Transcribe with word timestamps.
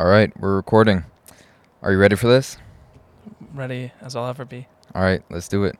All 0.00 0.06
right, 0.06 0.32
we're 0.40 0.56
recording. 0.56 1.04
Are 1.82 1.92
you 1.92 1.98
ready 1.98 2.16
for 2.16 2.26
this? 2.26 2.56
Ready 3.52 3.92
as 4.00 4.16
I'll 4.16 4.28
ever 4.28 4.46
be. 4.46 4.66
All 4.94 5.02
right, 5.02 5.22
let's 5.28 5.46
do 5.46 5.64
it. 5.64 5.76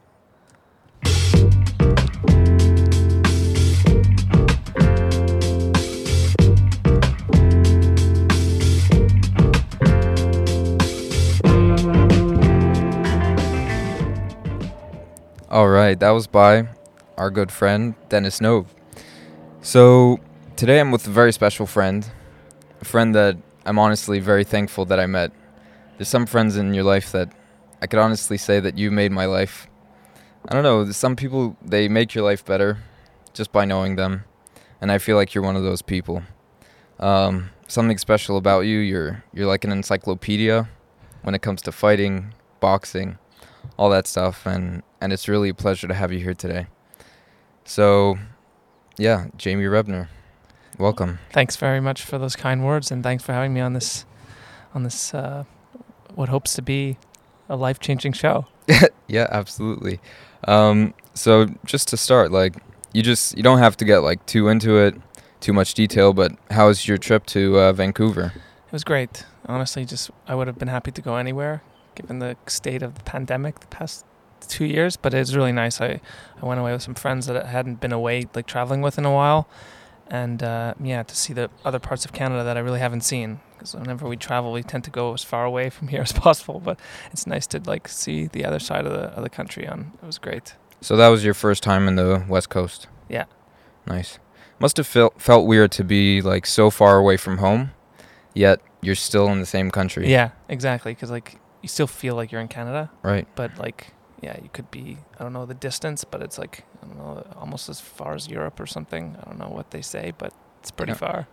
All 15.51 15.69
right, 15.71 15.99
that 15.99 16.11
was 16.11 16.27
by 16.27 16.69
our 17.17 17.31
good 17.31 17.51
friend 17.51 17.95
Dennis 18.11 18.41
Nove. 18.41 18.67
So 19.63 20.21
today 20.57 20.79
I'm 20.79 20.91
with 20.91 21.07
a 21.07 21.11
very 21.11 21.33
special 21.33 21.65
friend, 21.65 22.07
a 22.83 22.85
friend 22.85 23.15
that 23.15 23.39
I'm 23.65 23.79
honestly 23.79 24.21
very 24.21 24.45
thankful 24.45 24.85
that 24.87 24.99
I 25.01 25.07
met. 25.07 25.33
There's 25.97 26.09
some 26.09 26.27
friends 26.27 26.57
in 26.57 26.75
your 26.75 26.85
life 26.85 27.13
that 27.13 27.33
I 27.83 27.87
could 27.87 27.99
honestly 27.99 28.37
say 28.37 28.61
that 28.61 28.79
you 28.79 28.91
made 28.91 29.13
my 29.13 29.27
life. 29.27 29.67
I 30.49 30.55
don't 30.55 30.63
know, 30.63 30.91
some 30.93 31.17
people 31.17 31.57
they 31.63 31.89
make 31.89 32.15
your 32.15 32.25
life 32.25 32.45
better 32.45 32.79
just 33.35 33.53
by 33.53 33.65
knowing 33.65 33.97
them, 33.97 34.25
and 34.81 34.91
I 34.91 34.99
feel 34.99 35.17
like 35.17 35.35
you're 35.35 35.45
one 35.45 35.57
of 35.57 35.63
those 35.63 35.83
people. 35.83 36.23
Um, 36.99 37.51
something 37.69 37.99
special 37.99 38.37
about 38.37 38.61
you, 38.61 38.79
you're 38.79 39.25
you're 39.33 39.47
like 39.47 39.65
an 39.65 39.73
encyclopedia 39.73 40.69
when 41.23 41.35
it 41.35 41.43
comes 41.43 41.63
to 41.63 41.73
fighting, 41.73 42.35
boxing, 42.61 43.19
all 43.77 43.91
that 43.91 44.07
stuff, 44.07 44.47
and 44.47 44.83
and 45.01 45.13
it's 45.13 45.29
really 45.29 45.51
a 45.51 45.55
pleasure 45.55 45.89
to 45.89 45.95
have 45.95 46.13
you 46.13 46.19
here 46.19 46.35
today. 46.35 46.67
So, 47.65 48.19
yeah, 48.97 49.29
Jamie 49.37 49.65
Rebner, 49.65 50.09
welcome. 50.81 51.19
Thanks 51.33 51.57
very 51.57 51.81
much 51.81 52.03
for 52.03 52.19
those 52.19 52.35
kind 52.35 52.65
words, 52.65 52.91
and 52.91 53.03
thanks 53.03 53.23
for 53.23 53.33
having 53.33 53.55
me 53.55 53.61
on 53.61 53.75
this, 53.75 54.05
on 54.75 54.83
this, 54.83 55.15
uh, 55.15 55.45
what 56.15 56.29
hopes 56.29 56.55
to 56.55 56.63
be 56.63 56.97
a 57.49 57.57
life-changing 57.57 58.13
show. 58.13 58.47
yeah, 59.07 59.27
absolutely. 59.31 60.01
Um, 60.49 60.95
so 61.15 61.47
just 61.65 61.89
to 61.89 61.97
start, 61.97 62.33
like 62.33 62.55
you 62.93 63.03
just 63.03 63.37
you 63.37 63.43
don't 63.43 63.59
have 63.59 63.77
to 63.79 63.85
get 63.85 63.99
like 63.99 64.25
too 64.27 64.49
into 64.49 64.79
it, 64.79 64.95
too 65.41 65.53
much 65.53 65.75
detail. 65.75 66.13
But 66.13 66.33
how 66.51 66.69
was 66.69 66.89
your 66.89 66.99
trip 66.99 67.27
to 67.27 67.59
uh, 67.59 67.73
Vancouver? 67.73 68.33
It 68.67 68.73
was 68.73 68.85
great. 68.85 69.25
Honestly, 69.47 69.85
just 69.85 70.11
I 70.27 70.35
would 70.35 70.47
have 70.47 70.59
been 70.59 70.69
happy 70.69 70.91
to 70.93 71.03
go 71.03 71.17
anywhere, 71.17 71.63
given 71.95 72.21
the 72.21 72.37
state 72.47 72.83
of 72.83 72.95
the 72.95 73.03
pandemic 73.03 73.61
the 73.61 73.67
past 73.67 74.05
two 74.49 74.65
years. 74.65 74.97
But 74.97 75.15
it 75.15 75.19
was 75.19 75.37
really 75.37 75.53
nice. 75.53 75.81
I 75.81 76.01
I 76.41 76.47
went 76.47 76.61
away 76.61 76.73
with 76.73 76.83
some 76.83 76.95
friends 76.95 77.27
that 77.27 77.45
I 77.45 77.49
hadn't 77.49 77.81
been 77.81 77.93
away 77.93 78.27
like 78.35 78.47
traveling 78.47 78.81
with 78.81 78.99
in 78.99 79.05
a 79.05 79.13
while, 79.13 79.49
and 80.11 80.43
uh, 80.43 80.75
yeah, 80.83 81.03
to 81.03 81.17
see 81.17 81.33
the 81.33 81.49
other 81.65 81.79
parts 81.79 82.05
of 82.05 82.13
Canada 82.13 82.45
that 82.45 82.57
I 82.57 82.61
really 82.61 82.81
haven't 82.81 83.03
seen. 83.03 83.41
Because 83.55 83.75
whenever 83.75 84.09
we 84.09 84.17
travel, 84.17 84.53
we 84.53 84.63
tend 84.63 84.85
to 84.85 84.91
go 84.91 85.13
as 85.13 85.23
far 85.23 85.45
away 85.45 85.71
from 85.71 85.89
here 85.93 86.01
as 86.03 86.13
possible. 86.13 86.61
But 86.61 86.79
it's 87.13 87.27
nice 87.27 87.47
to 87.49 87.61
like 87.65 87.89
see 87.89 88.27
the 88.27 88.45
other 88.45 88.59
side 88.59 88.87
of 88.87 88.93
the 88.93 89.05
of 89.17 89.23
the 89.23 89.31
country. 89.31 89.67
On 89.69 89.93
it 90.03 90.07
was 90.07 90.19
great. 90.19 90.55
So 90.81 90.97
that 90.97 91.09
was 91.09 91.25
your 91.25 91.35
first 91.35 91.63
time 91.63 91.87
in 91.89 91.97
the 91.97 92.25
West 92.29 92.49
Coast. 92.49 92.89
Yeah. 93.09 93.25
Nice. 93.87 94.19
Must 94.59 94.77
have 94.77 94.87
felt 94.87 95.21
felt 95.21 95.47
weird 95.47 95.71
to 95.73 95.85
be 95.85 96.21
like 96.23 96.47
so 96.47 96.71
far 96.71 96.97
away 96.99 97.17
from 97.17 97.39
home, 97.39 97.71
yet 98.35 98.61
you're 98.83 98.95
still 98.95 99.29
in 99.29 99.41
the 99.41 99.47
same 99.47 99.71
country. 99.71 100.11
Yeah, 100.11 100.31
exactly. 100.49 100.93
Because 100.93 101.11
like 101.11 101.39
you 101.63 101.69
still 101.69 101.87
feel 101.87 102.15
like 102.15 102.33
you're 102.33 102.41
in 102.41 102.49
Canada, 102.49 102.91
Right. 103.03 103.27
but 103.35 103.59
like 103.59 103.89
yeah, 104.21 104.37
you 104.43 104.49
could 104.53 104.71
be 104.71 104.99
I 105.19 105.23
don't 105.25 105.33
know 105.33 105.47
the 105.47 105.55
distance, 105.55 106.05
but 106.05 106.23
it's 106.23 106.39
like 106.39 106.65
I 106.83 106.87
don't 106.87 106.99
know 106.99 107.27
almost 107.37 107.69
as 107.69 107.81
far 107.81 108.15
as 108.15 108.29
Europe 108.29 108.61
or 108.61 108.67
something. 108.67 109.17
I 109.21 109.25
don't 109.29 109.39
know 109.39 109.49
what 109.49 109.71
they 109.71 109.83
say, 109.83 110.13
but 110.19 110.33
it's 110.61 110.71
pretty 110.71 110.93
Yeah. 110.93 110.97
far. 110.99 111.27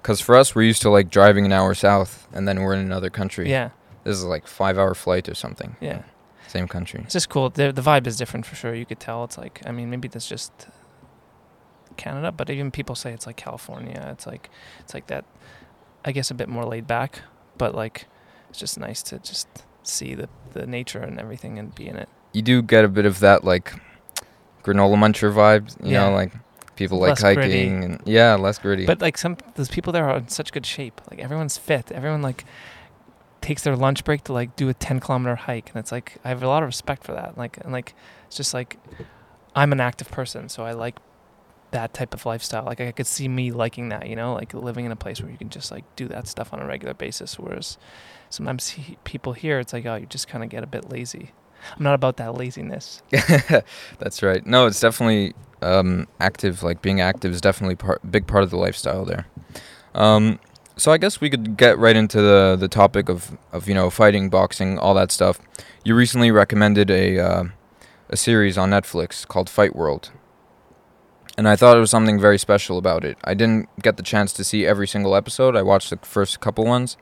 Because 0.00 0.20
for 0.20 0.34
us, 0.34 0.54
we're 0.54 0.62
used 0.62 0.82
to 0.82 0.90
like 0.90 1.10
driving 1.10 1.44
an 1.46 1.52
hour 1.52 1.74
south, 1.74 2.26
and 2.32 2.48
then 2.48 2.60
we're 2.62 2.74
in 2.74 2.80
another 2.80 3.08
country. 3.10 3.48
Yeah, 3.50 3.70
This 4.04 4.16
is 4.16 4.24
like 4.24 4.46
five 4.48 4.76
hour 4.78 4.94
flight 4.94 5.28
or 5.28 5.34
something. 5.34 5.76
yeah. 5.80 6.02
Same 6.48 6.66
country. 6.68 7.00
It's 7.04 7.12
just 7.14 7.28
cool. 7.30 7.48
The 7.50 7.72
the 7.72 7.82
vibe 7.82 8.06
is 8.06 8.16
different 8.16 8.44
for 8.46 8.56
sure. 8.56 8.74
You 8.74 8.84
could 8.84 9.00
tell. 9.00 9.24
It's 9.24 9.38
like 9.38 9.62
I 9.64 9.70
mean 9.72 9.88
maybe 9.90 10.08
that's 10.08 10.28
just 10.28 10.52
Canada, 11.96 12.32
but 12.32 12.48
even 12.50 12.70
people 12.70 12.94
say 12.94 13.12
it's 13.12 13.26
like 13.26 13.36
California. 13.36 14.08
It's 14.12 14.26
like 14.26 14.50
it's 14.80 14.94
like 14.94 15.06
that. 15.08 15.24
I 16.04 16.12
guess 16.12 16.30
a 16.30 16.34
bit 16.34 16.48
more 16.48 16.64
laid 16.64 16.86
back, 16.86 17.20
but 17.58 17.74
like 17.74 18.06
it's 18.50 18.58
just 18.58 18.78
nice 18.78 19.02
to 19.04 19.18
just 19.18 19.46
see 19.82 20.14
the 20.14 20.28
the 20.52 20.66
nature 20.66 21.00
and 21.00 21.18
everything 21.20 21.58
and 21.58 21.74
be 21.74 21.86
in 21.88 21.96
it. 21.96 22.08
You 22.32 22.42
do 22.42 22.62
get 22.62 22.84
a 22.84 22.88
bit 22.88 23.04
of 23.06 23.20
that 23.20 23.44
like 23.44 23.72
granola 24.64 24.96
muncher 24.96 25.32
vibes. 25.32 25.76
You 25.84 25.92
Yeah. 25.92 26.08
know, 26.08 26.14
like 26.14 26.32
people 26.76 26.98
like 26.98 27.18
hiking 27.18 27.34
gritty. 27.34 27.66
and 27.68 28.00
yeah, 28.04 28.34
less 28.34 28.58
gritty. 28.58 28.86
But 28.86 29.00
like 29.00 29.18
some 29.18 29.36
those 29.54 29.68
people 29.68 29.92
there 29.92 30.08
are 30.08 30.18
in 30.18 30.28
such 30.28 30.52
good 30.52 30.66
shape. 30.66 31.00
Like 31.10 31.20
everyone's 31.20 31.58
fit. 31.58 31.92
Everyone 31.92 32.22
like 32.22 32.44
takes 33.40 33.62
their 33.64 33.74
lunch 33.76 34.04
break 34.04 34.22
to 34.24 34.32
like 34.32 34.54
do 34.54 34.68
a 34.68 34.74
10 34.74 35.00
kilometer 35.00 35.34
hike 35.34 35.68
and 35.70 35.76
it's 35.76 35.90
like 35.90 36.16
I 36.24 36.28
have 36.28 36.42
a 36.42 36.48
lot 36.48 36.62
of 36.62 36.68
respect 36.68 37.02
for 37.04 37.12
that. 37.12 37.36
Like 37.36 37.58
and 37.58 37.72
like 37.72 37.94
it's 38.26 38.36
just 38.36 38.54
like 38.54 38.78
I'm 39.54 39.72
an 39.72 39.80
active 39.80 40.10
person, 40.10 40.48
so 40.48 40.64
I 40.64 40.72
like 40.72 40.96
that 41.72 41.92
type 41.92 42.14
of 42.14 42.24
lifestyle. 42.24 42.64
Like 42.64 42.80
I 42.80 42.92
could 42.92 43.06
see 43.06 43.28
me 43.28 43.50
liking 43.50 43.88
that, 43.90 44.08
you 44.08 44.16
know, 44.16 44.32
like 44.34 44.54
living 44.54 44.84
in 44.86 44.92
a 44.92 44.96
place 44.96 45.20
where 45.20 45.30
you 45.30 45.36
can 45.38 45.50
just 45.50 45.70
like 45.70 45.84
do 45.96 46.06
that 46.08 46.26
stuff 46.28 46.52
on 46.54 46.60
a 46.60 46.66
regular 46.66 46.94
basis 46.94 47.38
whereas 47.38 47.76
sometimes 48.30 48.68
he, 48.70 48.96
people 49.04 49.32
here 49.34 49.58
it's 49.58 49.72
like 49.74 49.84
oh, 49.84 49.96
you 49.96 50.06
just 50.06 50.28
kind 50.28 50.42
of 50.44 50.48
get 50.50 50.62
a 50.62 50.66
bit 50.66 50.88
lazy. 50.90 51.32
I'm 51.76 51.82
not 51.82 51.94
about 51.94 52.16
that 52.18 52.34
laziness. 52.34 53.02
That's 53.98 54.22
right. 54.22 54.44
No, 54.46 54.66
it's 54.66 54.80
definitely 54.80 55.34
um, 55.60 56.08
active. 56.20 56.62
Like 56.62 56.82
being 56.82 57.00
active 57.00 57.32
is 57.32 57.40
definitely 57.40 57.76
part, 57.76 58.10
big 58.10 58.26
part 58.26 58.42
of 58.42 58.50
the 58.50 58.56
lifestyle 58.56 59.04
there. 59.04 59.26
Um, 59.94 60.38
so 60.76 60.90
I 60.90 60.98
guess 60.98 61.20
we 61.20 61.30
could 61.30 61.56
get 61.56 61.78
right 61.78 61.96
into 61.96 62.20
the 62.20 62.56
the 62.58 62.68
topic 62.68 63.08
of 63.08 63.36
of 63.52 63.68
you 63.68 63.74
know 63.74 63.90
fighting, 63.90 64.30
boxing, 64.30 64.78
all 64.78 64.94
that 64.94 65.10
stuff. 65.10 65.40
You 65.84 65.94
recently 65.94 66.30
recommended 66.30 66.90
a 66.90 67.18
uh, 67.18 67.44
a 68.08 68.16
series 68.16 68.58
on 68.58 68.70
Netflix 68.70 69.26
called 69.26 69.50
Fight 69.50 69.76
World, 69.76 70.10
and 71.36 71.48
I 71.48 71.56
thought 71.56 71.76
it 71.76 71.80
was 71.80 71.90
something 71.90 72.18
very 72.20 72.38
special 72.38 72.78
about 72.78 73.04
it. 73.04 73.18
I 73.24 73.34
didn't 73.34 73.68
get 73.82 73.96
the 73.96 74.02
chance 74.02 74.32
to 74.34 74.44
see 74.44 74.66
every 74.66 74.88
single 74.88 75.14
episode. 75.14 75.56
I 75.56 75.62
watched 75.62 75.90
the 75.90 75.98
first 76.02 76.40
couple 76.40 76.64
ones, 76.64 76.96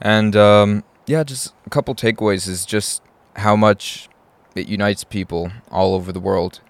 and 0.00 0.36
um, 0.36 0.84
yeah, 1.06 1.24
just 1.24 1.54
a 1.66 1.70
couple 1.70 1.94
takeaways 1.94 2.48
is 2.48 2.64
just 2.64 3.02
how 3.36 3.56
much 3.56 4.08
it 4.54 4.68
unites 4.68 5.04
people 5.04 5.52
all 5.70 5.94
over 5.94 6.12
the 6.12 6.20
world. 6.20 6.60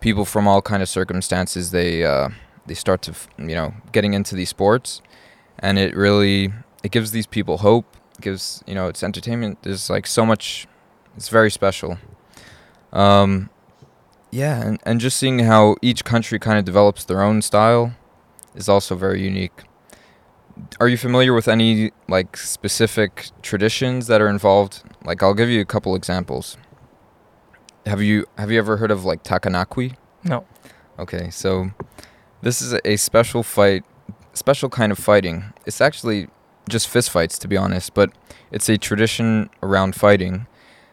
People 0.00 0.24
from 0.24 0.46
all 0.46 0.62
kind 0.62 0.82
of 0.82 0.88
circumstances 0.88 1.70
they 1.70 2.04
uh, 2.04 2.28
they 2.66 2.74
start 2.74 3.02
to 3.02 3.14
you 3.38 3.54
know 3.54 3.74
getting 3.92 4.14
into 4.14 4.34
these 4.34 4.50
sports, 4.50 5.00
and 5.58 5.78
it 5.78 5.96
really 5.96 6.52
it 6.82 6.90
gives 6.90 7.12
these 7.12 7.26
people 7.26 7.58
hope. 7.58 7.96
Gives 8.20 8.62
you 8.66 8.74
know 8.74 8.88
it's 8.88 9.02
entertainment. 9.02 9.62
There's 9.62 9.88
like 9.88 10.06
so 10.06 10.26
much. 10.26 10.66
It's 11.16 11.28
very 11.28 11.50
special. 11.50 11.98
Um, 12.92 13.50
yeah, 14.30 14.62
and, 14.62 14.80
and 14.84 15.00
just 15.00 15.18
seeing 15.18 15.40
how 15.40 15.76
each 15.82 16.04
country 16.04 16.38
kind 16.38 16.58
of 16.58 16.64
develops 16.64 17.04
their 17.04 17.22
own 17.22 17.42
style 17.42 17.94
is 18.54 18.68
also 18.68 18.96
very 18.96 19.22
unique. 19.22 19.62
Are 20.80 20.88
you 20.88 20.96
familiar 20.96 21.32
with 21.32 21.48
any 21.48 21.92
like 22.08 22.36
specific 22.36 23.30
traditions 23.42 24.06
that 24.06 24.20
are 24.20 24.28
involved? 24.28 24.82
Like 25.04 25.22
I'll 25.22 25.34
give 25.34 25.48
you 25.48 25.60
a 25.60 25.64
couple 25.64 25.94
examples. 25.94 26.56
Have 27.86 28.02
you 28.02 28.26
have 28.38 28.50
you 28.50 28.58
ever 28.58 28.76
heard 28.76 28.90
of 28.90 29.04
like 29.04 29.22
Takanakuy? 29.22 29.96
No. 30.24 30.44
Okay, 30.98 31.30
so 31.30 31.70
this 32.42 32.62
is 32.62 32.78
a 32.84 32.96
special 32.96 33.42
fight, 33.42 33.84
special 34.34 34.68
kind 34.68 34.92
of 34.92 34.98
fighting. 34.98 35.52
It's 35.66 35.80
actually 35.80 36.28
just 36.68 36.88
fist 36.88 37.10
fights 37.10 37.38
to 37.38 37.48
be 37.48 37.56
honest, 37.56 37.94
but 37.94 38.10
it's 38.50 38.68
a 38.68 38.78
tradition 38.78 39.50
around 39.62 39.94
fighting 39.94 40.46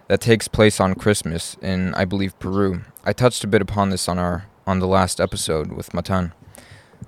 that 0.08 0.20
takes 0.22 0.48
place 0.48 0.80
on 0.80 0.96
Christmas 0.96 1.58
in 1.62 1.94
I 1.96 2.06
believe 2.06 2.38
Peru. 2.40 2.82
I 3.04 3.14
touched 3.14 3.44
a 3.44 3.48
bit 3.48 3.62
upon 3.62 3.90
this 3.90 4.08
on 4.08 4.18
our 4.18 4.48
on 4.66 4.80
the 4.80 4.88
last 4.88 5.20
episode 5.20 5.72
with 5.72 5.94
Matan. 5.94 6.34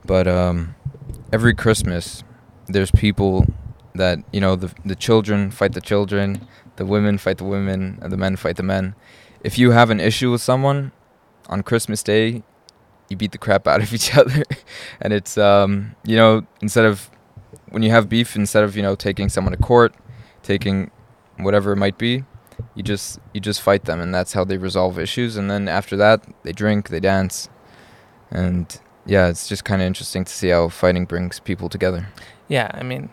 But 0.06 0.28
um 0.28 0.76
every 1.34 1.54
Christmas 1.54 2.24
there's 2.72 2.92
people 2.92 3.46
that, 3.96 4.20
you 4.32 4.42
know, 4.42 4.56
the 4.56 4.74
the 4.86 4.96
children 4.96 5.52
fight 5.52 5.74
the 5.74 5.82
children, 5.82 6.48
the 6.78 6.86
women 6.86 7.18
fight 7.18 7.38
the 7.38 7.44
women, 7.44 8.00
and 8.02 8.12
the 8.12 8.18
men 8.18 8.36
fight 8.36 8.56
the 8.56 8.64
men. 8.64 8.96
If 9.44 9.58
you 9.58 9.72
have 9.72 9.90
an 9.90 10.00
issue 10.00 10.32
with 10.32 10.42
someone 10.42 10.92
on 11.48 11.64
Christmas 11.64 12.04
Day, 12.04 12.44
you 13.10 13.18
beat 13.18 13.32
the 13.32 13.38
crap 13.38 13.68
out 13.68 13.82
of 13.84 13.94
each 13.94 14.16
other. 14.16 14.44
and 15.02 15.14
it's 15.14 15.38
um, 15.38 15.96
you 16.06 16.16
know, 16.16 16.46
instead 16.62 16.86
of 16.86 17.10
when 17.70 17.84
you 17.84 17.92
have 17.92 18.10
beef, 18.10 18.36
instead 18.36 18.64
of, 18.64 18.76
you 18.76 18.82
know, 18.82 18.96
taking 18.96 19.30
someone 19.30 19.54
to 19.54 19.58
court, 19.62 19.94
taking 20.44 20.92
whatever 21.38 21.72
it 21.72 21.78
might 21.78 21.98
be, 21.98 22.24
you 22.76 22.84
just 22.84 23.20
you 23.34 23.42
just 23.42 23.62
fight 23.62 23.86
them 23.86 24.00
and 24.00 24.14
that's 24.14 24.34
how 24.34 24.44
they 24.44 24.58
resolve 24.58 25.00
issues 25.00 25.36
and 25.36 25.50
then 25.50 25.68
after 25.68 25.98
that 25.98 26.24
they 26.44 26.52
drink, 26.52 26.90
they 26.90 27.00
dance. 27.00 27.50
And 28.30 28.80
yeah, 29.06 29.28
it's 29.28 29.48
just 29.48 29.66
kind 29.66 29.82
of 29.82 29.88
interesting 29.88 30.24
to 30.24 30.32
see 30.32 30.50
how 30.50 30.70
fighting 30.70 31.06
brings 31.06 31.40
people 31.40 31.70
together. 31.70 32.08
Yeah, 32.52 32.70
I 32.74 32.84
mean, 32.84 33.10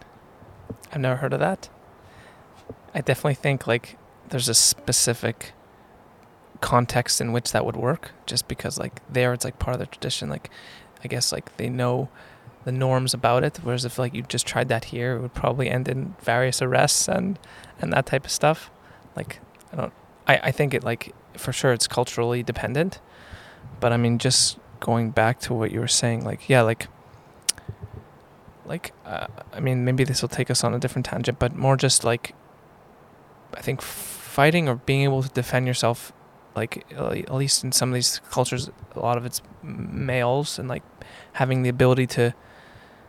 I've 0.91 1.01
never 1.01 1.15
heard 1.15 1.33
of 1.33 1.39
that. 1.39 1.69
I 2.93 3.03
definitely 3.03 3.37
think 3.37 3.69
like 3.69 3.97
there's 4.31 4.49
a 4.49 4.55
specific 4.55 5.53
context 6.61 7.21
in 7.21 7.31
which 7.31 7.53
that 7.53 7.65
would 7.65 7.77
work, 7.77 8.11
just 8.27 8.49
because 8.49 8.81
like 8.81 9.01
there 9.09 9.33
it's 9.33 9.45
like 9.45 9.61
part 9.61 9.75
of 9.75 9.79
the 9.79 9.87
tradition. 9.87 10.29
Like, 10.29 10.51
I 11.05 11.07
guess 11.07 11.31
like 11.31 11.57
they 11.57 11.69
know 11.69 12.09
the 12.65 12.73
norms 12.73 13.15
about 13.15 13.45
it. 13.45 13.61
Whereas 13.63 13.85
if 13.85 13.97
like 13.97 14.13
you 14.13 14.23
just 14.23 14.45
tried 14.45 14.69
that 14.71 14.87
here, 14.87 15.15
it 15.15 15.21
would 15.21 15.35
probably 15.35 15.71
end 15.71 15.87
in 15.87 16.17
various 16.21 16.61
arrests 16.61 17.07
and 17.09 17.39
and 17.81 17.93
that 17.93 18.07
type 18.07 18.25
of 18.25 18.33
stuff. 18.33 18.73
Like 19.15 19.39
I 19.73 19.77
don't. 19.77 19.93
I 20.27 20.39
I 20.39 20.51
think 20.51 20.75
it 20.75 20.83
like 20.83 21.15
for 21.35 21.53
sure 21.53 21.73
it's 21.73 21.87
culturally 21.87 22.43
dependent. 22.43 22.99
But 23.79 23.93
I 23.93 23.99
mean, 23.99 24.19
just 24.19 24.59
going 24.81 25.11
back 25.13 25.39
to 25.43 25.55
what 25.55 25.71
you 25.71 25.79
were 25.79 25.87
saying, 25.87 26.25
like 26.25 26.49
yeah, 26.49 26.63
like 26.63 26.89
like 28.69 28.93
uh, 29.05 29.27
I 29.53 29.61
mean, 29.61 29.85
maybe 29.85 30.05
this 30.05 30.23
will 30.23 30.29
take 30.29 30.51
us 30.51 30.63
on 30.63 30.75
a 30.75 30.79
different 30.79 31.07
tangent, 31.07 31.39
but 31.39 31.57
more 31.57 31.77
just 31.77 32.05
like 32.05 32.35
I 33.55 33.63
think 33.63 33.83
fighting 33.83 34.69
or 34.69 34.77
being 34.77 35.03
able 35.03 35.23
to 35.23 35.29
defend 35.31 35.67
yourself 35.67 36.13
like 36.55 36.85
at 36.93 37.35
least 37.35 37.65
in 37.65 37.73
some 37.73 37.91
of 37.91 37.95
these 37.95 38.21
cultures 38.31 38.71
a 38.95 39.01
lot 39.01 39.17
of 39.17 39.25
it's 39.25 39.41
males 39.63 40.59
and 40.59 40.69
like 40.69 40.83
having 41.35 41.63
the 41.63 41.69
ability 41.69 42.07
to 42.07 42.35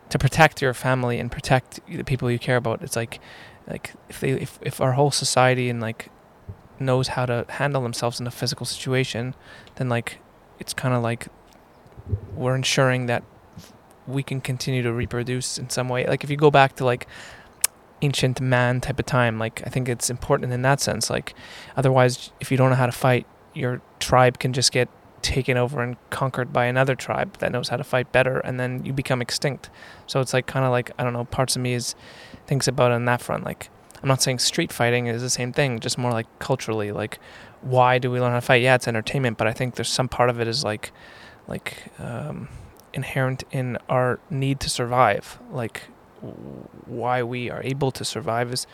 to 0.08 0.18
protect 0.18 0.60
your 0.60 0.74
family 0.74 1.18
and 1.20 1.30
protect 1.30 1.80
the 1.88 2.02
people 2.02 2.30
you 2.30 2.38
care 2.38 2.56
about. 2.56 2.82
It's 2.82 2.96
like 2.96 3.20
like 3.68 3.94
if 4.08 4.20
they 4.20 4.30
if, 4.30 4.58
if 4.62 4.80
our 4.80 4.92
whole 4.92 5.10
society 5.10 5.68
and 5.68 5.80
like 5.80 6.10
knows 6.78 7.08
how 7.08 7.26
to 7.26 7.44
handle 7.48 7.82
themselves 7.82 8.18
in 8.20 8.26
a 8.26 8.30
physical 8.30 8.64
situation 8.64 9.34
then 9.76 9.88
like 9.88 10.18
it's 10.58 10.72
kind 10.72 10.94
of 10.94 11.02
like 11.02 11.28
we're 12.34 12.54
ensuring 12.54 13.06
that 13.06 13.22
we 14.12 14.22
can 14.22 14.40
continue 14.40 14.82
to 14.82 14.92
reproduce 14.92 15.58
in 15.58 15.70
some 15.70 15.88
way. 15.88 16.06
Like 16.06 16.24
if 16.24 16.30
you 16.30 16.36
go 16.36 16.50
back 16.50 16.76
to 16.76 16.84
like 16.84 17.06
ancient 18.02 18.40
man 18.40 18.80
type 18.80 18.98
of 18.98 19.04
time 19.04 19.38
like 19.38 19.60
i 19.66 19.68
think 19.68 19.86
it's 19.86 20.08
important 20.08 20.50
in 20.54 20.62
that 20.62 20.80
sense 20.80 21.10
like 21.10 21.34
otherwise 21.76 22.32
if 22.40 22.50
you 22.50 22.56
don't 22.56 22.70
know 22.70 22.76
how 22.76 22.86
to 22.86 22.92
fight 22.92 23.26
your 23.52 23.82
tribe 23.98 24.38
can 24.38 24.54
just 24.54 24.72
get 24.72 24.88
taken 25.22 25.56
over 25.56 25.82
and 25.82 25.96
conquered 26.10 26.52
by 26.52 26.64
another 26.64 26.94
tribe 26.94 27.36
that 27.38 27.52
knows 27.52 27.68
how 27.68 27.76
to 27.76 27.84
fight 27.84 28.10
better 28.12 28.38
and 28.40 28.58
then 28.58 28.84
you 28.84 28.92
become 28.92 29.20
extinct. 29.20 29.70
So 30.06 30.20
it's 30.20 30.32
like 30.32 30.46
kind 30.46 30.64
of 30.64 30.70
like 30.70 30.90
i 30.98 31.04
don't 31.04 31.12
know 31.12 31.24
parts 31.24 31.56
of 31.56 31.62
me 31.62 31.74
is 31.74 31.94
thinks 32.46 32.66
about 32.66 32.90
it 32.90 32.94
on 32.94 33.04
that 33.04 33.20
front 33.20 33.44
like 33.44 33.70
i'm 34.02 34.08
not 34.08 34.22
saying 34.22 34.38
street 34.38 34.72
fighting 34.72 35.06
is 35.06 35.22
the 35.22 35.30
same 35.30 35.52
thing 35.52 35.78
just 35.78 35.98
more 35.98 36.10
like 36.10 36.26
culturally 36.38 36.90
like 36.90 37.18
why 37.60 37.98
do 37.98 38.10
we 38.10 38.18
learn 38.18 38.30
how 38.30 38.36
to 38.36 38.40
fight? 38.40 38.62
Yeah 38.62 38.74
it's 38.74 38.88
entertainment 38.88 39.36
but 39.36 39.46
i 39.46 39.52
think 39.52 39.74
there's 39.74 39.88
some 39.88 40.08
part 40.08 40.30
of 40.30 40.40
it 40.40 40.48
is 40.48 40.64
like 40.64 40.92
like 41.46 41.88
um, 41.98 42.48
inherent 42.92 43.44
in 43.50 43.78
our 43.88 44.18
need 44.30 44.60
to 44.60 44.68
survive 44.68 45.38
like 45.50 45.88
why 46.86 47.22
we 47.22 47.50
are 47.50 47.62
able 47.62 47.90
to 47.90 48.04
survive 48.04 48.52
is 48.52 48.66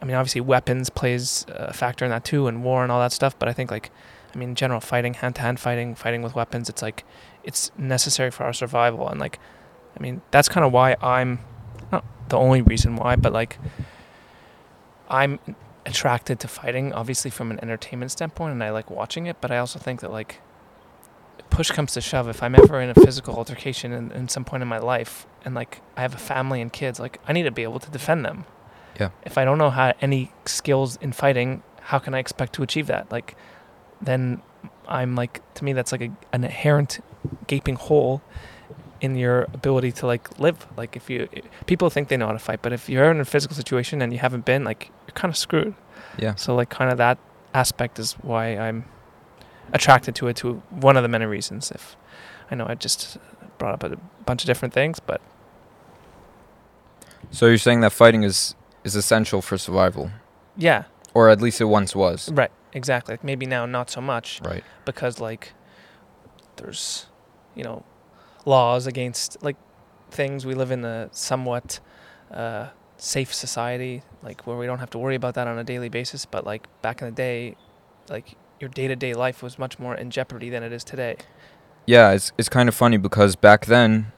I 0.00 0.06
mean, 0.06 0.16
obviously 0.16 0.40
weapons 0.40 0.88
plays 0.88 1.44
a 1.48 1.72
factor 1.72 2.04
in 2.04 2.10
that 2.10 2.24
too, 2.24 2.46
and 2.46 2.64
war 2.64 2.82
and 2.82 2.90
all 2.90 3.00
that 3.00 3.12
stuff. 3.12 3.38
But 3.38 3.48
I 3.48 3.52
think 3.52 3.70
like, 3.70 3.90
I 4.34 4.38
mean, 4.38 4.54
general 4.54 4.80
fighting, 4.80 5.14
hand-to-hand 5.14 5.60
fighting, 5.60 5.94
fighting 5.94 6.22
with 6.22 6.34
weapons, 6.34 6.68
it's 6.68 6.80
like, 6.80 7.04
it's 7.44 7.70
necessary 7.76 8.30
for 8.30 8.44
our 8.44 8.52
survival. 8.52 9.08
And 9.08 9.20
like, 9.20 9.38
I 9.96 10.02
mean, 10.02 10.22
that's 10.30 10.48
kind 10.48 10.64
of 10.64 10.72
why 10.72 10.96
I'm, 11.02 11.40
not 11.92 12.04
the 12.28 12.38
only 12.38 12.62
reason 12.62 12.96
why, 12.96 13.16
but 13.16 13.32
like, 13.32 13.58
I'm 15.08 15.38
attracted 15.84 16.40
to 16.40 16.48
fighting, 16.48 16.92
obviously 16.92 17.30
from 17.30 17.50
an 17.50 17.58
entertainment 17.60 18.10
standpoint, 18.12 18.52
and 18.52 18.64
I 18.64 18.70
like 18.70 18.90
watching 18.90 19.26
it. 19.26 19.36
But 19.40 19.50
I 19.50 19.58
also 19.58 19.78
think 19.78 20.00
that 20.00 20.10
like, 20.10 20.40
push 21.50 21.70
comes 21.70 21.92
to 21.92 22.00
shove, 22.00 22.28
if 22.28 22.42
I'm 22.42 22.54
ever 22.54 22.80
in 22.80 22.90
a 22.90 22.94
physical 22.94 23.36
altercation 23.36 23.92
in, 23.92 24.12
in 24.12 24.28
some 24.28 24.44
point 24.44 24.62
in 24.62 24.68
my 24.68 24.78
life, 24.78 25.26
and 25.44 25.54
like 25.54 25.82
I 25.96 26.02
have 26.02 26.14
a 26.14 26.18
family 26.18 26.60
and 26.60 26.72
kids, 26.72 26.98
like 26.98 27.20
I 27.26 27.32
need 27.32 27.44
to 27.44 27.50
be 27.50 27.62
able 27.62 27.80
to 27.80 27.90
defend 27.90 28.24
them 28.24 28.44
yeah. 29.00 29.10
If 29.24 29.38
I 29.38 29.44
don't 29.44 29.58
know 29.58 29.70
how 29.70 29.94
any 30.00 30.30
skills 30.44 30.96
in 31.00 31.12
fighting, 31.12 31.62
how 31.80 31.98
can 31.98 32.14
I 32.14 32.18
expect 32.18 32.52
to 32.54 32.62
achieve 32.62 32.86
that? 32.88 33.10
Like, 33.10 33.34
then 34.00 34.42
I'm 34.86 35.16
like, 35.16 35.40
to 35.54 35.64
me, 35.64 35.72
that's 35.72 35.90
like 35.90 36.02
a, 36.02 36.10
an 36.32 36.44
inherent 36.44 37.02
gaping 37.46 37.76
hole 37.76 38.22
in 39.00 39.16
your 39.16 39.44
ability 39.54 39.92
to 39.92 40.06
like 40.06 40.38
live. 40.38 40.66
Like, 40.76 40.96
if 40.96 41.08
you 41.08 41.28
people 41.66 41.88
think 41.88 42.08
they 42.08 42.16
know 42.18 42.26
how 42.26 42.32
to 42.32 42.38
fight, 42.38 42.60
but 42.60 42.72
if 42.72 42.88
you're 42.88 43.10
in 43.10 43.20
a 43.20 43.24
physical 43.24 43.56
situation 43.56 44.02
and 44.02 44.12
you 44.12 44.18
haven't 44.18 44.44
been, 44.44 44.64
like, 44.64 44.90
you're 45.06 45.14
kind 45.14 45.32
of 45.32 45.36
screwed. 45.36 45.74
Yeah. 46.18 46.34
So 46.34 46.54
like, 46.54 46.68
kind 46.68 46.90
of 46.90 46.98
that 46.98 47.18
aspect 47.54 47.98
is 47.98 48.12
why 48.20 48.56
I'm 48.56 48.84
attracted 49.72 50.14
to 50.16 50.28
it. 50.28 50.36
To 50.36 50.54
one 50.70 50.96
of 50.96 51.02
the 51.02 51.08
many 51.08 51.26
reasons. 51.26 51.70
If 51.70 51.96
I 52.50 52.54
know 52.54 52.66
I 52.68 52.74
just 52.74 53.18
brought 53.58 53.74
up 53.74 53.84
a 53.84 53.96
bunch 54.24 54.42
of 54.42 54.46
different 54.46 54.74
things, 54.74 55.00
but 55.00 55.20
so 57.30 57.46
you're 57.46 57.58
saying 57.58 57.80
that 57.80 57.92
fighting 57.92 58.22
is 58.22 58.54
is 58.84 58.96
essential 58.96 59.42
for 59.42 59.58
survival. 59.58 60.10
Yeah. 60.56 60.84
Or 61.14 61.28
at 61.28 61.40
least 61.40 61.60
it 61.60 61.64
once 61.64 61.94
was. 61.94 62.30
Right. 62.30 62.50
Exactly. 62.72 63.14
Like 63.14 63.24
maybe 63.24 63.46
now 63.46 63.66
not 63.66 63.90
so 63.90 64.00
much. 64.00 64.40
Right. 64.44 64.64
Because 64.84 65.20
like 65.20 65.52
there's 66.56 67.06
you 67.54 67.64
know 67.64 67.84
laws 68.44 68.86
against 68.86 69.42
like 69.42 69.56
things 70.10 70.46
we 70.46 70.54
live 70.54 70.70
in 70.70 70.84
a 70.84 71.08
somewhat 71.12 71.80
uh, 72.30 72.68
safe 72.96 73.32
society 73.32 74.02
like 74.22 74.46
where 74.46 74.56
we 74.56 74.66
don't 74.66 74.78
have 74.78 74.90
to 74.90 74.98
worry 74.98 75.14
about 75.14 75.34
that 75.34 75.46
on 75.46 75.58
a 75.58 75.64
daily 75.64 75.88
basis 75.88 76.26
but 76.26 76.44
like 76.44 76.68
back 76.82 77.00
in 77.00 77.08
the 77.08 77.12
day 77.12 77.56
like 78.08 78.36
your 78.60 78.70
day-to-day 78.70 79.14
life 79.14 79.42
was 79.42 79.58
much 79.58 79.78
more 79.78 79.94
in 79.94 80.10
jeopardy 80.10 80.50
than 80.50 80.62
it 80.62 80.72
is 80.72 80.84
today 80.84 81.16
yeah 81.86 82.12
it's 82.12 82.32
it's 82.38 82.48
kind 82.48 82.68
of 82.68 82.74
funny 82.74 82.96
because 82.96 83.36
back 83.36 83.66
then 83.66 84.12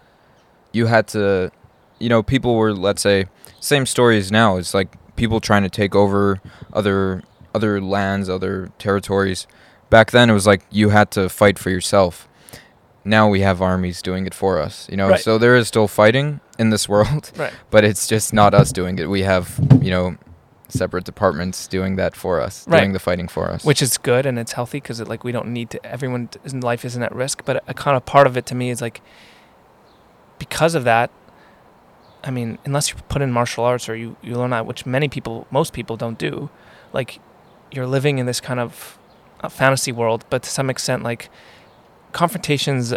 you 0.72 0.86
had 0.86 1.06
to 1.06 1.50
you 1.98 2.08
know 2.08 2.22
people 2.22 2.56
were 2.56 2.72
let's 2.72 3.02
say 3.02 3.26
same 3.62 3.86
story 3.86 4.18
as 4.18 4.30
now. 4.30 4.56
It's 4.56 4.74
like 4.74 4.96
people 5.16 5.40
trying 5.40 5.62
to 5.62 5.70
take 5.70 5.94
over 5.94 6.40
other 6.72 7.22
other 7.54 7.80
lands, 7.80 8.28
other 8.28 8.70
territories. 8.78 9.46
Back 9.88 10.10
then, 10.10 10.28
it 10.28 10.32
was 10.32 10.46
like 10.46 10.62
you 10.70 10.88
had 10.88 11.10
to 11.12 11.28
fight 11.28 11.58
for 11.58 11.70
yourself. 11.70 12.28
Now 13.04 13.28
we 13.28 13.40
have 13.40 13.60
armies 13.62 14.02
doing 14.02 14.26
it 14.26 14.34
for 14.34 14.60
us, 14.60 14.88
you 14.90 14.96
know. 14.96 15.10
Right. 15.10 15.20
So 15.20 15.38
there 15.38 15.56
is 15.56 15.68
still 15.68 15.88
fighting 15.88 16.40
in 16.58 16.70
this 16.70 16.88
world, 16.94 17.30
right. 17.36 17.52
but 17.70 17.84
it's 17.84 18.06
just 18.06 18.32
not 18.32 18.54
us 18.54 18.72
doing 18.72 18.98
it. 18.98 19.08
We 19.08 19.22
have, 19.22 19.60
you 19.80 19.90
know, 19.90 20.16
separate 20.72 21.04
departments 21.04 21.66
doing 21.66 21.96
that 21.96 22.16
for 22.16 22.40
us, 22.40 22.66
right. 22.66 22.80
doing 22.80 22.92
the 22.92 22.98
fighting 22.98 23.28
for 23.28 23.50
us. 23.50 23.64
Which 23.64 23.82
is 23.82 23.98
good 23.98 24.26
and 24.26 24.38
it's 24.38 24.52
healthy 24.52 24.78
because 24.78 25.00
it, 25.00 25.08
like 25.08 25.24
we 25.24 25.32
don't 25.32 25.48
need 25.48 25.70
to. 25.70 25.86
Everyone's 25.86 26.36
life 26.54 26.84
isn't 26.84 27.02
at 27.02 27.14
risk, 27.14 27.44
but 27.44 27.62
a 27.66 27.74
kind 27.74 27.96
of 27.96 28.04
part 28.06 28.26
of 28.26 28.36
it 28.36 28.46
to 28.46 28.54
me 28.54 28.70
is 28.70 28.80
like 28.80 29.00
because 30.38 30.74
of 30.74 30.82
that, 30.84 31.10
I 32.24 32.30
mean, 32.30 32.58
unless 32.64 32.90
you 32.90 32.96
put 33.08 33.22
in 33.22 33.30
martial 33.30 33.64
arts 33.64 33.88
or 33.88 33.94
you, 33.94 34.16
you 34.22 34.34
learn 34.34 34.50
that, 34.50 34.66
which 34.66 34.84
many 34.84 35.08
people, 35.08 35.46
most 35.52 35.72
people 35.72 35.96
don't 35.96 36.18
do, 36.18 36.50
like 36.92 37.20
you're 37.70 37.86
living 37.86 38.18
in 38.18 38.26
this 38.26 38.40
kind 38.40 38.58
of 38.58 38.98
uh, 39.40 39.48
fantasy 39.48 39.92
world, 39.92 40.24
but 40.30 40.42
to 40.42 40.50
some 40.50 40.68
extent, 40.68 41.04
like 41.04 41.30
confrontations 42.12 42.92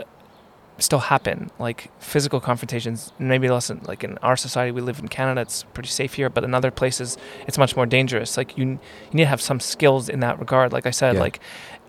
still 0.77 0.99
happen, 0.99 1.49
like 1.59 1.89
physical 2.01 2.39
confrontations. 2.39 3.13
Maybe 3.19 3.49
less 3.49 3.69
in, 3.69 3.81
like 3.85 4.03
in 4.03 4.17
our 4.19 4.35
society, 4.35 4.71
we 4.71 4.81
live 4.81 4.99
in 4.99 5.07
Canada, 5.07 5.41
it's 5.41 5.63
pretty 5.73 5.89
safe 5.89 6.15
here, 6.15 6.29
but 6.29 6.43
in 6.43 6.53
other 6.53 6.71
places, 6.71 7.17
it's 7.47 7.57
much 7.57 7.75
more 7.75 7.85
dangerous. 7.85 8.37
Like 8.37 8.57
you, 8.57 8.65
you 8.65 8.79
need 9.13 9.23
to 9.23 9.29
have 9.29 9.41
some 9.41 9.59
skills 9.59 10.09
in 10.09 10.19
that 10.19 10.39
regard. 10.39 10.73
Like 10.73 10.85
I 10.85 10.91
said, 10.91 11.15
yeah. 11.15 11.21
like 11.21 11.39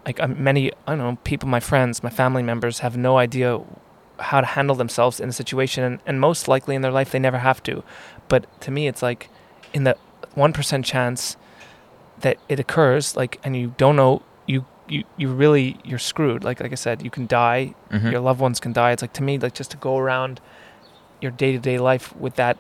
like 0.05 0.21
um, 0.21 0.41
many, 0.43 0.73
I 0.87 0.95
don't 0.95 0.99
know, 0.99 1.19
people, 1.25 1.49
my 1.49 1.59
friends, 1.59 2.05
my 2.05 2.11
family 2.11 2.45
members 2.45 2.79
have 2.79 2.97
no 2.97 3.19
idea 3.19 3.61
how 4.19 4.41
to 4.41 4.47
handle 4.47 4.77
themselves 4.77 5.21
in 5.21 5.29
a 5.29 5.33
situation 5.33 5.85
and, 5.85 6.01
and 6.07 6.21
most 6.21 6.49
likely 6.49 6.75
in 6.75 6.83
their 6.83 6.91
life 6.91 7.11
they 7.11 7.19
never 7.19 7.39
have 7.39 7.63
to 7.63 7.83
but 8.29 8.61
to 8.61 8.71
me 8.71 8.89
it's 8.89 9.03
like 9.03 9.29
in 9.73 9.85
the 9.85 9.97
1% 10.37 10.85
chance 10.85 11.37
that 12.21 12.39
it 12.49 12.59
occurs 12.59 13.17
like 13.17 13.39
and 13.45 13.57
you 13.57 13.75
don't 13.77 13.97
know 13.97 14.23
you 14.89 15.05
you, 15.17 15.33
really 15.33 15.79
you're 15.85 15.99
screwed 15.99 16.45
like 16.45 16.61
like 16.61 16.73
i 16.73 16.77
said 16.77 17.03
you 17.03 17.11
can 17.11 17.27
die 17.27 17.75
mm-hmm. 17.91 18.11
your 18.11 18.21
loved 18.21 18.41
ones 18.41 18.61
can 18.61 18.73
die 18.73 18.93
it's 18.93 19.03
like 19.03 19.13
to 19.13 19.23
me 19.23 19.39
like 19.39 19.55
just 19.55 19.71
to 19.71 19.77
go 19.77 19.99
around 19.99 20.41
your 21.21 21.31
day-to-day 21.31 21.79
life 21.79 22.15
with 22.17 22.35
that 22.37 22.57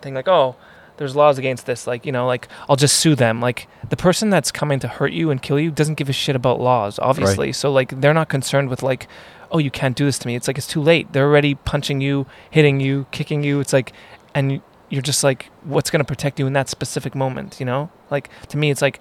thing 0.00 0.14
like 0.14 0.28
oh 0.28 0.56
there's 0.96 1.16
laws 1.16 1.38
against 1.38 1.66
this 1.66 1.86
like 1.86 2.06
you 2.06 2.12
know 2.12 2.26
like 2.26 2.48
i'll 2.68 2.76
just 2.76 2.96
sue 2.98 3.14
them 3.14 3.40
like 3.40 3.66
the 3.88 3.96
person 3.96 4.30
that's 4.30 4.52
coming 4.52 4.78
to 4.78 4.88
hurt 4.88 5.12
you 5.12 5.30
and 5.30 5.42
kill 5.42 5.58
you 5.58 5.70
doesn't 5.70 5.96
give 5.96 6.08
a 6.08 6.12
shit 6.12 6.36
about 6.36 6.60
laws 6.60 6.98
obviously 7.00 7.48
right. 7.48 7.54
so 7.54 7.70
like 7.70 8.00
they're 8.00 8.14
not 8.14 8.28
concerned 8.28 8.68
with 8.68 8.82
like 8.82 9.08
oh, 9.54 9.58
you 9.58 9.70
can't 9.70 9.96
do 9.96 10.04
this 10.04 10.18
to 10.18 10.26
me. 10.26 10.34
It's 10.34 10.48
like 10.48 10.58
it's 10.58 10.66
too 10.66 10.82
late. 10.82 11.12
They're 11.12 11.28
already 11.28 11.54
punching 11.54 12.00
you, 12.00 12.26
hitting 12.50 12.80
you, 12.80 13.06
kicking 13.12 13.44
you. 13.44 13.60
It's 13.60 13.72
like, 13.72 13.92
and 14.34 14.60
you're 14.90 15.00
just 15.00 15.22
like, 15.22 15.48
what's 15.62 15.90
going 15.90 16.00
to 16.00 16.04
protect 16.04 16.40
you 16.40 16.46
in 16.48 16.52
that 16.54 16.68
specific 16.68 17.14
moment? 17.14 17.60
You 17.60 17.66
know, 17.66 17.90
like 18.10 18.28
to 18.48 18.58
me, 18.58 18.72
it's 18.72 18.82
like 18.82 18.98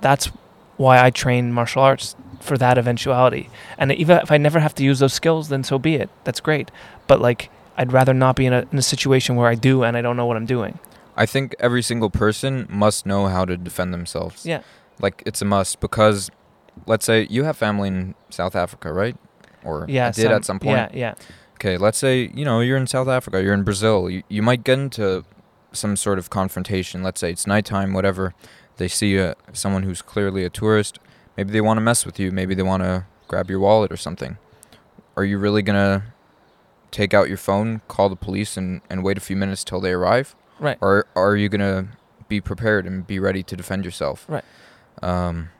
that's 0.00 0.30
why 0.82 1.04
I 1.04 1.10
train 1.10 1.52
martial 1.52 1.82
arts 1.82 2.16
for 2.40 2.58
that 2.58 2.76
eventuality. 2.76 3.48
And 3.78 3.92
even 3.92 4.18
if 4.18 4.30
I 4.30 4.38
never 4.38 4.60
have 4.60 4.74
to 4.76 4.84
use 4.84 4.98
those 4.98 5.14
skills, 5.14 5.48
then 5.48 5.62
so 5.64 5.78
be 5.78 5.94
it. 5.94 6.10
That's 6.24 6.40
great. 6.40 6.70
But 7.06 7.20
like, 7.20 7.50
I'd 7.76 7.92
rather 7.92 8.12
not 8.12 8.36
be 8.36 8.46
in 8.46 8.52
a, 8.52 8.66
in 8.72 8.78
a 8.78 8.82
situation 8.82 9.36
where 9.36 9.48
I 9.48 9.54
do 9.54 9.82
and 9.84 9.96
I 9.96 10.02
don't 10.02 10.16
know 10.16 10.26
what 10.26 10.36
I'm 10.36 10.46
doing. 10.46 10.78
I 11.16 11.26
think 11.26 11.54
every 11.58 11.82
single 11.82 12.10
person 12.10 12.66
must 12.68 13.06
know 13.06 13.26
how 13.26 13.44
to 13.44 13.56
defend 13.56 13.94
themselves. 13.94 14.44
Yeah. 14.44 14.62
Like 15.00 15.22
it's 15.24 15.40
a 15.40 15.44
must 15.44 15.80
because 15.80 16.30
let's 16.86 17.04
say 17.04 17.26
you 17.30 17.44
have 17.44 17.56
family 17.56 17.88
in 17.88 18.14
South 18.30 18.56
Africa, 18.56 18.92
right? 18.92 19.16
or 19.64 19.86
yeah, 19.88 20.10
did 20.10 20.22
some, 20.22 20.32
at 20.32 20.44
some 20.44 20.58
point. 20.58 20.76
Yeah, 20.76 20.88
yeah. 20.92 21.14
Okay, 21.54 21.76
let's 21.76 21.98
say 21.98 22.30
you 22.34 22.44
know 22.44 22.60
you're 22.60 22.76
in 22.76 22.86
South 22.86 23.08
Africa, 23.08 23.42
you're 23.42 23.54
in 23.54 23.62
Brazil. 23.62 24.10
You 24.10 24.22
you 24.28 24.42
might 24.42 24.64
get 24.64 24.78
into 24.78 25.24
some 25.72 25.96
sort 25.96 26.18
of 26.18 26.30
confrontation. 26.30 27.02
Let's 27.02 27.20
say 27.20 27.30
it's 27.30 27.46
nighttime, 27.46 27.92
whatever. 27.92 28.34
They 28.78 28.88
see 28.88 29.16
a, 29.16 29.34
someone 29.52 29.82
who's 29.82 30.02
clearly 30.02 30.44
a 30.44 30.50
tourist. 30.50 30.98
Maybe 31.36 31.52
they 31.52 31.60
want 31.60 31.76
to 31.78 31.82
mess 31.82 32.04
with 32.06 32.18
you. 32.18 32.32
Maybe 32.32 32.54
they 32.54 32.62
want 32.62 32.82
to 32.82 33.06
grab 33.28 33.48
your 33.50 33.60
wallet 33.60 33.92
or 33.92 33.96
something. 33.96 34.38
Are 35.16 35.24
you 35.24 35.38
really 35.38 35.62
gonna 35.62 36.04
take 36.90 37.14
out 37.14 37.28
your 37.28 37.36
phone, 37.38 37.80
call 37.88 38.08
the 38.08 38.16
police, 38.16 38.56
and, 38.56 38.80
and 38.90 39.02
wait 39.04 39.16
a 39.16 39.20
few 39.20 39.36
minutes 39.36 39.64
till 39.64 39.80
they 39.80 39.92
arrive? 39.92 40.34
Right. 40.58 40.78
Or, 40.80 41.06
or 41.14 41.30
are 41.32 41.36
you 41.36 41.48
gonna 41.48 41.88
be 42.28 42.40
prepared 42.40 42.86
and 42.86 43.06
be 43.06 43.18
ready 43.18 43.42
to 43.42 43.56
defend 43.56 43.84
yourself? 43.84 44.24
Right. 44.28 44.44
Um, 45.02 45.50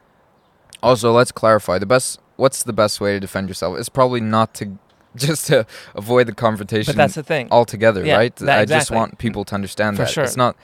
also, 0.82 1.12
let's 1.12 1.32
clarify 1.32 1.78
the 1.78 1.86
best. 1.86 2.18
What's 2.36 2.62
the 2.62 2.72
best 2.72 3.00
way 3.00 3.12
to 3.12 3.20
defend 3.20 3.48
yourself? 3.48 3.78
It's 3.78 3.88
probably 3.88 4.20
not 4.20 4.54
to 4.54 4.78
just 5.16 5.46
to 5.48 5.66
avoid 5.94 6.26
the 6.26 6.34
confrontation 6.34 6.92
But 6.92 6.96
that's 6.96 7.14
the 7.14 7.22
thing. 7.22 7.48
altogether, 7.50 8.04
Yeah, 8.04 8.16
right? 8.16 8.34
that- 8.36 8.58
I 8.60 8.64
just 8.64 8.90
want 8.90 9.18
people 9.18 9.44
to 9.44 9.54
understand 9.54 9.96
For 9.96 10.04
that 10.04 10.10
sure. 10.10 10.24
it's 10.24 10.36
not. 10.36 10.56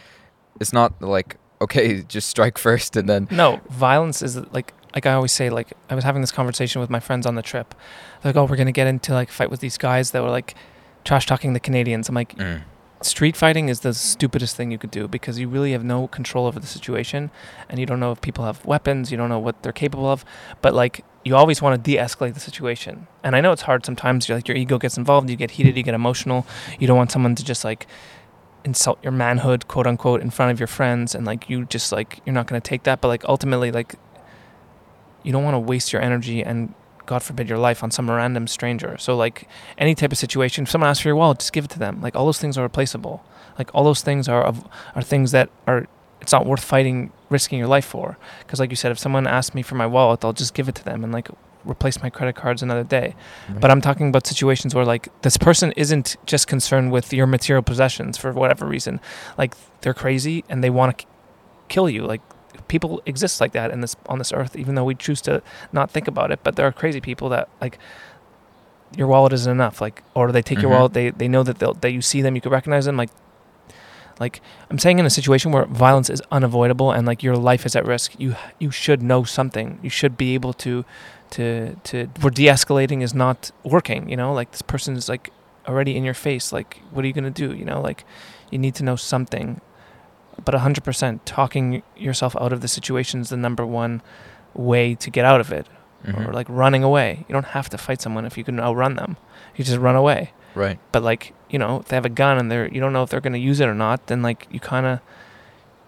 It's 0.61 0.73
not 0.73 1.01
like 1.03 1.37
okay, 1.61 2.03
just 2.03 2.29
strike 2.29 2.59
first 2.59 2.97
and 2.97 3.09
then. 3.09 3.29
No, 3.31 3.61
violence 3.71 4.23
is 4.23 4.37
like 4.53 4.73
like 4.95 5.07
I 5.07 5.13
always 5.13 5.33
say. 5.33 5.51
Like 5.51 5.73
I 5.91 5.95
was 5.95 6.05
having 6.05 6.21
this 6.23 6.33
conversation 6.33 6.81
with 6.81 6.91
my 6.91 7.01
friends 7.01 7.27
on 7.27 7.35
the 7.35 7.43
trip. 7.43 7.75
They're 8.23 8.31
like, 8.33 8.37
oh, 8.37 8.45
we're 8.45 8.57
gonna 8.57 8.73
get 8.73 8.87
into 8.87 9.13
like 9.13 9.31
fight 9.31 9.51
with 9.51 9.61
these 9.61 9.79
guys 9.79 10.11
that 10.13 10.23
were 10.23 10.31
like 10.31 10.55
trash 11.05 11.27
talking 11.27 11.53
the 11.53 11.61
Canadians. 11.61 12.09
I'm 12.09 12.15
like, 12.15 12.37
Mm. 12.37 12.63
street 13.03 13.37
fighting 13.37 13.69
is 13.69 13.81
the 13.81 13.95
stupidest 13.95 14.57
thing 14.57 14.73
you 14.73 14.79
could 14.79 14.91
do 14.91 15.07
because 15.07 15.39
you 15.39 15.49
really 15.49 15.71
have 15.73 15.85
no 15.85 16.09
control 16.09 16.47
over 16.47 16.59
the 16.59 16.67
situation 16.67 17.31
and 17.69 17.79
you 17.79 17.87
don't 17.87 18.01
know 18.01 18.11
if 18.11 18.21
people 18.21 18.45
have 18.45 18.65
weapons 18.67 19.13
you 19.13 19.17
don't 19.17 19.29
know 19.29 19.39
what 19.39 19.63
they're 19.63 19.73
capable 19.85 20.11
of 20.11 20.25
but 20.63 20.75
like 20.75 21.05
you 21.25 21.37
always 21.37 21.63
want 21.63 21.73
to 21.77 21.91
de-escalate 21.91 22.35
the 22.35 22.41
situation 22.41 23.07
and 23.23 23.37
i 23.37 23.41
know 23.41 23.53
it's 23.53 23.63
hard 23.63 23.87
sometimes 23.87 24.29
you're 24.29 24.37
like 24.37 24.49
your 24.49 24.57
ego 24.57 24.79
gets 24.79 24.97
involved 24.99 25.31
you 25.31 25.37
get 25.37 25.53
heated 25.53 25.77
you 25.77 25.85
get 25.85 25.95
emotional 25.95 26.45
you 26.81 26.89
don't 26.89 26.97
want 26.97 27.13
someone 27.13 27.37
to 27.37 27.45
just 27.45 27.65
like 27.65 27.87
insult 28.69 28.99
your 29.03 29.13
manhood 29.13 29.67
quote 29.69 29.87
unquote 29.87 30.21
in 30.21 30.31
front 30.31 30.53
of 30.53 30.61
your 30.61 30.67
friends 30.67 31.15
and 31.15 31.25
like 31.25 31.49
you 31.51 31.65
just 31.65 31.91
like 31.91 32.21
you're 32.25 32.35
not 32.35 32.47
to 32.49 32.61
take 32.61 32.83
that 32.85 33.01
but 33.01 33.09
like 33.09 33.25
ultimately 33.25 33.71
like 33.73 33.95
you 35.23 35.33
don't 35.33 35.45
want 35.45 35.55
to 35.55 35.59
waste 35.59 35.93
your 35.93 36.03
energy 36.03 36.43
and 36.45 36.75
god 37.09 37.23
forbid 37.23 37.49
your 37.49 37.59
life 37.59 37.83
on 37.83 37.91
some 37.91 38.09
random 38.09 38.47
stranger. 38.47 38.97
So 38.99 39.17
like 39.17 39.49
any 39.79 39.95
type 39.95 40.13
of 40.13 40.19
situation 40.19 40.65
if 40.65 40.71
someone 40.71 40.91
asks 40.91 41.03
for 41.03 41.09
your 41.09 41.17
wallet 41.17 41.41
just 41.41 41.53
give 41.53 41.65
it 41.65 41.71
to 41.71 41.79
them. 41.79 42.01
Like 42.01 42.15
all 42.15 42.27
those 42.27 42.39
things 42.39 42.57
are 42.57 42.63
replaceable. 42.63 43.25
Like 43.59 43.71
all 43.75 43.83
those 43.83 44.03
things 44.03 44.29
are 44.29 44.55
are 44.95 45.03
things 45.03 45.33
that 45.33 45.49
are 45.67 45.89
it's 46.21 46.33
not 46.33 46.47
worth 46.47 46.63
fighting 46.63 47.11
risking 47.31 47.59
your 47.59 47.69
life 47.69 47.87
for. 47.87 48.19
Because 48.41 48.61
like 48.61 48.71
you 48.71 48.77
said 48.77 48.93
if 48.93 48.99
someone 48.99 49.27
asks 49.27 49.55
me 49.55 49.63
for 49.63 49.75
my 49.75 49.87
wallet 49.87 50.25
i'll 50.25 50.33
just 50.33 50.55
give 50.55 50.69
it 50.69 50.75
to 50.77 50.85
them 50.85 51.03
and 51.03 51.13
like 51.13 51.29
replace 51.71 52.03
my 52.03 52.11
credit 52.11 52.35
cards 52.37 52.63
another 52.63 52.85
day. 52.99 53.15
But 53.61 53.71
i'm 53.71 53.81
talking 53.81 54.09
about 54.09 54.27
situations 54.27 54.75
where 54.75 54.85
like 54.95 55.09
this 55.23 55.37
person 55.37 55.73
isn't 55.77 56.17
just 56.27 56.47
concerned 56.47 56.91
with 56.93 57.13
your 57.13 57.27
material 57.27 57.63
possessions 57.63 58.17
for 58.17 58.33
whatever 58.33 58.65
reason. 58.67 59.01
Like 59.37 59.55
they're 59.81 59.95
crazy 60.05 60.45
and 60.49 60.63
they 60.65 60.71
want 60.71 60.89
to 60.99 61.05
k- 61.05 61.11
kill 61.69 61.89
you. 61.91 62.03
Like 62.13 62.23
people 62.69 63.01
exist 63.07 63.41
like 63.41 63.53
that 63.53 63.71
in 63.71 63.81
this 63.81 63.95
on 64.13 64.19
this 64.19 64.33
earth 64.33 64.55
even 64.57 64.75
though 64.75 64.85
we 64.85 64.95
choose 64.95 65.21
to 65.29 65.43
not 65.73 65.91
think 65.91 66.07
about 66.09 66.31
it. 66.33 66.41
But 66.43 66.57
there 66.57 66.67
are 66.67 66.73
crazy 66.73 67.01
people 67.01 67.29
that 67.31 67.49
like 67.61 67.79
your 68.97 69.07
wallet 69.07 69.33
isn't 69.35 69.51
enough. 69.51 69.81
Like 69.81 70.03
or 70.15 70.33
they 70.33 70.43
take 70.43 70.61
your 70.63 70.71
Mhm. 70.71 70.75
wallet 70.77 70.93
they 70.95 71.11
they 71.11 71.29
know 71.29 71.43
that 71.43 71.59
they'll 71.59 71.75
that 71.75 71.93
you 71.93 72.01
see 72.03 72.23
them 72.23 72.35
you 72.35 72.41
can 72.41 72.51
recognize 72.53 72.85
them. 72.87 72.97
Like 72.97 73.11
like 74.21 74.41
i'm 74.69 74.79
saying 74.81 74.99
in 74.99 75.07
a 75.07 75.11
situation 75.11 75.53
where 75.53 75.65
violence 75.67 76.11
is 76.11 76.21
unavoidable 76.33 76.91
and 76.91 77.07
like 77.07 77.23
your 77.23 77.37
life 77.37 77.65
is 77.65 77.77
at 77.77 77.85
risk 77.87 78.15
you 78.19 78.35
you 78.59 78.71
should 78.71 79.01
know 79.03 79.23
something. 79.25 79.79
You 79.83 79.91
should 79.91 80.17
be 80.17 80.35
able 80.35 80.53
to 80.67 80.85
to 81.31 81.75
to 81.85 82.07
where 82.21 82.31
de-escalating 82.31 83.03
is 83.03 83.15
not 83.15 83.51
working 83.65 84.09
you 84.09 84.17
know? 84.17 84.33
Like 84.33 84.51
this 84.53 84.63
person 84.63 84.97
is 84.97 85.09
like 85.09 85.31
already 85.67 85.97
in 85.97 86.05
your 86.05 86.15
face. 86.15 86.53
Like 86.53 86.81
what 86.91 87.05
are 87.05 87.09
you 87.09 87.15
going 87.15 87.33
to 87.33 87.49
do? 87.49 87.55
You 87.55 87.65
know 87.65 87.81
like 87.81 88.05
you 88.51 88.59
need 88.59 88.75
to 88.77 88.85
know 88.85 88.97
something. 88.97 89.61
But 90.45 90.55
100% 90.55 91.21
talking 91.25 91.83
yourself 91.97 92.37
out 92.41 92.53
of 92.53 92.61
the 92.61 92.69
situation 92.69 93.21
is 93.21 93.29
the 93.29 93.37
number 93.37 93.67
one 93.67 94.03
way 94.55 94.95
to 94.95 95.11
get 95.11 95.25
out 95.25 95.41
of 95.41 95.53
it. 95.53 95.67
Mhm. 96.07 96.29
or 96.29 96.33
like 96.33 96.47
running 96.49 96.85
away. 96.85 97.25
You 97.29 97.33
don't 97.33 97.47
have 97.59 97.69
to 97.71 97.77
fight 97.79 98.01
someone 98.01 98.25
if 98.25 98.39
you 98.39 98.45
can 98.45 98.61
outrun 98.61 98.95
them. 98.95 99.17
You 99.57 99.65
just 99.65 99.79
run 99.79 99.97
away. 99.97 100.31
Right. 100.55 100.79
but 100.93 101.03
like 101.03 101.35
you 101.51 101.59
know 101.59 101.81
if 101.81 101.89
they 101.89 101.97
have 101.97 102.07
a 102.07 102.09
gun 102.23 102.39
and 102.39 102.51
they're 102.51 102.69
you 102.69 102.81
don't 102.81 102.93
know 102.93 103.03
if 103.03 103.11
they're 103.11 103.21
going 103.21 103.33
to 103.35 103.39
use 103.51 103.61
it 103.61 103.69
or 103.69 103.75
not 103.75 104.07
then 104.07 104.23
like 104.23 104.47
you 104.51 104.59
kind 104.61 104.87
of 104.87 105.01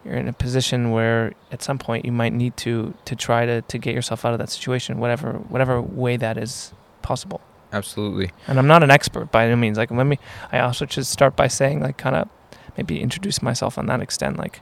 you're 0.05 0.15
in 0.15 0.29
a 0.29 0.33
position 0.33 0.91
where 0.91 1.33
at 1.53 1.63
some 1.63 1.79
point 1.79 2.05
you 2.05 2.13
might 2.13 2.33
need 2.33 2.57
to 2.59 2.95
to 3.05 3.15
try 3.15 3.45
to 3.47 3.63
to 3.63 3.79
get 3.79 3.95
yourself 3.95 4.25
out 4.25 4.33
of 4.33 4.39
that 4.39 4.49
situation 4.51 4.99
whatever 4.99 5.33
whatever 5.49 5.81
way 5.81 6.17
that 6.17 6.37
is 6.39 6.73
possible. 7.03 7.41
Absolutely. 7.73 8.33
and 8.49 8.59
i'm 8.59 8.67
not 8.67 8.83
an 8.83 8.91
expert 8.91 9.31
by 9.31 9.47
any 9.47 9.55
means. 9.55 9.79
Like 9.79 9.91
let 9.91 10.07
me 10.07 10.19
i 10.53 10.59
also 10.61 10.87
should 10.87 11.07
start 11.07 11.37
by 11.37 11.49
saying 11.49 11.81
like 11.81 11.97
kind 11.99 12.17
of 12.17 12.29
maybe 12.77 13.01
introduce 13.01 13.43
myself 13.43 13.79
on 13.79 13.87
that 13.87 14.01
extent. 14.01 14.37
Like 14.39 14.61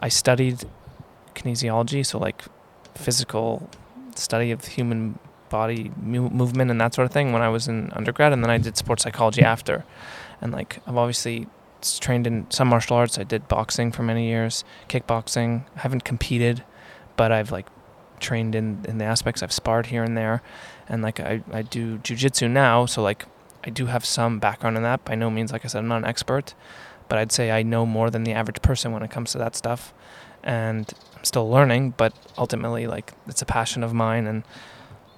i 0.00 0.08
studied 0.08 0.64
kinesiology 1.34 2.04
so 2.04 2.18
like 2.18 2.42
physical 2.94 3.68
study 4.14 4.50
of 4.50 4.62
the 4.62 4.70
human 4.70 5.18
body 5.48 5.90
mu- 5.96 6.28
movement 6.30 6.70
and 6.70 6.80
that 6.80 6.92
sort 6.94 7.06
of 7.06 7.12
thing 7.12 7.32
when 7.32 7.40
i 7.42 7.48
was 7.48 7.68
in 7.68 7.90
undergrad 7.92 8.32
and 8.32 8.42
then 8.42 8.50
i 8.50 8.58
did 8.58 8.76
sports 8.76 9.02
psychology 9.02 9.42
after. 9.42 9.84
And 10.40 10.50
like 10.52 10.78
i've 10.86 10.96
obviously 10.96 11.46
trained 11.98 12.26
in 12.26 12.50
some 12.50 12.68
martial 12.68 12.96
arts. 12.96 13.18
I 13.18 13.24
did 13.24 13.48
boxing 13.48 13.92
for 13.92 14.02
many 14.02 14.28
years 14.28 14.64
kickboxing. 14.88 15.64
I 15.76 15.80
haven't 15.80 16.04
competed 16.04 16.64
but 17.16 17.32
i've 17.32 17.50
like 17.52 17.66
trained 18.20 18.54
in 18.54 18.84
in 18.88 18.98
the 18.98 19.04
aspects. 19.04 19.42
I've 19.42 19.52
sparred 19.52 19.86
here 19.86 20.02
and 20.02 20.16
there 20.16 20.42
and 20.88 21.02
like 21.02 21.18
i, 21.20 21.42
I 21.52 21.62
do 21.62 21.98
jujitsu 21.98 22.50
now 22.50 22.86
so 22.86 23.02
like 23.02 23.26
i 23.64 23.70
do 23.70 23.86
have 23.86 24.04
some 24.04 24.38
background 24.38 24.76
in 24.76 24.82
that. 24.82 25.04
By 25.04 25.14
no 25.14 25.30
means 25.30 25.52
like 25.52 25.64
i 25.64 25.68
said 25.68 25.80
i'm 25.80 25.88
not 25.88 25.98
an 25.98 26.04
expert 26.04 26.54
but 27.08 27.18
i'd 27.18 27.32
say 27.32 27.50
i 27.50 27.62
know 27.62 27.84
more 27.84 28.10
than 28.10 28.24
the 28.24 28.32
average 28.32 28.62
person 28.62 28.92
when 28.92 29.02
it 29.02 29.10
comes 29.10 29.32
to 29.32 29.38
that 29.38 29.56
stuff 29.56 29.92
and 30.42 30.92
i'm 31.16 31.24
still 31.24 31.48
learning 31.48 31.94
but 31.96 32.12
ultimately 32.38 32.86
like 32.86 33.12
it's 33.26 33.42
a 33.42 33.46
passion 33.46 33.82
of 33.82 33.92
mine 33.92 34.26
and 34.26 34.44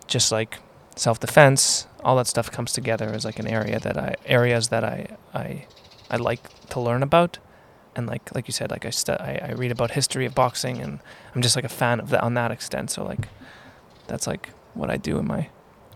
just 0.06 0.32
like 0.32 0.58
self-defense 0.96 1.86
all 2.02 2.16
that 2.16 2.26
stuff 2.26 2.50
comes 2.50 2.72
together 2.72 3.08
as 3.10 3.24
like 3.24 3.38
an 3.38 3.46
area 3.46 3.78
that 3.80 3.96
i 3.96 4.14
areas 4.26 4.68
that 4.68 4.84
i 4.84 5.06
i 5.34 5.66
i 6.10 6.16
like 6.16 6.66
to 6.68 6.80
learn 6.80 7.02
about 7.02 7.38
and 7.96 8.06
like 8.06 8.34
like 8.34 8.48
you 8.48 8.52
said 8.52 8.70
like 8.70 8.84
i 8.84 8.90
stu- 8.90 9.12
I, 9.12 9.38
I 9.42 9.52
read 9.52 9.72
about 9.72 9.92
history 9.92 10.26
of 10.26 10.34
boxing 10.34 10.80
and 10.80 11.00
i'm 11.34 11.42
just 11.42 11.56
like 11.56 11.64
a 11.64 11.68
fan 11.68 12.00
of 12.00 12.10
that 12.10 12.22
on 12.22 12.34
that 12.34 12.50
extent 12.50 12.90
so 12.90 13.04
like 13.04 13.28
that's 14.06 14.26
like 14.26 14.50
what 14.74 14.90
i 14.90 14.96
do 14.96 15.18
in 15.18 15.26
my 15.26 15.48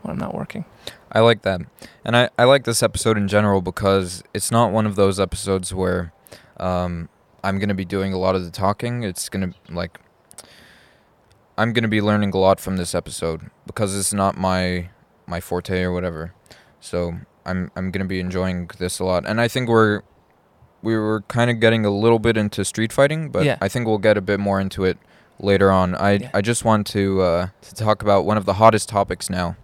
when 0.03 0.13
i'm 0.13 0.19
not 0.19 0.35
working 0.35 0.65
I 1.11 1.21
like 1.21 1.43
that. 1.43 1.61
And 2.05 2.17
I, 2.17 2.29
I 2.39 2.45
like 2.45 2.65
this 2.65 2.83
episode 2.83 3.17
in 3.17 3.29
general 3.29 3.63
because 3.63 4.23
it's 4.35 4.51
not 4.51 4.73
one 4.73 4.87
of 4.87 4.97
those 4.97 5.19
episodes 5.19 5.73
where 5.73 6.13
um, 6.59 7.09
I'm 7.43 7.59
to 7.69 7.75
be 7.75 7.85
doing 7.85 8.13
a 8.13 8.19
lot 8.19 8.35
of 8.35 8.45
the 8.45 8.51
talking. 8.51 9.03
It's 9.03 9.29
to, 9.29 9.55
like, 9.71 9.99
I'm 11.57 11.73
to 11.83 11.89
be 11.89 12.03
learning 12.03 12.31
a 12.35 12.39
lot 12.39 12.61
from 12.61 12.77
this 12.77 12.95
episode 12.95 13.51
because 13.67 13.97
it's 13.99 14.13
not 14.13 14.37
my 14.37 14.91
my 15.27 15.41
forte 15.41 15.83
or 15.83 15.93
whatever. 15.93 16.33
So 16.81 17.19
I'm 17.47 17.71
I'm 17.77 17.91
going 17.91 18.03
to 18.03 18.09
be 18.09 18.21
enjoying 18.21 18.71
this 18.79 18.99
a 18.99 19.05
lot. 19.05 19.25
And 19.27 19.41
I 19.41 19.49
think 19.49 19.69
we're 19.69 20.03
we 20.83 20.97
were 20.97 21.23
kind 21.23 21.51
of 21.51 21.59
getting 21.61 21.85
a 21.85 21.91
little 21.91 22.19
bit 22.19 22.37
into 22.37 22.65
street 22.65 22.93
fighting, 22.93 23.31
but 23.31 23.45
Yeah. 23.45 23.57
I 23.61 23.69
think 23.69 23.87
we'll 23.87 23.99
get 23.99 24.17
a 24.17 24.21
bit 24.21 24.39
more 24.39 24.61
into 24.61 24.85
it 24.85 24.97
later 25.41 25.71
on. 25.73 25.95
I 25.97 26.13
Yeah. 26.13 26.31
I 26.35 26.41
just 26.41 26.65
want 26.65 26.87
to 26.89 27.21
uh, 27.23 27.49
to 27.63 27.75
talk 27.75 28.03
about 28.03 28.25
one 28.25 28.37
of 28.37 28.45
the 28.45 28.55
hottest 28.55 28.89
topics 28.89 29.29
now 29.31 29.57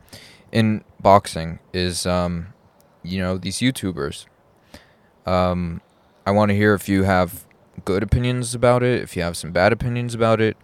in 0.53 0.83
boxing 1.01 1.59
is 1.73 2.07
um 2.07 2.49
you 3.03 3.19
know 3.21 3.37
these 3.39 3.59
YouTubers. 3.59 4.27
Um 5.27 5.81
I 6.27 6.31
want 6.31 6.51
to 6.51 6.57
hear 6.57 6.75
if 6.75 6.89
you 6.89 7.03
have 7.05 7.45
good 7.85 8.03
opinions 8.03 8.55
about 8.55 8.83
it, 8.83 9.03
if 9.03 9.17
you 9.17 9.23
have 9.23 9.37
some 9.37 9.53
bad 9.53 9.73
opinions 9.73 10.15
about 10.15 10.41
it, 10.41 10.57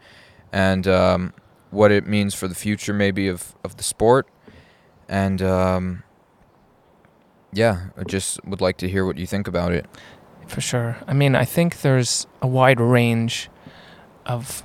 and 0.53 0.87
um 0.87 1.33
what 1.71 1.93
it 1.93 2.07
means 2.07 2.35
for 2.35 2.49
the 2.49 2.55
future 2.55 2.93
maybe 2.95 3.29
of 3.29 3.55
of 3.65 3.77
the 3.77 3.83
sport. 3.83 4.27
And 5.09 5.43
um 5.43 6.03
yeah, 7.53 7.89
I 7.97 8.05
just 8.05 8.45
would 8.45 8.61
like 8.61 8.77
to 8.79 8.89
hear 8.89 9.05
what 9.05 9.19
you 9.19 9.27
think 9.27 9.49
about 9.49 9.73
it. 9.73 9.87
For 10.47 10.61
sure. 10.61 10.97
I 11.07 11.13
mean, 11.13 11.35
I 11.35 11.45
think 11.45 11.83
there's 11.83 12.27
a 12.43 12.47
wide 12.47 12.81
range 12.81 13.49
of 14.27 14.63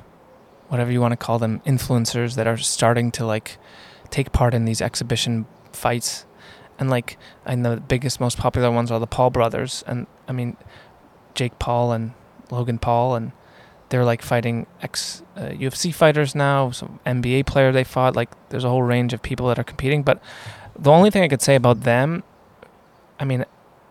whatever 0.68 0.92
you 0.92 1.02
want 1.02 1.12
to 1.12 1.18
call 1.18 1.40
them 1.40 1.62
influencers 1.66 2.36
that 2.36 2.48
are 2.48 2.58
starting 2.58 3.12
to 3.12 3.26
like 3.26 3.58
take 4.10 4.32
part 4.32 4.54
in 4.54 4.66
these 4.66 4.82
exhibition 4.82 5.46
fights. 5.72 6.26
And 6.78 6.90
like, 6.90 7.18
know 7.48 7.76
the 7.76 7.82
biggest, 7.82 8.20
most 8.20 8.38
popular 8.38 8.72
ones 8.72 8.92
are 8.92 9.00
the 9.00 9.08
Paul 9.08 9.30
brothers. 9.30 9.84
And 9.88 10.08
I 10.28 10.32
mean, 10.32 10.58
Jake 11.34 11.58
Paul 11.60 11.92
and 11.92 12.14
Logan 12.52 12.80
Paul. 12.80 13.16
And 13.16 13.32
they're 13.90 14.06
like 14.06 14.22
fighting 14.22 14.68
ex 14.82 15.24
uh, 15.36 15.50
UFC 15.50 15.94
fighters 15.94 16.36
now, 16.36 16.72
some 16.72 17.00
NBA 17.06 17.46
player 17.46 17.72
they 17.72 17.84
fought. 17.84 18.16
Like, 18.16 18.30
there's 18.50 18.64
a 18.64 18.70
whole 18.70 18.84
range 18.84 19.14
of 19.14 19.22
people 19.22 19.48
that 19.48 19.60
are 19.60 19.64
competing. 19.64 20.04
But 20.04 20.22
the 20.78 20.92
only 20.92 21.12
thing 21.12 21.24
I 21.24 21.28
could 21.28 21.42
say 21.42 21.56
about 21.56 21.82
them, 21.82 22.24
I 23.20 23.26
mean, 23.26 23.46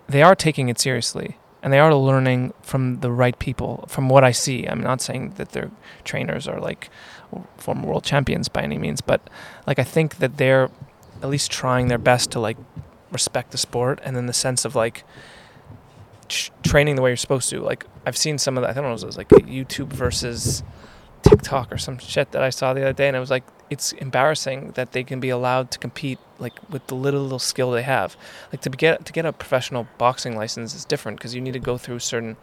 they 0.08 0.22
are 0.22 0.34
taking 0.34 0.68
it 0.68 0.78
seriously 0.78 1.38
and 1.64 1.72
they 1.72 1.78
are 1.78 1.94
learning 1.94 2.52
from 2.60 3.00
the 3.00 3.10
right 3.10 3.38
people 3.38 3.86
from 3.88 4.10
what 4.10 4.22
i 4.22 4.30
see. 4.30 4.66
I'm 4.66 4.82
not 4.82 5.00
saying 5.00 5.34
that 5.36 5.52
their 5.52 5.70
trainers 6.04 6.46
are 6.46 6.60
like 6.60 6.90
former 7.56 7.88
world 7.88 8.04
champions 8.04 8.48
by 8.48 8.62
any 8.62 8.78
means 8.78 9.00
but 9.00 9.20
like 9.66 9.78
i 9.80 9.82
think 9.82 10.18
that 10.18 10.36
they're 10.36 10.70
at 11.20 11.28
least 11.28 11.50
trying 11.50 11.88
their 11.88 11.98
best 11.98 12.30
to 12.32 12.38
like 12.38 12.56
respect 13.10 13.50
the 13.50 13.58
sport 13.58 13.98
and 14.04 14.14
then 14.14 14.26
the 14.26 14.32
sense 14.32 14.64
of 14.64 14.76
like 14.76 15.04
tr- 16.28 16.52
training 16.62 16.96
the 16.96 17.02
way 17.02 17.10
you're 17.10 17.16
supposed 17.16 17.48
to. 17.50 17.60
Like 17.60 17.86
i've 18.06 18.16
seen 18.16 18.38
some 18.38 18.56
of 18.58 18.62
the 18.62 18.68
i 18.68 18.72
don't 18.72 18.84
know 18.84 18.92
it 18.92 19.04
was 19.04 19.16
like 19.16 19.28
youtube 19.28 19.92
versus 19.92 20.62
TikTok 21.24 21.72
or 21.72 21.78
some 21.78 21.98
shit 21.98 22.32
that 22.32 22.42
I 22.42 22.50
saw 22.50 22.74
the 22.74 22.82
other 22.82 22.92
day, 22.92 23.08
and 23.08 23.16
I 23.16 23.20
was 23.20 23.30
like, 23.30 23.44
it's 23.70 23.92
embarrassing 23.92 24.72
that 24.72 24.92
they 24.92 25.02
can 25.02 25.20
be 25.20 25.30
allowed 25.30 25.70
to 25.72 25.78
compete 25.78 26.18
like 26.38 26.52
with 26.70 26.86
the 26.88 26.94
little 26.94 27.22
little 27.22 27.38
skill 27.38 27.70
they 27.70 27.82
have. 27.82 28.16
Like 28.52 28.60
to 28.62 28.70
get 28.70 29.04
to 29.06 29.12
get 29.12 29.24
a 29.26 29.32
professional 29.32 29.86
boxing 29.98 30.36
license 30.36 30.74
is 30.74 30.84
different 30.84 31.18
because 31.18 31.34
you 31.34 31.40
need 31.40 31.54
to 31.54 31.58
go 31.60 31.78
through 31.78 32.00
certain, 32.00 32.36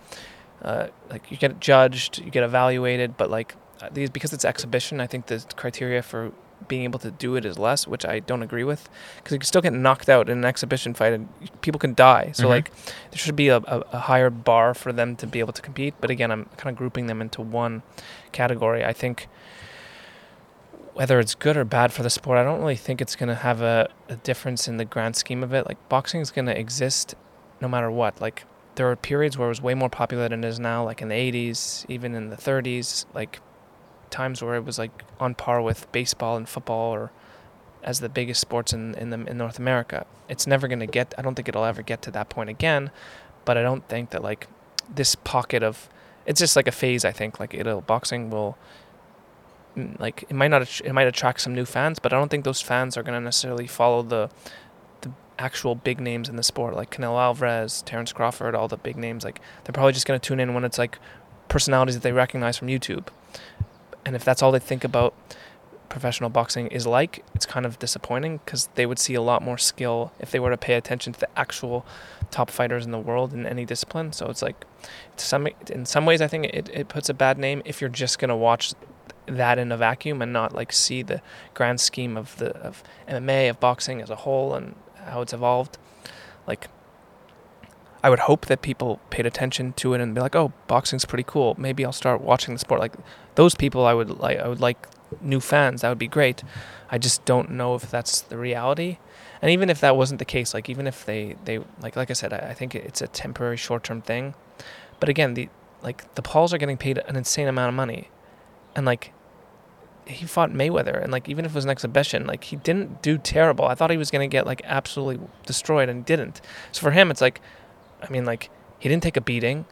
uh, 0.63 0.87
like 1.09 1.29
you 1.31 1.37
get 1.37 1.59
judged, 1.59 2.17
you 2.19 2.31
get 2.31 2.43
evaluated, 2.43 3.17
but 3.17 3.29
like 3.29 3.55
uh, 3.81 3.89
these 3.93 4.09
because 4.09 4.33
it's 4.33 4.45
exhibition, 4.45 4.99
I 4.99 5.07
think 5.07 5.27
the 5.27 5.45
criteria 5.55 6.01
for 6.01 6.31
being 6.67 6.83
able 6.83 6.99
to 6.99 7.09
do 7.09 7.35
it 7.35 7.43
is 7.43 7.57
less, 7.57 7.87
which 7.87 8.05
I 8.05 8.19
don't 8.19 8.43
agree 8.43 8.63
with, 8.63 8.87
because 9.17 9.31
you 9.33 9.39
can 9.39 9.45
still 9.47 9.63
get 9.63 9.73
knocked 9.73 10.09
out 10.09 10.29
in 10.29 10.37
an 10.39 10.45
exhibition 10.45 10.93
fight 10.93 11.11
and 11.13 11.27
people 11.61 11.79
can 11.79 11.95
die. 11.95 12.31
So 12.33 12.45
Mhm. 12.45 12.49
like 12.49 12.71
there 13.09 13.17
should 13.17 13.35
be 13.35 13.49
a, 13.49 13.57
a, 13.57 13.83
a 13.93 13.99
higher 13.99 14.29
bar 14.29 14.73
for 14.75 14.93
them 14.93 15.15
to 15.17 15.25
be 15.27 15.39
able 15.39 15.53
to 15.53 15.61
compete. 15.61 15.95
But 15.99 16.11
again, 16.11 16.29
I'm 16.31 16.45
kind 16.57 16.71
of 16.71 16.77
grouping 16.77 17.07
them 17.07 17.19
into 17.21 17.41
one 17.41 17.81
category. 18.31 18.83
I 18.83 18.93
think 18.93 19.27
whether 20.93 21.19
it's 21.19 21.35
good 21.35 21.55
or 21.57 21.63
bad 21.63 21.93
for 21.93 22.03
the 22.03 22.09
sport, 22.09 22.37
I 22.37 22.43
don't 22.43 22.59
really 22.59 22.75
think 22.75 23.01
it's 23.01 23.15
going 23.15 23.29
to 23.29 23.35
have 23.35 23.61
a, 23.61 23.89
a 24.09 24.17
difference 24.17 24.67
in 24.67 24.77
the 24.77 24.85
grand 24.85 25.15
scheme 25.15 25.43
of 25.43 25.53
it. 25.53 25.65
Like 25.67 25.77
boxing 25.89 26.21
is 26.21 26.31
going 26.31 26.47
to 26.47 26.57
exist 26.57 27.15
no 27.61 27.67
matter 27.67 27.89
what. 27.89 28.19
Like 28.19 28.43
there 28.75 28.89
are 28.89 28.95
periods 28.95 29.37
where 29.37 29.47
it 29.47 29.49
was 29.49 29.61
way 29.61 29.73
more 29.73 29.89
popular 29.89 30.27
than 30.27 30.43
it 30.43 30.47
is 30.47 30.59
now, 30.59 30.83
like 30.83 31.01
in 31.01 31.09
the 31.09 31.15
80s, 31.15 31.85
even 31.87 32.15
in 32.15 32.29
the 32.29 32.35
30s, 32.35 33.05
like 33.13 33.39
times 34.09 34.41
where 34.41 34.55
it 34.55 34.65
was 34.65 34.77
like 34.77 35.03
on 35.19 35.33
par 35.33 35.61
with 35.61 35.89
baseball 35.91 36.35
and 36.35 36.47
football 36.47 36.93
or 36.93 37.11
as 37.83 37.99
the 37.99 38.09
biggest 38.09 38.41
sports 38.41 38.73
in 38.73 38.93
in, 38.95 39.09
the, 39.09 39.25
in 39.25 39.37
North 39.37 39.57
America. 39.57 40.05
It's 40.27 40.45
never 40.45 40.67
going 40.67 40.79
to 40.79 40.87
get 40.87 41.13
I 41.17 41.21
don't 41.21 41.35
think 41.35 41.47
it'll 41.47 41.65
ever 41.65 41.81
get 41.81 42.01
to 42.03 42.11
that 42.11 42.29
point 42.29 42.49
again, 42.49 42.91
but 43.45 43.57
I 43.57 43.61
don't 43.61 43.87
think 43.87 44.11
that 44.11 44.21
like 44.21 44.47
this 44.93 45.15
pocket 45.15 45.63
of 45.63 45.89
it's 46.25 46.39
just 46.39 46.55
like 46.55 46.67
a 46.67 46.71
phase 46.71 47.05
I 47.05 47.11
think 47.11 47.39
like 47.39 47.53
it'll 47.53 47.81
boxing 47.81 48.29
will 48.29 48.57
mm, 49.75 49.99
like 49.99 50.23
it 50.23 50.33
might 50.33 50.49
not 50.49 50.81
it 50.83 50.93
might 50.93 51.07
attract 51.07 51.41
some 51.41 51.53
new 51.55 51.65
fans, 51.65 51.99
but 51.99 52.13
I 52.13 52.17
don't 52.17 52.29
think 52.29 52.45
those 52.45 52.61
fans 52.61 52.97
are 52.97 53.03
to 53.13 53.21
necessarily 53.21 53.67
follow 53.67 54.01
the 54.03 54.29
the 55.01 55.11
actual 55.39 55.75
big 55.75 55.99
names 55.99 56.29
in 56.29 56.35
the 56.35 56.43
sport 56.43 56.75
like 56.75 56.91
Canelo 56.91 57.19
Alvarez, 57.21 57.81
Terrence 57.83 58.13
Crawford, 58.13 58.55
all 58.55 58.67
the 58.67 58.77
big 58.77 58.97
names 58.97 59.23
like 59.23 59.41
they're 59.63 59.73
probably 59.73 59.93
just 59.93 60.05
to 60.19 60.27
tune 60.27 60.39
in 60.39 60.53
when 60.53 60.63
it's 60.63 60.77
like 60.77 60.99
personalities 61.47 61.95
that 61.95 62.03
they 62.03 62.13
recognize 62.13 62.57
from 62.57 62.67
YouTube. 62.67 63.07
And 64.05 64.15
if 64.15 64.23
that's 64.23 64.41
all 64.41 64.51
they 64.51 64.59
think 64.59 64.83
about 64.83 65.13
professional 65.91 66.29
boxing 66.29 66.67
is 66.67 66.87
like, 66.87 67.23
it's 67.35 67.45
kind 67.45 67.65
of 67.65 67.77
disappointing 67.77 68.39
because 68.43 68.69
they 68.75 68.85
would 68.85 68.97
see 68.97 69.13
a 69.13 69.21
lot 69.21 69.43
more 69.43 69.57
skill 69.57 70.11
if 70.19 70.31
they 70.31 70.39
were 70.39 70.49
to 70.49 70.57
pay 70.57 70.73
attention 70.73 71.13
to 71.13 71.19
the 71.19 71.29
actual 71.37 71.85
top 72.31 72.49
fighters 72.49 72.85
in 72.85 72.91
the 72.91 72.99
world 72.99 73.33
in 73.33 73.45
any 73.45 73.65
discipline. 73.65 74.13
So 74.13 74.27
it's 74.27 74.41
like, 74.41 74.65
some 75.17 75.47
in 75.69 75.85
some 75.85 76.05
ways, 76.05 76.21
I 76.21 76.27
think 76.27 76.45
it, 76.45 76.69
it 76.73 76.87
puts 76.87 77.09
a 77.09 77.13
bad 77.13 77.37
name 77.37 77.61
if 77.65 77.81
you're 77.81 77.89
just 77.89 78.17
gonna 78.17 78.37
watch 78.37 78.73
that 79.27 79.59
in 79.59 79.71
a 79.71 79.77
vacuum 79.77 80.21
and 80.21 80.33
not 80.33 80.53
like 80.55 80.73
see 80.73 81.03
the 81.03 81.21
grand 81.53 81.79
scheme 81.79 82.17
of 82.17 82.35
the 82.37 82.55
of 82.57 82.83
MMA 83.07 83.49
of 83.49 83.59
boxing 83.59 84.01
as 84.01 84.09
a 84.09 84.15
whole 84.15 84.55
and 84.55 84.75
how 85.05 85.21
it's 85.21 85.33
evolved. 85.33 85.77
Like, 86.47 86.69
I 88.03 88.09
would 88.09 88.19
hope 88.19 88.47
that 88.47 88.61
people 88.61 88.99
paid 89.09 89.25
attention 89.25 89.73
to 89.73 89.93
it 89.93 90.01
and 90.01 90.15
be 90.15 90.21
like, 90.21 90.35
"Oh, 90.35 90.53
boxing's 90.67 91.05
pretty 91.05 91.25
cool. 91.27 91.55
Maybe 91.57 91.85
I'll 91.85 91.91
start 91.91 92.21
watching 92.21 92.55
the 92.55 92.59
sport." 92.59 92.79
Like 92.79 92.93
those 93.35 93.55
people, 93.55 93.85
I 93.85 93.93
would 93.93 94.09
like. 94.19 94.39
I 94.39 94.47
would 94.47 94.61
like 94.61 94.87
new 95.19 95.39
fans. 95.39 95.81
That 95.81 95.89
would 95.89 95.97
be 95.97 96.07
great. 96.07 96.43
I 96.89 96.97
just 96.97 97.25
don't 97.25 97.51
know 97.51 97.75
if 97.75 97.89
that's 97.89 98.21
the 98.21 98.37
reality. 98.37 98.97
And 99.41 99.49
even 99.49 99.69
if 99.69 99.81
that 99.81 99.97
wasn't 99.97 100.19
the 100.19 100.25
case, 100.25 100.53
like 100.53 100.69
even 100.69 100.87
if 100.87 101.05
they 101.05 101.35
they 101.45 101.59
like 101.81 101.95
like 101.95 102.09
I 102.09 102.13
said, 102.13 102.33
I, 102.33 102.49
I 102.49 102.53
think 102.53 102.75
it's 102.75 103.01
a 103.01 103.07
temporary 103.07 103.57
short 103.57 103.83
term 103.83 104.01
thing. 104.01 104.35
But 104.99 105.09
again, 105.09 105.33
the 105.33 105.49
like 105.81 106.13
the 106.15 106.21
Pauls 106.21 106.53
are 106.53 106.57
getting 106.57 106.77
paid 106.77 106.99
an 106.99 107.15
insane 107.15 107.47
amount 107.47 107.69
of 107.69 107.75
money, 107.75 108.09
and 108.75 108.85
like 108.85 109.13
he 110.05 110.25
fought 110.25 110.51
Mayweather, 110.51 111.01
and 111.01 111.11
like 111.11 111.27
even 111.27 111.45
if 111.45 111.51
it 111.51 111.55
was 111.55 111.65
an 111.65 111.71
exhibition, 111.71 112.27
like 112.27 112.43
he 112.45 112.55
didn't 112.55 113.01
do 113.01 113.17
terrible. 113.17 113.65
I 113.65 113.75
thought 113.75 113.89
he 113.89 113.97
was 113.97 114.11
gonna 114.11 114.27
get 114.27 114.45
like 114.45 114.61
absolutely 114.65 115.25
destroyed, 115.45 115.89
and 115.89 115.99
he 115.99 116.03
didn't. 116.03 116.41
So 116.71 116.81
for 116.81 116.91
him, 116.91 117.09
it's 117.09 117.21
like, 117.21 117.41
I 118.01 118.09
mean, 118.09 118.25
like 118.25 118.49
he 118.77 118.89
didn't 118.89 119.03
take 119.03 119.17
a 119.17 119.21
beating. 119.21 119.65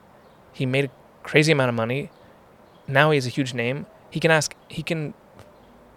He 0.52 0.66
made 0.66 0.86
a 0.86 0.90
crazy 1.24 1.52
amount 1.52 1.70
of 1.70 1.76
money. 1.76 2.10
Now 2.88 3.12
he 3.12 3.18
has 3.18 3.28
a 3.28 3.30
huge 3.30 3.54
name. 3.54 3.86
He 4.10 4.20
can 4.20 4.32
ask. 4.32 4.56
He 4.68 4.82
can 4.82 5.14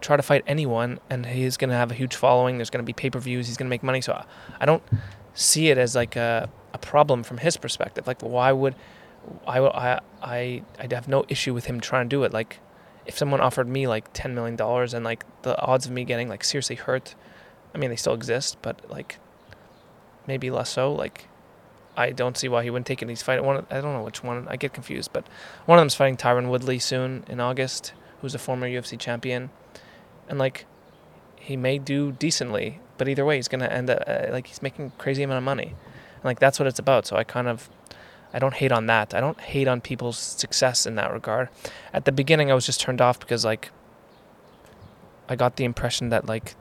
try 0.02 0.16
to 0.16 0.22
fight 0.22 0.44
anyone, 0.46 1.00
and 1.08 1.24
he's 1.24 1.56
gonna 1.56 1.76
have 1.76 1.90
a 1.90 1.94
huge 1.94 2.14
following. 2.16 2.58
There's 2.58 2.70
gonna 2.70 2.84
be 2.84 2.92
pay 2.92 3.10
per 3.10 3.18
views. 3.18 3.46
He's 3.46 3.56
gonna 3.56 3.70
make 3.70 3.82
money. 3.82 4.00
So 4.00 4.22
I, 4.60 4.66
don't 4.66 4.82
see 5.34 5.68
it 5.68 5.78
as 5.78 5.94
like 5.94 6.16
a, 6.16 6.50
a 6.74 6.78
problem 6.78 7.22
from 7.22 7.38
his 7.38 7.56
perspective. 7.56 8.06
Like 8.06 8.20
why 8.22 8.52
would 8.52 8.74
I 9.46 9.60
I 9.60 10.00
I 10.22 10.62
I'd 10.78 10.92
have 10.92 11.08
no 11.08 11.24
issue 11.28 11.54
with 11.54 11.66
him 11.66 11.80
trying 11.80 12.06
to 12.06 12.16
do 12.16 12.24
it. 12.24 12.32
Like 12.32 12.58
if 13.06 13.16
someone 13.16 13.40
offered 13.40 13.68
me 13.68 13.86
like 13.86 14.12
ten 14.12 14.34
million 14.34 14.56
dollars 14.56 14.94
and 14.94 15.04
like 15.04 15.24
the 15.42 15.60
odds 15.60 15.86
of 15.86 15.92
me 15.92 16.04
getting 16.04 16.28
like 16.28 16.44
seriously 16.44 16.76
hurt, 16.76 17.14
I 17.74 17.78
mean 17.78 17.90
they 17.90 17.96
still 17.96 18.14
exist, 18.14 18.58
but 18.62 18.90
like 18.90 19.18
maybe 20.26 20.50
less 20.50 20.70
so. 20.70 20.92
Like 20.92 21.28
I 21.96 22.10
don't 22.10 22.36
see 22.36 22.48
why 22.48 22.64
he 22.64 22.70
wouldn't 22.70 22.86
take 22.86 23.02
it. 23.02 23.08
He's 23.08 23.22
fighting 23.22 23.44
one. 23.44 23.66
I 23.70 23.80
don't 23.80 23.94
know 23.94 24.02
which 24.02 24.22
one. 24.22 24.46
I 24.48 24.56
get 24.56 24.72
confused, 24.72 25.12
but 25.12 25.26
one 25.66 25.78
of 25.78 25.82
them's 25.82 25.94
fighting 25.94 26.16
Tyron 26.16 26.48
Woodley 26.48 26.78
soon 26.78 27.24
in 27.28 27.38
August, 27.38 27.92
who's 28.20 28.34
a 28.34 28.38
former 28.38 28.66
UFC 28.66 28.98
champion, 28.98 29.50
and 30.28 30.38
like 30.38 30.66
he 31.36 31.56
may 31.56 31.78
do 31.78 32.12
decently, 32.12 32.80
but 32.98 33.08
either 33.08 33.24
way, 33.24 33.36
he's 33.36 33.48
gonna 33.48 33.66
end 33.66 33.90
up 33.90 34.02
uh, 34.06 34.26
like 34.30 34.46
he's 34.46 34.62
making 34.62 34.92
crazy 34.98 35.22
amount 35.22 35.38
of 35.38 35.44
money, 35.44 35.74
and 36.16 36.24
like 36.24 36.38
that's 36.38 36.58
what 36.58 36.66
it's 36.66 36.78
about. 36.78 37.06
So 37.06 37.16
I 37.16 37.24
kind 37.24 37.48
of 37.48 37.68
I 38.32 38.38
don't 38.38 38.54
hate 38.54 38.72
on 38.72 38.86
that. 38.86 39.14
I 39.14 39.20
don't 39.20 39.40
hate 39.40 39.68
on 39.68 39.80
people's 39.80 40.18
success 40.18 40.86
in 40.86 40.94
that 40.94 41.12
regard. 41.12 41.48
At 41.92 42.04
the 42.04 42.12
beginning, 42.12 42.50
I 42.50 42.54
was 42.54 42.64
just 42.64 42.80
turned 42.80 43.00
off 43.00 43.20
because 43.20 43.44
like 43.44 43.70
I 45.28 45.36
got 45.36 45.56
the 45.56 45.64
impression 45.64 46.08
that 46.10 46.26
like 46.26 46.54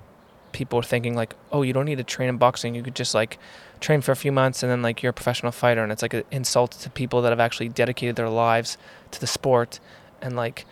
people 0.51 0.77
were 0.77 0.83
thinking 0.83 1.15
like, 1.15 1.35
oh, 1.51 1.61
you 1.61 1.73
don't 1.73 1.85
need 1.85 1.97
to 1.97 2.03
train 2.03 2.29
in 2.29 2.37
boxing. 2.37 2.75
You 2.75 2.83
could 2.83 2.95
just 2.95 3.13
like 3.13 3.37
train 3.79 4.01
for 4.01 4.11
a 4.11 4.15
few 4.15 4.31
months 4.31 4.63
and 4.63 4.71
then 4.71 4.81
like 4.81 5.01
you're 5.01 5.11
a 5.11 5.13
professional 5.13 5.51
fighter. 5.51 5.81
And 5.81 5.91
it's 5.91 6.01
like 6.01 6.13
an 6.13 6.23
insult 6.31 6.71
to 6.71 6.89
people 6.89 7.21
that 7.21 7.29
have 7.31 7.39
actually 7.39 7.69
dedicated 7.69 8.15
their 8.15 8.29
lives 8.29 8.77
to 9.11 9.19
the 9.19 9.27
sport 9.27 9.79
and 10.21 10.35
like 10.35 10.65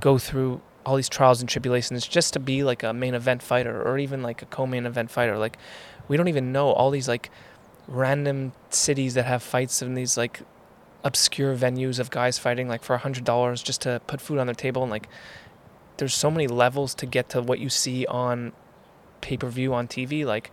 go 0.00 0.18
through 0.18 0.60
all 0.86 0.94
these 0.94 1.08
trials 1.08 1.40
and 1.40 1.48
tribulations 1.48 2.06
just 2.06 2.32
to 2.32 2.38
be 2.38 2.62
like 2.62 2.84
a 2.84 2.92
main 2.92 3.12
event 3.12 3.42
fighter 3.42 3.82
or 3.82 3.98
even 3.98 4.22
like 4.22 4.40
a 4.40 4.46
co-main 4.46 4.86
event 4.86 5.10
fighter. 5.10 5.36
Like 5.36 5.58
we 6.06 6.16
don't 6.16 6.28
even 6.28 6.52
know 6.52 6.70
all 6.70 6.90
these 6.90 7.08
like 7.08 7.28
random 7.88 8.52
cities 8.70 9.14
that 9.14 9.24
have 9.26 9.42
fights 9.42 9.82
in 9.82 9.94
these 9.94 10.16
like 10.16 10.42
obscure 11.02 11.56
venues 11.56 11.98
of 11.98 12.10
guys 12.10 12.38
fighting 12.38 12.68
like 12.68 12.84
for 12.84 12.94
a 12.94 12.98
hundred 12.98 13.24
dollars 13.24 13.62
just 13.62 13.82
to 13.82 14.00
put 14.06 14.20
food 14.20 14.38
on 14.38 14.46
their 14.46 14.54
table 14.54 14.82
and 14.82 14.90
like 14.90 15.08
there's 15.98 16.14
so 16.14 16.30
many 16.30 16.46
levels 16.46 16.94
to 16.94 17.06
get 17.06 17.28
to 17.28 17.40
what 17.40 17.58
you 17.58 17.68
see 17.68 18.04
on 18.06 18.52
pay-per-view 19.20 19.72
on 19.72 19.86
TV 19.86 20.24
like 20.24 20.50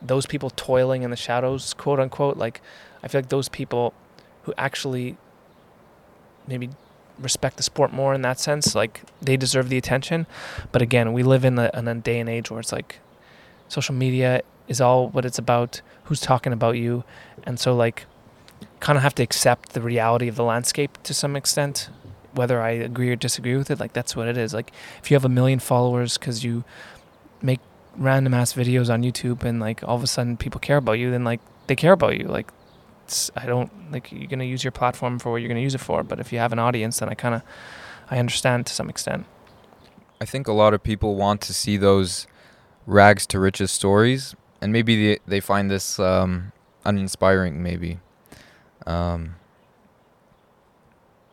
those 0.00 0.24
people 0.24 0.48
toiling 0.50 1.02
in 1.02 1.10
the 1.10 1.16
shadows 1.16 1.74
quote 1.74 2.00
unquote 2.00 2.38
like 2.38 2.62
I 3.02 3.08
feel 3.08 3.20
like 3.20 3.28
those 3.28 3.50
people 3.50 3.92
who 4.44 4.54
actually 4.56 5.18
maybe 6.46 6.70
respect 7.20 7.56
the 7.56 7.62
sport 7.62 7.92
more 7.92 8.14
in 8.14 8.22
that 8.22 8.40
sense 8.40 8.74
like 8.74 9.02
they 9.20 9.36
deserve 9.36 9.68
the 9.68 9.76
attention. 9.76 10.26
But 10.72 10.82
again 10.82 11.12
we 11.12 11.22
live 11.22 11.44
in 11.44 11.58
a, 11.58 11.70
in 11.74 11.86
a 11.88 11.94
day 11.94 12.18
and 12.20 12.28
age 12.28 12.50
where 12.50 12.60
it's 12.60 12.72
like 12.72 12.98
social 13.68 13.94
media 13.94 14.42
is 14.68 14.80
all 14.80 15.08
what 15.08 15.24
it's 15.24 15.38
about 15.38 15.80
who's 16.04 16.20
talking 16.20 16.52
about 16.52 16.76
you. 16.76 17.04
And 17.44 17.58
so 17.58 17.74
like 17.74 18.06
kind 18.80 18.96
of 18.96 19.02
have 19.02 19.14
to 19.16 19.22
accept 19.22 19.70
the 19.70 19.80
reality 19.80 20.28
of 20.28 20.36
the 20.36 20.44
landscape 20.44 20.98
to 21.02 21.14
some 21.14 21.36
extent 21.36 21.90
whether 22.32 22.60
i 22.60 22.70
agree 22.70 23.10
or 23.10 23.16
disagree 23.16 23.56
with 23.56 23.70
it 23.70 23.80
like 23.80 23.92
that's 23.92 24.14
what 24.16 24.28
it 24.28 24.36
is. 24.36 24.54
Like 24.54 24.72
if 25.02 25.10
you 25.10 25.14
have 25.14 25.24
a 25.24 25.28
million 25.28 25.58
followers 25.58 26.18
because 26.18 26.44
you 26.44 26.64
make 27.42 27.60
random 27.96 28.32
ass 28.32 28.52
videos 28.52 28.88
on 28.92 29.02
youtube 29.02 29.42
and 29.42 29.58
like 29.58 29.82
all 29.82 29.96
of 29.96 30.02
a 30.02 30.06
sudden 30.06 30.36
people 30.36 30.60
care 30.60 30.76
about 30.76 30.92
you 30.92 31.10
then 31.10 31.24
like 31.24 31.40
they 31.70 31.76
care 31.76 31.92
about 31.92 32.18
you. 32.18 32.26
Like 32.26 32.48
it's, 33.10 33.30
i 33.36 33.44
don't 33.44 33.70
like 33.92 34.12
you're 34.12 34.26
gonna 34.26 34.44
use 34.44 34.62
your 34.62 34.70
platform 34.70 35.18
for 35.18 35.30
what 35.32 35.38
you're 35.40 35.48
gonna 35.48 35.60
use 35.60 35.74
it 35.74 35.78
for 35.78 36.02
but 36.02 36.20
if 36.20 36.32
you 36.32 36.38
have 36.38 36.52
an 36.52 36.58
audience 36.58 37.00
then 37.00 37.08
i 37.08 37.14
kind 37.14 37.34
of 37.34 37.42
i 38.10 38.18
understand 38.18 38.66
to 38.66 38.72
some 38.72 38.88
extent 38.88 39.26
I 40.20 40.26
think 40.26 40.46
a 40.48 40.52
lot 40.52 40.74
of 40.74 40.82
people 40.82 41.14
want 41.14 41.40
to 41.42 41.54
see 41.54 41.78
those 41.78 42.26
rags 42.86 43.26
to 43.28 43.40
riches 43.40 43.70
stories, 43.70 44.34
and 44.60 44.70
maybe 44.70 45.14
they, 45.14 45.18
they 45.26 45.40
find 45.40 45.70
this 45.70 45.98
um, 45.98 46.52
uninspiring. 46.84 47.62
Maybe, 47.62 48.00
um, 48.86 49.36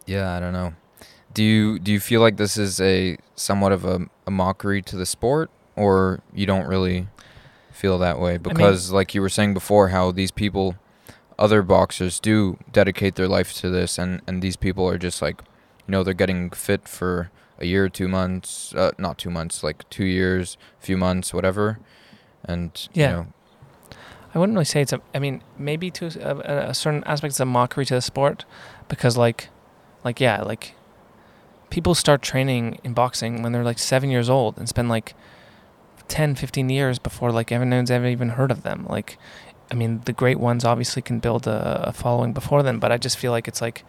yeah, 0.06 0.36
I 0.36 0.40
don't 0.40 0.54
know. 0.54 0.74
Do 1.34 1.44
you 1.44 1.80
do 1.80 1.92
you 1.92 2.00
feel 2.00 2.22
like 2.22 2.38
this 2.38 2.56
is 2.56 2.80
a 2.80 3.18
somewhat 3.36 3.74
of 3.74 3.84
a, 3.84 4.08
a 4.26 4.32
mockery 4.32 4.82
to 4.84 4.96
the 4.96 5.06
sport, 5.06 5.50
or 5.76 6.22
you 6.34 6.46
don't 6.46 6.66
really 6.66 7.08
feel 7.74 7.98
that 8.00 8.22
way? 8.22 8.38
Because, 8.38 8.92
like 8.92 9.14
you 9.14 9.22
were 9.22 9.30
saying 9.30 9.54
before, 9.54 9.90
how 9.90 10.12
these 10.12 10.32
people, 10.32 10.78
other 11.40 11.62
boxers, 11.62 12.20
do 12.20 12.58
dedicate 12.72 13.16
their 13.16 13.28
life 13.28 13.54
to 13.56 13.70
this, 13.70 13.98
and 13.98 14.22
and 14.28 14.42
these 14.42 14.56
people 14.56 14.88
are 14.90 14.98
just 14.98 15.22
like, 15.22 15.42
you 15.88 15.92
know, 15.92 16.04
they're 16.04 16.14
getting 16.14 16.50
fit 16.50 16.88
for 16.88 17.30
a 17.60 17.66
year, 17.66 17.90
two 17.90 18.08
months, 18.08 18.74
uh, 18.76 18.92
not 18.98 19.18
two 19.18 19.30
months, 19.32 19.64
like 19.64 19.88
two 19.90 20.06
years, 20.06 20.58
few 20.80 20.98
months, 20.98 21.34
whatever, 21.34 21.80
and 22.44 22.88
Yeah. 22.94 23.10
you 23.10 23.16
know, 23.16 23.28
I 24.36 24.40
wouldn't 24.40 24.56
really 24.56 24.66
say 24.66 24.82
it's 24.82 24.94
a. 24.94 25.02
I 25.16 25.20
mean, 25.20 25.42
maybe 25.58 25.90
to 25.92 26.06
a, 26.22 26.70
a 26.70 26.74
certain 26.74 27.04
aspect, 27.06 27.32
it's 27.32 27.40
a 27.40 27.46
mockery 27.46 27.86
to 27.86 27.96
the 27.96 28.02
sport, 28.02 28.46
because 28.90 29.18
like, 29.18 29.50
like 30.04 30.20
yeah, 30.20 30.42
like 30.44 30.76
people 31.70 31.96
start 31.96 32.22
training 32.22 32.80
in 32.84 32.94
boxing 32.94 33.42
when 33.42 33.52
they're 33.52 33.64
like 33.64 33.80
seven 33.80 34.10
years 34.10 34.30
old 34.30 34.58
and 34.58 34.70
spend 34.70 34.88
like 34.90 35.14
10, 36.08 36.36
15 36.36 36.70
years 36.70 36.98
before 37.00 37.32
like 37.32 37.52
anyone's 37.52 37.92
ever 37.92 38.06
even 38.08 38.30
heard 38.30 38.52
of 38.52 38.64
them. 38.64 38.86
Like, 38.90 39.18
I 39.70 39.76
mean, 39.76 40.02
the 40.06 40.14
great 40.14 40.40
ones 40.40 40.64
obviously 40.64 41.02
can 41.02 41.20
build 41.20 41.48
a, 41.48 41.90
a 41.90 41.94
following 41.94 42.34
before 42.34 42.64
then, 42.64 42.80
but 42.80 42.92
I 42.92 42.98
just 42.98 43.18
feel 43.18 43.32
like 43.32 43.48
it's 43.48 43.62
like, 43.62 43.84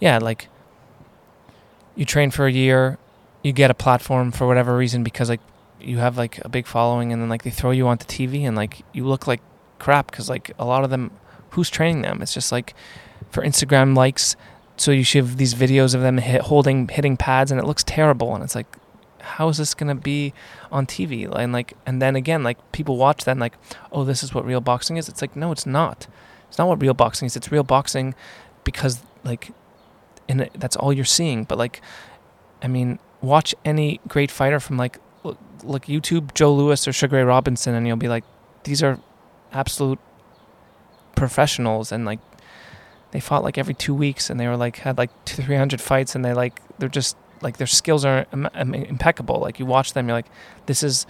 yeah, 0.00 0.18
like 0.18 0.48
you 1.96 2.04
train 2.04 2.30
for 2.30 2.46
a 2.46 2.52
year, 2.52 2.98
you 3.42 3.52
get 3.52 3.70
a 3.70 3.74
platform 3.74 4.30
for 4.32 4.46
whatever 4.46 4.76
reason 4.76 5.02
because 5.02 5.28
like 5.28 5.40
you 5.80 5.98
have 5.98 6.16
like 6.16 6.38
a 6.44 6.48
big 6.48 6.66
following, 6.66 7.12
and 7.12 7.20
then 7.20 7.28
like 7.28 7.42
they 7.42 7.50
throw 7.50 7.70
you 7.70 7.86
onto 7.88 8.06
TV 8.06 8.42
and 8.42 8.56
like 8.56 8.82
you 8.92 9.04
look 9.04 9.26
like 9.26 9.40
crap 9.78 10.10
because 10.10 10.28
like 10.28 10.52
a 10.58 10.64
lot 10.64 10.84
of 10.84 10.90
them, 10.90 11.10
who's 11.50 11.68
training 11.68 12.02
them? 12.02 12.22
It's 12.22 12.34
just 12.34 12.52
like 12.52 12.74
for 13.30 13.42
Instagram 13.42 13.96
likes. 13.96 14.36
So 14.76 14.90
you 14.90 15.04
should 15.04 15.24
have 15.24 15.36
these 15.36 15.54
videos 15.54 15.94
of 15.94 16.00
them 16.00 16.18
hit, 16.18 16.42
holding 16.42 16.88
hitting 16.88 17.16
pads, 17.16 17.50
and 17.50 17.60
it 17.60 17.66
looks 17.66 17.84
terrible. 17.84 18.34
And 18.34 18.42
it's 18.42 18.56
like, 18.56 18.66
how 19.24 19.48
is 19.48 19.58
this 19.58 19.74
gonna 19.74 19.94
be 19.94 20.32
on 20.70 20.86
TV? 20.86 21.30
And 21.34 21.52
like, 21.52 21.74
and 21.86 22.00
then 22.00 22.14
again, 22.16 22.42
like 22.42 22.58
people 22.72 22.96
watch 22.96 23.24
that 23.24 23.32
and 23.32 23.40
like, 23.40 23.56
oh, 23.90 24.04
this 24.04 24.22
is 24.22 24.34
what 24.34 24.44
real 24.44 24.60
boxing 24.60 24.96
is. 24.96 25.08
It's 25.08 25.22
like, 25.22 25.34
no, 25.34 25.50
it's 25.52 25.66
not. 25.66 26.06
It's 26.48 26.58
not 26.58 26.68
what 26.68 26.80
real 26.80 26.94
boxing 26.94 27.26
is. 27.26 27.36
It's 27.36 27.50
real 27.50 27.64
boxing 27.64 28.14
because 28.62 29.02
like, 29.24 29.50
and 30.28 30.48
that's 30.54 30.76
all 30.76 30.92
you're 30.92 31.04
seeing. 31.04 31.44
But 31.44 31.58
like, 31.58 31.80
I 32.62 32.68
mean, 32.68 32.98
watch 33.20 33.54
any 33.64 34.00
great 34.06 34.30
fighter 34.30 34.60
from 34.60 34.76
like, 34.76 34.98
like 35.62 35.86
YouTube 35.86 36.34
Joe 36.34 36.54
Louis 36.54 36.86
or 36.86 36.92
Sugar 36.92 37.16
Ray 37.16 37.22
Robinson, 37.22 37.74
and 37.74 37.86
you'll 37.86 37.96
be 37.96 38.08
like, 38.08 38.24
these 38.64 38.82
are 38.82 39.00
absolute 39.52 39.98
professionals, 41.16 41.90
and 41.92 42.04
like, 42.04 42.20
they 43.12 43.20
fought 43.20 43.42
like 43.44 43.56
every 43.56 43.74
two 43.74 43.94
weeks, 43.94 44.28
and 44.28 44.38
they 44.38 44.46
were 44.46 44.56
like 44.56 44.76
had 44.76 44.98
like 44.98 45.10
two 45.24 45.42
three 45.42 45.56
hundred 45.56 45.80
fights, 45.80 46.14
and 46.14 46.24
they 46.24 46.34
like 46.34 46.60
they're 46.78 46.88
just 46.88 47.16
like 47.44 47.58
their 47.58 47.66
skills 47.66 48.04
are 48.04 48.26
Im- 48.32 48.48
Im- 48.54 48.74
impeccable. 48.74 49.38
Like 49.38 49.58
you 49.58 49.66
watch 49.66 49.92
them, 49.92 50.08
you're 50.08 50.16
like, 50.16 50.30
this 50.66 50.82
is 50.82 51.06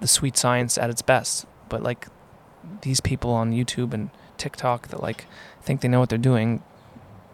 the 0.00 0.08
sweet 0.08 0.36
science 0.36 0.76
at 0.76 0.90
its 0.90 1.02
best. 1.02 1.46
But 1.68 1.82
like 1.82 2.08
these 2.82 3.00
people 3.00 3.30
on 3.30 3.52
YouTube 3.52 3.94
and 3.94 4.10
TikTok 4.36 4.88
that 4.88 5.02
like 5.02 5.26
think 5.62 5.80
they 5.80 5.88
know 5.88 6.00
what 6.00 6.08
they're 6.08 6.18
doing, 6.18 6.62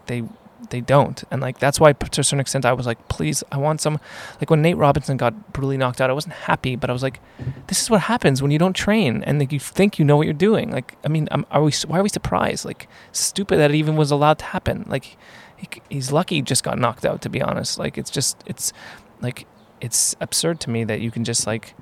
they 0.06 0.22
they 0.70 0.80
don't. 0.80 1.22
And 1.30 1.40
like 1.40 1.58
that's 1.58 1.80
why 1.80 1.92
to 1.92 2.20
a 2.20 2.24
certain 2.24 2.40
extent 2.40 2.64
I 2.64 2.72
was 2.72 2.86
like, 2.86 3.08
please, 3.08 3.42
I 3.50 3.58
want 3.58 3.80
some 3.80 3.98
like 4.40 4.50
when 4.50 4.62
Nate 4.62 4.76
Robinson 4.76 5.16
got 5.16 5.52
brutally 5.52 5.76
knocked 5.76 6.00
out, 6.00 6.10
I 6.10 6.12
wasn't 6.12 6.34
happy, 6.34 6.76
but 6.76 6.90
I 6.90 6.92
was 6.92 7.02
like, 7.02 7.20
this 7.68 7.80
is 7.80 7.90
what 7.90 8.02
happens 8.02 8.42
when 8.42 8.50
you 8.50 8.58
don't 8.58 8.74
train 8.74 9.22
and 9.24 9.38
like 9.38 9.52
you 9.52 9.60
think 9.60 9.98
you 9.98 10.04
know 10.04 10.16
what 10.16 10.26
you're 10.26 10.34
doing. 10.34 10.70
Like 10.70 10.96
I 11.04 11.08
mean, 11.08 11.28
um, 11.30 11.46
are 11.50 11.62
we 11.62 11.72
why 11.86 11.98
are 11.98 12.02
we 12.02 12.08
surprised? 12.08 12.64
Like 12.64 12.88
stupid 13.12 13.58
that 13.58 13.70
it 13.70 13.76
even 13.76 13.96
was 13.96 14.10
allowed 14.10 14.38
to 14.40 14.44
happen. 14.46 14.84
Like 14.88 15.16
he, 15.58 15.68
he's 15.90 16.12
lucky 16.12 16.36
he 16.36 16.42
just 16.42 16.64
got 16.64 16.78
knocked 16.78 17.04
out 17.04 17.22
to 17.22 17.28
be 17.28 17.42
honest. 17.42 17.78
Like 17.78 17.98
it's 17.98 18.10
just 18.10 18.42
it's 18.46 18.72
like 19.20 19.46
it's 19.80 20.16
absurd 20.20 20.60
to 20.60 20.70
me 20.70 20.84
that 20.84 21.00
you 21.00 21.10
can 21.10 21.24
just 21.24 21.46
like 21.46 21.74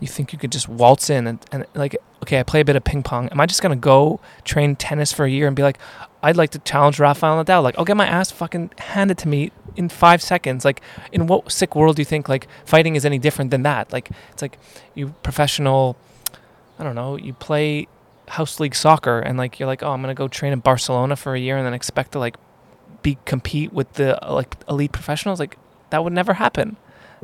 you 0.00 0.06
think 0.06 0.32
you 0.32 0.38
could 0.38 0.52
just 0.52 0.68
waltz 0.68 1.10
in 1.10 1.26
and, 1.26 1.44
and 1.50 1.66
like 1.74 1.96
okay 2.22 2.38
i 2.38 2.42
play 2.42 2.60
a 2.60 2.64
bit 2.64 2.76
of 2.76 2.84
ping 2.84 3.02
pong. 3.02 3.28
Am 3.30 3.40
i 3.40 3.46
just 3.46 3.62
to 3.62 3.74
go 3.74 4.20
train 4.44 4.76
tennis 4.76 5.12
for 5.12 5.24
a 5.24 5.30
year 5.30 5.46
and 5.46 5.56
be 5.56 5.62
like 5.62 5.78
i'd 6.22 6.36
like 6.36 6.50
to 6.50 6.58
challenge 6.60 6.98
rafael 6.98 7.42
nadal? 7.42 7.62
Like 7.62 7.76
i'll 7.78 7.84
get 7.84 7.96
my 7.96 8.06
ass 8.06 8.30
fucking 8.30 8.70
handed 8.78 9.18
to 9.18 9.28
me 9.28 9.50
in 9.76 9.88
five 9.88 10.22
seconds. 10.22 10.64
Like 10.64 10.80
in 11.12 11.26
what 11.26 11.50
sick 11.50 11.74
world 11.74 11.96
do 11.96 12.02
you 12.02 12.06
think 12.06 12.28
like 12.28 12.46
fighting 12.64 12.96
is 12.96 13.04
any 13.04 13.18
different 13.18 13.50
than 13.50 13.62
that? 13.62 13.92
Like 13.92 14.10
it's 14.30 14.42
like 14.42 14.58
you 14.94 15.14
professional 15.22 15.96
i 16.78 16.84
don't 16.84 16.94
know 16.94 17.16
you 17.16 17.32
play 17.32 17.86
house 18.28 18.58
league 18.60 18.74
soccer 18.74 19.18
and 19.20 19.38
like 19.38 19.58
you're 19.58 19.66
like 19.66 19.82
oh 19.82 19.90
i'm 19.90 20.02
to 20.02 20.14
go 20.14 20.28
train 20.28 20.52
in 20.52 20.60
barcelona 20.60 21.14
for 21.16 21.34
a 21.34 21.38
year 21.38 21.56
and 21.56 21.66
then 21.66 21.74
expect 21.74 22.12
to 22.12 22.18
like 22.18 22.36
be 23.02 23.18
compete 23.24 23.72
with 23.72 23.92
the 23.94 24.18
like 24.28 24.56
elite 24.68 24.92
professionals 24.92 25.40
like 25.40 25.56
that 25.90 26.02
would 26.04 26.12
never 26.12 26.34
happen 26.34 26.76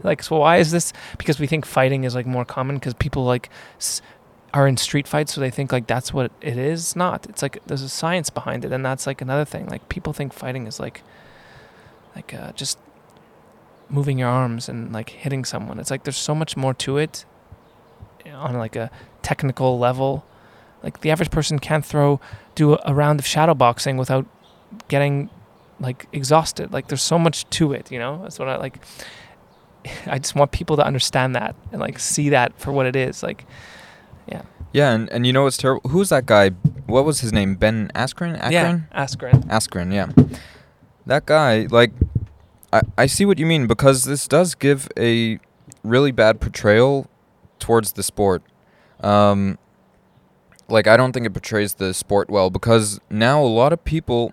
like, 0.03 0.23
so 0.23 0.37
why 0.39 0.59
is 0.59 0.71
this? 0.71 0.93
Because 1.19 1.41
we 1.41 1.47
think 1.47 1.67
fighting 1.67 2.05
is 2.05 2.15
like 2.15 2.27
more 2.27 2.45
common 2.45 2.77
because 2.77 2.95
people 2.95 3.25
like 3.25 3.51
s- 3.79 4.01
are 4.55 4.67
in 4.67 4.77
street 4.77 5.09
fights, 5.09 5.35
so 5.35 5.41
they 5.41 5.51
think 5.51 5.73
like 5.73 5.87
that's 5.87 6.13
what 6.13 6.31
it 6.41 6.57
is. 6.57 6.95
Not. 6.95 7.27
It's 7.29 7.43
like 7.43 7.59
there's 7.67 7.83
a 7.83 7.89
science 7.89 8.31
behind 8.31 8.65
it, 8.65 8.73
and 8.73 8.85
that's 8.85 9.07
like 9.07 9.21
another 9.21 9.45
thing. 9.45 9.67
Like 9.67 9.89
people 9.89 10.13
think 10.13 10.33
fighting 10.33 10.67
is 10.67 10.79
like, 10.79 11.03
like 12.15 12.33
uh, 12.33 12.53
just 12.53 12.79
moving 13.91 14.19
your 14.19 14.29
arms 14.29 14.69
and 14.69 14.93
like 14.93 15.11
hitting 15.11 15.45
someone. 15.45 15.79
It's 15.81 15.91
like 15.91 16.05
there's 16.05 16.17
so 16.17 16.35
much 16.35 16.57
more 16.57 16.75
to 16.75 16.99
it 16.99 17.25
on 18.33 18.55
like 18.57 18.77
a 18.77 18.91
technical 19.23 19.79
level. 19.79 20.25
Like 20.83 21.01
the 21.01 21.11
average 21.11 21.31
person 21.31 21.59
can't 21.59 21.85
throw 21.85 22.21
do 22.55 22.79
a 22.85 22.95
round 22.95 23.19
of 23.19 23.27
shadow 23.27 23.55
boxing 23.55 23.97
without 23.97 24.27
getting 24.89 25.31
like 25.81 26.07
exhausted. 26.13 26.73
Like 26.73 26.89
there's 26.89 27.03
so 27.03 27.19
much 27.19 27.49
to 27.51 27.73
it, 27.73 27.91
you 27.91 27.99
know. 27.99 28.21
That's 28.23 28.39
what 28.39 28.49
I 28.49 28.57
like. 28.57 28.83
I 30.07 30.19
just 30.19 30.35
want 30.35 30.53
people 30.53 30.77
to 30.77 30.85
understand 30.85 31.35
that 31.35 31.55
and 31.73 31.81
like 31.81 31.99
see 31.99 32.31
that 32.31 32.59
for 32.59 32.73
what 32.73 32.87
it 32.87 32.97
is. 32.97 33.23
Like, 33.23 33.45
yeah. 34.27 34.43
Yeah, 34.73 34.93
and, 34.93 35.09
and 35.11 35.27
you 35.27 35.33
know 35.33 35.45
what's 35.45 35.57
terrible? 35.57 35.89
Who's 35.91 36.11
that 36.11 36.27
guy? 36.27 36.51
What 36.87 37.05
was 37.05 37.21
his 37.21 37.33
name? 37.33 37.55
Ben 37.55 37.91
Askren? 37.95 38.39
Askren? 38.41 38.53
Yeah, 38.53 38.81
Askren. 38.95 39.45
Askren, 39.47 39.93
yeah. 39.93 40.09
That 41.07 41.25
guy, 41.25 41.67
like, 41.71 41.93
I, 42.73 42.83
I 42.99 43.07
see 43.07 43.25
what 43.25 43.39
you 43.39 43.47
mean 43.47 43.67
because 43.67 44.05
this 44.05 44.29
does 44.29 44.55
give 44.55 44.89
a 44.99 45.39
really 45.83 46.13
bad 46.13 46.41
portrayal 46.41 47.09
towards 47.59 47.93
the 47.93 48.03
sport. 48.03 48.43
Um, 49.01 49.59
like, 50.69 50.87
I 50.87 50.99
don't 50.99 51.13
think 51.13 51.25
it 51.25 51.33
portrays 51.33 51.75
the 51.75 51.95
sport 51.95 52.29
well 52.29 52.51
because 52.51 53.01
now 53.09 53.43
a 53.43 53.47
lot 53.47 53.73
of 53.73 53.85
people, 53.85 54.33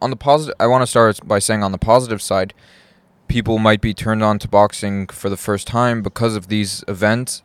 on 0.00 0.10
the 0.10 0.16
positive, 0.16 0.54
I 0.58 0.66
want 0.66 0.82
to 0.82 0.86
start 0.86 1.20
by 1.26 1.38
saying 1.38 1.62
on 1.62 1.72
the 1.72 1.78
positive 1.78 2.22
side, 2.22 2.54
people 3.28 3.58
might 3.58 3.80
be 3.80 3.94
turned 3.94 4.22
on 4.22 4.38
to 4.40 4.48
boxing 4.48 5.06
for 5.06 5.28
the 5.28 5.36
first 5.36 5.66
time 5.66 6.02
because 6.02 6.34
of 6.36 6.48
these 6.48 6.82
events 6.88 7.42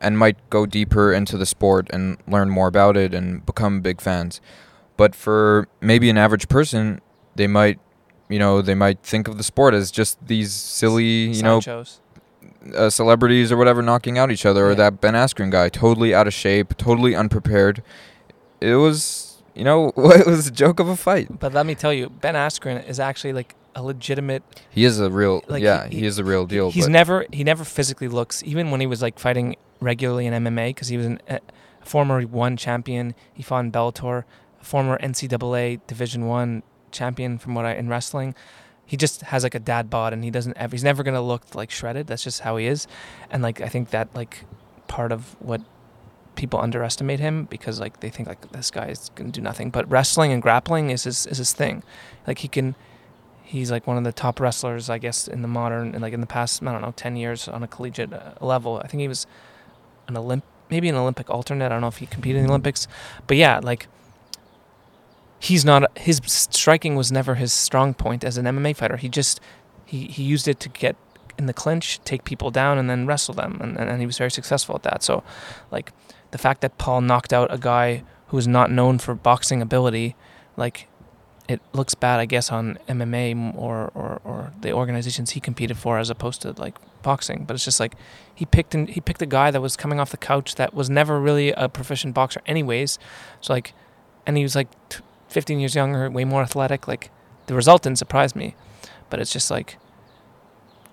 and 0.00 0.18
might 0.18 0.36
go 0.50 0.66
deeper 0.66 1.12
into 1.12 1.36
the 1.36 1.46
sport 1.46 1.88
and 1.90 2.16
learn 2.26 2.48
more 2.50 2.68
about 2.68 2.96
it 2.96 3.12
and 3.14 3.44
become 3.44 3.80
big 3.80 4.00
fans. 4.00 4.40
But 4.96 5.14
for 5.14 5.68
maybe 5.80 6.08
an 6.08 6.16
average 6.18 6.48
person, 6.48 7.00
they 7.34 7.46
might, 7.46 7.78
you 8.28 8.38
know, 8.38 8.62
they 8.62 8.74
might 8.74 9.02
think 9.02 9.28
of 9.28 9.36
the 9.36 9.42
sport 9.42 9.74
as 9.74 9.90
just 9.90 10.26
these 10.26 10.52
silly, 10.52 11.04
you 11.04 11.42
know, 11.42 11.60
uh, 12.74 12.90
celebrities 12.90 13.52
or 13.52 13.56
whatever 13.56 13.82
knocking 13.82 14.18
out 14.18 14.30
each 14.30 14.46
other, 14.46 14.66
or 14.66 14.74
that 14.74 15.00
Ben 15.00 15.14
Askren 15.14 15.50
guy, 15.50 15.68
totally 15.68 16.14
out 16.14 16.26
of 16.26 16.34
shape, 16.34 16.76
totally 16.76 17.14
unprepared. 17.14 17.82
It 18.60 18.76
was, 18.76 19.35
you 19.56 19.64
know, 19.64 19.88
it 19.96 20.26
was 20.26 20.46
a 20.46 20.50
joke 20.50 20.80
of 20.80 20.88
a 20.88 20.96
fight. 20.96 21.38
But 21.40 21.52
let 21.54 21.66
me 21.66 21.74
tell 21.74 21.92
you, 21.92 22.08
Ben 22.10 22.34
Askren 22.34 22.86
is 22.88 23.00
actually 23.00 23.32
like 23.32 23.54
a 23.74 23.82
legitimate. 23.82 24.42
He 24.70 24.84
is 24.84 25.00
a 25.00 25.10
real, 25.10 25.42
Like, 25.48 25.62
yeah, 25.62 25.86
he- 25.88 26.00
he, 26.00 26.06
is 26.06 26.18
a 26.18 26.24
real 26.24 26.46
deal. 26.46 26.70
He's 26.70 26.84
but 26.86 26.92
never 26.92 27.26
he 27.32 27.44
never 27.44 27.64
physically 27.64 28.08
looks 28.08 28.42
even 28.44 28.70
when 28.70 28.80
he 28.80 28.86
was 28.86 29.02
like 29.02 29.18
fighting 29.18 29.56
regularly 29.80 30.26
in 30.26 30.32
MMA 30.32 30.68
because 30.70 30.88
he 30.88 30.96
was 30.96 31.06
an, 31.06 31.20
a 31.28 31.40
former 31.82 32.22
one 32.22 32.56
champion. 32.56 33.14
He 33.34 33.42
fought 33.42 33.60
in 33.60 33.72
Bellator, 33.72 34.24
a 34.60 34.64
former 34.64 34.98
NCAA 34.98 35.80
Division 35.86 36.26
One 36.26 36.62
champion 36.90 37.38
from 37.38 37.54
what 37.54 37.64
I 37.66 37.74
in 37.74 37.88
wrestling. 37.88 38.34
He 38.86 38.96
just 38.96 39.22
has 39.22 39.42
like 39.42 39.54
a 39.54 39.58
dad 39.58 39.90
bod 39.90 40.12
and 40.12 40.22
he 40.22 40.30
doesn't 40.30 40.56
ever 40.56 40.74
he's 40.74 40.84
never 40.84 41.02
gonna 41.02 41.20
look 41.22 41.54
like 41.54 41.70
shredded. 41.70 42.06
That's 42.06 42.22
just 42.24 42.40
how 42.40 42.56
he 42.56 42.66
is, 42.66 42.86
and 43.30 43.42
like 43.42 43.60
I 43.60 43.68
think 43.68 43.90
that 43.90 44.08
like 44.14 44.44
part 44.86 45.12
of 45.12 45.34
what 45.40 45.60
people 46.36 46.60
underestimate 46.60 47.18
him 47.18 47.44
because 47.44 47.80
like 47.80 48.00
they 48.00 48.10
think 48.10 48.28
like 48.28 48.52
this 48.52 48.70
guy 48.70 48.86
is 48.86 49.10
gonna 49.14 49.30
do 49.30 49.40
nothing. 49.40 49.70
But 49.70 49.90
wrestling 49.90 50.32
and 50.32 50.40
grappling 50.40 50.90
is 50.90 51.04
his 51.04 51.26
is 51.26 51.38
his 51.38 51.52
thing. 51.52 51.82
Like 52.26 52.38
he 52.38 52.48
can 52.48 52.76
he's 53.42 53.70
like 53.70 53.86
one 53.86 53.96
of 53.96 54.04
the 54.04 54.12
top 54.12 54.40
wrestlers, 54.40 54.90
I 54.90 54.98
guess, 54.98 55.28
in 55.28 55.42
the 55.42 55.48
modern 55.48 55.92
and 55.94 56.02
like 56.02 56.12
in 56.12 56.20
the 56.20 56.26
past, 56.26 56.62
I 56.62 56.72
don't 56.72 56.82
know, 56.82 56.94
ten 56.96 57.16
years 57.16 57.48
on 57.48 57.62
a 57.62 57.68
collegiate 57.68 58.12
uh, 58.12 58.34
level. 58.40 58.80
I 58.82 58.86
think 58.86 59.00
he 59.00 59.08
was 59.08 59.26
an 60.08 60.14
Olymp, 60.14 60.42
maybe 60.70 60.88
an 60.88 60.96
Olympic 60.96 61.30
alternate. 61.30 61.66
I 61.66 61.68
don't 61.70 61.80
know 61.80 61.88
if 61.88 61.98
he 61.98 62.06
competed 62.06 62.40
in 62.40 62.46
the 62.46 62.50
Olympics, 62.50 62.86
but 63.26 63.36
yeah, 63.36 63.60
like 63.62 63.88
he's 65.38 65.64
not 65.64 65.96
his 65.98 66.20
striking 66.26 66.96
was 66.96 67.12
never 67.12 67.36
his 67.36 67.52
strong 67.52 67.94
point 67.94 68.24
as 68.24 68.36
an 68.36 68.44
MMA 68.46 68.76
fighter. 68.76 68.96
He 68.96 69.08
just 69.08 69.40
he 69.84 70.06
he 70.06 70.22
used 70.22 70.48
it 70.48 70.60
to 70.60 70.68
get 70.68 70.96
in 71.38 71.46
the 71.46 71.52
clinch, 71.52 72.00
take 72.04 72.24
people 72.24 72.50
down, 72.50 72.78
and 72.78 72.88
then 72.88 73.06
wrestle 73.06 73.34
them, 73.34 73.58
and 73.60 73.76
and 73.78 74.00
he 74.00 74.06
was 74.06 74.18
very 74.18 74.30
successful 74.30 74.74
at 74.74 74.82
that. 74.82 75.02
So, 75.02 75.22
like 75.70 75.92
the 76.36 76.42
fact 76.42 76.60
that 76.60 76.76
Paul 76.76 77.00
knocked 77.00 77.32
out 77.32 77.50
a 77.50 77.56
guy 77.56 78.02
who 78.26 78.36
is 78.36 78.46
not 78.46 78.70
known 78.70 78.98
for 78.98 79.14
boxing 79.14 79.62
ability, 79.62 80.14
like 80.54 80.86
it 81.48 81.62
looks 81.72 81.94
bad, 81.94 82.20
I 82.20 82.26
guess, 82.26 82.52
on 82.52 82.78
MMA 82.86 83.56
or, 83.56 83.90
or, 83.94 84.20
or 84.22 84.52
the 84.60 84.70
organizations 84.72 85.30
he 85.30 85.40
competed 85.40 85.78
for 85.78 85.98
as 85.98 86.10
opposed 86.10 86.42
to 86.42 86.52
like 86.52 86.76
boxing. 87.00 87.44
But 87.46 87.54
it's 87.54 87.64
just 87.64 87.80
like 87.80 87.94
he 88.34 88.44
picked 88.44 88.74
and 88.74 88.86
he 88.90 89.00
picked 89.00 89.22
a 89.22 89.26
guy 89.26 89.50
that 89.50 89.62
was 89.62 89.78
coming 89.78 89.98
off 89.98 90.10
the 90.10 90.18
couch 90.18 90.56
that 90.56 90.74
was 90.74 90.90
never 90.90 91.18
really 91.18 91.52
a 91.52 91.70
proficient 91.70 92.12
boxer, 92.12 92.42
anyways. 92.44 92.98
So 93.40 93.54
like, 93.54 93.72
and 94.26 94.36
he 94.36 94.42
was 94.42 94.54
like 94.54 94.68
t- 94.90 95.00
15 95.28 95.58
years 95.58 95.74
younger, 95.74 96.10
way 96.10 96.26
more 96.26 96.42
athletic. 96.42 96.86
Like 96.86 97.10
the 97.46 97.54
result 97.54 97.84
didn't 97.84 97.98
surprise 97.98 98.36
me, 98.36 98.56
but 99.08 99.20
it's 99.20 99.32
just 99.32 99.50
like, 99.50 99.78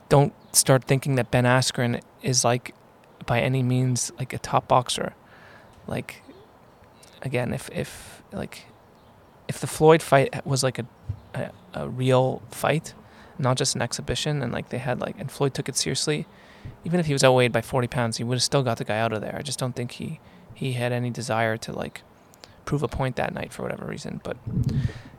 don't 0.08 0.34
start 0.56 0.86
thinking 0.86 1.16
that 1.16 1.32
Ben 1.32 1.44
Askren 1.44 2.02
is 2.22 2.46
like 2.46 2.74
by 3.26 3.42
any 3.42 3.62
means 3.62 4.10
like 4.18 4.32
a 4.32 4.40
top 4.40 4.70
boxer. 4.70 5.16
Like 5.88 6.22
again, 7.22 7.54
if 7.54 7.70
if 7.72 8.22
like 8.32 8.66
if 9.48 9.60
the 9.60 9.68
Floyd 9.68 10.02
fight 10.02 10.46
was 10.46 10.64
like 10.64 10.80
a, 10.80 10.86
a, 11.34 11.52
a 11.74 11.90
real 11.90 12.42
fight, 12.50 12.94
not 13.38 13.58
just 13.58 13.76
an 13.76 13.82
exhibition. 13.82 14.42
And 14.42 14.52
like 14.52 14.70
they 14.70 14.78
had 14.78 15.00
like, 15.00 15.16
and 15.20 15.32
Floyd 15.32 15.54
took 15.54 15.70
it 15.70 15.76
seriously. 15.76 16.26
Even 16.86 17.00
if 17.00 17.08
he 17.08 17.14
was 17.14 17.24
outweighed 17.24 17.52
by 17.52 17.62
40 17.62 17.88
pounds, 17.88 18.18
he 18.18 18.24
would 18.24 18.36
have 18.36 18.44
still 18.44 18.64
got 18.64 18.78
the 18.78 18.86
guy 18.86 19.00
out 19.00 19.12
of 19.12 19.22
there. 19.22 19.36
I 19.38 19.42
just 19.42 19.60
don't 19.60 19.76
think 19.76 19.94
he 19.94 20.20
he 20.54 20.74
had 20.74 20.92
any 20.92 21.10
desire 21.10 21.58
to 21.58 21.72
like 21.72 22.04
prove 22.66 22.84
a 22.84 22.88
point 22.88 23.16
that 23.18 23.34
night 23.34 23.52
for 23.52 23.64
whatever 23.64 23.86
reason. 23.86 24.22
But 24.24 24.38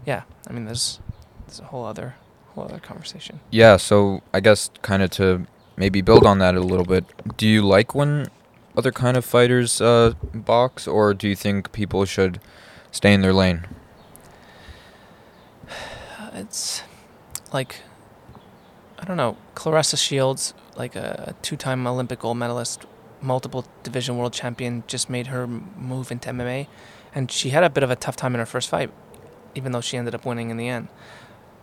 yeah, 0.06 0.22
I 0.48 0.52
mean, 0.52 0.64
there's 0.64 1.00
there's 1.46 1.60
a 1.60 1.64
whole 1.64 1.84
other 1.84 2.14
whole 2.54 2.64
other 2.64 2.78
conversation. 2.78 3.40
Yeah, 3.50 3.76
so 3.76 4.22
I 4.32 4.40
guess 4.40 4.70
kind 4.80 5.02
of 5.02 5.10
to 5.10 5.46
maybe 5.76 6.00
build 6.00 6.24
on 6.24 6.38
that 6.38 6.54
a 6.54 6.60
little 6.60 6.86
bit. 6.86 7.04
Do 7.36 7.46
you 7.46 7.62
like 7.62 7.94
when 7.94 8.28
other 8.76 8.92
kind 8.92 9.16
of 9.16 9.24
fighters 9.24 9.80
uh, 9.80 10.14
box, 10.34 10.86
or 10.86 11.14
do 11.14 11.28
you 11.28 11.36
think 11.36 11.72
people 11.72 12.04
should 12.04 12.40
stay 12.90 13.12
in 13.12 13.20
their 13.20 13.32
lane? 13.32 13.66
It's 16.36 16.82
like 17.52 17.76
I 18.98 19.04
don't 19.04 19.16
know, 19.16 19.36
Claressa 19.54 19.96
Shields, 19.96 20.54
like 20.76 20.96
a 20.96 21.34
two-time 21.42 21.86
Olympic 21.86 22.20
gold 22.20 22.38
medalist, 22.38 22.86
multiple 23.20 23.66
division 23.82 24.16
world 24.16 24.32
champion, 24.32 24.82
just 24.86 25.08
made 25.08 25.28
her 25.28 25.46
move 25.46 26.10
into 26.10 26.30
MMA, 26.30 26.66
and 27.14 27.30
she 27.30 27.50
had 27.50 27.62
a 27.62 27.70
bit 27.70 27.82
of 27.82 27.90
a 27.90 27.96
tough 27.96 28.16
time 28.16 28.34
in 28.34 28.38
her 28.38 28.46
first 28.46 28.68
fight, 28.68 28.90
even 29.54 29.72
though 29.72 29.80
she 29.80 29.96
ended 29.96 30.14
up 30.14 30.24
winning 30.24 30.50
in 30.50 30.56
the 30.56 30.68
end. 30.68 30.88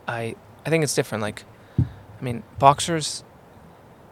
I 0.08 0.36
I 0.66 0.70
think 0.70 0.84
it's 0.84 0.96
different. 0.96 1.22
Like, 1.22 1.44
I 1.80 2.24
mean, 2.24 2.44
boxers 2.60 3.24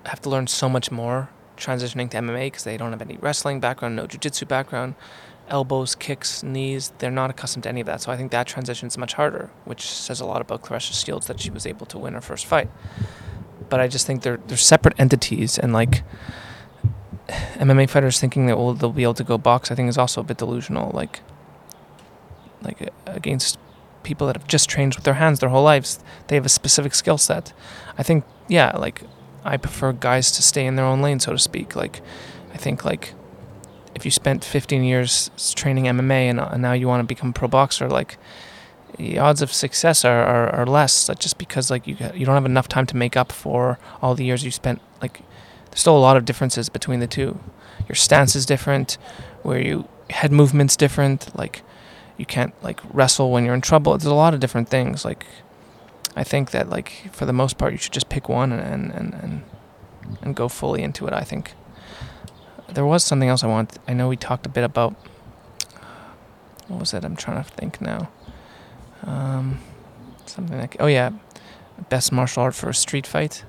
have 0.06 0.22
to 0.22 0.30
learn 0.30 0.48
so 0.48 0.68
much 0.68 0.92
more 0.92 1.30
transitioning 1.60 2.10
to 2.12 2.18
MMA 2.18 2.48
because 2.48 2.64
they 2.64 2.78
don't 2.78 2.92
have 2.92 3.02
any 3.02 3.18
wrestling 3.18 3.60
background, 3.60 3.96
no 3.96 4.08
jiu-jitsu 4.08 4.46
background, 4.46 4.96
elbows, 5.50 5.96
kicks, 5.96 6.44
knees. 6.44 6.92
They're 7.00 7.12
not 7.12 7.30
accustomed 7.30 7.64
to 7.64 7.70
any 7.70 7.82
of 7.82 7.88
that. 7.88 8.02
So 8.02 8.12
I 8.12 8.18
think 8.18 8.32
that 8.32 8.48
transition 8.48 8.88
is 8.88 8.98
much 8.98 9.14
harder, 9.14 9.50
which 9.66 9.90
says 9.90 10.20
a 10.20 10.26
lot 10.26 10.42
about 10.42 10.62
Claressa 10.62 10.94
Shields 10.94 11.28
that 11.28 11.40
she 11.40 11.50
was 11.50 11.66
able 11.66 11.86
to 11.88 11.98
win 11.98 12.14
her 12.14 12.22
first 12.22 12.46
fight. 12.46 12.70
But 13.70 13.80
I 13.80 13.88
just 13.88 14.08
think 14.08 14.24
they're 14.24 14.40
they're 14.48 14.58
separate 14.58 15.00
entities, 15.00 15.60
and 15.60 15.74
like 15.74 16.04
MMA 17.28 17.90
fighters 17.90 18.20
thinking 18.20 18.48
that 18.48 18.58
well 18.58 18.74
they'll 18.74 18.92
be 18.92 19.04
able 19.04 19.14
to 19.16 19.24
go 19.24 19.38
box, 19.38 19.70
I 19.72 19.76
think 19.76 19.90
is 19.90 19.98
also 19.98 20.22
a 20.22 20.24
bit 20.24 20.38
delusional. 20.38 20.92
Like 20.92 21.22
like 22.62 22.82
uh, 22.82 22.88
against 23.06 23.60
people 24.04 24.28
that 24.28 24.36
have 24.36 24.48
just 24.48 24.70
trained 24.70 24.96
with 24.96 25.04
their 25.04 25.16
hands 25.16 25.40
their 25.40 25.50
whole 25.50 25.64
lives, 25.64 26.00
they 26.28 26.36
have 26.36 26.46
a 26.46 26.50
specific 26.50 26.96
skill 26.96 27.18
set. 27.18 27.54
I 27.98 28.04
think 28.04 28.24
yeah, 28.48 28.72
like 28.78 29.04
I 29.44 29.58
prefer 29.58 29.94
guys 29.94 30.32
to 30.34 30.42
stay 30.42 30.66
in 30.66 30.76
their 30.76 30.86
own 30.86 31.02
lane, 31.02 31.20
so 31.20 31.32
to 31.32 31.40
speak. 31.40 31.76
Like, 31.76 32.02
I 32.54 32.58
think 32.58 32.84
like 32.86 33.14
if 33.96 34.06
you 34.06 34.12
spent 34.12 34.44
15 34.44 34.84
years 34.84 35.32
training 35.56 35.86
MMA 35.86 36.30
and, 36.30 36.40
and 36.40 36.62
now 36.62 36.74
you 36.74 36.88
want 36.88 37.02
to 37.02 37.08
become 37.08 37.30
a 37.30 37.34
pro 37.34 37.48
boxer, 37.48 37.90
like 37.90 38.18
the 38.98 39.18
odds 39.18 39.42
of 39.42 39.52
success 39.52 40.04
are, 40.06 40.24
are, 40.24 40.50
are 40.50 40.66
less. 40.66 41.10
Like 41.10 41.20
just 41.20 41.38
because 41.38 41.70
like 41.72 41.88
you 41.88 41.96
you 42.14 42.26
don't 42.26 42.36
have 42.36 42.46
enough 42.46 42.68
time 42.68 42.86
to 42.88 42.98
make 42.98 43.16
up 43.18 43.32
for 43.32 43.80
all 44.02 44.16
the 44.16 44.26
years 44.26 44.44
you 44.44 44.52
spent. 44.52 44.82
Like 45.02 45.22
there's 45.70 45.80
still 45.80 45.98
a 45.98 46.00
lot 46.00 46.18
of 46.18 46.26
differences 46.26 46.70
between 46.70 47.00
the 47.00 47.08
two. 47.08 47.40
Your 47.88 47.96
stance 47.96 48.36
is 48.36 48.46
different, 48.46 48.98
where 49.42 49.60
you 49.60 49.88
head 50.10 50.32
movements 50.32 50.76
different. 50.76 51.36
Like 51.38 51.62
you 52.18 52.26
can't 52.26 52.54
like 52.64 52.80
wrestle 52.94 53.32
when 53.32 53.46
you're 53.46 53.54
in 53.54 53.62
trouble. 53.62 53.98
There's 53.98 54.06
a 54.06 54.14
lot 54.14 54.34
of 54.34 54.40
different 54.40 54.70
things. 54.70 55.06
Like 55.06 55.26
I 56.16 56.24
think 56.24 56.52
that 56.52 56.70
like 56.70 57.10
for 57.14 57.26
the 57.26 57.34
most 57.34 57.58
part 57.58 57.72
you 57.72 57.78
should 57.78 57.94
just 57.94 58.10
pick 58.10 58.30
one 58.30 58.52
and 58.52 58.92
and 58.92 59.14
and, 59.14 59.44
and 60.22 60.36
go 60.36 60.48
fully 60.48 60.84
into 60.84 61.08
it. 61.08 61.14
I 61.14 61.22
think 61.22 61.54
there 62.68 62.86
was 62.86 63.04
something 63.04 63.30
else 63.30 63.44
I 63.44 63.48
want. 63.48 63.78
I 63.88 63.94
know 63.94 64.08
we 64.08 64.18
talked 64.18 64.46
a 64.46 64.50
bit 64.50 64.64
about 64.64 64.94
what 66.68 66.80
was 66.80 66.94
it? 66.94 67.04
I'm 67.04 67.16
trying 67.16 67.44
to 67.44 67.50
think 67.50 67.82
now. 67.82 68.10
Um, 69.04 69.60
something 70.26 70.58
like 70.58 70.76
oh 70.80 70.88
yeah, 70.88 71.12
best 71.90 72.12
martial 72.12 72.44
art 72.44 72.56
for 72.56 72.70
a 72.70 72.74
street 72.74 73.08
fight. 73.08 73.44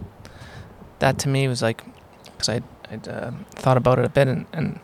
That 0.99 1.19
to 1.21 1.29
me 1.29 1.49
was 1.49 1.63
like 1.63 1.83
because 2.25 2.49
I 2.49 2.63
I'd, 2.91 3.09
uh, 3.09 3.33
thought 3.53 3.77
about 3.77 3.99
it 3.99 4.05
a 4.05 4.09
bit 4.09 4.29
and 4.29 4.47
and 4.53 4.81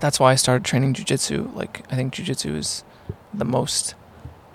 that's 0.00 0.20
why 0.20 0.32
I 0.32 0.34
started 0.34 0.64
training 0.64 0.94
jujitsu. 0.94 1.54
Like 1.54 1.84
I 1.90 1.96
think 1.96 2.14
jujitsu 2.14 2.56
is 2.56 2.84
the 3.32 3.44
most 3.44 3.94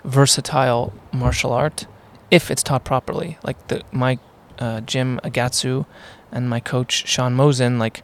versatile 0.04 0.92
martial 1.12 1.52
art 1.52 1.86
if 2.30 2.50
it's 2.50 2.62
taught 2.62 2.84
properly. 2.84 3.38
Like 3.42 3.68
the 3.68 3.82
my 3.92 4.18
uh, 4.58 4.80
Jim 4.82 5.20
Agatsu 5.24 5.86
and 6.32 6.48
my 6.48 6.60
coach 6.60 7.06
Sean 7.08 7.34
Mosen, 7.36 7.78
like 7.78 8.02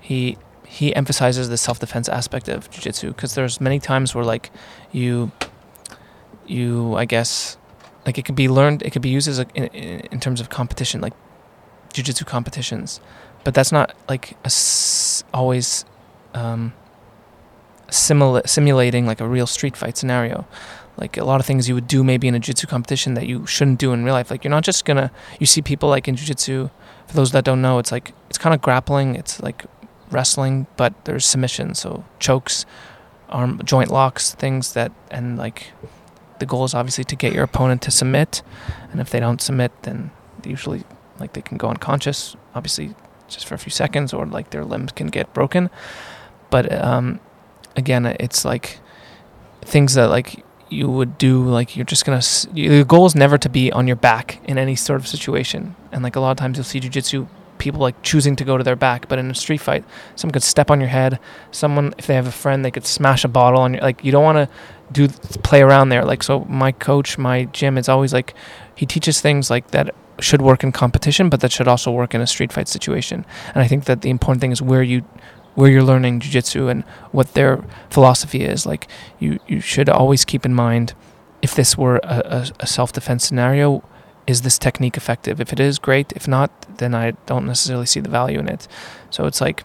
he 0.00 0.36
he 0.66 0.94
emphasizes 0.94 1.48
the 1.48 1.56
self 1.56 1.78
defense 1.78 2.08
aspect 2.08 2.48
of 2.48 2.68
jiu-jitsu 2.70 3.08
because 3.08 3.34
there's 3.34 3.60
many 3.60 3.78
times 3.78 4.14
where 4.14 4.24
like 4.24 4.50
you 4.92 5.30
you 6.46 6.94
I 6.94 7.04
guess 7.04 7.56
like 8.06 8.18
it 8.18 8.24
could 8.24 8.34
be 8.34 8.48
learned 8.48 8.82
it 8.82 8.90
could 8.90 9.02
be 9.02 9.08
used 9.08 9.28
as 9.28 9.38
a, 9.38 9.46
in, 9.54 9.64
in 10.12 10.20
terms 10.20 10.40
of 10.40 10.50
competition 10.50 11.00
like 11.00 11.14
jiu-jitsu 11.92 12.24
competitions 12.24 13.00
but 13.44 13.54
that's 13.54 13.72
not 13.72 13.94
like 14.08 14.32
a 14.42 14.46
s- 14.46 15.24
always 15.32 15.84
um, 16.34 16.72
simula- 17.88 18.46
simulating 18.48 19.06
like 19.06 19.20
a 19.20 19.28
real 19.28 19.46
street 19.46 19.76
fight 19.76 19.96
scenario 19.96 20.46
like 20.96 21.16
a 21.16 21.24
lot 21.24 21.40
of 21.40 21.46
things 21.46 21.68
you 21.68 21.74
would 21.74 21.88
do 21.88 22.04
maybe 22.04 22.28
in 22.28 22.34
a 22.34 22.38
jiu-jitsu 22.38 22.66
competition 22.66 23.14
that 23.14 23.26
you 23.26 23.46
shouldn't 23.46 23.78
do 23.78 23.92
in 23.92 24.04
real 24.04 24.14
life. 24.14 24.30
Like 24.30 24.44
you're 24.44 24.50
not 24.50 24.64
just 24.64 24.84
gonna 24.84 25.10
you 25.40 25.46
see 25.46 25.62
people 25.62 25.88
like 25.88 26.08
in 26.08 26.16
jiu-jitsu. 26.16 26.70
For 27.06 27.14
those 27.14 27.32
that 27.32 27.44
don't 27.44 27.60
know, 27.60 27.78
it's 27.78 27.92
like 27.92 28.14
it's 28.28 28.38
kind 28.38 28.54
of 28.54 28.62
grappling. 28.62 29.14
It's 29.14 29.42
like 29.42 29.64
wrestling, 30.10 30.66
but 30.76 31.04
there's 31.04 31.24
submission, 31.24 31.74
so 31.74 32.04
chokes, 32.18 32.64
arm 33.28 33.60
joint 33.64 33.90
locks, 33.90 34.34
things 34.34 34.72
that 34.74 34.92
and 35.10 35.36
like 35.36 35.72
the 36.38 36.46
goal 36.46 36.64
is 36.64 36.74
obviously 36.74 37.04
to 37.04 37.16
get 37.16 37.32
your 37.32 37.44
opponent 37.44 37.82
to 37.82 37.90
submit, 37.90 38.42
and 38.90 39.00
if 39.00 39.10
they 39.10 39.20
don't 39.20 39.40
submit, 39.40 39.72
then 39.82 40.10
usually 40.44 40.84
like 41.18 41.32
they 41.32 41.42
can 41.42 41.56
go 41.56 41.68
unconscious, 41.68 42.36
obviously 42.54 42.94
just 43.28 43.46
for 43.46 43.54
a 43.54 43.58
few 43.58 43.70
seconds, 43.70 44.12
or 44.12 44.26
like 44.26 44.50
their 44.50 44.64
limbs 44.64 44.92
can 44.92 45.08
get 45.08 45.32
broken. 45.32 45.70
But 46.50 46.72
um, 46.72 47.20
again, 47.76 48.06
it's 48.06 48.44
like 48.44 48.78
things 49.62 49.94
that 49.94 50.08
like 50.08 50.43
you 50.68 50.88
would 50.88 51.18
do 51.18 51.42
like 51.44 51.76
you're 51.76 51.84
just 51.84 52.04
gonna 52.04 52.22
the 52.52 52.84
goal 52.84 53.06
is 53.06 53.14
never 53.14 53.38
to 53.38 53.48
be 53.48 53.70
on 53.72 53.86
your 53.86 53.96
back 53.96 54.40
in 54.44 54.58
any 54.58 54.76
sort 54.76 55.00
of 55.00 55.06
situation. 55.06 55.74
And 55.92 56.02
like 56.02 56.16
a 56.16 56.20
lot 56.20 56.32
of 56.32 56.36
times 56.36 56.56
you'll 56.56 56.64
see 56.64 56.80
jiu-jitsu 56.80 57.26
people 57.58 57.80
like 57.80 58.00
choosing 58.02 58.34
to 58.36 58.44
go 58.44 58.58
to 58.58 58.64
their 58.64 58.76
back 58.76 59.08
but 59.08 59.18
in 59.18 59.30
a 59.30 59.34
street 59.34 59.60
fight 59.60 59.84
someone 60.16 60.32
could 60.32 60.42
step 60.42 60.72
on 60.72 60.80
your 60.80 60.88
head 60.88 61.20
someone 61.52 61.94
if 61.96 62.06
they 62.08 62.14
have 62.14 62.26
a 62.26 62.32
friend 62.32 62.64
they 62.64 62.70
could 62.70 62.84
smash 62.84 63.24
a 63.24 63.28
bottle 63.28 63.60
on 63.60 63.74
you 63.74 63.80
like 63.80 64.04
you 64.04 64.10
don't 64.10 64.24
want 64.24 64.36
to 64.36 64.48
do 64.92 65.08
play 65.42 65.62
around 65.62 65.88
there. 65.88 66.04
Like 66.04 66.22
so 66.22 66.40
my 66.48 66.72
coach 66.72 67.18
my 67.18 67.44
gym 67.46 67.78
is 67.78 67.88
always 67.88 68.12
like 68.12 68.34
he 68.74 68.86
teaches 68.86 69.20
things 69.20 69.50
like 69.50 69.70
that 69.70 69.94
should 70.20 70.42
work 70.42 70.62
in 70.62 70.72
competition 70.72 71.28
but 71.28 71.40
that 71.40 71.50
should 71.52 71.66
also 71.66 71.90
work 71.90 72.14
in 72.14 72.20
a 72.20 72.26
street 72.26 72.52
fight 72.52 72.68
situation. 72.68 73.24
And 73.54 73.62
i 73.62 73.68
think 73.68 73.84
that 73.84 74.02
the 74.02 74.10
important 74.10 74.40
thing 74.40 74.52
is 74.52 74.60
where 74.60 74.82
you 74.82 75.04
where 75.54 75.70
you're 75.70 75.82
learning 75.82 76.20
jujitsu 76.20 76.70
and 76.70 76.82
what 77.12 77.34
their 77.34 77.64
philosophy 77.90 78.42
is. 78.42 78.66
Like 78.66 78.88
you, 79.18 79.38
you 79.46 79.60
should 79.60 79.88
always 79.88 80.24
keep 80.24 80.44
in 80.44 80.54
mind 80.54 80.94
if 81.44 81.54
this 81.54 81.76
were 81.76 81.96
a, 82.02 82.22
a, 82.24 82.50
a 82.60 82.66
self 82.66 82.90
defense 82.92 83.22
scenario, 83.24 83.84
is 84.26 84.40
this 84.42 84.58
technique 84.58 84.96
effective? 84.96 85.42
If 85.42 85.52
it 85.52 85.60
is, 85.60 85.78
great. 85.78 86.10
If 86.12 86.26
not, 86.26 86.50
then 86.78 86.94
I 86.94 87.10
don't 87.26 87.44
necessarily 87.44 87.84
see 87.84 88.00
the 88.00 88.08
value 88.08 88.38
in 88.38 88.48
it. 88.48 88.66
So 89.10 89.26
it's 89.26 89.42
like, 89.42 89.62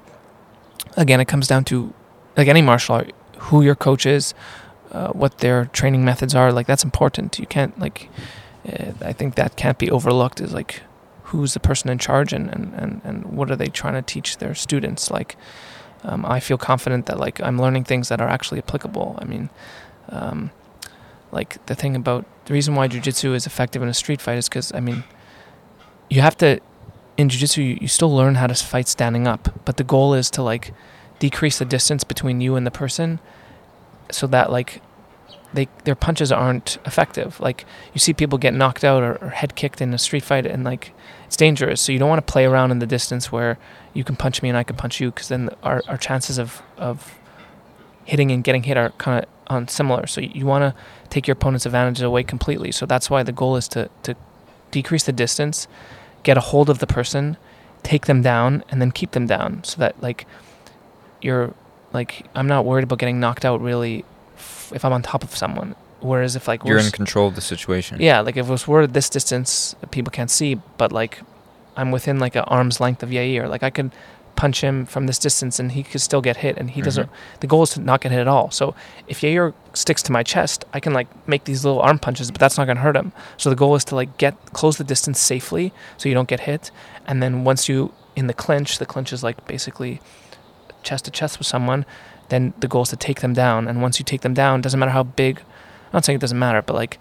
again, 0.97 1.21
it 1.21 1.29
comes 1.29 1.47
down 1.47 1.63
to 1.65 1.93
like 2.35 2.49
any 2.49 2.61
martial 2.61 2.95
art, 2.95 3.13
who 3.47 3.61
your 3.61 3.75
coach 3.75 4.05
is, 4.05 4.33
uh, 4.91 5.09
what 5.13 5.37
their 5.37 5.65
training 5.67 6.03
methods 6.03 6.35
are. 6.35 6.51
Like 6.51 6.67
that's 6.67 6.83
important. 6.83 7.39
You 7.39 7.47
can't 7.47 7.79
like, 7.79 8.09
uh, 8.67 8.91
I 9.01 9.13
think 9.13 9.35
that 9.35 9.55
can't 9.55 9.77
be 9.77 9.89
overlooked. 9.89 10.41
Is 10.41 10.53
like, 10.53 10.81
who's 11.23 11.53
the 11.53 11.61
person 11.61 11.89
in 11.89 11.97
charge 11.97 12.33
and, 12.33 12.49
and, 12.49 12.73
and, 12.73 13.01
and 13.05 13.25
what 13.27 13.49
are 13.49 13.55
they 13.55 13.67
trying 13.67 13.93
to 13.93 14.01
teach 14.01 14.39
their 14.39 14.53
students? 14.53 15.09
Like, 15.09 15.37
um, 16.03 16.25
I 16.25 16.39
feel 16.39 16.57
confident 16.57 17.05
that 17.07 17.19
like 17.19 17.41
I'm 17.41 17.59
learning 17.59 17.83
things 17.83 18.09
that 18.09 18.21
are 18.21 18.27
actually 18.27 18.59
applicable. 18.59 19.17
I 19.21 19.25
mean, 19.25 19.49
um, 20.09 20.51
like 21.31 21.63
the 21.65 21.75
thing 21.75 21.95
about 21.95 22.25
the 22.45 22.53
reason 22.53 22.75
why 22.75 22.87
jujitsu 22.87 23.35
is 23.35 23.45
effective 23.45 23.81
in 23.81 23.89
a 23.89 23.93
street 23.93 24.21
fight 24.21 24.37
is 24.37 24.49
because 24.49 24.73
I 24.73 24.79
mean, 24.79 25.03
you 26.09 26.21
have 26.21 26.37
to 26.37 26.59
in 27.17 27.27
jujitsu 27.27 27.57
you, 27.57 27.77
you 27.81 27.87
still 27.87 28.13
learn 28.13 28.35
how 28.35 28.47
to 28.47 28.55
fight 28.55 28.87
standing 28.87 29.27
up, 29.27 29.65
but 29.65 29.77
the 29.77 29.83
goal 29.83 30.13
is 30.13 30.29
to 30.31 30.41
like 30.41 30.73
decrease 31.19 31.59
the 31.59 31.65
distance 31.65 32.03
between 32.03 32.39
you 32.39 32.55
and 32.55 32.65
the 32.65 32.71
person, 32.71 33.19
so 34.09 34.25
that 34.27 34.51
like 34.51 34.81
they 35.53 35.67
their 35.83 35.95
punches 35.95 36.31
aren't 36.31 36.77
effective. 36.85 37.39
Like 37.39 37.65
you 37.93 37.99
see 37.99 38.13
people 38.13 38.37
get 38.37 38.53
knocked 38.53 38.83
out 38.83 39.03
or, 39.03 39.15
or 39.17 39.29
head 39.29 39.55
kicked 39.55 39.81
in 39.81 39.93
a 39.93 39.97
street 39.97 40.23
fight, 40.23 40.45
and 40.45 40.63
like 40.63 40.93
it's 41.25 41.35
dangerous. 41.35 41.81
So 41.81 41.91
you 41.91 41.99
don't 41.99 42.09
want 42.09 42.25
to 42.25 42.31
play 42.31 42.45
around 42.45 42.71
in 42.71 42.79
the 42.79 42.87
distance 42.87 43.31
where 43.31 43.57
you 43.99 44.03
can 44.05 44.15
punch 44.15 44.41
me 44.41 44.47
and 44.49 44.57
I 44.57 44.63
can 44.63 44.77
punch 44.83 45.01
you, 45.01 45.11
because 45.11 45.27
then 45.27 45.49
our 45.61 45.83
our 45.91 45.97
chances 45.97 46.37
of 46.43 46.61
of 46.77 46.95
hitting 48.05 48.31
and 48.31 48.43
getting 48.43 48.63
hit 48.63 48.77
are 48.77 48.91
kind 49.05 49.23
of 49.23 49.29
on 49.55 49.67
similar. 49.67 50.07
So 50.07 50.21
you 50.21 50.45
want 50.45 50.63
to 50.67 50.71
take 51.09 51.27
your 51.27 51.33
opponent's 51.33 51.65
advantage 51.65 52.01
away 52.01 52.23
completely. 52.23 52.71
So 52.71 52.85
that's 52.85 53.09
why 53.09 53.23
the 53.23 53.35
goal 53.41 53.55
is 53.57 53.67
to 53.69 53.89
to 54.03 54.15
decrease 54.71 55.03
the 55.03 55.11
distance, 55.11 55.67
get 56.23 56.37
a 56.37 56.41
hold 56.51 56.69
of 56.69 56.79
the 56.79 56.87
person, 56.87 57.37
take 57.83 58.05
them 58.05 58.21
down, 58.21 58.63
and 58.69 58.81
then 58.81 58.91
keep 58.91 59.11
them 59.11 59.27
down, 59.27 59.63
so 59.63 59.75
that 59.83 59.93
like 60.01 60.25
you're 61.21 61.53
like 61.91 62.25
I'm 62.35 62.47
not 62.47 62.63
worried 62.65 62.85
about 62.85 62.99
getting 62.99 63.19
knocked 63.19 63.45
out 63.45 63.59
really 63.61 64.05
if 64.77 64.85
I'm 64.85 64.93
on 64.93 65.01
top 65.01 65.23
of 65.23 65.35
someone. 65.35 65.75
Whereas 66.01 66.37
if 66.37 66.47
like 66.47 66.63
You're 66.63 66.79
in 66.79 66.91
control 66.91 67.27
of 67.27 67.35
the 67.35 67.41
situation. 67.41 67.99
yeah, 67.99 68.21
like 68.21 68.37
if 68.37 68.47
it 68.47 68.51
was 68.51 68.65
we're 68.65 68.83
at 68.83 68.93
this 68.93 69.09
distance, 69.09 69.75
people 69.91 70.11
can't 70.11 70.31
see, 70.31 70.55
but 70.77 70.93
like 70.93 71.19
I'm 71.79 71.91
within 71.91 72.19
like 72.19 72.35
an 72.35 72.43
arm's 72.43 72.79
length 72.79 73.03
of 73.03 73.09
Yair. 73.09 73.49
Like 73.49 73.63
I 73.63 73.69
could 73.69 73.91
punch 74.35 74.61
him 74.61 74.85
from 74.85 75.05
this 75.05 75.19
distance 75.19 75.59
and 75.59 75.73
he 75.73 75.83
could 75.83 76.01
still 76.01 76.21
get 76.21 76.37
hit, 76.37 76.57
and 76.57 76.69
he 76.71 76.81
doesn't. 76.81 77.07
Mm-hmm. 77.07 77.39
The 77.41 77.47
goal 77.47 77.63
is 77.63 77.71
to 77.71 77.81
not 77.81 78.01
get 78.01 78.11
hit 78.11 78.21
at 78.21 78.27
all. 78.27 78.51
So 78.51 78.75
if 79.07 79.21
Yair 79.21 79.53
sticks 79.73 80.01
to 80.03 80.11
my 80.11 80.23
chest, 80.23 80.65
I 80.73 80.79
can 80.79 80.93
like 80.93 81.07
make 81.27 81.45
these 81.45 81.65
little 81.65 81.81
arm 81.81 81.99
punches, 81.99 82.31
but 82.31 82.39
that's 82.39 82.57
not 82.57 82.67
gonna 82.67 82.81
hurt 82.81 82.95
him. 82.95 83.11
So 83.37 83.49
the 83.49 83.55
goal 83.55 83.75
is 83.75 83.85
to 83.85 83.95
like 83.95 84.17
get 84.17 84.35
close 84.53 84.77
the 84.77 84.83
distance 84.83 85.19
safely, 85.19 85.73
so 85.97 86.09
you 86.09 86.15
don't 86.15 86.27
get 86.27 86.41
hit. 86.41 86.71
And 87.07 87.23
then 87.23 87.43
once 87.43 87.69
you 87.69 87.93
in 88.15 88.27
the 88.27 88.33
clinch, 88.33 88.77
the 88.77 88.85
clinch 88.85 89.13
is 89.13 89.23
like 89.23 89.45
basically 89.47 90.01
chest 90.83 91.05
to 91.05 91.11
chest 91.11 91.39
with 91.39 91.47
someone. 91.47 91.85
Then 92.29 92.53
the 92.59 92.67
goal 92.67 92.83
is 92.83 92.89
to 92.89 92.97
take 92.97 93.21
them 93.21 93.33
down, 93.33 93.67
and 93.67 93.81
once 93.81 93.99
you 93.99 94.05
take 94.05 94.21
them 94.21 94.33
down, 94.33 94.61
doesn't 94.61 94.79
matter 94.79 94.91
how 94.91 95.03
big. 95.03 95.39
I'm 95.39 95.93
not 95.93 96.05
saying 96.05 96.17
it 96.17 96.21
doesn't 96.21 96.37
matter, 96.37 96.61
but 96.61 96.75
like 96.75 96.99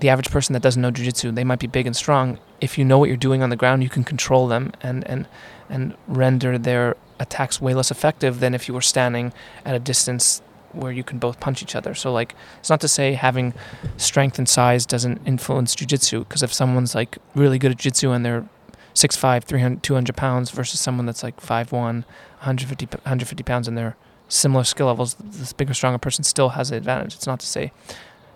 the 0.00 0.08
average 0.08 0.30
person 0.30 0.52
that 0.52 0.62
doesn't 0.62 0.82
know 0.82 0.90
jujitsu, 0.90 1.34
they 1.34 1.44
might 1.44 1.58
be 1.58 1.66
big 1.66 1.86
and 1.86 1.94
strong. 1.94 2.38
If 2.60 2.78
you 2.78 2.84
know 2.84 2.98
what 2.98 3.08
you're 3.08 3.16
doing 3.16 3.42
on 3.42 3.50
the 3.50 3.56
ground, 3.56 3.82
you 3.82 3.88
can 3.88 4.04
control 4.04 4.48
them 4.48 4.72
and 4.80 5.06
and 5.08 5.26
and 5.68 5.94
render 6.06 6.58
their 6.58 6.96
attacks 7.18 7.60
way 7.60 7.74
less 7.74 7.90
effective 7.90 8.40
than 8.40 8.54
if 8.54 8.68
you 8.68 8.74
were 8.74 8.82
standing 8.82 9.32
at 9.64 9.74
a 9.74 9.78
distance 9.78 10.42
where 10.72 10.92
you 10.92 11.04
can 11.04 11.18
both 11.18 11.38
punch 11.40 11.62
each 11.62 11.76
other. 11.76 11.94
So 11.94 12.12
like 12.12 12.34
it's 12.58 12.70
not 12.70 12.80
to 12.80 12.88
say 12.88 13.14
having 13.14 13.54
strength 13.96 14.38
and 14.38 14.48
size 14.48 14.84
doesn't 14.84 15.20
influence 15.24 15.74
jujitsu 15.74 16.20
because 16.20 16.42
if 16.42 16.52
someone's 16.52 16.94
like 16.94 17.18
really 17.34 17.58
good 17.58 17.70
at 17.70 17.78
jiu-jitsu 17.78 18.10
and 18.10 18.24
they're 18.24 18.48
6'5", 18.94 19.44
300, 19.44 19.82
200 19.82 20.16
pounds 20.16 20.50
versus 20.50 20.80
someone 20.80 21.06
that's 21.06 21.22
like 21.22 21.40
5'1", 21.40 21.70
150, 21.72 22.86
150 22.86 23.42
pounds 23.42 23.68
and 23.68 23.78
they're 23.78 23.96
similar 24.28 24.64
skill 24.64 24.86
levels, 24.86 25.14
this 25.20 25.52
bigger, 25.52 25.74
stronger 25.74 25.98
person 25.98 26.24
still 26.24 26.50
has 26.50 26.70
an 26.70 26.76
advantage. 26.76 27.14
It's 27.14 27.26
not 27.26 27.40
to 27.40 27.46
say 27.46 27.72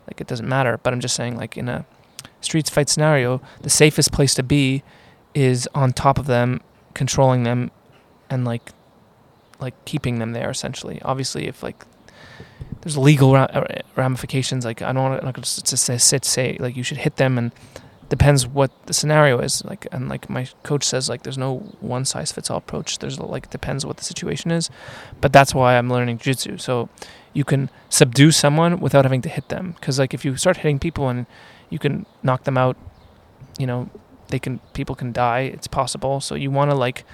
like 0.08 0.20
it 0.20 0.26
doesn't 0.26 0.48
matter, 0.48 0.78
but 0.82 0.92
I'm 0.92 1.00
just 1.00 1.14
saying 1.14 1.36
like 1.36 1.56
in 1.56 1.68
a 1.68 1.86
streets 2.40 2.70
fight 2.70 2.88
scenario, 2.88 3.40
the 3.62 3.70
safest 3.70 4.12
place 4.12 4.34
to 4.34 4.42
be 4.42 4.82
is 5.34 5.68
on 5.74 5.92
top 5.92 6.18
of 6.18 6.26
them, 6.26 6.60
controlling 6.94 7.44
them, 7.44 7.70
and 8.30 8.44
like 8.44 8.72
like 9.60 9.74
keeping 9.84 10.18
them 10.18 10.32
there 10.32 10.50
essentially. 10.50 11.00
Obviously, 11.02 11.46
if 11.46 11.62
like 11.62 11.84
there's 12.80 12.96
legal 12.96 13.34
ra- 13.34 13.48
uh, 13.52 13.66
ramifications, 13.96 14.64
like 14.64 14.82
I 14.82 14.92
don't 14.92 15.22
want 15.22 15.34
to 15.34 15.42
just 15.42 15.78
say, 15.78 15.98
sit 15.98 16.24
say 16.24 16.56
like 16.58 16.76
you 16.76 16.82
should 16.82 16.98
hit 16.98 17.16
them 17.16 17.38
and 17.38 17.52
depends 18.08 18.46
what 18.46 18.70
the 18.86 18.94
scenario 18.94 19.38
is 19.38 19.64
like 19.64 19.86
and 19.92 20.08
like 20.08 20.30
my 20.30 20.48
coach 20.62 20.84
says 20.84 21.08
like 21.08 21.22
there's 21.22 21.38
no 21.38 21.58
one 21.80 22.04
size 22.04 22.32
fits 22.32 22.50
all 22.50 22.58
approach. 22.58 22.98
There's 22.98 23.18
like 23.18 23.50
depends 23.50 23.84
what 23.84 23.96
the 23.98 24.04
situation 24.04 24.50
is 24.50 24.70
but 25.20 25.32
that's 25.32 25.54
why 25.54 25.76
i'm 25.76 25.90
learning 25.90 26.18
jiu-jitsu. 26.18 26.58
So 26.58 26.88
you 27.32 27.44
can 27.44 27.70
subdue 27.88 28.30
someone 28.30 28.80
without 28.80 29.04
having 29.04 29.22
to 29.22 29.28
hit 29.28 29.48
them 29.48 29.72
because 29.72 29.98
like 29.98 30.14
if 30.14 30.24
you 30.24 30.36
start 30.36 30.58
hitting 30.58 30.78
people 30.78 31.08
and 31.08 31.26
you 31.70 31.78
can 31.78 32.06
knock 32.22 32.44
them 32.44 32.56
out 32.56 32.76
you 33.58 33.66
know 33.66 33.90
they 34.28 34.38
can 34.38 34.60
people 34.72 34.94
can 34.94 35.12
die 35.12 35.40
it's 35.40 35.66
possible. 35.66 36.20
So 36.20 36.34
you 36.34 36.50
want 36.50 36.70
to 36.70 36.76
like 36.76 37.04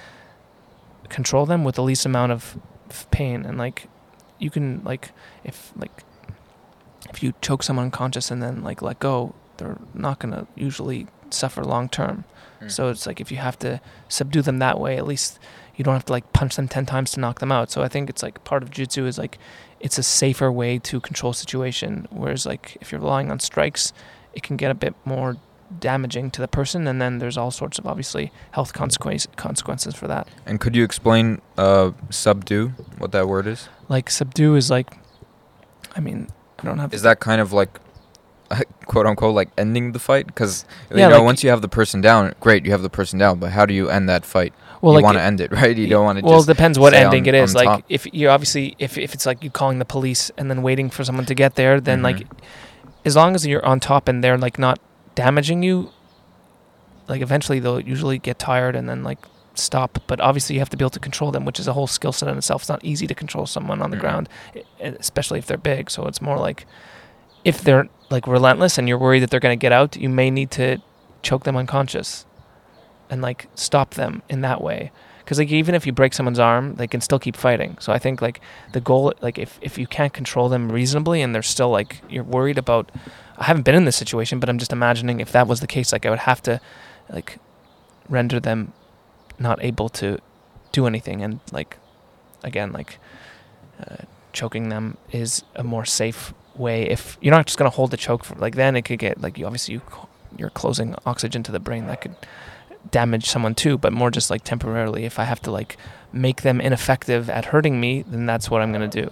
control 1.08 1.46
them 1.46 1.64
with 1.64 1.76
the 1.76 1.82
least 1.82 2.06
amount 2.06 2.32
of 2.32 2.58
pain. 3.10 3.44
And 3.44 3.58
like 3.58 3.88
you 4.38 4.50
can 4.50 4.82
like 4.84 5.12
if 5.42 5.72
like 5.76 6.04
if 7.10 7.22
you 7.22 7.34
choke 7.40 7.62
someone 7.62 7.86
unconscious 7.86 8.30
and 8.30 8.42
then 8.42 8.62
like 8.62 8.82
let 8.82 8.98
go 8.98 9.34
they're 9.58 9.78
not 9.94 10.18
going 10.18 10.32
to 10.34 10.46
usually 10.56 11.06
suffer 11.30 11.64
long 11.64 11.88
term 11.88 12.24
Mm. 12.60 12.70
so 12.70 12.88
it's 12.88 13.04
like 13.04 13.20
if 13.20 13.32
you 13.32 13.38
have 13.38 13.58
to 13.58 13.80
subdue 14.08 14.40
them 14.40 14.58
that 14.60 14.78
way 14.78 14.96
at 14.96 15.06
least 15.06 15.40
you 15.74 15.84
don't 15.84 15.94
have 15.94 16.04
to 16.04 16.12
like 16.12 16.32
punch 16.32 16.54
them 16.54 16.68
10 16.68 16.86
times 16.86 17.10
to 17.10 17.20
knock 17.20 17.40
them 17.40 17.50
out 17.50 17.68
so 17.68 17.82
i 17.82 17.88
think 17.88 18.08
it's 18.08 18.22
like 18.22 18.44
part 18.44 18.62
of 18.62 18.70
jiu-jitsu 18.70 19.04
is 19.06 19.18
like 19.18 19.38
it's 19.80 19.98
a 19.98 20.04
safer 20.04 20.52
way 20.52 20.78
to 20.78 21.00
control 21.00 21.32
situation 21.32 22.06
whereas 22.10 22.46
like 22.46 22.78
if 22.80 22.92
you're 22.92 23.00
relying 23.00 23.28
on 23.32 23.40
strikes 23.40 23.92
it 24.34 24.44
can 24.44 24.56
get 24.56 24.70
a 24.70 24.74
bit 24.74 24.94
more 25.04 25.36
damaging 25.80 26.30
to 26.30 26.40
the 26.40 26.46
person 26.46 26.86
and 26.86 27.02
then 27.02 27.18
there's 27.18 27.36
all 27.36 27.50
sorts 27.50 27.76
of 27.80 27.86
obviously 27.88 28.30
health 28.52 28.72
consequences 28.72 29.28
consequences 29.34 29.92
for 29.96 30.06
that 30.06 30.28
And 30.46 30.60
could 30.60 30.76
you 30.76 30.84
explain 30.84 31.40
uh, 31.58 31.90
subdue, 32.10 32.68
what 32.98 33.10
that 33.12 33.26
word 33.26 33.48
is? 33.48 33.68
like 33.88 34.10
subdue 34.10 34.54
is 34.54 34.70
like 34.70 34.96
i 35.96 36.00
mean 36.00 36.28
i 36.60 36.62
don't 36.62 36.78
have 36.78 36.94
Is 36.94 37.02
that 37.02 37.18
kind 37.18 37.40
of 37.40 37.52
like, 37.52 37.80
quote 38.86 39.06
unquote, 39.06 39.34
like 39.34 39.50
ending 39.58 39.92
the 39.92 39.98
fight? 39.98 40.26
Because 40.26 40.64
you 40.90 40.98
Yeah, 40.98 41.08
know, 41.08 41.16
like- 41.16 41.24
once 41.24 41.42
you 41.44 41.50
have 41.50 41.62
the 41.62 41.68
person 41.68 42.00
down, 42.00 42.34
great, 42.40 42.64
you 42.64 42.72
have 42.72 42.82
the 42.82 42.90
person 42.90 43.18
down. 43.18 43.38
But 43.38 43.52
how 43.52 43.66
do 43.66 43.74
you 43.74 43.88
end 43.90 44.08
that 44.08 44.24
fight? 44.24 44.52
well 44.82 44.92
you 44.92 44.96
like 44.96 45.04
want 45.04 45.16
to 45.16 45.22
end 45.22 45.40
it, 45.40 45.50
right? 45.60 45.74
You 45.76 45.86
don't 45.86 46.04
want 46.04 46.18
to 46.18 46.24
well 46.24 46.38
just. 46.40 46.48
it 46.48 46.52
depends 46.52 46.78
what 46.78 46.92
ending 46.92 47.22
on- 47.22 47.34
it 47.34 47.34
is 47.36 47.54
like 47.54 47.64
top. 47.66 47.84
if 47.88 48.06
you're 48.12 48.30
obviously 48.30 48.76
if, 48.78 48.98
if 48.98 49.14
it's 49.14 49.24
like 49.24 49.42
you 49.42 49.48
calling 49.50 49.78
the 49.78 49.84
police 49.86 50.30
and 50.36 50.50
then 50.50 50.60
waiting 50.62 50.90
for 50.90 51.04
someone 51.04 51.24
to 51.24 51.34
get 51.34 51.54
there 51.54 51.80
then 51.80 52.02
like 52.02 52.16
Mhm. 52.18 52.26
as 53.06 53.16
long 53.16 53.34
as 53.34 53.46
you're 53.46 53.64
on 53.64 53.80
top 53.80 54.08
and 54.08 54.22
they're 54.22 54.36
like 54.36 54.58
not 54.58 54.78
damaging 55.14 55.62
you 55.62 55.88
like 57.08 57.22
eventually 57.22 57.60
they'll 57.60 57.80
usually 57.80 58.18
get 58.18 58.38
tired 58.38 58.76
and 58.76 58.86
then 58.86 59.02
like 59.02 59.20
stop 59.54 59.98
but 60.06 60.20
obviously 60.20 60.54
you 60.54 60.60
have 60.60 60.68
to 60.68 60.76
be 60.76 60.82
able 60.82 60.90
to 60.90 61.00
control 61.00 61.30
them 61.30 61.46
which 61.46 61.58
is 61.58 61.66
a 61.66 61.72
whole 61.72 61.86
skill 61.86 62.12
set 62.12 62.28
in 62.28 62.36
itself 62.36 62.60
it's 62.62 62.68
not 62.68 62.84
easy 62.84 63.06
to 63.06 63.14
control 63.14 63.46
someone 63.46 63.80
on 63.80 63.90
the 63.90 63.96
Mhm. 63.96 64.00
ground 64.00 64.28
especially 64.80 65.38
if 65.38 65.46
they're 65.46 65.56
big 65.56 65.90
so 65.90 66.06
it's 66.06 66.20
more 66.20 66.36
like 66.36 66.66
if 67.44 67.60
they're 67.60 67.88
like 68.10 68.26
relentless 68.26 68.78
and 68.78 68.88
you're 68.88 68.98
worried 68.98 69.20
that 69.20 69.30
they're 69.30 69.40
going 69.40 69.58
to 69.58 69.60
get 69.60 69.72
out 69.72 69.96
you 69.96 70.08
may 70.08 70.30
need 70.30 70.50
to 70.50 70.78
choke 71.22 71.44
them 71.44 71.56
unconscious 71.56 72.26
and 73.10 73.22
like 73.22 73.48
stop 73.54 73.94
them 73.94 74.22
in 74.28 74.40
that 74.42 74.60
way. 74.60 74.90
Because 75.18 75.38
like 75.38 75.50
even 75.50 75.74
if 75.74 75.86
you 75.86 75.92
break 75.92 76.12
someone's 76.12 76.38
arm 76.38 76.74
they 76.76 76.86
can 76.86 77.00
still 77.00 77.18
keep 77.18 77.36
fighting. 77.36 77.76
So 77.80 77.92
i 77.92 77.98
think 77.98 78.20
like 78.20 78.40
the 78.72 78.80
goal 78.80 79.12
like 79.20 79.38
if, 79.38 79.58
if 79.62 79.78
you 79.78 79.86
can't 79.86 80.12
control 80.12 80.48
them 80.48 80.70
reasonably 80.70 81.22
and 81.22 81.34
they're 81.34 81.42
still 81.42 81.70
like 81.70 82.02
you're 82.08 82.24
worried 82.24 82.58
about 82.58 82.90
i 83.38 83.44
haven't 83.44 83.62
been 83.62 83.74
in 83.74 83.84
this 83.84 83.96
situation 83.96 84.38
but 84.38 84.48
i'm 84.48 84.58
just 84.58 84.72
imagining 84.72 85.20
if 85.20 85.32
that 85.32 85.46
was 85.46 85.60
the 85.60 85.66
case 85.66 85.92
like 85.92 86.04
i 86.06 86.10
would 86.10 86.20
have 86.20 86.42
to 86.42 86.60
like 87.08 87.38
render 88.08 88.38
them 88.40 88.72
not 89.38 89.62
able 89.62 89.88
to 89.88 90.18
do 90.72 90.86
anything. 90.86 91.22
And 91.22 91.40
like 91.52 91.78
again 92.42 92.72
like 92.72 92.98
uh, 93.80 94.04
choking 94.32 94.68
them 94.68 94.98
is 95.10 95.42
a 95.54 95.64
more 95.64 95.84
safe 95.84 96.34
way 96.56 96.82
if 96.88 97.18
you're 97.20 97.34
not 97.34 97.46
just 97.46 97.58
going 97.58 97.70
to 97.70 97.74
hold 97.76 97.90
the 97.90 97.96
choke 97.96 98.24
for 98.24 98.34
like 98.36 98.54
then 98.54 98.76
it 98.76 98.82
could 98.82 98.98
get 98.98 99.20
like 99.20 99.36
you 99.38 99.44
obviously 99.46 99.74
you 99.74 99.82
you're 100.36 100.50
closing 100.50 100.94
oxygen 101.06 101.42
to 101.42 101.52
the 101.52 101.60
brain 101.60 101.86
that 101.86 102.00
could 102.00 102.14
damage 102.90 103.26
someone 103.28 103.54
too 103.54 103.76
but 103.78 103.92
more 103.92 104.10
just 104.10 104.30
like 104.30 104.44
temporarily 104.44 105.04
if 105.04 105.18
i 105.18 105.24
have 105.24 105.40
to 105.40 105.50
like 105.50 105.76
make 106.12 106.42
them 106.42 106.60
ineffective 106.60 107.28
at 107.30 107.46
hurting 107.46 107.80
me 107.80 108.02
then 108.02 108.26
that's 108.26 108.50
what 108.50 108.60
i'm 108.62 108.72
going 108.72 108.88
to 108.88 109.02
do 109.02 109.10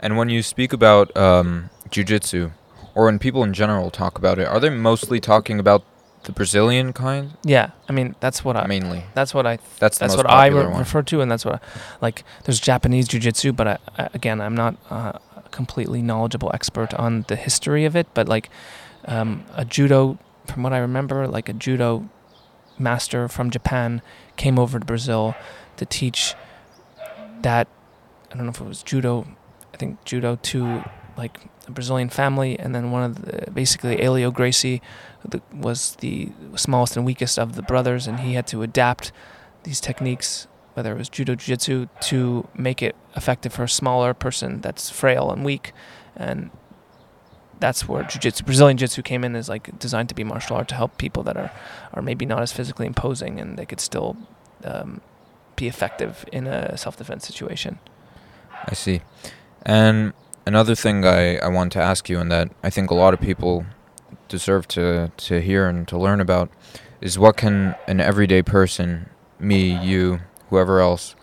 And 0.00 0.16
when 0.16 0.28
you 0.28 0.42
speak 0.42 0.72
about 0.74 1.16
um, 1.16 1.70
jujitsu, 1.88 2.52
or 2.94 3.06
when 3.06 3.18
people 3.18 3.42
in 3.42 3.52
general 3.54 3.90
talk 3.90 4.18
about 4.18 4.38
it, 4.38 4.46
are 4.46 4.60
they 4.60 4.68
mostly 4.68 5.20
talking 5.20 5.58
about 5.58 5.82
the 6.24 6.32
Brazilian 6.32 6.92
kind 6.92 7.30
yeah 7.44 7.70
i 7.88 7.92
mean 7.92 8.14
that's 8.20 8.44
what 8.44 8.56
i 8.56 8.66
mainly? 8.66 9.04
that's 9.14 9.32
what 9.32 9.46
i 9.46 9.58
That's 9.78 9.96
that's 9.98 10.16
what 10.16 10.28
I 10.28 10.46
re- 10.48 10.66
refer 10.78 11.02
to, 11.02 11.20
and 11.22 11.30
that's 11.30 11.44
what 11.44 11.54
I, 11.56 11.60
like. 12.00 12.24
There's 12.44 12.58
Japanese 12.60 13.08
jujitsu, 13.08 13.54
but 13.54 13.66
I, 13.68 13.78
I, 13.96 14.08
again, 14.12 14.40
I'm 14.40 14.54
not 14.56 14.74
uh, 14.90 15.12
completely 15.56 16.02
knowledgeable 16.02 16.50
expert 16.52 16.92
on 16.94 17.24
the 17.28 17.36
history 17.36 17.84
of 17.86 17.96
it. 17.96 18.06
But 18.14 18.28
like 18.28 18.50
um, 19.06 19.44
a 19.54 19.64
judo, 19.64 20.18
from 20.46 20.62
what 20.62 20.72
I 20.72 20.78
remember, 20.78 21.26
like 21.26 21.48
a 21.48 21.54
judo 21.54 22.08
master 22.78 23.26
from 23.26 23.50
Japan 23.50 24.02
came 24.36 24.58
over 24.58 24.78
to 24.78 24.84
Brazil 24.84 25.34
to 25.78 25.86
teach 25.86 26.34
that. 27.40 27.66
I 28.30 28.36
don't 28.36 28.44
know 28.44 28.50
if 28.50 28.60
it 28.60 28.68
was 28.68 28.82
judo. 28.82 29.26
I 29.72 29.76
think 29.78 30.04
judo 30.04 30.36
to 30.50 30.84
like 31.16 31.40
a 31.66 31.70
Brazilian 31.70 32.10
family, 32.10 32.58
and 32.58 32.74
then 32.74 32.90
one 32.90 33.02
of 33.02 33.24
the 33.24 33.50
basically 33.50 34.02
Elio 34.02 34.30
Gracie 34.30 34.82
the, 35.24 35.40
was 35.52 35.96
the 35.96 36.30
smallest 36.54 36.96
and 36.96 37.06
weakest 37.06 37.38
of 37.38 37.54
the 37.54 37.62
brothers, 37.62 38.06
and 38.06 38.20
he 38.20 38.34
had 38.34 38.46
to 38.48 38.62
adapt 38.62 39.12
these 39.62 39.80
techniques, 39.80 40.46
whether 40.76 40.92
it 40.92 40.98
was 40.98 41.08
judo, 41.08 41.34
jiu-jitsu, 41.34 41.88
to 42.00 42.46
make 42.54 42.82
it 42.82 42.94
effective 43.16 43.50
for 43.50 43.64
a 43.64 43.68
smaller 43.68 44.12
person 44.12 44.60
that's 44.60 44.90
frail 44.90 45.30
and 45.30 45.42
weak, 45.42 45.72
and 46.14 46.50
that's 47.58 47.88
where 47.88 48.02
jiu-jitsu, 48.02 48.44
Brazilian 48.44 48.76
jiu-jitsu 48.76 49.00
came 49.00 49.24
in 49.24 49.34
as 49.34 49.48
like 49.48 49.78
designed 49.78 50.10
to 50.10 50.14
be 50.14 50.22
martial 50.22 50.56
art 50.56 50.68
to 50.68 50.74
help 50.74 50.98
people 50.98 51.22
that 51.22 51.36
are, 51.38 51.50
are 51.94 52.02
maybe 52.02 52.26
not 52.26 52.42
as 52.42 52.52
physically 52.52 52.86
imposing 52.86 53.40
and 53.40 53.58
they 53.58 53.64
could 53.64 53.80
still 53.80 54.18
um, 54.64 55.00
be 55.56 55.66
effective 55.66 56.26
in 56.30 56.46
a 56.46 56.76
self-defense 56.76 57.26
situation. 57.26 57.78
I 58.66 58.74
see. 58.74 59.00
And 59.62 60.12
another 60.44 60.74
thing 60.74 61.06
I, 61.06 61.38
I 61.38 61.48
want 61.48 61.72
to 61.72 61.80
ask 61.80 62.10
you, 62.10 62.18
and 62.20 62.30
that 62.30 62.50
I 62.62 62.68
think 62.68 62.90
a 62.90 62.94
lot 62.94 63.14
of 63.14 63.20
people 63.20 63.64
deserve 64.28 64.68
to, 64.68 65.10
to 65.16 65.40
hear 65.40 65.66
and 65.66 65.88
to 65.88 65.96
learn 65.96 66.20
about, 66.20 66.50
is 67.00 67.18
what 67.18 67.38
can 67.38 67.74
an 67.88 68.00
everyday 68.00 68.42
person, 68.42 69.08
me, 69.38 69.78
you, 69.82 70.20
whoever 70.50 70.80
else, 70.80 71.14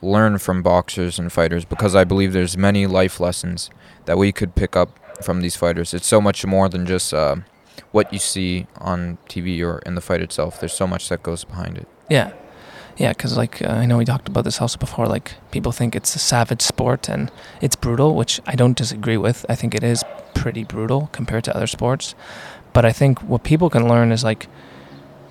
learn 0.00 0.38
from 0.38 0.62
boxers 0.62 1.18
and 1.18 1.32
fighters? 1.32 1.64
Because 1.64 1.94
I 1.94 2.04
believe 2.04 2.32
there's 2.32 2.56
many 2.56 2.86
life 2.86 3.20
lessons 3.20 3.70
that 4.04 4.18
we 4.18 4.32
could 4.32 4.54
pick 4.54 4.76
up 4.76 4.98
from 5.22 5.40
these 5.40 5.56
fighters. 5.56 5.94
It's 5.94 6.06
so 6.06 6.20
much 6.20 6.44
more 6.46 6.68
than 6.68 6.86
just 6.86 7.12
uh, 7.12 7.36
what 7.92 8.12
you 8.12 8.18
see 8.18 8.66
on 8.78 9.18
TV 9.28 9.64
or 9.64 9.78
in 9.80 9.94
the 9.94 10.00
fight 10.00 10.22
itself. 10.22 10.60
There's 10.60 10.72
so 10.72 10.86
much 10.86 11.08
that 11.08 11.22
goes 11.22 11.44
behind 11.44 11.78
it. 11.78 11.88
Yeah. 12.08 12.32
Yeah, 12.96 13.12
because 13.12 13.36
like 13.36 13.62
uh, 13.62 13.68
I 13.68 13.86
know 13.86 13.98
we 13.98 14.04
talked 14.04 14.28
about 14.28 14.42
this 14.42 14.60
also 14.60 14.76
before. 14.76 15.06
Like 15.06 15.34
people 15.52 15.70
think 15.70 15.94
it's 15.94 16.16
a 16.16 16.18
savage 16.18 16.62
sport 16.62 17.08
and 17.08 17.30
it's 17.60 17.76
brutal, 17.76 18.16
which 18.16 18.40
I 18.44 18.56
don't 18.56 18.76
disagree 18.76 19.16
with. 19.16 19.46
I 19.48 19.54
think 19.54 19.74
it 19.74 19.84
is 19.84 20.02
pretty 20.34 20.64
brutal 20.64 21.08
compared 21.12 21.44
to 21.44 21.54
other 21.54 21.68
sports. 21.68 22.16
But 22.72 22.84
I 22.84 22.92
think 22.92 23.22
what 23.22 23.44
people 23.44 23.70
can 23.70 23.88
learn 23.88 24.10
is 24.10 24.24
like, 24.24 24.48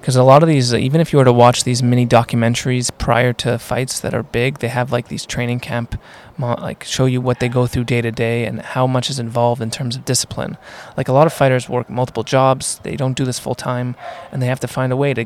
because 0.07 0.15
a 0.15 0.23
lot 0.23 0.41
of 0.41 0.47
these, 0.47 0.73
uh, 0.73 0.77
even 0.77 1.01
if 1.01 1.11
you 1.11 1.19
were 1.19 1.25
to 1.25 1.33
watch 1.33 1.65
these 1.65 1.83
mini 1.83 2.07
documentaries 2.07 2.97
prior 2.97 3.33
to 3.33 3.59
fights 3.59 3.99
that 3.99 4.13
are 4.13 4.23
big, 4.23 4.59
they 4.59 4.69
have 4.69 4.89
like 4.89 5.09
these 5.09 5.25
training 5.25 5.59
camp, 5.59 5.99
like 6.39 6.85
show 6.85 7.03
you 7.03 7.19
what 7.19 7.41
they 7.41 7.49
go 7.49 7.67
through 7.67 7.83
day 7.83 7.99
to 7.99 8.09
day 8.09 8.45
and 8.45 8.61
how 8.61 8.87
much 8.87 9.09
is 9.09 9.19
involved 9.19 9.61
in 9.61 9.69
terms 9.69 9.97
of 9.97 10.05
discipline. 10.05 10.57
Like 10.95 11.09
a 11.09 11.11
lot 11.11 11.27
of 11.27 11.33
fighters 11.33 11.67
work 11.67 11.89
multiple 11.89 12.23
jobs, 12.23 12.79
they 12.83 12.95
don't 12.95 13.17
do 13.17 13.25
this 13.25 13.37
full 13.37 13.53
time, 13.53 13.97
and 14.31 14.41
they 14.41 14.45
have 14.45 14.61
to 14.61 14.67
find 14.69 14.93
a 14.93 14.95
way 14.95 15.13
to 15.13 15.25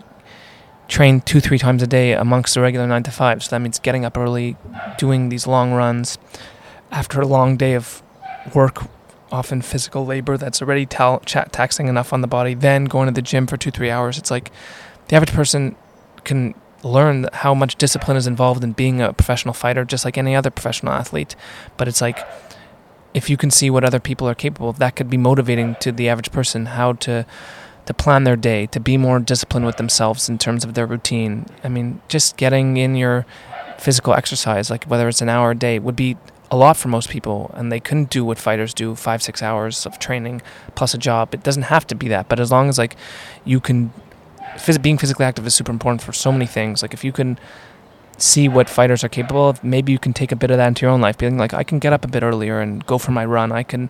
train 0.88 1.21
two, 1.21 1.39
three 1.39 1.59
times 1.59 1.84
a 1.84 1.88
day 1.88 2.13
amongst 2.13 2.55
the 2.55 2.61
regular 2.61 2.88
nine 2.88 3.03
to 3.03 3.11
five. 3.11 3.43
So 3.43 3.51
that 3.51 3.59
means 3.59 3.77
getting 3.77 4.03
up 4.03 4.17
early, 4.17 4.57
doing 4.97 5.29
these 5.29 5.45
long 5.45 5.73
runs 5.73 6.17
after 6.89 7.21
a 7.21 7.27
long 7.27 7.55
day 7.55 7.75
of 7.75 8.01
work, 8.55 8.82
often 9.32 9.61
physical 9.61 10.05
labor 10.05 10.38
that's 10.38 10.61
already 10.61 10.86
ta- 10.86 11.19
taxing 11.19 11.88
enough 11.88 12.13
on 12.13 12.21
the 12.21 12.27
body, 12.27 12.53
then 12.53 12.86
going 12.86 13.07
to 13.07 13.13
the 13.13 13.21
gym 13.21 13.47
for 13.47 13.57
two, 13.57 13.71
three 13.71 13.89
hours. 13.89 14.17
It's 14.17 14.32
like 14.32 14.51
the 15.07 15.15
average 15.15 15.34
person 15.34 15.75
can 16.23 16.53
learn 16.84 17.27
how 17.34 17.53
much 17.53 17.75
discipline 17.75 18.17
is 18.17 18.27
involved 18.27 18.63
in 18.63 18.71
being 18.73 19.01
a 19.01 19.13
professional 19.13 19.53
fighter, 19.53 19.86
just 19.86 20.05
like 20.05 20.17
any 20.17 20.36
other 20.36 20.49
professional 20.49 20.93
athlete. 20.93 21.36
But 21.77 21.88
it's 21.88 22.01
like 22.01 22.19
if 23.13 23.29
you 23.29 23.38
can 23.38 23.51
see 23.51 23.69
what 23.69 23.84
other 23.84 23.99
people 23.99 24.27
are 24.27 24.36
capable 24.36 24.69
of, 24.69 24.79
that 24.79 24.95
could 24.95 25.09
be 25.09 25.17
motivating 25.17 25.75
to 25.82 25.91
the 25.91 26.09
average 26.09 26.32
person 26.32 26.67
how 26.67 26.93
to 26.93 27.25
to 27.88 27.93
plan 27.95 28.25
their 28.25 28.36
day, 28.36 28.67
to 28.67 28.79
be 28.79 28.95
more 28.95 29.19
disciplined 29.19 29.65
with 29.65 29.77
themselves 29.77 30.29
in 30.29 30.38
terms 30.38 30.63
of 30.63 30.75
their 30.75 30.86
routine. 30.86 31.47
I 31.63 31.67
mean, 31.67 31.99
just 32.07 32.38
getting 32.38 32.77
in 32.77 32.95
your 32.95 33.25
physical 33.79 34.13
exercise, 34.13 34.69
like 34.69 34.84
whether 34.84 35.09
it's 35.09 35.21
an 35.21 35.29
hour 35.29 35.51
a 35.51 35.55
day, 35.55 35.79
would 35.79 35.95
be 35.95 36.15
a 36.52 36.58
lot 36.58 36.76
for 36.76 36.89
most 36.89 37.10
people, 37.10 37.49
and 37.54 37.72
they 37.72 37.80
couldn't 37.80 38.10
do 38.10 38.26
what 38.26 38.38
fighters 38.38 38.74
do 38.74 38.93
five, 38.93 39.24
six 39.24 39.41
hours 39.41 39.86
of 39.86 39.97
training 39.99 40.41
plus 40.76 40.93
a 40.93 40.97
job. 40.97 41.34
It 41.34 41.43
doesn't 41.43 41.64
have 41.64 41.88
to 41.88 41.95
be 41.95 42.10
that, 42.10 42.28
but 42.28 42.39
as 42.39 42.52
long 42.52 42.68
as 42.68 42.78
like 42.78 42.97
you 43.45 43.62
can, 43.62 43.93
phys- 44.56 44.82
being 44.82 44.97
physically 44.97 45.26
active 45.26 45.47
is 45.47 45.56
super 45.56 45.72
important 45.72 46.02
for 46.02 46.12
so 46.12 46.30
many 46.32 46.45
things. 46.45 46.82
Like 46.82 46.93
if 46.93 47.06
you 47.06 47.14
can 47.14 47.39
see 48.18 48.49
what 48.49 48.70
fighters 48.70 49.04
are 49.04 49.10
capable 49.10 49.47
of, 49.47 49.64
maybe 49.64 49.93
you 49.93 49.97
can 49.97 50.12
take 50.14 50.32
a 50.34 50.36
bit 50.36 50.52
of 50.52 50.58
that 50.58 50.68
into 50.68 50.86
your 50.86 50.91
own 50.91 50.99
life. 50.99 51.18
Being 51.18 51.38
like, 51.38 51.54
I 51.54 51.64
can 51.64 51.80
get 51.80 51.93
up 51.93 52.04
a 52.04 52.10
bit 52.10 52.22
earlier 52.22 52.60
and 52.60 52.86
go 52.86 52.97
for 52.97 53.12
my 53.12 53.26
run. 53.26 53.54
I 53.54 53.64
can 53.64 53.89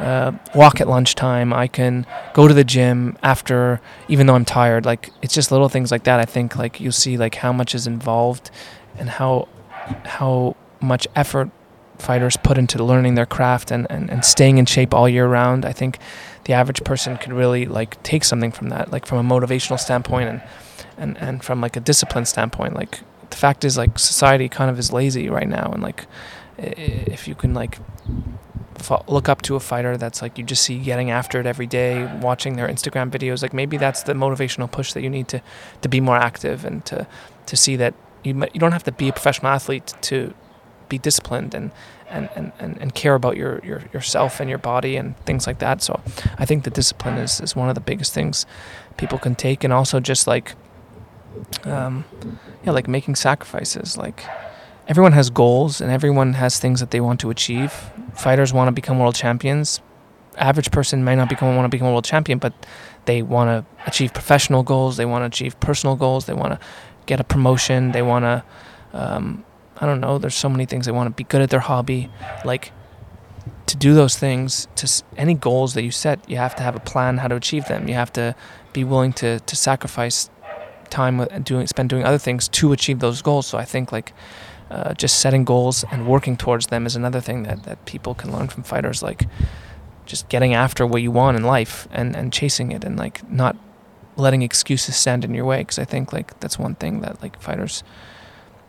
uh, 0.00 0.32
walk 0.56 0.80
at 0.80 0.88
lunchtime. 0.88 1.52
I 1.52 1.68
can 1.68 2.04
go 2.34 2.48
to 2.48 2.54
the 2.54 2.64
gym 2.64 3.16
after, 3.22 3.80
even 4.08 4.26
though 4.26 4.34
I'm 4.34 4.44
tired. 4.44 4.84
Like 4.84 5.10
it's 5.22 5.32
just 5.32 5.52
little 5.52 5.68
things 5.68 5.92
like 5.92 6.02
that. 6.02 6.18
I 6.18 6.24
think 6.24 6.56
like 6.56 6.80
you'll 6.80 6.92
see 6.92 7.16
like 7.16 7.36
how 7.36 7.52
much 7.52 7.76
is 7.76 7.86
involved, 7.86 8.50
and 8.98 9.08
how 9.08 9.46
how 10.04 10.56
much 10.80 11.06
effort 11.14 11.50
fighters 12.02 12.36
put 12.36 12.58
into 12.58 12.82
learning 12.82 13.14
their 13.14 13.26
craft 13.26 13.70
and, 13.70 13.86
and, 13.90 14.10
and 14.10 14.24
staying 14.24 14.58
in 14.58 14.66
shape 14.66 14.92
all 14.92 15.08
year 15.08 15.26
round. 15.26 15.64
I 15.64 15.72
think 15.72 15.98
the 16.44 16.52
average 16.52 16.82
person 16.84 17.16
could 17.16 17.32
really 17.32 17.66
like 17.66 18.02
take 18.02 18.24
something 18.24 18.52
from 18.52 18.68
that, 18.68 18.92
like 18.92 19.06
from 19.06 19.18
a 19.18 19.34
motivational 19.34 19.78
standpoint 19.78 20.28
and 20.28 20.42
and 20.98 21.16
and 21.18 21.42
from 21.42 21.60
like 21.60 21.76
a 21.76 21.80
discipline 21.80 22.26
standpoint. 22.26 22.74
Like 22.74 23.00
the 23.32 23.36
fact 23.36 23.64
is 23.64 23.76
like 23.76 23.98
society 23.98 24.48
kind 24.48 24.70
of 24.70 24.78
is 24.78 24.92
lazy 24.92 25.28
right 25.28 25.48
now 25.48 25.70
and 25.72 25.82
like 25.82 26.06
if 26.58 27.26
you 27.26 27.34
can 27.34 27.54
like 27.54 27.78
look 29.08 29.28
up 29.28 29.40
to 29.42 29.56
a 29.56 29.60
fighter 29.60 29.96
that's 29.96 30.20
like 30.20 30.36
you 30.36 30.44
just 30.44 30.62
see 30.62 30.78
getting 30.78 31.10
after 31.10 31.40
it 31.40 31.46
every 31.46 31.66
day 31.66 32.04
watching 32.20 32.56
their 32.56 32.68
instagram 32.68 33.10
videos 33.10 33.42
like 33.42 33.54
maybe 33.54 33.76
that's 33.76 34.02
the 34.02 34.12
motivational 34.12 34.70
push 34.70 34.92
that 34.92 35.02
you 35.02 35.08
need 35.08 35.28
to 35.28 35.40
to 35.80 35.88
be 35.88 36.00
more 36.00 36.16
active 36.16 36.64
and 36.64 36.84
to 36.84 37.06
to 37.46 37.56
see 37.56 37.74
that 37.76 37.94
you 38.22 38.34
you 38.52 38.60
don't 38.60 38.72
have 38.72 38.84
to 38.84 38.92
be 38.92 39.08
a 39.08 39.12
professional 39.12 39.50
athlete 39.50 39.94
to 40.02 40.34
be 40.92 40.98
disciplined 40.98 41.54
and 41.54 41.70
and, 42.14 42.28
and, 42.36 42.76
and, 42.78 42.94
care 42.94 43.14
about 43.14 43.38
your, 43.38 43.58
your 43.64 43.80
yourself 43.94 44.38
and 44.38 44.50
your 44.50 44.58
body 44.58 44.96
and 44.96 45.16
things 45.24 45.46
like 45.46 45.60
that. 45.60 45.80
So 45.80 45.98
I 46.36 46.44
think 46.44 46.64
the 46.64 46.70
discipline 46.70 47.16
is, 47.16 47.40
is 47.40 47.56
one 47.56 47.70
of 47.70 47.74
the 47.74 47.80
biggest 47.80 48.12
things 48.12 48.44
people 48.98 49.18
can 49.18 49.34
take 49.34 49.64
and 49.64 49.72
also 49.72 49.98
just 49.98 50.26
like 50.26 50.54
um, 51.64 52.04
yeah, 52.64 52.72
like 52.72 52.88
making 52.88 53.14
sacrifices. 53.16 53.96
Like 53.96 54.24
everyone 54.88 55.12
has 55.12 55.30
goals 55.30 55.80
and 55.80 55.90
everyone 55.90 56.34
has 56.34 56.58
things 56.58 56.80
that 56.80 56.90
they 56.90 57.00
want 57.00 57.20
to 57.20 57.30
achieve. 57.30 57.72
Fighters 58.14 58.52
want 58.52 58.68
to 58.68 58.72
become 58.72 58.98
world 58.98 59.14
champions. 59.14 59.80
Average 60.36 60.70
person 60.70 61.04
may 61.04 61.14
not 61.14 61.28
become 61.28 61.56
want 61.56 61.64
to 61.64 61.74
become 61.74 61.88
a 61.88 61.92
world 61.92 62.04
champion, 62.04 62.38
but 62.38 62.52
they 63.04 63.22
want 63.22 63.48
to 63.48 63.88
achieve 63.88 64.12
professional 64.12 64.62
goals. 64.62 64.96
They 64.96 65.04
want 65.04 65.22
to 65.22 65.26
achieve 65.26 65.58
personal 65.60 65.96
goals. 65.96 66.26
They 66.26 66.34
want 66.34 66.52
to 66.52 66.60
get 67.06 67.20
a 67.20 67.24
promotion. 67.24 67.92
They 67.92 68.02
want 68.02 68.24
to, 68.24 68.44
um, 68.92 69.44
I 69.78 69.86
don't 69.86 70.00
know. 70.00 70.18
There's 70.18 70.34
so 70.34 70.48
many 70.48 70.66
things 70.66 70.86
they 70.86 70.92
want 70.92 71.08
to 71.08 71.14
be 71.14 71.24
good 71.24 71.42
at 71.42 71.50
their 71.50 71.60
hobby. 71.60 72.10
Like 72.44 72.72
to 73.66 73.76
do 73.76 73.94
those 73.94 74.16
things, 74.16 74.68
to 74.76 75.02
any 75.16 75.34
goals 75.34 75.74
that 75.74 75.82
you 75.82 75.90
set, 75.90 76.28
you 76.28 76.36
have 76.36 76.54
to 76.56 76.62
have 76.62 76.76
a 76.76 76.80
plan 76.80 77.18
how 77.18 77.28
to 77.28 77.36
achieve 77.36 77.66
them. 77.66 77.88
You 77.88 77.94
have 77.94 78.12
to 78.14 78.34
be 78.72 78.84
willing 78.84 79.12
to 79.14 79.40
to 79.40 79.56
sacrifice 79.56 80.30
time 80.90 81.18
with 81.18 81.44
doing 81.44 81.66
spend 81.66 81.88
doing 81.88 82.04
other 82.04 82.18
things 82.18 82.48
to 82.48 82.72
achieve 82.72 83.00
those 83.00 83.22
goals. 83.22 83.46
So 83.46 83.58
I 83.58 83.64
think 83.64 83.90
like 83.90 84.12
uh, 84.70 84.94
just 84.94 85.20
setting 85.20 85.44
goals 85.44 85.84
and 85.90 86.06
working 86.06 86.36
towards 86.36 86.68
them 86.68 86.86
is 86.86 86.96
another 86.96 87.20
thing 87.20 87.42
that, 87.42 87.64
that 87.64 87.84
people 87.84 88.14
can 88.14 88.32
learn 88.32 88.48
from 88.48 88.62
fighters. 88.62 89.02
Like 89.02 89.26
just 90.06 90.28
getting 90.28 90.54
after 90.54 90.86
what 90.86 91.02
you 91.02 91.10
want 91.10 91.36
in 91.36 91.44
life 91.44 91.88
and, 91.90 92.14
and 92.14 92.32
chasing 92.32 92.72
it 92.72 92.84
and 92.84 92.96
like 92.96 93.28
not 93.30 93.56
letting 94.16 94.42
excuses 94.42 94.96
stand 94.96 95.24
in 95.24 95.34
your 95.34 95.44
way. 95.44 95.58
Because 95.58 95.78
I 95.78 95.84
think 95.84 96.12
like 96.12 96.38
that's 96.40 96.58
one 96.58 96.74
thing 96.74 97.00
that 97.00 97.20
like 97.22 97.40
fighters. 97.40 97.82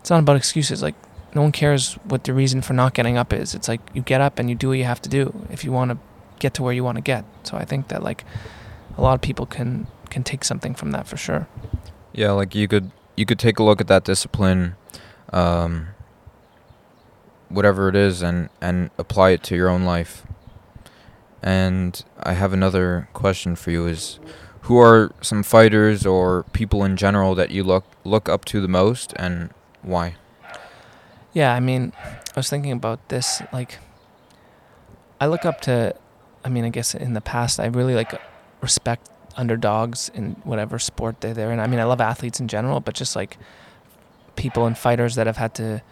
It's 0.04 0.10
not 0.10 0.18
about 0.18 0.36
excuses. 0.36 0.82
Like 0.82 0.96
no 1.34 1.40
one 1.40 1.50
cares 1.50 1.94
what 2.04 2.24
the 2.24 2.34
reason 2.34 2.60
for 2.60 2.74
not 2.74 2.92
getting 2.92 3.16
up 3.16 3.32
is. 3.32 3.54
It's 3.54 3.68
like 3.68 3.80
you 3.94 4.02
get 4.02 4.20
up 4.20 4.38
and 4.38 4.50
you 4.50 4.54
do 4.54 4.68
what 4.68 4.74
you 4.74 4.84
have 4.84 5.00
to 5.00 5.08
do 5.08 5.46
if 5.50 5.64
you 5.64 5.72
want 5.72 5.92
to 5.92 5.98
get 6.40 6.52
to 6.52 6.62
where 6.62 6.74
you 6.74 6.84
want 6.84 6.96
to 6.96 7.00
get. 7.00 7.24
So 7.42 7.56
I 7.56 7.64
think 7.64 7.88
that 7.88 8.02
like 8.02 8.22
a 8.98 9.00
lot 9.00 9.14
of 9.14 9.22
people 9.22 9.46
can 9.46 9.86
can 10.10 10.22
take 10.22 10.44
something 10.44 10.74
from 10.74 10.90
that 10.90 11.06
for 11.06 11.16
sure. 11.16 11.48
Yeah, 12.12 12.32
like 12.32 12.54
you 12.54 12.68
could 12.68 12.90
you 13.16 13.24
could 13.24 13.38
take 13.38 13.58
a 13.58 13.62
look 13.62 13.80
at 13.80 13.86
that 13.86 14.04
discipline, 14.04 14.76
um, 15.32 15.86
whatever 17.48 17.88
it 17.88 17.96
is, 17.96 18.20
and 18.20 18.50
and 18.60 18.90
apply 18.98 19.30
it 19.30 19.42
to 19.44 19.56
your 19.56 19.70
own 19.70 19.84
life. 19.84 20.26
And 21.42 22.04
I 22.22 22.34
have 22.34 22.52
another 22.52 23.08
question 23.14 23.56
for 23.56 23.70
you: 23.70 23.86
Is 23.86 24.20
who 24.68 24.76
are 24.76 25.12
some 25.22 25.42
fighters 25.42 26.04
or 26.04 26.42
people 26.52 26.84
in 26.84 26.98
general 26.98 27.34
that 27.36 27.50
you 27.50 27.64
look 27.64 27.86
look 28.04 28.28
up 28.28 28.44
to 28.44 28.60
the 28.60 28.68
most, 28.68 29.14
and 29.16 29.48
why? 29.84 30.16
Yeah, 31.32 31.54
I 31.54 31.60
mean, 31.60 31.92
I 32.02 32.32
was 32.36 32.48
thinking 32.48 32.72
about 32.72 33.08
this. 33.08 33.42
Like, 33.52 33.78
I 35.20 35.26
look 35.26 35.44
up 35.44 35.60
to. 35.62 35.94
I 36.44 36.48
mean, 36.48 36.64
I 36.64 36.68
guess 36.68 36.94
in 36.94 37.14
the 37.14 37.20
past, 37.20 37.58
I 37.58 37.66
really 37.66 37.94
like 37.94 38.20
respect 38.60 39.08
underdogs 39.36 40.10
in 40.10 40.36
whatever 40.44 40.78
sport 40.78 41.20
they're 41.20 41.34
there. 41.34 41.50
And 41.50 41.60
I 41.60 41.66
mean, 41.66 41.80
I 41.80 41.84
love 41.84 42.00
athletes 42.00 42.40
in 42.40 42.48
general, 42.48 42.80
but 42.80 42.94
just 42.94 43.16
like 43.16 43.36
people 44.36 44.66
and 44.66 44.76
fighters 44.76 45.14
that 45.14 45.26
have 45.26 45.36
had 45.36 45.54
to 45.54 45.82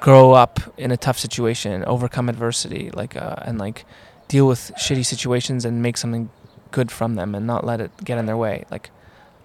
grow 0.00 0.32
up 0.32 0.60
in 0.76 0.90
a 0.90 0.96
tough 0.96 1.18
situation, 1.18 1.84
overcome 1.84 2.28
adversity, 2.28 2.90
like 2.92 3.16
uh, 3.16 3.36
and 3.42 3.58
like 3.58 3.84
deal 4.28 4.46
with 4.46 4.72
shitty 4.78 5.04
situations 5.04 5.64
and 5.64 5.82
make 5.82 5.96
something 5.96 6.30
good 6.70 6.90
from 6.90 7.14
them, 7.16 7.34
and 7.34 7.46
not 7.46 7.64
let 7.64 7.80
it 7.80 7.90
get 8.04 8.18
in 8.18 8.26
their 8.26 8.36
way. 8.36 8.64
Like 8.70 8.90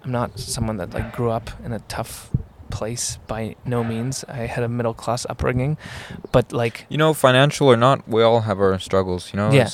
I'm 0.04 0.12
not 0.12 0.40
someone 0.40 0.78
that 0.78 0.94
like 0.94 1.16
grew 1.16 1.30
up 1.30 1.50
in 1.64 1.74
a 1.74 1.80
tough 1.80 2.30
place 2.74 3.20
by 3.28 3.56
no 3.66 3.84
means. 3.84 4.26
I 4.28 4.48
had 4.48 4.64
a 4.64 4.68
middle 4.68 4.96
class 4.96 5.26
upbringing, 5.30 5.78
but 6.32 6.52
like 6.52 6.86
you 6.90 6.98
know, 6.98 7.14
financial 7.14 7.68
or 7.68 7.78
not, 7.78 8.08
we 8.08 8.24
all 8.24 8.42
have 8.42 8.60
our 8.60 8.78
struggles. 8.80 9.32
You 9.32 9.38
know, 9.38 9.52
yeah. 9.52 9.70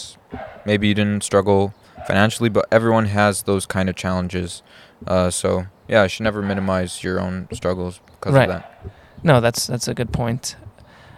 maybe 0.65 0.89
you 0.89 0.93
didn't 0.93 1.23
struggle 1.23 1.73
financially, 2.05 2.49
but 2.49 2.65
everyone 2.71 3.05
has 3.05 3.43
those 3.43 3.65
kind 3.65 3.89
of 3.89 3.95
challenges. 3.95 4.61
Uh, 5.07 5.29
so 5.29 5.65
yeah, 5.87 6.03
I 6.03 6.07
should 6.07 6.25
never 6.25 6.41
minimize 6.41 7.03
your 7.03 7.19
own 7.19 7.47
struggles 7.53 8.01
because 8.05 8.33
right. 8.33 8.49
of 8.49 8.61
that. 8.61 8.91
No, 9.23 9.39
that's 9.39 9.65
that's 9.65 9.87
a 9.87 9.93
good 9.93 10.11
point, 10.11 10.57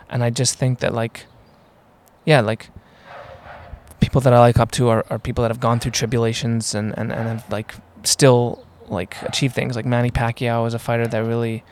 and 0.10 0.24
I 0.24 0.30
just 0.30 0.58
think 0.58 0.80
that 0.80 0.94
like, 0.94 1.26
yeah, 2.26 2.42
like 2.42 2.70
people 4.00 4.22
that 4.22 4.34
I 4.34 4.40
like 4.40 4.60
up 4.60 4.72
to 4.72 4.90
are, 4.90 5.06
are 5.10 5.20
people 5.20 5.42
that 5.44 5.52
have 5.52 5.60
gone 5.60 5.80
through 5.80 5.92
tribulations 5.92 6.76
and, 6.76 6.98
and, 6.98 7.12
and 7.12 7.28
have 7.28 7.50
like 7.50 7.76
still 8.04 8.66
like 8.92 9.22
achieve 9.24 9.54
things. 9.54 9.76
Like 9.76 9.86
Manny 9.86 10.12
Pacquiao 10.12 10.68
is 10.68 10.74
a 10.74 10.80
fighter 10.80 11.08
that 11.08 11.20
really 11.20 11.64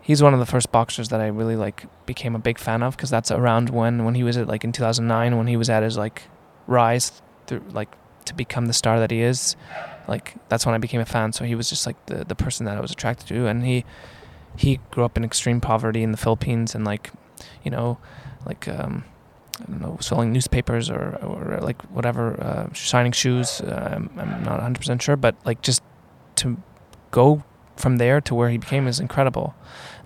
he's 0.00 0.22
one 0.22 0.32
of 0.32 0.40
the 0.40 0.46
first 0.46 0.72
boxers 0.72 1.10
that 1.10 1.20
I 1.20 1.26
really 1.26 1.56
like 1.56 1.84
became 2.06 2.34
a 2.34 2.38
big 2.38 2.58
fan 2.58 2.82
of 2.82 2.96
because 2.96 3.10
that's 3.10 3.30
around 3.30 3.70
when 3.70 4.04
when 4.04 4.14
he 4.14 4.22
was 4.22 4.36
at 4.36 4.46
like 4.46 4.64
in 4.64 4.72
2009 4.72 5.36
when 5.36 5.46
he 5.46 5.56
was 5.56 5.68
at 5.68 5.82
his 5.82 5.98
like 5.98 6.22
rise 6.66 7.20
through 7.46 7.62
like 7.72 7.94
to 8.24 8.34
become 8.34 8.66
the 8.66 8.72
star 8.72 9.00
that 9.00 9.10
he 9.10 9.20
is, 9.20 9.56
like 10.06 10.34
that's 10.48 10.64
when 10.64 10.74
I 10.74 10.78
became 10.78 11.00
a 11.00 11.06
fan. 11.06 11.32
So 11.32 11.44
he 11.44 11.54
was 11.54 11.68
just 11.68 11.86
like 11.86 12.06
the 12.06 12.24
the 12.24 12.34
person 12.34 12.66
that 12.66 12.76
I 12.76 12.80
was 12.80 12.92
attracted 12.92 13.26
to, 13.28 13.46
and 13.46 13.64
he 13.64 13.84
he 14.56 14.80
grew 14.90 15.04
up 15.04 15.16
in 15.16 15.24
extreme 15.24 15.60
poverty 15.60 16.02
in 16.02 16.12
the 16.12 16.18
Philippines, 16.18 16.74
and 16.74 16.84
like 16.84 17.10
you 17.64 17.70
know, 17.70 17.98
like 18.46 18.68
um, 18.68 19.04
I 19.60 19.70
don't 19.70 19.80
know, 19.80 19.98
selling 20.00 20.32
newspapers 20.32 20.88
or 20.90 21.16
or 21.22 21.58
like 21.60 21.82
whatever, 21.90 22.40
uh, 22.40 22.72
signing 22.74 23.12
shoes. 23.12 23.60
Uh, 23.60 23.94
I'm, 23.96 24.10
I'm 24.16 24.42
not 24.44 24.54
100 24.54 24.78
percent 24.78 25.02
sure, 25.02 25.16
but 25.16 25.34
like 25.44 25.62
just 25.62 25.82
to 26.36 26.56
go 27.10 27.44
from 27.76 27.98
there 27.98 28.20
to 28.20 28.34
where 28.34 28.50
he 28.50 28.58
became 28.58 28.86
is 28.86 29.00
incredible. 29.00 29.54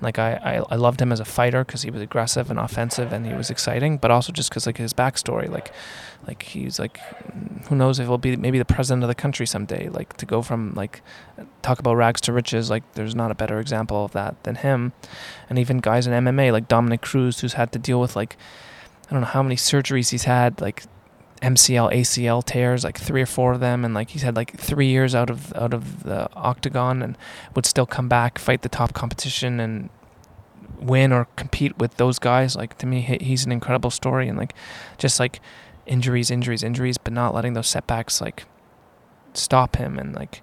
Like 0.01 0.19
I, 0.19 0.35
I, 0.35 0.75
I 0.75 0.77
loved 0.77 1.01
him 1.01 1.13
as 1.13 1.21
a 1.21 1.25
fighter 1.25 1.65
because 1.65 1.83
he 1.83 1.91
was 1.91 2.03
aggressive 2.03 2.51
and 2.51 2.59
offensive 2.59 3.13
and 3.13 3.25
he 3.25 3.33
was 3.33 3.51
exciting, 3.51 3.99
but 3.99 4.11
also 4.11 4.33
just 4.33 4.51
because 4.51 4.67
like 4.67 4.77
his 4.77 4.93
backstory, 4.93 5.49
like, 5.49 5.73
like 6.27 6.43
he's 6.43 6.79
like, 6.79 6.99
who 7.69 7.77
knows 7.77 7.99
if 7.99 8.07
he'll 8.07 8.19
be 8.19 8.37
maybe 8.37 8.59
the 8.59 8.65
president 8.65 9.05
of 9.05 9.09
the 9.09 9.15
country 9.15 9.47
someday. 9.47 9.89
Like 9.89 10.17
to 10.17 10.27
go 10.27 10.43
from 10.43 10.75
like, 10.75 11.03
talk 11.63 11.79
about 11.79 11.95
rags 11.95 12.21
to 12.23 12.33
riches. 12.33 12.69
Like 12.69 12.83
there's 12.95 13.15
not 13.15 13.31
a 13.31 13.35
better 13.35 13.61
example 13.61 14.05
of 14.05 14.13
that 14.13 14.43
than 14.43 14.57
him, 14.57 14.93
and 15.49 15.59
even 15.59 15.79
guys 15.79 16.07
in 16.07 16.13
MMA 16.13 16.53
like 16.53 16.69
Dominick 16.69 17.01
Cruz, 17.01 17.41
who's 17.41 17.55
had 17.55 17.73
to 17.73 17.79
deal 17.79 18.01
with 18.01 18.17
like, 18.17 18.37
I 19.09 19.13
don't 19.13 19.21
know 19.21 19.29
how 19.29 19.43
many 19.43 19.57
surgeries 19.57 20.11
he's 20.11 20.25
had, 20.25 20.61
like 20.61 20.83
MCL, 21.43 21.93
ACL 21.93 22.45
tears, 22.45 22.85
like 22.85 22.99
three 22.99 23.21
or 23.21 23.27
four 23.27 23.53
of 23.53 23.61
them, 23.61 23.85
and 23.85 23.93
like 23.95 24.11
he's 24.11 24.23
had 24.23 24.37
like 24.37 24.57
three 24.57 24.87
years 24.87 25.15
out 25.15 25.29
of 25.29 25.53
out 25.55 25.75
of 25.75 26.05
the 26.05 26.33
octagon, 26.35 27.03
and 27.03 27.19
would 27.55 27.67
still 27.67 27.87
come 27.87 28.09
back, 28.09 28.39
fight 28.39 28.63
the 28.63 28.69
top 28.69 28.95
competition, 28.95 29.59
and 29.59 29.91
win 30.79 31.13
or 31.13 31.27
compete 31.37 31.77
with 31.79 31.97
those 31.97 32.21
guys. 32.21 32.55
Like 32.55 32.79
to 32.79 32.87
me, 32.87 33.01
he's 33.01 33.45
an 33.45 33.51
incredible 33.51 33.91
story, 33.91 34.29
and 34.29 34.39
like 34.39 34.55
just 34.99 35.19
like 35.19 35.41
injuries, 35.85 36.31
injuries, 36.31 36.63
injuries, 36.63 36.97
but 36.97 37.13
not 37.13 37.35
letting 37.35 37.55
those 37.55 37.69
setbacks 37.69 38.21
like 38.21 38.45
stop 39.35 39.77
him, 39.77 39.99
and 39.99 40.15
like 40.15 40.43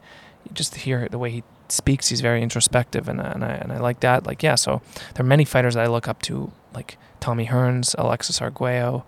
just 0.52 0.76
hear 0.76 1.08
the 1.10 1.18
way 1.18 1.32
he 1.32 1.44
speaks, 1.70 2.10
he's 2.10 2.20
very 2.20 2.44
introspective, 2.44 3.08
and 3.08 3.22
and 3.22 3.46
I 3.46 3.52
and 3.52 3.72
I 3.72 3.78
like 3.80 4.02
that. 4.02 4.28
Like 4.28 4.44
yeah, 4.44 4.56
so 4.56 4.82
there 5.16 5.24
are 5.24 5.30
many 5.30 5.46
fighters 5.46 5.76
that 5.76 5.86
I 5.86 5.88
look 5.88 6.10
up 6.10 6.22
to, 6.24 6.52
like 6.74 6.98
Tommy 7.22 7.48
Hearns, 7.48 7.96
Alexis 7.98 8.42
Arguello. 8.42 9.06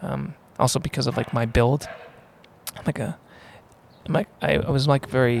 Um, 0.00 0.34
also 0.58 0.78
because 0.78 1.06
of 1.06 1.16
like 1.16 1.32
my 1.32 1.46
build. 1.46 1.88
I'm 2.76 2.84
like 2.86 2.98
a, 2.98 3.18
I'm 4.06 4.12
like 4.12 4.28
I, 4.42 4.54
I 4.56 4.70
was 4.70 4.86
like 4.88 5.08
very, 5.08 5.40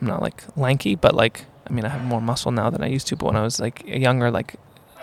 I'm 0.00 0.06
not 0.06 0.22
like 0.22 0.44
lanky, 0.56 0.94
but 0.94 1.14
like 1.14 1.46
I 1.68 1.72
mean 1.72 1.84
I 1.84 1.88
have 1.88 2.04
more 2.04 2.20
muscle 2.20 2.52
now 2.52 2.70
than 2.70 2.82
I 2.82 2.88
used 2.88 3.06
to. 3.08 3.16
But 3.16 3.26
when 3.26 3.36
I 3.36 3.42
was 3.42 3.60
like 3.60 3.84
younger, 3.86 4.30
like 4.30 4.56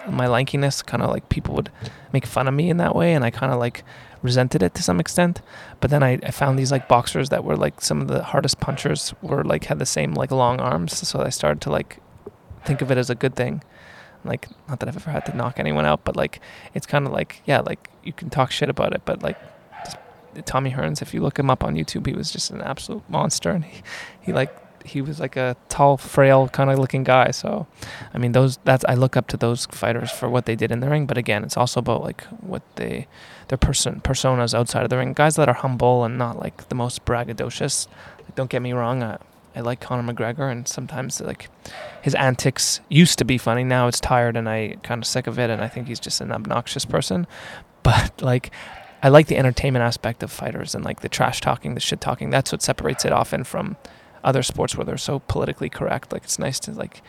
my 0.08 0.28
lankiness 0.28 0.86
kind 0.86 1.04
of 1.04 1.10
like 1.10 1.30
people 1.30 1.54
would 1.56 1.70
make 2.12 2.26
fun 2.26 2.48
of 2.48 2.54
me 2.54 2.70
in 2.70 2.78
that 2.78 2.96
way, 2.96 3.14
and 3.14 3.24
I 3.24 3.30
kind 3.30 3.52
of 3.52 3.60
like 3.60 3.84
resented 4.22 4.62
it 4.62 4.74
to 4.76 4.84
some 4.84 5.00
extent. 5.00 5.42
But 5.80 5.90
then 5.90 6.04
I, 6.04 6.20
I 6.24 6.32
found 6.32 6.58
these 6.58 6.72
like 6.72 6.88
boxers 6.88 7.30
that 7.30 7.44
were 7.44 7.56
like 7.56 7.82
some 7.82 8.02
of 8.02 8.08
the 8.08 8.24
hardest 8.24 8.60
punchers 8.60 9.14
were 9.22 9.44
like 9.44 9.66
had 9.66 9.80
the 9.80 9.86
same 9.86 10.14
like 10.14 10.32
long 10.32 10.60
arms, 10.60 11.08
so 11.08 11.22
I 11.22 11.30
started 11.30 11.62
to 11.62 11.72
like 11.72 12.00
think 12.64 12.82
of 12.82 12.92
it 12.92 12.98
as 12.98 13.10
a 13.10 13.16
good 13.16 13.36
thing. 13.36 13.64
Like, 14.24 14.48
not 14.68 14.80
that 14.80 14.90
I've 14.90 14.96
ever 14.96 15.12
had 15.12 15.26
to 15.28 15.36
knock 15.36 15.60
anyone 15.60 15.86
out, 15.86 16.04
but 16.04 16.16
like, 16.16 16.40
it's 16.74 16.86
kind 16.86 17.06
of 17.06 17.14
like, 17.14 17.42
yeah, 17.46 17.60
like 17.62 17.90
you 18.04 18.14
can 18.14 18.30
talk 18.30 18.52
shit 18.52 18.70
about 18.70 18.94
it, 18.94 19.02
but 19.06 19.22
like, 19.24 19.38
Tommy 20.46 20.72
Hearns, 20.72 21.02
if 21.02 21.14
you 21.14 21.22
look 21.22 21.38
him 21.38 21.50
up 21.50 21.64
on 21.64 21.76
YouTube, 21.76 22.08
he 22.08 22.14
was 22.14 22.32
just 22.32 22.52
an 22.52 22.62
absolute 22.62 23.04
monster, 23.10 23.50
and 23.50 23.66
he, 23.66 23.82
he 24.22 24.34
like 24.34 24.56
he 24.86 25.02
was 25.02 25.20
like 25.20 25.36
a 25.36 25.56
tall, 25.70 25.98
frail 25.98 26.48
kind 26.50 26.70
of 26.70 26.80
looking 26.80 27.04
guy. 27.04 27.32
So, 27.32 27.68
I 28.14 28.18
mean, 28.18 28.32
those 28.32 28.58
that's 28.64 28.86
I 28.88 28.94
look 28.94 29.18
up 29.18 29.28
to 29.28 29.38
those 29.38 29.66
fighters 29.68 30.12
for 30.12 30.30
what 30.30 30.46
they 30.46 30.56
did 30.56 30.72
in 30.72 30.80
the 30.80 30.90
ring. 30.90 31.06
But 31.06 31.18
again, 31.18 31.44
it's 31.44 31.58
also 31.58 31.80
about 31.80 32.04
like 32.04 32.24
what 32.42 32.64
they 32.76 33.08
their 33.50 33.58
person 33.58 34.02
personas 34.02 34.58
outside 34.58 34.84
of 34.84 34.90
the 34.90 34.98
ring. 34.98 35.14
Guys 35.14 35.36
that 35.36 35.50
are 35.50 35.54
humble 35.54 36.04
and 36.04 36.18
not 36.18 36.40
like 36.40 36.70
the 36.70 36.76
most 36.76 37.06
braggadocious. 37.06 37.88
Like, 38.20 38.36
don't 38.36 38.50
get 38.50 38.62
me 38.62 38.74
wrong. 38.74 39.04
I, 39.04 39.18
I 39.56 39.62
like 39.62 39.80
Conor 39.82 40.14
McGregor, 40.14 40.52
and 40.52 40.68
sometimes 40.68 41.20
like 41.22 41.50
his 42.02 42.16
antics 42.16 42.80
used 42.90 43.18
to 43.20 43.26
be 43.26 43.38
funny. 43.38 43.64
Now 43.64 43.88
it's 43.88 44.00
tired, 44.00 44.38
and 44.38 44.48
I 44.48 44.78
kind 44.84 45.02
of 45.02 45.08
sick 45.08 45.28
of 45.28 45.38
it. 45.40 45.50
And 45.50 45.62
I 45.62 45.68
think 45.68 45.88
he's 45.88 46.00
just 46.00 46.22
an 46.22 46.32
obnoxious 46.32 46.86
person. 46.86 47.28
But 47.84 48.22
like, 48.22 48.52
I 49.04 49.10
like 49.10 49.28
the 49.28 49.38
entertainment 49.38 49.84
aspect 49.84 50.22
of 50.24 50.32
fighters 50.32 50.76
and 50.76 50.86
like 50.86 51.02
the 51.02 51.10
trash 51.10 51.42
talking, 51.42 51.74
the 51.74 51.80
shit 51.80 52.00
talking. 52.00 52.30
That's 52.30 52.52
what 52.52 52.62
separates 52.62 53.06
it 53.06 53.12
often 53.12 53.44
from 53.44 53.76
other 54.24 54.44
sports 54.44 54.76
where 54.76 54.86
they're 54.86 54.98
so 54.98 55.20
politically 55.20 55.70
correct. 55.70 56.14
Like 56.14 56.24
it's 56.24 56.38
nice 56.38 56.60
to 56.62 56.72
like 56.72 57.02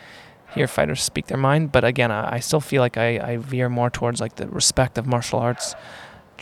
hear 0.53 0.67
fighters 0.67 1.01
speak 1.01 1.27
their 1.27 1.37
mind. 1.37 1.71
But 1.71 1.83
again, 1.83 2.11
I, 2.11 2.35
I 2.35 2.39
still 2.39 2.59
feel 2.59 2.81
like 2.81 2.97
I, 2.97 3.19
I 3.19 3.37
veer 3.37 3.69
more 3.69 3.89
towards 3.89 4.19
like 4.19 4.35
the 4.35 4.47
respect 4.47 4.97
of 4.97 5.05
martial 5.05 5.39
arts 5.39 5.75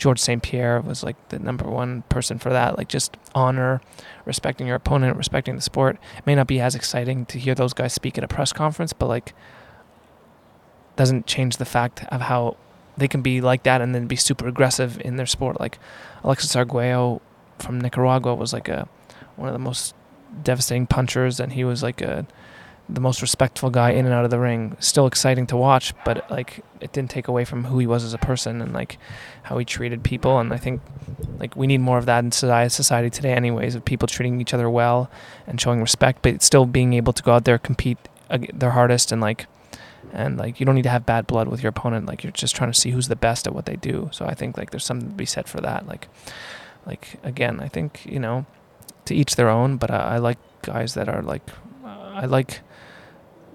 Georges 0.02 0.24
St. 0.24 0.42
Pierre 0.42 0.80
was 0.80 1.04
like 1.04 1.28
the 1.28 1.38
number 1.38 1.64
one 1.64 2.02
person 2.08 2.36
for 2.36 2.50
that. 2.50 2.76
Like 2.76 2.88
just 2.88 3.16
honor, 3.36 3.80
respecting 4.24 4.66
your 4.66 4.74
opponent, 4.74 5.16
respecting 5.16 5.54
the 5.54 5.62
sport. 5.62 5.96
It 6.18 6.26
may 6.26 6.34
not 6.34 6.48
be 6.48 6.60
as 6.60 6.74
exciting 6.74 7.24
to 7.26 7.38
hear 7.38 7.54
those 7.54 7.72
guys 7.72 7.92
speak 7.92 8.18
at 8.18 8.24
a 8.24 8.28
press 8.28 8.52
conference, 8.52 8.92
but 8.92 9.06
like 9.06 9.32
doesn't 10.96 11.28
change 11.28 11.58
the 11.58 11.64
fact 11.64 12.04
of 12.08 12.22
how 12.22 12.56
they 12.96 13.06
can 13.06 13.22
be 13.22 13.40
like 13.40 13.62
that 13.62 13.80
and 13.80 13.94
then 13.94 14.08
be 14.08 14.16
super 14.16 14.48
aggressive 14.48 15.00
in 15.04 15.14
their 15.14 15.26
sport. 15.26 15.60
Like 15.60 15.78
Alexis 16.24 16.56
Arguello 16.56 17.22
from 17.60 17.80
Nicaragua 17.80 18.34
was 18.34 18.52
like 18.52 18.68
a 18.68 18.88
one 19.36 19.48
of 19.48 19.52
the 19.52 19.60
most 19.60 19.94
devastating 20.42 20.88
punchers, 20.88 21.38
and 21.38 21.52
he 21.52 21.62
was 21.62 21.80
like 21.84 22.00
a 22.00 22.26
the 22.88 23.00
most 23.00 23.22
respectful 23.22 23.70
guy 23.70 23.90
in 23.90 24.04
and 24.04 24.14
out 24.14 24.24
of 24.24 24.30
the 24.30 24.38
ring. 24.38 24.76
Still 24.80 25.06
exciting 25.06 25.46
to 25.48 25.56
watch, 25.56 25.94
but 26.04 26.30
like 26.30 26.64
it 26.80 26.92
didn't 26.92 27.10
take 27.10 27.28
away 27.28 27.44
from 27.44 27.64
who 27.64 27.78
he 27.78 27.86
was 27.86 28.04
as 28.04 28.12
a 28.12 28.18
person 28.18 28.60
and 28.60 28.72
like 28.72 28.98
how 29.44 29.58
he 29.58 29.64
treated 29.64 30.02
people. 30.02 30.38
And 30.38 30.52
I 30.52 30.58
think 30.58 30.82
like 31.38 31.56
we 31.56 31.66
need 31.66 31.78
more 31.80 31.98
of 31.98 32.06
that 32.06 32.24
in 32.24 32.32
society 32.32 33.10
today, 33.10 33.32
anyways, 33.32 33.74
of 33.74 33.84
people 33.84 34.08
treating 34.08 34.40
each 34.40 34.52
other 34.52 34.68
well 34.68 35.10
and 35.46 35.60
showing 35.60 35.80
respect, 35.80 36.22
but 36.22 36.42
still 36.42 36.66
being 36.66 36.92
able 36.92 37.12
to 37.12 37.22
go 37.22 37.32
out 37.32 37.44
there 37.44 37.58
compete 37.58 37.98
their 38.52 38.70
hardest 38.70 39.12
and 39.12 39.20
like 39.20 39.46
and 40.12 40.36
like 40.36 40.58
you 40.60 40.66
don't 40.66 40.74
need 40.74 40.82
to 40.82 40.90
have 40.90 41.06
bad 41.06 41.26
blood 41.26 41.48
with 41.48 41.62
your 41.62 41.70
opponent. 41.70 42.06
Like 42.06 42.22
you're 42.24 42.32
just 42.32 42.54
trying 42.54 42.72
to 42.72 42.78
see 42.78 42.90
who's 42.90 43.08
the 43.08 43.16
best 43.16 43.46
at 43.46 43.54
what 43.54 43.66
they 43.66 43.76
do. 43.76 44.10
So 44.12 44.26
I 44.26 44.34
think 44.34 44.58
like 44.58 44.70
there's 44.70 44.84
something 44.84 45.08
to 45.08 45.14
be 45.14 45.26
said 45.26 45.48
for 45.48 45.60
that. 45.60 45.86
Like 45.86 46.08
like 46.84 47.18
again, 47.22 47.60
I 47.60 47.68
think 47.68 48.04
you 48.04 48.18
know 48.18 48.44
to 49.04 49.14
each 49.14 49.36
their 49.36 49.48
own, 49.48 49.76
but 49.76 49.90
I, 49.90 50.14
I 50.14 50.18
like 50.18 50.38
guys 50.62 50.94
that 50.94 51.08
are 51.08 51.22
like 51.22 51.48
I 51.84 52.26
like 52.26 52.60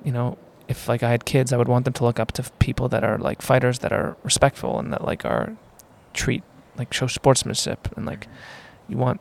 you 0.08 0.14
know, 0.14 0.38
if 0.70 0.88
like 0.88 1.04
I 1.04 1.10
had 1.10 1.26
kids, 1.26 1.52
I 1.52 1.58
would 1.58 1.68
want 1.68 1.84
them 1.84 1.94
to 1.96 2.06
look 2.06 2.18
up 2.18 2.32
to 2.34 2.44
people 2.60 2.88
that 2.88 3.04
are 3.04 3.18
like 3.18 3.42
fighters 3.42 3.80
that 3.80 3.92
are 3.92 4.16
respectful 4.24 4.80
and 4.80 4.94
that 4.94 5.04
like 5.04 5.26
are 5.26 5.58
treat 6.14 6.44
like 6.78 6.94
show 6.94 7.08
sportsmanship 7.08 7.90
and 7.98 8.06
like 8.06 8.30
you 8.88 8.96
want 8.96 9.20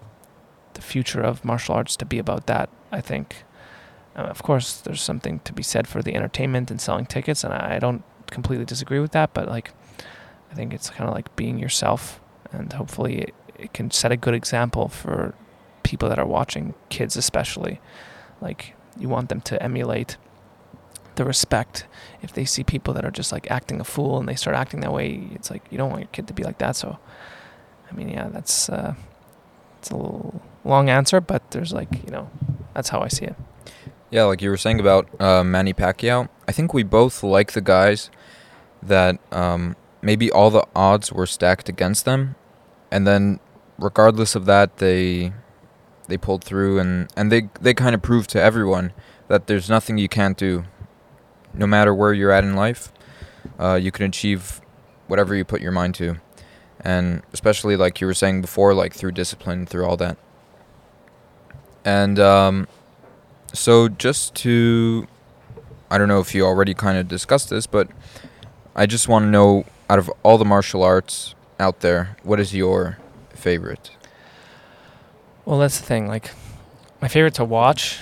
the 0.75 0.81
future 0.81 1.21
of 1.21 1.45
martial 1.45 1.75
arts 1.75 1.97
to 1.97 2.05
be 2.07 2.21
about 2.21 2.47
that. 2.47 2.69
I 2.93 3.01
think. 3.01 3.43
Uh, 4.15 4.31
of 4.35 4.45
course, 4.45 4.81
there's 4.81 5.03
something 5.03 5.41
to 5.41 5.53
be 5.53 5.65
said 5.65 5.89
for 5.89 6.03
the 6.03 6.15
entertainment 6.15 6.71
and 6.71 6.81
selling 6.81 7.05
tickets, 7.05 7.43
and 7.43 7.53
I, 7.53 7.75
I 7.75 7.79
don't 7.81 8.05
completely 8.31 8.65
disagree 8.65 9.01
with 9.01 9.11
that. 9.11 9.35
But 9.35 9.49
like, 9.49 9.73
I 10.53 10.55
think 10.55 10.73
it's 10.73 10.89
kind 10.89 11.09
of 11.11 11.17
like 11.17 11.35
being 11.35 11.59
yourself, 11.59 12.21
and 12.53 12.73
hopefully, 12.73 13.23
it, 13.23 13.35
it 13.59 13.73
can 13.75 13.91
set 13.91 14.13
a 14.13 14.17
good 14.17 14.35
example 14.35 14.87
for 14.87 15.35
people 15.83 16.09
that 16.09 16.19
are 16.21 16.27
watching, 16.27 16.75
kids 16.91 17.17
especially. 17.17 17.81
Like, 18.41 18.77
you 18.97 19.09
want 19.09 19.31
them 19.31 19.41
to 19.41 19.61
emulate 19.61 20.17
the 21.17 21.25
respect. 21.25 21.87
If 22.23 22.33
they 22.33 22.45
see 22.45 22.65
people 22.65 22.95
that 22.95 23.05
are 23.05 23.11
just 23.11 23.33
like 23.33 23.51
acting 23.51 23.81
a 23.81 23.85
fool 23.85 24.19
and 24.19 24.29
they 24.29 24.35
start 24.35 24.57
acting 24.57 24.81
that 24.81 24.93
way, 24.93 25.29
it's 25.33 25.51
like 25.51 25.63
you 25.71 25.79
don't 25.79 25.91
want 25.91 26.03
your 26.03 26.11
kid 26.13 26.27
to 26.29 26.35
be 26.35 26.45
like 26.45 26.59
that. 26.59 26.77
So, 26.77 26.99
I 27.91 27.95
mean, 27.95 28.09
yeah, 28.09 28.29
that's 28.29 28.69
uh, 28.69 28.95
it's 29.79 29.91
a 29.91 29.97
little 29.97 30.43
long 30.65 30.89
answer, 30.89 31.21
but 31.21 31.51
there's 31.51 31.73
like 31.73 31.93
you 32.05 32.11
know, 32.11 32.31
that's 32.75 32.91
how 32.91 33.01
I 33.01 33.09
see 33.09 33.27
it. 33.27 33.37
Yeah, 34.11 34.25
like 34.25 34.41
you 34.41 34.51
were 34.51 34.57
saying 34.57 34.79
about 34.79 35.09
uh, 35.21 35.43
Manny 35.43 35.75
Pacquiao, 35.75 36.29
I 36.47 36.53
think 36.53 36.73
we 36.73 36.85
both 36.85 37.23
like 37.23 37.53
the 37.53 37.61
guys 37.61 38.11
that 38.83 39.19
um, 39.33 39.75
maybe 40.01 40.31
all 40.31 40.51
the 40.51 40.65
odds 40.77 41.13
were 41.13 41.27
stacked 41.27 41.69
against 41.69 42.05
them, 42.05 42.37
and 42.91 43.07
then 43.07 43.41
regardless 43.79 44.35
of 44.35 44.47
that, 44.47 44.79
they 44.79 45.33
they 46.09 46.17
pulled 46.17 46.45
through 46.45 46.79
and 46.79 47.11
and 47.17 47.33
they 47.33 47.49
they 47.61 47.75
kind 47.75 47.95
of 47.95 48.03
proved 48.03 48.31
to 48.31 48.41
everyone 48.41 48.93
that 49.29 49.47
there's 49.47 49.69
nothing 49.69 49.99
you 49.99 50.09
can't 50.09 50.37
do 50.37 50.65
no 51.57 51.67
matter 51.67 51.95
where 51.95 52.13
you're 52.13 52.31
at 52.31 52.45
in 52.45 52.55
life, 52.55 52.93
uh, 53.59 53.75
you 53.75 53.91
can 53.91 54.07
achieve 54.07 54.61
whatever 55.07 55.35
you 55.35 55.45
put 55.45 55.61
your 55.61 55.73
mind 55.73 55.95
to. 55.97 56.17
And 56.81 57.23
especially, 57.33 57.77
like 57.77 58.01
you 58.01 58.07
were 58.07 58.15
saying 58.15 58.43
before, 58.43 58.75
like 58.75 58.93
through 58.95 59.13
discipline, 59.13 59.67
through 59.67 59.87
all 59.87 59.97
that. 59.97 60.17
And 61.85 62.19
um, 62.19 62.69
so, 63.53 63.89
just 63.89 64.35
to, 64.37 65.07
I 65.91 65.99
don't 65.99 66.09
know 66.09 66.21
if 66.21 66.35
you 66.35 66.45
already 66.45 66.75
kind 66.75 66.99
of 66.99 67.09
discussed 67.09 67.51
this, 67.51 67.67
but 67.67 67.89
I 68.75 68.87
just 68.87 69.09
want 69.09 69.25
to 69.25 69.31
know 69.31 69.65
out 69.89 69.99
of 69.99 70.11
all 70.23 70.37
the 70.37 70.45
martial 70.45 70.83
arts 70.83 71.35
out 71.59 71.81
there, 71.81 72.17
what 72.23 72.39
is 72.39 72.55
your 72.55 72.99
favorite? 73.31 73.93
Well, 75.45 75.59
that's 75.59 75.79
the 75.79 75.87
thing. 75.87 76.09
Like, 76.09 76.33
my 77.01 77.09
favorite 77.09 77.35
to 77.35 77.45
watch 77.45 78.01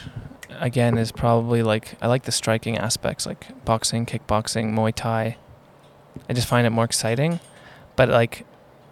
again 0.60 0.98
is 0.98 1.12
probably 1.12 1.62
like 1.62 1.96
I 2.00 2.06
like 2.06 2.24
the 2.24 2.32
striking 2.32 2.78
aspects 2.78 3.26
like 3.26 3.64
boxing, 3.64 4.06
kickboxing, 4.06 4.72
Muay 4.72 4.94
Thai. 4.94 5.36
I 6.28 6.32
just 6.32 6.46
find 6.46 6.66
it 6.66 6.70
more 6.70 6.84
exciting, 6.84 7.40
but 7.96 8.08
like 8.08 8.46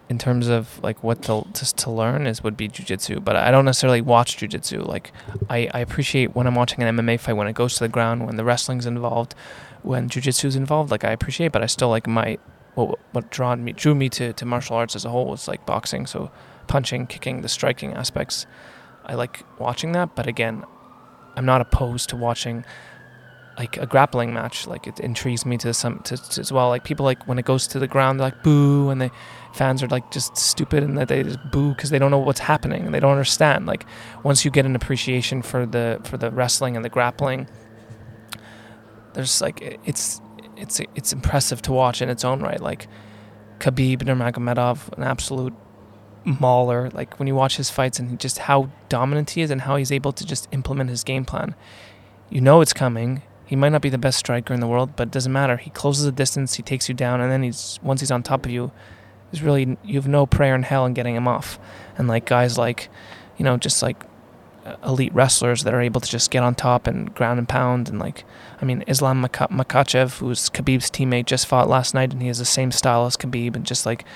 in 0.08 0.18
terms 0.18 0.48
of 0.48 0.82
like 0.82 1.02
what 1.02 1.22
to 1.22 1.46
just 1.54 1.78
to 1.78 1.90
learn 1.90 2.26
is 2.26 2.42
would 2.42 2.56
be 2.56 2.68
jujitsu. 2.68 3.24
But 3.24 3.36
I 3.36 3.50
don't 3.50 3.64
necessarily 3.64 4.00
watch 4.00 4.36
jujitsu. 4.36 4.86
Like 4.86 5.12
I, 5.48 5.68
I 5.72 5.80
appreciate 5.80 6.34
when 6.34 6.46
I'm 6.46 6.54
watching 6.54 6.82
an 6.82 6.96
MMA 6.96 7.18
fight 7.20 7.34
when 7.34 7.46
it 7.46 7.54
goes 7.54 7.74
to 7.74 7.80
the 7.80 7.88
ground, 7.88 8.26
when 8.26 8.36
the 8.36 8.44
wrestling's 8.44 8.86
involved, 8.86 9.34
when 9.82 10.08
jujitsu's 10.08 10.56
involved. 10.56 10.90
Like 10.90 11.04
I 11.04 11.12
appreciate, 11.12 11.52
but 11.52 11.62
I 11.62 11.66
still 11.66 11.88
like 11.88 12.06
my 12.06 12.38
what 12.74 12.98
what 13.12 13.30
drawn 13.30 13.64
me 13.64 13.72
drew 13.72 13.94
me 13.94 14.08
to 14.10 14.32
to 14.32 14.44
martial 14.44 14.76
arts 14.76 14.96
as 14.96 15.04
a 15.04 15.10
whole 15.10 15.26
was 15.26 15.48
like 15.48 15.64
boxing. 15.64 16.06
So 16.06 16.30
punching, 16.66 17.06
kicking, 17.06 17.42
the 17.42 17.48
striking 17.48 17.92
aspects. 17.94 18.46
I 19.04 19.14
like 19.14 19.44
watching 19.58 19.92
that, 19.92 20.14
but 20.14 20.26
again, 20.26 20.64
I'm 21.36 21.46
not 21.46 21.60
opposed 21.60 22.10
to 22.10 22.16
watching 22.16 22.64
like 23.58 23.76
a 23.76 23.86
grappling 23.86 24.32
match. 24.32 24.66
Like 24.66 24.86
it 24.86 25.00
intrigues 25.00 25.44
me 25.44 25.58
to 25.58 25.74
some 25.74 26.00
to, 26.00 26.16
to 26.16 26.40
as 26.40 26.52
well. 26.52 26.68
Like 26.68 26.84
people 26.84 27.04
like 27.04 27.26
when 27.26 27.38
it 27.38 27.44
goes 27.44 27.66
to 27.68 27.78
the 27.78 27.86
ground, 27.86 28.18
they're 28.18 28.26
like 28.26 28.42
boo, 28.42 28.90
and 28.90 29.00
the 29.00 29.10
fans 29.52 29.82
are 29.82 29.88
like 29.88 30.10
just 30.10 30.36
stupid 30.36 30.82
and 30.82 30.96
that 30.98 31.08
they 31.08 31.22
just 31.22 31.38
boo 31.50 31.74
because 31.74 31.90
they 31.90 31.98
don't 31.98 32.10
know 32.10 32.18
what's 32.18 32.40
happening 32.40 32.84
and 32.84 32.94
they 32.94 33.00
don't 33.00 33.12
understand. 33.12 33.66
Like 33.66 33.86
once 34.22 34.44
you 34.44 34.50
get 34.50 34.64
an 34.66 34.74
appreciation 34.74 35.42
for 35.42 35.66
the 35.66 36.00
for 36.04 36.16
the 36.16 36.30
wrestling 36.30 36.76
and 36.76 36.84
the 36.84 36.88
grappling, 36.88 37.48
there's 39.14 39.40
like 39.40 39.78
it's 39.84 40.20
it's 40.56 40.80
it's 40.94 41.12
impressive 41.12 41.62
to 41.62 41.72
watch 41.72 42.00
in 42.02 42.08
its 42.08 42.24
own 42.24 42.40
right. 42.40 42.60
Like 42.60 42.88
Khabib 43.58 44.02
Nurmagomedov, 44.02 44.96
an 44.96 45.02
absolute 45.04 45.54
mauler. 46.24 46.90
Like 46.90 47.18
when 47.18 47.28
you 47.28 47.34
watch 47.34 47.56
his 47.56 47.70
fights 47.70 47.98
and 47.98 48.18
just 48.18 48.38
how 48.38 48.70
dominant 48.88 49.30
he 49.30 49.42
is 49.42 49.50
and 49.50 49.62
how 49.62 49.76
he's 49.76 49.92
able 49.92 50.12
to 50.12 50.24
just 50.24 50.48
implement 50.52 50.90
his 50.90 51.04
game 51.04 51.24
plan. 51.24 51.54
You 52.30 52.40
know 52.40 52.60
it's 52.60 52.72
coming 52.72 53.22
he 53.52 53.56
might 53.56 53.68
not 53.68 53.82
be 53.82 53.90
the 53.90 53.98
best 53.98 54.18
striker 54.18 54.54
in 54.54 54.60
the 54.60 54.66
world, 54.66 54.96
but 54.96 55.08
it 55.08 55.10
doesn't 55.10 55.30
matter. 55.30 55.58
He 55.58 55.68
closes 55.68 56.06
the 56.06 56.10
distance, 56.10 56.54
he 56.54 56.62
takes 56.62 56.88
you 56.88 56.94
down, 56.94 57.20
and 57.20 57.30
then 57.30 57.42
he's 57.42 57.78
once 57.82 58.00
he's 58.00 58.10
on 58.10 58.22
top 58.22 58.46
of 58.46 58.50
you, 58.50 58.72
there's 59.30 59.42
really 59.42 59.76
you 59.84 59.96
have 59.96 60.08
no 60.08 60.24
prayer 60.24 60.54
in 60.54 60.62
hell 60.62 60.86
in 60.86 60.94
getting 60.94 61.14
him 61.14 61.28
off. 61.28 61.58
And 61.98 62.08
like 62.08 62.24
guys 62.24 62.56
like, 62.56 62.88
you 63.36 63.44
know, 63.44 63.58
just 63.58 63.82
like 63.82 64.04
elite 64.82 65.12
wrestlers 65.12 65.64
that 65.64 65.74
are 65.74 65.82
able 65.82 66.00
to 66.00 66.08
just 66.08 66.30
get 66.30 66.42
on 66.42 66.54
top 66.54 66.86
and 66.86 67.14
ground 67.14 67.38
and 67.38 67.46
pound 67.46 67.90
and 67.90 67.98
like 67.98 68.24
I 68.62 68.64
mean 68.64 68.84
Islam 68.86 69.22
Makhachev, 69.22 70.16
who's 70.20 70.48
Khabib's 70.48 70.90
teammate 70.90 71.26
just 71.26 71.46
fought 71.46 71.68
last 71.68 71.92
night 71.92 72.10
and 72.10 72.22
he 72.22 72.28
has 72.28 72.38
the 72.38 72.46
same 72.46 72.72
style 72.72 73.04
as 73.04 73.18
Khabib 73.18 73.54
and 73.54 73.66
just 73.66 73.84
like 73.84 74.06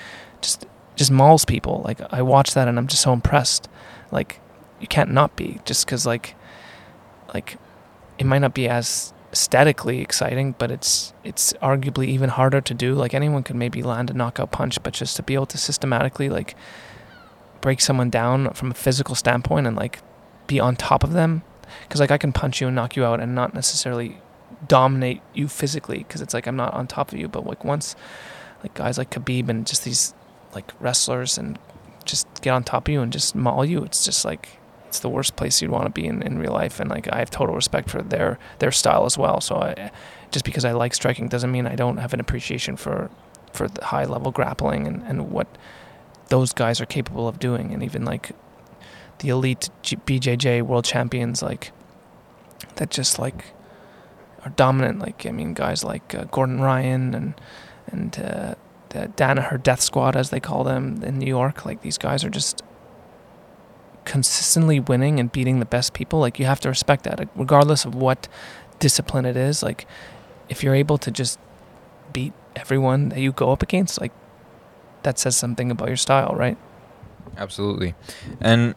just 0.41 0.65
just 0.97 1.11
mauls 1.11 1.45
people 1.45 1.81
like 1.85 2.01
I 2.11 2.21
watch 2.21 2.53
that 2.53 2.67
and 2.67 2.77
I'm 2.77 2.87
just 2.87 3.03
so 3.03 3.13
impressed 3.13 3.69
like 4.11 4.41
you 4.81 4.87
can't 4.87 5.11
not 5.11 5.35
be 5.35 5.59
just 5.63 5.87
cuz 5.87 6.05
like 6.05 6.35
like 7.33 7.57
it 8.17 8.25
might 8.25 8.39
not 8.39 8.53
be 8.53 8.67
as 8.67 9.13
aesthetically 9.31 10.01
exciting, 10.01 10.55
but 10.57 10.71
it's 10.71 11.13
it's 11.23 11.53
arguably 11.61 12.07
even 12.07 12.29
harder 12.29 12.61
to 12.61 12.73
do. 12.73 12.93
Like 12.93 13.13
anyone 13.13 13.43
could 13.43 13.55
maybe 13.55 13.83
land 13.83 14.09
a 14.09 14.13
knockout 14.13 14.51
punch, 14.51 14.81
but 14.83 14.93
just 14.93 15.15
to 15.17 15.23
be 15.23 15.33
able 15.33 15.45
to 15.47 15.57
systematically 15.57 16.29
like 16.29 16.55
break 17.61 17.81
someone 17.81 18.09
down 18.09 18.51
from 18.53 18.71
a 18.71 18.73
physical 18.73 19.15
standpoint 19.15 19.67
and 19.67 19.75
like 19.75 19.99
be 20.47 20.59
on 20.59 20.75
top 20.75 21.03
of 21.03 21.13
them, 21.13 21.43
because 21.83 21.99
like 21.99 22.11
I 22.11 22.17
can 22.17 22.31
punch 22.31 22.61
you 22.61 22.67
and 22.67 22.75
knock 22.75 22.95
you 22.95 23.05
out 23.05 23.19
and 23.19 23.35
not 23.35 23.53
necessarily 23.53 24.17
dominate 24.67 25.21
you 25.33 25.47
physically, 25.47 25.99
because 25.99 26.21
it's 26.21 26.33
like 26.33 26.47
I'm 26.47 26.55
not 26.55 26.73
on 26.73 26.87
top 26.87 27.11
of 27.11 27.19
you. 27.19 27.27
But 27.27 27.45
like 27.45 27.63
once, 27.63 27.95
like 28.63 28.73
guys 28.73 28.97
like 28.97 29.11
Khabib 29.11 29.49
and 29.49 29.67
just 29.67 29.83
these 29.83 30.13
like 30.57 30.71
wrestlers 30.79 31.37
and 31.37 31.59
just 32.05 32.25
get 32.41 32.51
on 32.51 32.63
top 32.63 32.87
of 32.87 32.91
you 32.93 33.01
and 33.01 33.13
just 33.13 33.35
maul 33.35 33.63
you, 33.63 33.83
it's 33.83 34.03
just 34.03 34.25
like 34.25 34.57
it's 34.87 34.99
the 34.99 35.09
worst 35.09 35.35
place 35.35 35.61
you'd 35.61 35.71
want 35.71 35.85
to 35.85 36.01
be 36.01 36.07
in, 36.07 36.21
in 36.21 36.39
real 36.39 36.53
life. 36.53 36.79
And 36.79 36.89
like 36.89 37.07
I 37.11 37.19
have 37.19 37.29
total 37.29 37.55
respect 37.55 37.89
for 37.89 38.01
their 38.01 38.39
their 38.59 38.71
style 38.71 39.05
as 39.05 39.17
well. 39.17 39.39
So 39.41 39.55
I, 39.57 39.91
just 40.31 40.45
because 40.45 40.65
I 40.65 40.71
like 40.71 40.93
striking 40.95 41.27
doesn't 41.27 41.51
mean 41.51 41.67
I 41.67 41.75
don't 41.75 41.97
have 41.97 42.13
an 42.13 42.19
appreciation 42.19 42.75
for 42.77 43.09
for 43.53 43.67
the 43.67 43.85
high 43.85 44.05
level 44.05 44.31
grappling 44.31 44.87
and, 44.87 45.03
and 45.03 45.31
what 45.31 45.47
those 46.29 46.53
guys 46.53 46.81
are 46.81 46.85
capable 46.85 47.27
of 47.27 47.39
doing. 47.39 47.73
And 47.73 47.83
even 47.83 48.03
like 48.05 48.31
the 49.19 49.29
elite 49.29 49.69
G- 49.81 49.97
BJJ 49.97 50.61
world 50.63 50.85
champions, 50.85 51.41
like 51.41 51.71
that 52.75 52.89
just 52.89 53.19
like 53.19 53.45
are 54.43 54.51
dominant. 54.51 54.99
Like 54.99 55.25
I 55.25 55.31
mean, 55.31 55.53
guys 55.53 55.83
like 55.83 56.15
uh, 56.15 56.23
Gordon 56.25 56.61
Ryan 56.61 57.13
and 57.13 57.33
and 57.87 58.19
uh, 58.19 58.55
the 58.89 59.11
Danaher 59.15 59.61
Death 59.61 59.81
Squad, 59.81 60.15
as 60.15 60.29
they 60.29 60.39
call 60.39 60.63
them 60.63 61.03
in 61.03 61.19
New 61.19 61.27
York. 61.27 61.65
Like 61.65 61.81
these 61.81 61.97
guys 61.97 62.23
are 62.23 62.29
just 62.29 62.63
consistently 64.05 64.79
winning 64.79 65.19
and 65.19 65.31
beating 65.31 65.59
the 65.59 65.65
best 65.65 65.93
people, 65.93 66.19
like 66.19 66.39
you 66.39 66.45
have 66.45 66.61
to 66.61 66.69
respect 66.69 67.03
that, 67.03 67.27
regardless 67.35 67.85
of 67.85 67.93
what 67.93 68.27
discipline 68.79 69.25
it 69.25 69.35
is. 69.35 69.61
Like 69.61 69.85
if 70.49 70.63
you're 70.63 70.75
able 70.75 70.97
to 70.99 71.11
just 71.11 71.37
beat 72.13 72.33
everyone 72.55 73.09
that 73.09 73.19
you 73.19 73.31
go 73.31 73.51
up 73.51 73.61
against, 73.61 73.99
like 73.99 74.13
that 75.03 75.19
says 75.19 75.35
something 75.35 75.69
about 75.69 75.89
your 75.89 75.97
style, 75.97 76.33
right? 76.35 76.57
Absolutely, 77.35 77.95
and 78.39 78.75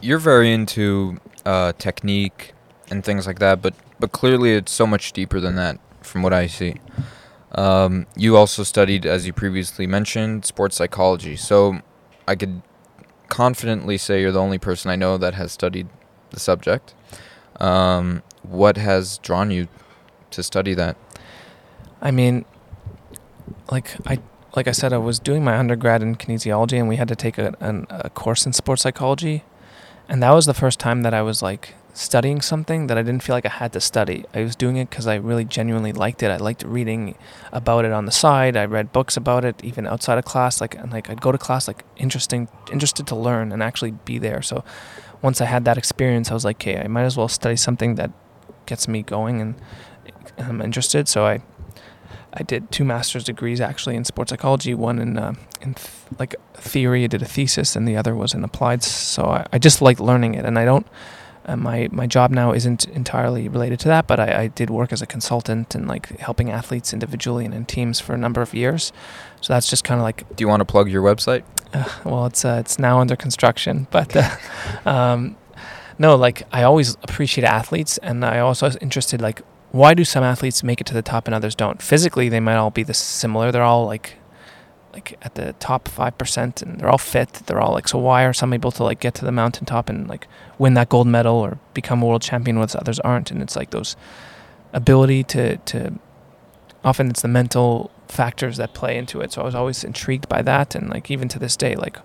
you're 0.00 0.18
very 0.18 0.52
into 0.52 1.18
uh, 1.46 1.72
technique 1.78 2.52
and 2.90 3.04
things 3.04 3.26
like 3.26 3.38
that, 3.38 3.62
but 3.62 3.74
but 4.00 4.12
clearly 4.12 4.54
it's 4.54 4.72
so 4.72 4.86
much 4.86 5.12
deeper 5.12 5.38
than 5.40 5.54
that, 5.54 5.78
from 6.02 6.22
what 6.22 6.32
I 6.32 6.48
see. 6.48 6.80
Um, 7.52 8.06
you 8.16 8.36
also 8.36 8.62
studied, 8.62 9.06
as 9.06 9.26
you 9.26 9.32
previously 9.32 9.86
mentioned, 9.86 10.44
sports 10.44 10.76
psychology. 10.76 11.36
So 11.36 11.80
I 12.26 12.34
could 12.34 12.62
confidently 13.28 13.98
say 13.98 14.20
you're 14.20 14.32
the 14.32 14.40
only 14.40 14.58
person 14.58 14.90
I 14.90 14.96
know 14.96 15.18
that 15.18 15.34
has 15.34 15.52
studied 15.52 15.88
the 16.30 16.40
subject. 16.40 16.94
Um, 17.60 18.22
what 18.42 18.76
has 18.76 19.18
drawn 19.18 19.50
you 19.50 19.68
to 20.30 20.42
study 20.42 20.74
that? 20.74 20.96
I 22.00 22.10
mean, 22.10 22.44
like 23.70 23.96
I 24.06 24.18
like 24.54 24.68
I 24.68 24.72
said, 24.72 24.92
I 24.92 24.98
was 24.98 25.18
doing 25.18 25.44
my 25.44 25.56
undergrad 25.56 26.02
in 26.02 26.16
kinesiology, 26.16 26.78
and 26.78 26.88
we 26.88 26.96
had 26.96 27.08
to 27.08 27.16
take 27.16 27.38
a, 27.38 27.54
an, 27.60 27.86
a 27.90 28.10
course 28.10 28.46
in 28.46 28.52
sports 28.52 28.82
psychology, 28.82 29.44
and 30.08 30.22
that 30.22 30.32
was 30.32 30.46
the 30.46 30.54
first 30.54 30.78
time 30.78 31.02
that 31.02 31.14
I 31.14 31.22
was 31.22 31.42
like 31.42 31.74
studying 31.98 32.40
something 32.40 32.86
that 32.86 32.96
I 32.96 33.02
didn't 33.02 33.24
feel 33.24 33.34
like 33.34 33.44
I 33.44 33.50
had 33.50 33.72
to 33.72 33.80
study. 33.80 34.24
I 34.32 34.42
was 34.42 34.54
doing 34.54 34.76
it 34.76 34.88
because 34.88 35.08
I 35.08 35.16
really 35.16 35.44
genuinely 35.44 35.92
liked 35.92 36.22
it. 36.22 36.30
I 36.30 36.36
liked 36.36 36.62
reading 36.62 37.16
about 37.52 37.84
it 37.84 37.92
on 37.92 38.06
the 38.06 38.12
side. 38.12 38.56
I 38.56 38.66
read 38.66 38.92
books 38.92 39.16
about 39.16 39.44
it, 39.44 39.62
even 39.64 39.84
outside 39.84 40.16
of 40.16 40.24
class. 40.24 40.60
Like, 40.60 40.76
and 40.76 40.92
like 40.92 41.10
I'd 41.10 41.20
go 41.20 41.32
to 41.32 41.38
class 41.38 41.66
like 41.66 41.84
interesting, 41.96 42.48
interested 42.70 43.06
to 43.08 43.16
learn 43.16 43.50
and 43.50 43.62
actually 43.62 43.90
be 43.90 44.18
there. 44.18 44.42
So, 44.42 44.64
once 45.22 45.40
I 45.40 45.46
had 45.46 45.64
that 45.64 45.76
experience, 45.76 46.30
I 46.30 46.34
was 46.34 46.44
like, 46.44 46.56
okay, 46.56 46.78
I 46.78 46.86
might 46.86 47.02
as 47.02 47.16
well 47.16 47.26
study 47.26 47.56
something 47.56 47.96
that 47.96 48.12
gets 48.66 48.86
me 48.86 49.02
going 49.02 49.40
and 49.40 49.54
I'm 50.38 50.62
interested. 50.62 51.08
So 51.08 51.26
I, 51.26 51.42
I 52.32 52.44
did 52.44 52.70
two 52.70 52.84
master's 52.84 53.24
degrees 53.24 53.60
actually 53.60 53.96
in 53.96 54.04
sports 54.04 54.30
psychology. 54.30 54.72
One 54.72 55.00
in 55.00 55.18
uh, 55.18 55.34
in 55.60 55.74
th- 55.74 55.90
like 56.18 56.36
theory. 56.54 57.02
I 57.02 57.08
did 57.08 57.22
a 57.22 57.24
thesis, 57.24 57.74
and 57.74 57.88
the 57.88 57.96
other 57.96 58.14
was 58.14 58.34
in 58.34 58.44
applied. 58.44 58.84
So 58.84 59.24
I, 59.24 59.46
I 59.52 59.58
just 59.58 59.82
like 59.82 59.98
learning 59.98 60.34
it, 60.34 60.44
and 60.44 60.58
I 60.58 60.64
don't 60.64 60.86
uh, 61.48 61.56
my 61.56 61.88
my 61.90 62.06
job 62.06 62.30
now 62.30 62.52
isn't 62.52 62.84
entirely 62.88 63.48
related 63.48 63.80
to 63.80 63.88
that, 63.88 64.06
but 64.06 64.20
I, 64.20 64.42
I, 64.42 64.46
did 64.48 64.68
work 64.68 64.92
as 64.92 65.00
a 65.00 65.06
consultant 65.06 65.74
and 65.74 65.88
like 65.88 66.08
helping 66.18 66.50
athletes 66.50 66.92
individually 66.92 67.46
and 67.46 67.54
in 67.54 67.64
teams 67.64 67.98
for 68.00 68.14
a 68.14 68.18
number 68.18 68.42
of 68.42 68.52
years. 68.52 68.92
So 69.40 69.54
that's 69.54 69.70
just 69.70 69.82
kind 69.82 69.98
of 69.98 70.02
like. 70.04 70.36
Do 70.36 70.42
you 70.42 70.48
want 70.48 70.60
to 70.60 70.66
plug 70.66 70.90
your 70.90 71.02
website? 71.02 71.44
Uh, 71.72 71.88
well, 72.04 72.26
it's 72.26 72.44
uh, 72.44 72.58
it's 72.60 72.78
now 72.78 73.00
under 73.00 73.16
construction, 73.16 73.86
but 73.90 74.14
uh, 74.14 74.36
um, 74.84 75.36
no, 75.98 76.16
like 76.16 76.42
I 76.52 76.64
always 76.64 76.96
appreciate 77.02 77.44
athletes, 77.44 77.96
and 77.98 78.24
I 78.24 78.40
also 78.40 78.66
was 78.66 78.76
interested 78.76 79.22
like 79.22 79.40
why 79.70 79.94
do 79.94 80.04
some 80.04 80.24
athletes 80.24 80.62
make 80.62 80.80
it 80.80 80.86
to 80.86 80.94
the 80.94 81.02
top 81.02 81.26
and 81.26 81.34
others 81.34 81.54
don't? 81.54 81.80
Physically, 81.82 82.28
they 82.28 82.40
might 82.40 82.56
all 82.56 82.70
be 82.70 82.82
the 82.82 82.94
similar. 82.94 83.52
They're 83.52 83.62
all 83.62 83.86
like 83.86 84.17
like 84.98 85.16
at 85.22 85.34
the 85.34 85.52
top 85.54 85.88
five 85.88 86.18
percent, 86.18 86.62
and 86.62 86.80
they're 86.80 86.90
all 86.90 86.98
fit. 86.98 87.32
They're 87.46 87.60
all 87.60 87.72
like, 87.72 87.88
so 87.88 87.98
why 87.98 88.24
are 88.24 88.32
some 88.32 88.52
able 88.52 88.72
to 88.72 88.82
like 88.84 89.00
get 89.00 89.14
to 89.14 89.24
the 89.24 89.32
mountaintop 89.32 89.88
and 89.88 90.08
like 90.08 90.26
win 90.58 90.74
that 90.74 90.88
gold 90.88 91.06
medal 91.06 91.36
or 91.36 91.58
become 91.72 92.02
a 92.02 92.06
world 92.06 92.22
champion, 92.22 92.56
whereas 92.56 92.74
others 92.74 92.98
aren't? 93.00 93.30
And 93.30 93.40
it's 93.42 93.56
like 93.56 93.70
those 93.70 93.96
ability 94.72 95.22
to 95.24 95.56
to 95.56 95.98
often 96.84 97.10
it's 97.10 97.22
the 97.22 97.28
mental 97.28 97.90
factors 98.08 98.56
that 98.56 98.74
play 98.74 98.98
into 98.98 99.20
it. 99.20 99.32
So 99.32 99.42
I 99.42 99.44
was 99.44 99.54
always 99.54 99.84
intrigued 99.84 100.28
by 100.28 100.42
that, 100.42 100.74
and 100.74 100.90
like 100.90 101.10
even 101.10 101.28
to 101.28 101.38
this 101.38 101.56
day, 101.56 101.76
like 101.76 101.96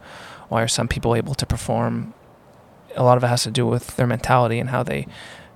why 0.50 0.62
are 0.62 0.68
some 0.68 0.88
people 0.88 1.16
able 1.16 1.36
to 1.36 1.46
perform? 1.46 2.14
A 2.96 3.04
lot 3.04 3.18
of 3.18 3.24
it 3.24 3.28
has 3.28 3.44
to 3.44 3.52
do 3.52 3.66
with 3.66 3.96
their 3.96 4.06
mentality 4.06 4.60
and 4.60 4.70
how 4.70 4.84
they 4.84 5.08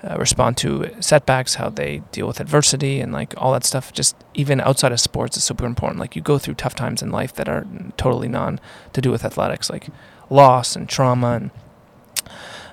uh, 0.04 0.16
respond 0.18 0.58
to 0.58 0.89
setbacks, 1.00 1.56
how 1.56 1.70
they 1.70 2.04
deal 2.12 2.28
with 2.28 2.39
adversity, 2.39 3.00
and 3.00 3.12
like 3.12 3.34
all 3.38 3.54
that 3.54 3.64
stuff. 3.64 3.91
Just 3.91 4.16
even 4.34 4.62
outside 4.62 4.91
of 4.91 5.00
sports 5.00 5.38
is 5.38 5.43
super 5.43 5.66
important. 5.66 6.00
Like 6.00 6.16
you 6.16 6.22
go 6.22 6.38
through 6.38 6.56
tough 6.56 6.76
times 6.76 7.02
in 7.02 7.12
life 7.12 7.34
that 7.34 7.50
are 7.50 7.66
totally 7.98 8.28
non 8.28 8.60
to 8.93 9.02
do 9.02 9.12
with 9.12 9.26
athletics, 9.26 9.70
like 9.70 9.88
loss 10.30 10.76
and 10.76 10.88
trauma, 10.88 11.28
and 11.34 11.52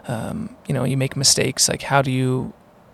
um, 0.07 0.57
you 0.67 0.75
know 0.75 0.85
you 0.85 0.97
make 0.97 1.17
mistakes. 1.17 1.69
Like 1.69 1.83
how 1.83 2.03
do 2.03 2.11
you 2.11 2.53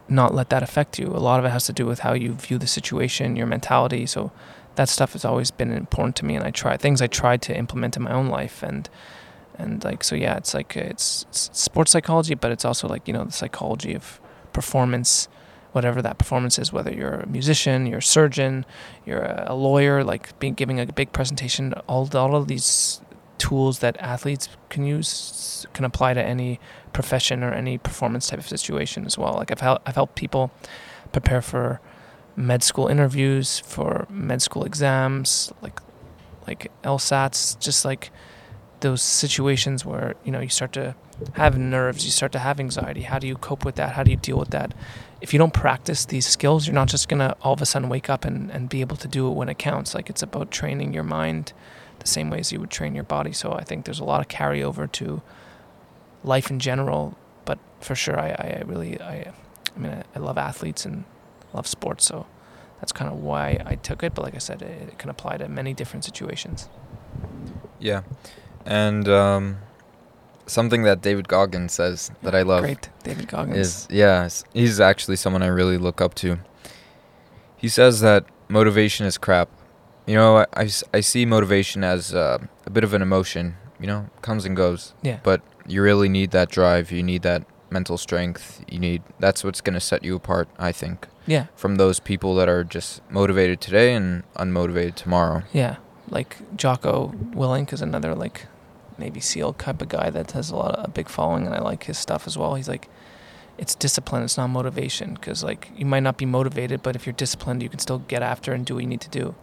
not 0.09 0.35
let 0.35 0.51
that 0.51 0.63
affect 0.63 0.99
you? 0.99 1.09
A 1.09 1.19
lot 1.19 1.41
of 1.41 1.45
it 1.45 1.51
has 1.51 1.67
to 1.67 1.73
do 1.73 1.87
with 1.87 2.01
how 2.01 2.13
you 2.13 2.35
view 2.35 2.59
the 2.59 2.67
situation, 2.67 3.37
your 3.37 3.47
mentality. 3.47 4.07
So 4.07 4.31
that 4.77 4.89
stuff 4.89 5.13
has 5.15 5.25
always 5.25 5.51
been 5.51 5.73
important 5.73 6.15
to 6.17 6.25
me, 6.25 6.37
and 6.37 6.45
I 6.45 6.53
try 6.53 6.77
things 6.77 7.03
I 7.03 7.09
tried 7.09 7.43
to 7.43 7.57
implement 7.57 7.97
in 7.97 8.05
my 8.05 8.13
own 8.13 8.29
life 8.29 8.63
and 8.63 8.89
and 9.61 9.85
like 9.85 10.03
so 10.03 10.15
yeah 10.15 10.37
it's 10.37 10.55
like 10.55 10.77
it's, 10.77 11.25
it's, 11.29 11.51
sports 11.53 11.91
psychology 11.93 12.35
but 12.35 12.51
it's 12.51 12.65
also 12.65 12.89
like 12.89 13.07
you 13.07 13.15
know 13.15 13.25
the 13.25 13.33
psychology 13.33 13.95
of 13.95 14.21
performance 14.53 15.29
whatever 15.73 16.03
that 16.03 16.19
performance 16.19 16.59
is 16.59 16.73
whether 16.73 16.93
you're 16.93 17.21
a 17.21 17.27
musician 17.29 17.87
you're 17.87 17.99
a 17.99 18.03
surgeon 18.03 18.67
you're 19.07 19.23
a 19.23 19.55
lawyer 19.55 20.03
like 20.03 20.37
being 20.39 20.55
giving 20.55 20.81
a 20.81 20.87
big 20.87 21.13
presentation 21.13 21.73
all, 21.89 22.09
all 22.17 22.35
of 22.35 22.49
these 22.49 23.01
tools 23.41 23.79
that 23.79 23.97
athletes 23.99 24.49
can 24.69 24.85
use 24.85 25.67
can 25.73 25.85
apply 25.85 26.13
to 26.13 26.23
any 26.23 26.61
profession 26.93 27.43
or 27.43 27.53
any 27.53 27.79
performance 27.79 28.29
type 28.29 28.39
of 28.39 28.47
situation 28.47 29.07
as 29.07 29.17
well. 29.17 29.33
Like 29.35 29.51
i've, 29.51 29.61
hel- 29.61 29.81
I've 29.87 29.95
helped 29.95 30.15
people 30.15 30.51
prepare 31.11 31.41
for 31.41 31.81
med 32.37 32.63
school 32.63 32.87
interviews 32.87 33.59
for 33.61 34.07
med 34.11 34.43
school 34.43 34.65
exams 34.65 35.53
like 35.63 35.81
like 36.47 36.71
lsats 36.85 37.59
just 37.59 37.85
like 37.85 38.11
those 38.81 39.03
situations 39.03 39.85
where 39.85 40.15
you 40.25 40.33
know 40.33 40.41
you 40.41 40.49
start 40.49 40.73
to 40.73 40.95
have 41.35 41.59
nerves, 41.59 42.05
you 42.05 42.11
start 42.11 42.33
to 42.33 42.39
have 42.39 42.59
anxiety. 42.59 43.03
How 43.03 43.19
do 43.19 43.27
you 43.27 43.37
cope 43.37 43.65
with 43.65 43.77
that? 43.77 43.93
How 43.93 44.03
do 44.03 44.11
you 44.11 44.17
deal 44.17 44.39
with 44.39 44.51
that? 44.51 44.75
If 45.21 45.33
you 45.33 45.39
don't 45.39 45.53
practice 45.53 46.07
these 46.07 46.27
skills, 46.27 46.67
you're 46.67 46.75
not 46.75 46.89
just 46.89 47.09
gonna 47.09 47.37
all 47.43 47.53
of 47.53 47.63
a 47.63 47.67
sudden 47.67 47.89
wake 47.89 48.09
up 48.09 48.25
and, 48.25 48.51
and 48.51 48.69
be 48.69 48.81
able 48.81 48.97
to 48.97 49.09
do 49.09 49.29
it 49.29 49.35
when 49.35 49.49
it 49.49 49.59
counts. 49.59 49.95
Like 49.95 50.09
it's 50.09 50.23
about 50.23 50.51
training 50.51 50.95
your 50.95 51.03
mind 51.03 51.53
the 51.99 52.07
same 52.07 52.31
way 52.31 52.39
as 52.41 52.51
you 52.51 52.61
would 52.61 52.71
train 52.71 52.95
your 52.95 53.05
body. 53.05 53.33
So 53.33 53.53
I 53.53 53.65
think 53.65 53.85
there's 53.85 54.01
a 54.01 54.05
lot 54.05 54.21
of 54.21 54.29
carryover 54.29 54.91
to 54.93 55.23
life 56.25 56.51
in 56.51 56.59
general. 56.59 57.17
But 57.45 57.59
for 57.81 57.95
sure, 57.95 58.19
I, 58.19 58.31
I 58.31 58.63
really 58.67 59.01
I 59.01 59.33
I 59.77 59.79
mean 59.79 59.93
I, 59.93 60.05
I 60.15 60.19
love 60.19 60.39
athletes 60.39 60.85
and 60.85 61.05
love 61.53 61.67
sports, 61.67 62.07
so 62.07 62.27
that's 62.81 62.93
kind 62.93 63.11
of 63.13 63.19
why 63.19 63.61
I 63.65 63.77
took 63.77 64.03
it. 64.03 64.15
But 64.15 64.25
like 64.25 64.35
I 64.35 64.39
said, 64.39 64.63
it, 64.63 64.89
it 64.89 64.99
can 64.99 65.11
apply 65.11 65.37
to 65.37 65.49
many 65.49 65.75
different 65.75 66.05
situations. 66.05 66.69
Yeah, 67.79 68.03
and 68.67 69.09
um, 69.09 69.59
something 70.47 70.83
that 70.85 71.01
David 71.03 71.29
Goggins 71.29 71.73
says 71.73 72.11
that 72.23 72.35
I 72.35 72.43
love 72.43 72.63
Great, 72.63 72.89
David 73.03 73.29
Goggins. 73.29 73.57
is 73.59 73.89
yeah, 73.91 74.29
he's 74.53 74.81
actually 74.81 75.17
someone 75.17 75.43
I 75.43 75.47
really 75.49 75.79
look 75.79 76.01
up 76.01 76.15
to. 76.17 76.39
He 77.57 77.69
says 77.69 78.01
that 78.01 78.25
motivation 78.49 79.07
is 79.07 79.19
crap. 79.19 79.49
You 80.07 80.15
know, 80.17 80.39
I 80.57 80.69
I 80.93 81.01
see 81.01 81.27
motivation 81.27 81.85
as 81.85 82.15
uh, 82.15 82.39
a 82.67 82.71
bit 82.71 82.85
of 82.85 82.95
an 82.95 83.03
emotion. 83.03 83.57
You 83.79 83.87
know, 83.87 84.11
comes 84.23 84.45
and 84.45 84.55
goes. 84.57 84.93
Yeah. 85.03 85.21
But 85.23 85.41
you 85.67 85.83
really 85.83 86.09
need 86.09 86.33
that 86.33 86.51
drive. 86.51 86.93
You 86.93 87.03
need 87.03 87.23
that 87.23 87.45
mental 87.71 87.97
strength. 87.97 88.63
You 88.71 88.79
need 88.79 89.03
that's 89.19 89.45
what's 89.45 89.61
gonna 89.61 89.81
set 89.81 90.05
you 90.05 90.17
apart. 90.17 90.49
I 90.59 90.73
think 90.73 91.07
yeah, 91.27 91.47
from 91.55 91.77
those 91.77 92.01
people 92.01 92.35
that 92.37 92.49
are 92.49 92.65
just 92.65 93.01
motivated 93.11 93.61
today 93.61 93.95
and 93.95 94.25
unmotivated 94.37 94.97
tomorrow. 94.97 95.43
yeah. 95.53 95.77
Like 96.09 96.39
Jocko 96.57 97.15
Willink 97.37 97.73
is 97.73 97.81
another 97.81 98.17
like 98.17 98.47
Navy 99.01 99.21
SEAL 99.21 99.55
type 99.55 99.83
of 99.83 99.89
guy 99.89 100.11
that 100.11 100.33
has 100.33 100.51
a 100.51 100.57
lot 100.57 100.75
of 100.77 100.85
a 100.85 100.91
big 100.91 101.09
following, 101.09 101.47
and 101.47 101.55
I 101.55 101.61
like 101.61 101.85
his 101.85 101.99
stuff 101.99 102.27
as 102.27 102.39
well. 102.39 102.55
He's 102.55 102.69
like, 102.69 102.89
it's 103.59 103.75
discipline, 103.75 104.23
it's 104.23 104.37
not 104.37 104.49
motivation, 104.49 105.15
because 105.15 105.43
like 105.43 105.71
you 105.77 105.85
might 105.85 106.05
not 106.05 106.17
be 106.17 106.27
motivated, 106.27 106.83
but 106.83 106.97
if 106.97 107.07
you're 107.07 107.13
disciplined, 107.13 107.63
you 107.63 107.69
can 107.69 107.79
still 107.79 107.99
get 107.99 108.23
after 108.23 108.53
and 108.53 108.65
do 108.65 108.75
what 108.75 108.85
you 108.85 108.89
need 108.89 109.01
to 109.03 109.11
do. 109.11 109.35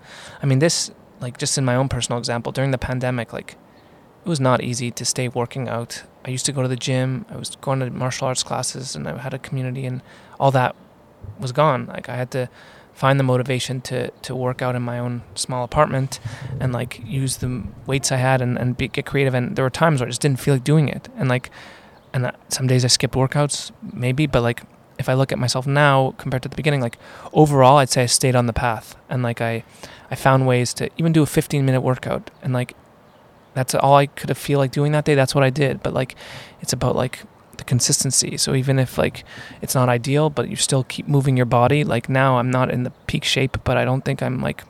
I 0.42 0.46
mean, 0.46 0.60
this 0.60 0.92
like 1.20 1.38
just 1.38 1.58
in 1.58 1.66
my 1.66 1.76
own 1.76 1.90
personal 1.90 2.20
example 2.20 2.52
during 2.52 2.72
the 2.72 2.78
pandemic, 2.78 3.34
like 3.34 3.58
it 4.26 4.30
was 4.30 4.40
not 4.40 4.64
easy 4.64 4.92
to 4.92 5.06
stay 5.06 5.28
working 5.28 5.68
out. 5.68 6.04
I 6.26 6.30
used 6.30 6.46
to 6.48 6.52
go 6.52 6.62
to 6.62 6.68
the 6.68 6.76
gym, 6.76 7.26
I 7.30 7.38
was 7.38 7.56
going 7.58 7.80
to 7.80 7.90
martial 7.90 8.28
arts 8.28 8.44
classes, 8.44 8.96
and 8.96 9.08
I 9.08 9.18
had 9.18 9.34
a 9.34 9.40
community, 9.40 9.86
and 9.86 10.02
all 10.40 10.52
that 10.52 10.76
was 11.40 11.52
gone. 11.52 11.88
Like 11.88 12.10
I 12.10 12.16
had 12.16 12.32
to 12.32 12.50
find 12.98 13.20
the 13.20 13.24
motivation 13.24 13.80
to 13.80 14.10
to 14.24 14.36
work 14.36 14.64
out 14.64 14.76
in 14.76 14.82
my 14.82 14.98
own 14.98 15.22
small 15.36 15.64
apartment 15.64 16.20
and 16.60 16.74
like 16.74 17.00
use 17.06 17.38
the 17.38 17.64
weights 17.86 18.12
I 18.12 18.16
had 18.16 18.42
and, 18.42 18.58
and 18.58 18.76
be, 18.76 18.88
get 18.88 19.06
creative. 19.06 19.36
And 19.36 19.56
there 19.56 19.64
were 19.64 19.70
times 19.70 20.02
where 20.02 20.08
I 20.08 20.10
just 20.10 20.22
didn't 20.22 20.40
feel 20.40 20.56
like 20.56 20.64
doing 20.64 20.90
it. 20.90 21.08
And 21.16 21.30
like, 21.30 21.52
and 22.12 22.32
some 22.50 22.66
days 22.66 22.84
I 22.84 22.88
skipped 22.88 23.14
workouts, 23.14 23.72
maybe, 23.94 24.26
but 24.26 24.42
like 24.42 24.64
if 24.98 25.10
I 25.10 25.14
look 25.14 25.32
at 25.32 25.38
myself 25.38 25.68
now 25.68 26.16
compared 26.18 26.42
to 26.42 26.50
the 26.50 26.56
beginning, 26.56 26.82
like 26.82 26.98
overall, 27.34 27.78
I'd 27.78 27.92
say 27.92 28.02
I 28.02 28.08
stayed 28.08 28.36
on 28.36 28.48
the 28.48 28.54
path 28.54 28.96
and 29.10 29.22
like 29.22 29.42
I, 29.42 29.64
I 30.10 30.16
found 30.16 30.48
ways 30.48 30.74
to 30.76 30.90
even 30.98 31.12
do 31.14 31.22
a 31.22 31.28
15 31.28 31.64
minute 31.64 31.82
workout 31.82 32.32
and 32.42 32.52
like 32.52 32.76
that's 33.54 33.76
all 33.76 33.96
I 33.96 34.08
could 34.08 34.30
have 34.30 34.40
feel 34.40 34.58
like 34.58 34.72
doing 34.72 34.92
that 34.94 35.06
day. 35.06 35.14
That's 35.14 35.36
what 35.36 35.44
I 35.44 35.52
did. 35.52 35.84
But 35.84 35.94
like, 35.94 36.16
it's 36.62 36.74
about 36.74 36.96
like 36.96 37.20
the 37.58 37.64
consistency. 37.64 38.38
So 38.38 38.56
even 38.56 38.80
if 38.80 38.98
like 38.98 39.24
it's 39.62 39.76
not 39.76 39.90
ideal, 39.90 40.30
but 40.30 40.50
you 40.50 40.56
still 40.56 40.84
keep 40.84 41.08
moving 41.08 41.38
your 41.38 41.46
body. 41.46 41.84
Like 41.84 42.10
now 42.10 42.38
I'm 42.38 42.52
not 42.52 42.72
in 42.72 42.84
the 42.84 42.92
peak 43.08 43.24
shape, 43.24 43.58
but 43.64 43.78
I 43.78 43.86
don't 43.86 44.04
think 44.04 44.22
I'm 44.22 44.42
like 44.42 44.64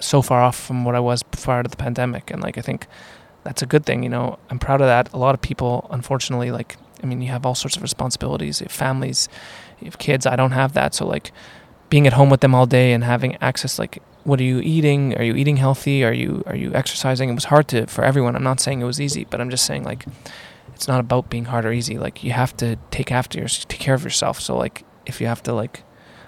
so 0.00 0.22
far 0.22 0.42
off 0.42 0.56
from 0.56 0.84
what 0.84 0.94
I 0.94 1.00
was 1.00 1.22
prior 1.22 1.62
to 1.62 1.68
the 1.68 1.76
pandemic. 1.76 2.30
And 2.30 2.42
like 2.42 2.58
I 2.58 2.60
think 2.62 2.86
that's 3.44 3.62
a 3.62 3.66
good 3.66 3.86
thing, 3.86 4.02
you 4.02 4.08
know. 4.08 4.38
I'm 4.50 4.58
proud 4.58 4.80
of 4.80 4.86
that. 4.86 5.12
A 5.12 5.16
lot 5.16 5.34
of 5.34 5.40
people 5.40 5.86
unfortunately 5.90 6.50
like 6.50 6.76
I 7.02 7.06
mean 7.06 7.22
you 7.22 7.28
have 7.30 7.46
all 7.46 7.54
sorts 7.54 7.76
of 7.76 7.82
responsibilities, 7.82 8.60
you 8.60 8.64
have 8.64 8.72
families, 8.72 9.28
you 9.80 9.86
have 9.86 9.98
kids. 9.98 10.26
I 10.26 10.36
don't 10.36 10.52
have 10.52 10.72
that. 10.74 10.94
So 10.94 11.06
like 11.06 11.32
being 11.88 12.06
at 12.06 12.12
home 12.12 12.30
with 12.30 12.40
them 12.40 12.54
all 12.54 12.66
day 12.66 12.92
and 12.92 13.02
having 13.04 13.36
access 13.40 13.78
like 13.78 14.02
what 14.24 14.38
are 14.40 14.44
you 14.44 14.60
eating? 14.60 15.16
Are 15.16 15.22
you 15.22 15.34
eating 15.34 15.56
healthy? 15.56 16.04
Are 16.04 16.12
you 16.12 16.42
are 16.46 16.56
you 16.56 16.74
exercising? 16.74 17.28
It 17.30 17.34
was 17.34 17.44
hard 17.44 17.68
to 17.68 17.86
for 17.86 18.04
everyone. 18.04 18.36
I'm 18.36 18.42
not 18.42 18.60
saying 18.60 18.80
it 18.80 18.84
was 18.84 19.00
easy, 19.00 19.24
but 19.24 19.40
I'm 19.40 19.50
just 19.50 19.64
saying 19.64 19.84
like 19.84 20.04
it's 20.80 20.88
not 20.88 20.98
about 20.98 21.28
being 21.28 21.44
hard 21.44 21.66
or 21.66 21.72
easy. 21.72 21.98
Like 21.98 22.24
you 22.24 22.32
have 22.32 22.56
to 22.56 22.76
take 22.90 23.12
after 23.12 23.38
your 23.38 23.48
take 23.48 23.80
care 23.80 23.92
of 23.92 24.02
yourself. 24.02 24.40
So 24.40 24.56
like 24.56 24.82
if 25.04 25.20
you 25.20 25.26
have 25.26 25.42
to 25.42 25.52
like 25.52 25.82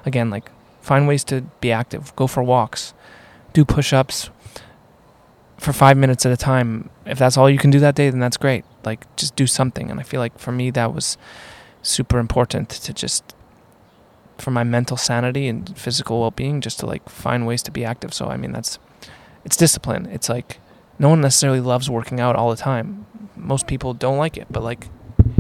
again 0.04 0.28
like 0.28 0.50
find 0.82 1.08
ways 1.08 1.24
to 1.24 1.40
be 1.62 1.72
active, 1.72 2.14
go 2.16 2.26
for 2.26 2.42
walks, 2.42 2.92
do 3.54 3.64
push-ups 3.64 4.28
for 5.56 5.72
5 5.72 5.96
minutes 5.96 6.26
at 6.26 6.32
a 6.32 6.36
time. 6.36 6.90
If 7.06 7.18
that's 7.18 7.38
all 7.38 7.48
you 7.48 7.56
can 7.56 7.70
do 7.70 7.80
that 7.80 7.94
day, 7.94 8.10
then 8.10 8.20
that's 8.20 8.36
great. 8.36 8.66
Like 8.84 9.06
just 9.16 9.36
do 9.36 9.46
something. 9.46 9.90
And 9.90 9.98
I 9.98 10.02
feel 10.02 10.20
like 10.20 10.38
for 10.38 10.52
me 10.52 10.70
that 10.72 10.92
was 10.92 11.16
super 11.80 12.18
important 12.18 12.68
to 12.68 12.92
just 12.92 13.34
for 14.36 14.50
my 14.50 14.64
mental 14.64 14.98
sanity 14.98 15.48
and 15.48 15.78
physical 15.78 16.20
well-being 16.20 16.60
just 16.60 16.78
to 16.80 16.86
like 16.86 17.08
find 17.08 17.46
ways 17.46 17.62
to 17.62 17.70
be 17.70 17.86
active. 17.86 18.12
So 18.12 18.26
I 18.26 18.36
mean 18.36 18.52
that's 18.52 18.78
it's 19.46 19.56
discipline. 19.56 20.04
It's 20.12 20.28
like 20.28 20.60
no 20.98 21.08
one 21.08 21.22
necessarily 21.22 21.60
loves 21.60 21.88
working 21.88 22.20
out 22.20 22.36
all 22.36 22.50
the 22.50 22.62
time. 22.70 23.06
Most 23.36 23.66
people 23.66 23.94
don't 23.94 24.18
like 24.18 24.36
it, 24.36 24.46
but 24.50 24.62
like 24.62 24.88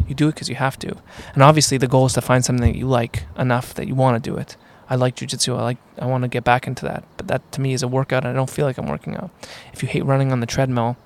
you 0.06 0.14
do 0.14 0.28
it 0.28 0.34
because 0.34 0.48
you 0.48 0.56
have 0.56 0.78
to. 0.80 0.96
And 1.34 1.42
obviously, 1.42 1.78
the 1.78 1.88
goal 1.88 2.06
is 2.06 2.12
to 2.14 2.20
find 2.20 2.44
something 2.44 2.72
that 2.72 2.78
you 2.78 2.86
like 2.86 3.24
enough 3.38 3.74
that 3.74 3.88
you 3.88 3.94
want 3.94 4.22
to 4.22 4.30
do 4.30 4.36
it. 4.36 4.56
I 4.88 4.96
like 4.96 5.16
jujitsu. 5.16 5.56
I 5.56 5.62
like. 5.62 5.78
I 5.98 6.06
want 6.06 6.22
to 6.22 6.28
get 6.28 6.44
back 6.44 6.66
into 6.66 6.84
that. 6.86 7.04
But 7.16 7.28
that 7.28 7.52
to 7.52 7.60
me 7.60 7.72
is 7.72 7.82
a 7.82 7.88
workout. 7.88 8.24
And 8.24 8.32
I 8.32 8.36
don't 8.36 8.50
feel 8.50 8.66
like 8.66 8.78
I'm 8.78 8.86
working 8.86 9.16
out. 9.16 9.30
If 9.72 9.82
you 9.82 9.88
hate 9.88 10.04
running 10.04 10.32
on 10.32 10.40
the 10.40 10.46
treadmill, 10.46 10.96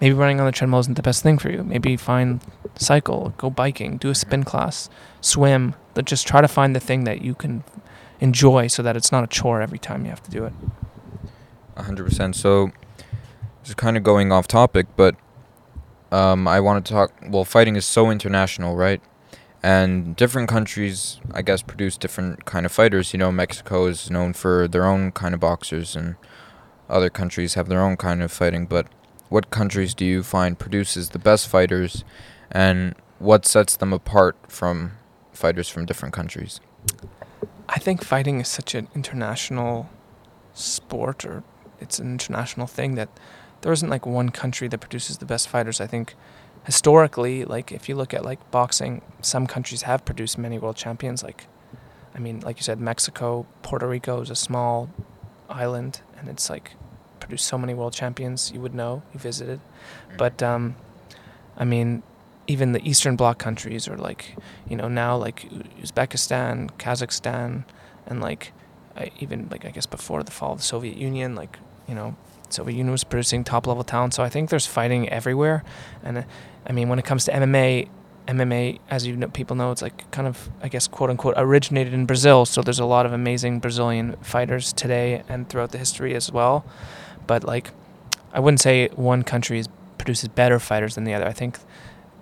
maybe 0.00 0.14
running 0.14 0.40
on 0.40 0.46
the 0.46 0.52
treadmill 0.52 0.80
isn't 0.80 0.94
the 0.94 1.02
best 1.02 1.22
thing 1.22 1.38
for 1.38 1.50
you. 1.50 1.62
Maybe 1.62 1.96
find 1.96 2.40
cycle, 2.76 3.34
go 3.36 3.50
biking, 3.50 3.96
do 3.98 4.10
a 4.10 4.14
spin 4.14 4.44
class, 4.44 4.88
swim. 5.20 5.74
But 5.94 6.04
just 6.04 6.26
try 6.26 6.40
to 6.40 6.48
find 6.48 6.74
the 6.74 6.80
thing 6.80 7.04
that 7.04 7.22
you 7.22 7.34
can 7.34 7.64
enjoy, 8.20 8.66
so 8.66 8.82
that 8.82 8.96
it's 8.96 9.12
not 9.12 9.22
a 9.22 9.28
chore 9.28 9.60
every 9.60 9.78
time 9.78 10.04
you 10.04 10.10
have 10.10 10.22
to 10.24 10.30
do 10.30 10.44
it. 10.44 10.52
A 11.76 11.84
hundred 11.84 12.04
percent. 12.04 12.34
So, 12.34 12.72
just 13.62 13.76
kind 13.76 13.96
of 13.96 14.02
going 14.02 14.32
off 14.32 14.48
topic, 14.48 14.86
but 14.96 15.14
um, 16.10 16.48
I 16.48 16.60
want 16.60 16.84
to 16.84 16.92
talk. 16.92 17.12
Well, 17.28 17.44
fighting 17.44 17.76
is 17.76 17.84
so 17.84 18.10
international, 18.10 18.76
right? 18.76 19.00
And 19.62 20.14
different 20.14 20.48
countries, 20.48 21.20
I 21.32 21.42
guess, 21.42 21.62
produce 21.62 21.96
different 21.96 22.44
kind 22.44 22.64
of 22.64 22.72
fighters. 22.72 23.12
You 23.12 23.18
know, 23.18 23.32
Mexico 23.32 23.86
is 23.86 24.10
known 24.10 24.32
for 24.32 24.68
their 24.68 24.84
own 24.84 25.12
kind 25.12 25.34
of 25.34 25.40
boxers, 25.40 25.96
and 25.96 26.16
other 26.88 27.10
countries 27.10 27.54
have 27.54 27.68
their 27.68 27.80
own 27.80 27.96
kind 27.96 28.22
of 28.22 28.30
fighting. 28.30 28.66
But 28.66 28.86
what 29.28 29.50
countries 29.50 29.94
do 29.94 30.04
you 30.04 30.22
find 30.22 30.58
produces 30.58 31.10
the 31.10 31.18
best 31.18 31.48
fighters, 31.48 32.04
and 32.50 32.94
what 33.18 33.46
sets 33.46 33.76
them 33.76 33.92
apart 33.92 34.36
from 34.48 34.92
fighters 35.32 35.68
from 35.68 35.86
different 35.86 36.14
countries? 36.14 36.60
I 37.68 37.78
think 37.78 38.02
fighting 38.02 38.40
is 38.40 38.48
such 38.48 38.74
an 38.74 38.88
international 38.94 39.90
sport, 40.54 41.24
or 41.24 41.42
it's 41.80 41.98
an 41.98 42.12
international 42.12 42.66
thing 42.66 42.94
that 42.94 43.08
there 43.62 43.72
isn't 43.72 43.88
like 43.88 44.06
one 44.06 44.30
country 44.30 44.68
that 44.68 44.78
produces 44.78 45.18
the 45.18 45.26
best 45.26 45.48
fighters. 45.48 45.80
I 45.80 45.86
think 45.86 46.14
historically, 46.64 47.44
like 47.44 47.72
if 47.72 47.88
you 47.88 47.94
look 47.94 48.14
at 48.14 48.24
like 48.24 48.50
boxing, 48.50 49.02
some 49.20 49.46
countries 49.46 49.82
have 49.82 50.04
produced 50.04 50.38
many 50.38 50.58
world 50.58 50.76
champions. 50.76 51.22
Like, 51.22 51.46
I 52.14 52.18
mean, 52.18 52.40
like 52.40 52.58
you 52.58 52.62
said, 52.62 52.80
Mexico, 52.80 53.46
Puerto 53.62 53.86
Rico 53.88 54.20
is 54.20 54.30
a 54.30 54.36
small 54.36 54.90
island, 55.48 56.00
and 56.18 56.28
it's 56.28 56.48
like 56.50 56.72
produced 57.20 57.46
so 57.46 57.58
many 57.58 57.74
world 57.74 57.92
champions. 57.92 58.52
You 58.52 58.60
would 58.60 58.74
know, 58.74 59.02
you 59.12 59.20
visited, 59.20 59.60
but 60.16 60.42
um, 60.42 60.76
I 61.56 61.64
mean, 61.64 62.02
even 62.46 62.72
the 62.72 62.88
Eastern 62.88 63.16
Bloc 63.16 63.38
countries, 63.38 63.88
or 63.88 63.96
like 63.96 64.36
you 64.68 64.76
know 64.76 64.88
now 64.88 65.16
like 65.16 65.48
Uzbekistan, 65.82 66.70
Kazakhstan, 66.78 67.64
and 68.06 68.20
like 68.20 68.52
I, 68.96 69.10
even 69.20 69.48
like 69.50 69.64
I 69.64 69.70
guess 69.70 69.86
before 69.86 70.22
the 70.22 70.32
fall 70.32 70.52
of 70.52 70.58
the 70.58 70.64
Soviet 70.64 70.96
Union, 70.96 71.34
like 71.34 71.58
you 71.88 71.94
know 71.94 72.16
Soviet 72.50 72.76
Union 72.76 72.90
was 72.90 73.04
producing 73.04 73.44
top 73.44 73.66
level 73.66 73.84
talent. 73.84 74.14
So 74.14 74.22
I 74.22 74.28
think 74.28 74.50
there's 74.50 74.66
fighting 74.66 75.08
everywhere, 75.08 75.64
and 76.02 76.18
uh, 76.18 76.22
I 76.66 76.72
mean 76.72 76.88
when 76.88 76.98
it 76.98 77.04
comes 77.04 77.24
to 77.26 77.32
MMA. 77.32 77.88
MMA, 78.28 78.78
as 78.90 79.06
you 79.06 79.16
know, 79.16 79.28
people 79.28 79.56
know, 79.56 79.70
it's 79.72 79.80
like 79.80 80.10
kind 80.10 80.28
of, 80.28 80.50
I 80.62 80.68
guess, 80.68 80.86
quote 80.86 81.08
unquote, 81.08 81.32
originated 81.38 81.94
in 81.94 82.04
Brazil. 82.04 82.44
So 82.44 82.60
there's 82.60 82.78
a 82.78 82.84
lot 82.84 83.06
of 83.06 83.14
amazing 83.14 83.58
Brazilian 83.58 84.16
fighters 84.20 84.74
today 84.74 85.22
and 85.30 85.48
throughout 85.48 85.72
the 85.72 85.78
history 85.78 86.14
as 86.14 86.30
well. 86.30 86.62
But 87.26 87.42
like, 87.42 87.70
I 88.34 88.40
wouldn't 88.40 88.60
say 88.60 88.88
one 88.88 89.22
country 89.22 89.60
is, 89.60 89.68
produces 89.96 90.28
better 90.28 90.58
fighters 90.58 90.94
than 90.94 91.04
the 91.04 91.14
other. 91.14 91.26
I 91.26 91.32
think 91.32 91.58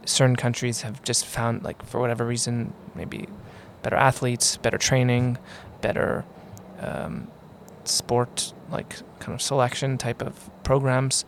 certain 0.06 0.36
countries 0.36 0.82
have 0.82 1.02
just 1.02 1.26
found 1.26 1.64
like 1.64 1.84
for 1.84 2.00
whatever 2.00 2.24
reason 2.24 2.72
maybe 2.94 3.26
better 3.82 3.96
athletes 3.96 4.56
better 4.56 4.78
training 4.78 5.36
better 5.80 6.24
um, 6.80 7.28
sport 7.84 8.52
like 8.70 8.96
kind 9.20 9.34
of 9.34 9.42
selection 9.42 9.98
type 9.98 10.22
of 10.22 10.50
programs 10.64 11.24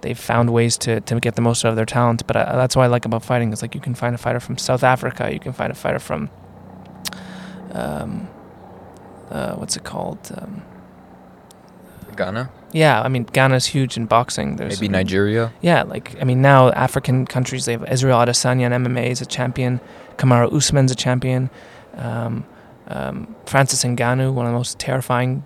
they've 0.00 0.18
found 0.18 0.50
ways 0.50 0.78
to, 0.78 1.00
to 1.00 1.18
get 1.18 1.34
the 1.34 1.42
most 1.42 1.64
out 1.64 1.70
of 1.70 1.76
their 1.76 1.86
talent 1.86 2.26
but 2.26 2.36
uh, 2.36 2.56
that's 2.56 2.76
what 2.76 2.84
i 2.84 2.86
like 2.86 3.04
about 3.04 3.24
fighting 3.24 3.52
is 3.52 3.62
like 3.62 3.74
you 3.74 3.80
can 3.80 3.94
find 3.94 4.14
a 4.14 4.18
fighter 4.18 4.40
from 4.40 4.56
south 4.56 4.84
africa 4.84 5.32
you 5.32 5.40
can 5.40 5.52
find 5.52 5.72
a 5.72 5.74
fighter 5.74 5.98
from 5.98 6.30
um, 7.72 8.28
uh, 9.30 9.54
what's 9.56 9.76
it 9.76 9.84
called 9.84 10.32
um, 10.40 10.62
Ghana, 12.18 12.50
Yeah, 12.72 13.00
I 13.00 13.08
mean 13.08 13.24
Ghana's 13.24 13.66
huge 13.66 13.96
in 13.96 14.06
boxing. 14.06 14.56
There's 14.56 14.80
maybe 14.80 14.90
Nigeria. 14.90 15.52
Yeah, 15.62 15.84
like 15.84 16.20
I 16.20 16.24
mean 16.24 16.42
now 16.42 16.70
African 16.70 17.26
countries 17.26 17.64
they 17.64 17.72
have 17.72 17.88
Israel 17.88 18.18
Adesanya 18.18 18.66
in 18.66 18.72
MMA 18.72 19.06
is 19.06 19.20
a 19.20 19.26
champion, 19.26 19.80
Kamaru 20.16 20.52
Usman's 20.52 20.90
a 20.90 20.96
champion, 20.96 21.48
um, 21.94 22.44
um, 22.88 23.36
Francis 23.46 23.84
Ngannou, 23.84 24.32
one 24.32 24.46
of 24.46 24.52
the 24.52 24.58
most 24.58 24.78
terrifying 24.80 25.44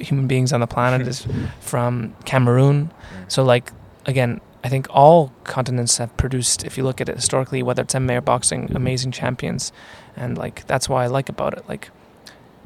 human 0.00 0.26
beings 0.26 0.52
on 0.52 0.60
the 0.60 0.66
planet, 0.66 1.06
is 1.06 1.26
from 1.60 2.14
Cameroon. 2.24 2.92
So 3.28 3.42
like 3.42 3.72
again, 4.06 4.40
I 4.62 4.68
think 4.68 4.86
all 4.90 5.32
continents 5.44 5.96
have 5.96 6.14
produced, 6.16 6.64
if 6.64 6.76
you 6.76 6.84
look 6.84 7.00
at 7.00 7.08
it 7.08 7.16
historically, 7.16 7.62
whether 7.62 7.82
it's 7.82 7.94
MMA 7.94 8.18
or 8.18 8.20
boxing, 8.20 8.70
amazing 8.74 9.12
champions, 9.12 9.72
and 10.16 10.36
like 10.36 10.66
that's 10.66 10.88
why 10.88 11.04
I 11.04 11.06
like 11.06 11.28
about 11.28 11.56
it. 11.56 11.66
Like, 11.68 11.90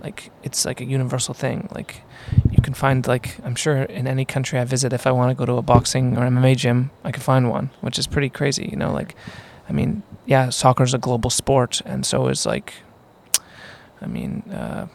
like 0.03 0.31
it's 0.43 0.65
like 0.65 0.81
a 0.81 0.85
universal 0.85 1.35
thing. 1.35 1.69
Like 1.73 2.03
you 2.51 2.61
can 2.63 2.75
find 2.75 3.07
like 3.07 3.39
I'm 3.45 3.55
sure 3.55 3.83
in 3.83 4.09
any 4.09 4.25
country 4.25 4.59
I 4.59 4.65
visit, 4.65 4.93
if 4.93 5.07
I 5.07 5.13
want 5.13 5.31
to 5.31 5.35
go 5.35 5.47
to 5.47 5.55
a 5.55 5.63
boxing 5.63 6.17
or 6.17 6.23
MMA 6.23 6.57
gym, 6.57 6.91
I 7.05 7.13
can 7.13 7.23
find 7.23 7.49
one, 7.49 7.71
which 7.81 7.99
is 7.99 8.07
pretty 8.07 8.29
crazy. 8.29 8.69
You 8.71 8.77
know, 8.77 8.93
like 8.93 9.15
I 9.69 9.73
mean, 9.73 10.03
yeah, 10.27 10.51
soccer's 10.51 10.95
a 10.95 10.99
global 10.99 11.31
sport, 11.31 11.81
and 11.85 12.05
so 12.05 12.27
is 12.27 12.45
like, 12.45 12.75
I 14.01 14.07
mean, 14.07 14.43
uh, 14.51 14.89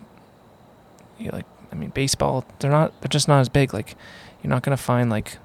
you 1.18 1.32
like 1.32 1.46
I 1.72 1.76
mean, 1.76 1.90
baseball. 1.90 2.46
They're 2.60 2.72
not. 2.72 3.00
They're 3.02 3.10
just 3.10 3.28
not 3.28 3.40
as 3.40 3.50
big. 3.50 3.74
Like, 3.74 3.96
you're 4.42 4.50
not 4.50 4.64
gonna 4.64 4.78
find 4.78 5.10
like 5.10 5.38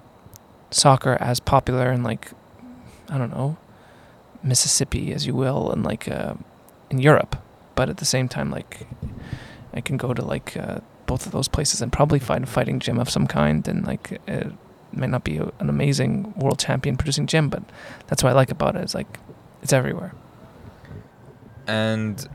soccer 0.71 1.17
as 1.21 1.39
popular 1.41 1.93
in 1.93 2.03
like 2.03 2.33
I 3.09 3.17
don't 3.17 3.31
know 3.31 3.57
Mississippi 4.43 5.13
as 5.13 5.27
you 5.27 5.35
will 5.35 5.71
and 5.71 5.83
like 5.83 6.09
uh, 6.09 6.35
in 6.91 6.99
Europe. 6.99 7.37
But 7.75 7.89
at 7.89 7.97
the 7.97 8.05
same 8.05 8.29
time, 8.29 8.51
like 8.51 8.87
I 9.73 9.81
can 9.81 9.97
go 9.97 10.15
to 10.15 10.25
like 10.25 10.57
uh, 10.57 10.81
both 11.07 11.27
of 11.27 11.33
those 11.33 11.49
places 11.49 11.83
and 11.83 11.93
probably 11.93 12.19
find 12.19 12.45
a 12.45 12.47
fighting 12.47 12.79
gym 12.79 12.99
of 12.99 13.11
some 13.11 13.27
kind. 13.27 13.67
And 13.67 13.85
like 13.85 14.21
it 14.27 14.53
might 14.93 15.11
not 15.11 15.25
be 15.25 15.39
a, 15.39 15.51
an 15.59 15.69
amazing 15.69 16.35
world 16.37 16.59
champion 16.59 16.97
producing 16.97 17.27
gym, 17.27 17.49
but 17.49 17.63
that's 18.07 18.23
what 18.23 18.31
I 18.31 18.35
like 18.35 18.51
about 18.51 18.77
it. 18.77 18.85
Is 18.85 18.95
like 18.95 19.19
it's 19.63 19.73
everywhere. 19.73 20.15
And 21.67 22.29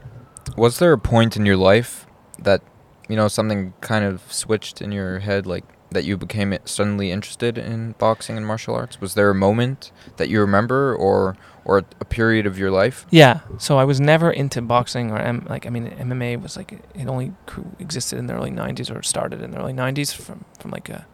was 0.57 0.79
there 0.79 0.91
a 0.91 0.97
point 0.97 1.37
in 1.37 1.45
your 1.45 1.57
life 1.57 2.07
that 2.39 2.61
you 3.09 3.15
know 3.17 3.27
something 3.27 3.73
kind 3.81 4.05
of 4.05 4.31
switched 4.31 4.81
in 4.81 4.91
your 4.93 5.19
head, 5.19 5.45
like 5.45 5.65
that 5.91 6.03
you 6.03 6.15
became 6.17 6.55
suddenly 6.65 7.11
interested 7.11 7.57
in 7.57 7.93
boxing 7.93 8.37
and 8.37 8.45
martial 8.45 8.75
arts? 8.75 9.01
Was 9.01 9.15
there 9.15 9.29
a 9.29 9.35
moment 9.35 9.91
that 10.17 10.29
you 10.29 10.39
remember, 10.39 10.95
or 10.95 11.35
or 11.65 11.83
a 11.99 12.05
period 12.05 12.45
of 12.45 12.57
your 12.57 12.71
life? 12.71 13.05
Yeah. 13.09 13.41
So 13.57 13.77
I 13.77 13.83
was 13.83 13.99
never 13.99 14.31
into 14.31 14.61
boxing 14.61 15.11
or 15.11 15.17
M- 15.17 15.45
like 15.49 15.65
I 15.65 15.69
mean 15.69 15.89
MMA 15.89 16.41
was 16.41 16.55
like 16.55 16.71
it 16.73 17.07
only 17.07 17.33
existed 17.79 18.17
in 18.19 18.27
the 18.27 18.33
early 18.33 18.51
'90s 18.51 18.95
or 18.95 19.01
started 19.03 19.41
in 19.41 19.51
the 19.51 19.59
early 19.59 19.73
'90s 19.73 20.13
from 20.13 20.45
from 20.59 20.71
like 20.71 20.89
a 20.89 21.05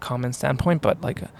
common 0.00 0.32
standpoint, 0.32 0.82
but 0.82 1.00
like. 1.00 1.22
A, 1.22 1.30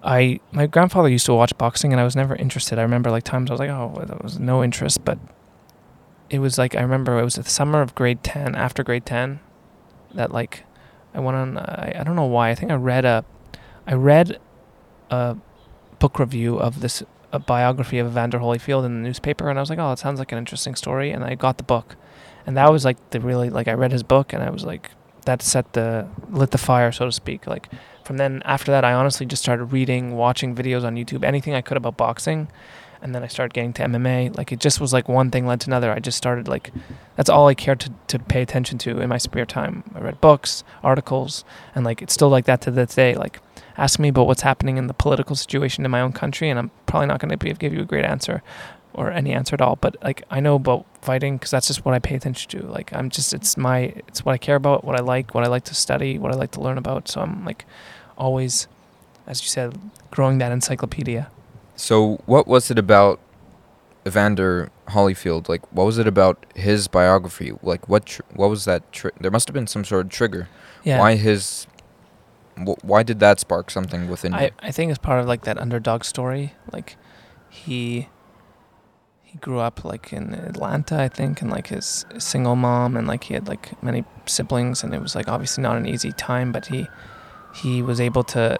I 0.00 0.38
my 0.52 0.68
grandfather 0.68 1.08
used 1.08 1.26
to 1.26 1.34
watch 1.34 1.58
boxing 1.58 1.92
and 1.92 2.00
I 2.00 2.04
was 2.04 2.14
never 2.14 2.36
interested. 2.36 2.78
I 2.78 2.82
remember 2.82 3.10
like 3.10 3.24
times 3.24 3.50
I 3.50 3.54
was 3.54 3.58
like, 3.58 3.70
oh, 3.70 4.04
there 4.06 4.16
was 4.22 4.38
no 4.38 4.62
interest, 4.62 5.04
but 5.04 5.18
it 6.30 6.38
was 6.40 6.58
like 6.58 6.74
I 6.74 6.82
remember 6.82 7.18
it 7.18 7.24
was 7.24 7.36
the 7.36 7.44
summer 7.44 7.80
of 7.80 7.94
grade 7.94 8.22
ten, 8.22 8.54
after 8.54 8.82
grade 8.82 9.06
ten, 9.06 9.40
that 10.14 10.32
like 10.32 10.64
I 11.14 11.20
went 11.20 11.36
on. 11.36 11.58
I, 11.58 11.96
I 12.00 12.04
don't 12.04 12.16
know 12.16 12.26
why. 12.26 12.50
I 12.50 12.54
think 12.54 12.70
I 12.70 12.74
read 12.74 13.04
a, 13.04 13.24
I 13.86 13.94
read 13.94 14.38
a 15.10 15.36
book 15.98 16.18
review 16.18 16.58
of 16.58 16.80
this 16.80 17.02
a 17.32 17.38
biography 17.38 17.98
of 17.98 18.06
Evander 18.06 18.38
Holyfield 18.38 18.84
in 18.84 19.02
the 19.02 19.06
newspaper, 19.06 19.50
and 19.50 19.58
I 19.58 19.62
was 19.62 19.70
like, 19.70 19.78
oh, 19.78 19.92
it 19.92 19.98
sounds 19.98 20.18
like 20.18 20.32
an 20.32 20.38
interesting 20.38 20.74
story, 20.74 21.10
and 21.10 21.24
I 21.24 21.34
got 21.34 21.58
the 21.58 21.64
book, 21.64 21.96
and 22.46 22.56
that 22.56 22.70
was 22.72 22.84
like 22.84 23.10
the 23.10 23.20
really 23.20 23.50
like 23.50 23.68
I 23.68 23.72
read 23.72 23.92
his 23.92 24.02
book, 24.02 24.32
and 24.32 24.42
I 24.42 24.50
was 24.50 24.64
like, 24.64 24.90
that 25.24 25.42
set 25.42 25.72
the 25.74 26.08
lit 26.30 26.50
the 26.50 26.58
fire, 26.58 26.92
so 26.92 27.04
to 27.06 27.12
speak. 27.12 27.46
Like 27.46 27.68
from 28.04 28.16
then 28.16 28.42
after 28.44 28.70
that, 28.72 28.84
I 28.84 28.92
honestly 28.94 29.26
just 29.26 29.42
started 29.42 29.66
reading, 29.66 30.16
watching 30.16 30.54
videos 30.54 30.84
on 30.84 30.96
YouTube, 30.96 31.24
anything 31.24 31.54
I 31.54 31.60
could 31.60 31.76
about 31.76 31.96
boxing, 31.96 32.48
and 33.02 33.14
then 33.14 33.22
I 33.22 33.26
started 33.26 33.54
getting 33.54 33.72
to 33.74 33.82
MMA. 33.84 34.36
Like 34.36 34.52
it 34.52 34.60
just 34.60 34.80
was 34.80 34.92
like 34.92 35.08
one 35.08 35.30
thing 35.30 35.46
led 35.46 35.60
to 35.62 35.68
another. 35.68 35.92
I 35.92 35.98
just 35.98 36.18
started 36.18 36.48
like 36.48 36.72
that's 37.16 37.30
all 37.30 37.48
I 37.48 37.54
cared 37.54 37.80
to 37.80 37.92
to 38.08 38.18
pay 38.18 38.42
attention 38.42 38.78
to 38.78 39.00
in 39.00 39.08
my 39.08 39.18
spare 39.18 39.46
time. 39.46 39.84
I 39.94 40.00
read 40.00 40.20
books, 40.20 40.64
articles, 40.82 41.44
and 41.74 41.84
like 41.84 42.02
it's 42.02 42.14
still 42.14 42.28
like 42.28 42.46
that 42.46 42.60
to 42.62 42.70
this 42.70 42.94
day. 42.94 43.14
Like 43.14 43.40
ask 43.76 43.98
me 43.98 44.08
about 44.08 44.26
what's 44.26 44.42
happening 44.42 44.76
in 44.76 44.86
the 44.88 44.94
political 44.94 45.36
situation 45.36 45.84
in 45.84 45.90
my 45.90 46.00
own 46.00 46.12
country, 46.12 46.50
and 46.50 46.58
I'm 46.58 46.70
probably 46.86 47.06
not 47.06 47.20
going 47.20 47.36
to 47.36 47.54
give 47.54 47.72
you 47.72 47.82
a 47.82 47.84
great 47.84 48.04
answer 48.04 48.42
or 48.94 49.12
any 49.12 49.32
answer 49.32 49.54
at 49.54 49.60
all. 49.60 49.76
But 49.76 49.96
like 50.02 50.24
I 50.30 50.40
know 50.40 50.56
about 50.56 50.84
fighting 51.02 51.36
because 51.36 51.50
that's 51.50 51.68
just 51.68 51.84
what 51.84 51.94
I 51.94 52.00
pay 52.00 52.16
attention 52.16 52.50
to. 52.60 52.66
Like 52.66 52.92
I'm 52.92 53.10
just 53.10 53.32
it's 53.32 53.56
my 53.56 53.92
it's 54.08 54.24
what 54.24 54.32
I 54.32 54.38
care 54.38 54.56
about, 54.56 54.84
what 54.84 54.96
I 54.96 55.02
like, 55.02 55.34
what 55.34 55.44
I 55.44 55.46
like 55.46 55.64
to 55.64 55.74
study, 55.74 56.18
what 56.18 56.32
I 56.32 56.36
like 56.36 56.50
to 56.52 56.60
learn 56.60 56.78
about. 56.78 57.08
So 57.08 57.20
I'm 57.20 57.44
like 57.44 57.64
always, 58.16 58.66
as 59.26 59.42
you 59.42 59.48
said, 59.48 59.78
growing 60.10 60.38
that 60.38 60.52
encyclopedia. 60.52 61.30
So, 61.78 62.16
what 62.26 62.48
was 62.48 62.72
it 62.72 62.78
about 62.78 63.20
Evander 64.04 64.68
Holyfield? 64.88 65.48
Like, 65.48 65.62
what 65.72 65.84
was 65.84 65.96
it 65.96 66.08
about 66.08 66.44
his 66.56 66.88
biography? 66.88 67.52
Like, 67.62 67.88
what 67.88 68.06
tr- 68.06 68.22
what 68.34 68.50
was 68.50 68.64
that? 68.64 68.92
Tri- 68.92 69.12
there 69.20 69.30
must 69.30 69.46
have 69.46 69.54
been 69.54 69.68
some 69.68 69.84
sort 69.84 70.06
of 70.06 70.10
trigger. 70.10 70.48
Yeah. 70.82 70.98
Why 70.98 71.14
his? 71.14 71.68
Wh- 72.56 72.84
why 72.84 73.04
did 73.04 73.20
that 73.20 73.38
spark 73.38 73.70
something 73.70 74.08
within 74.08 74.34
I, 74.34 74.46
you? 74.46 74.50
I 74.58 74.72
think 74.72 74.90
it's 74.90 74.98
part 74.98 75.20
of 75.20 75.26
like 75.26 75.42
that 75.44 75.56
underdog 75.56 76.02
story. 76.02 76.54
Like 76.72 76.96
he 77.48 78.08
he 79.22 79.38
grew 79.38 79.60
up 79.60 79.84
like 79.84 80.12
in 80.12 80.34
Atlanta, 80.34 81.00
I 81.00 81.08
think, 81.08 81.40
and 81.42 81.48
like 81.48 81.68
his 81.68 82.04
single 82.18 82.56
mom 82.56 82.96
and 82.96 83.06
like 83.06 83.22
he 83.24 83.34
had 83.34 83.46
like 83.46 83.80
many 83.84 84.04
siblings 84.26 84.82
and 84.82 84.92
it 84.92 85.00
was 85.00 85.14
like 85.14 85.28
obviously 85.28 85.62
not 85.62 85.76
an 85.76 85.86
easy 85.86 86.10
time, 86.10 86.50
but 86.50 86.66
he 86.66 86.88
he 87.54 87.82
was 87.82 88.00
able 88.00 88.24
to 88.24 88.58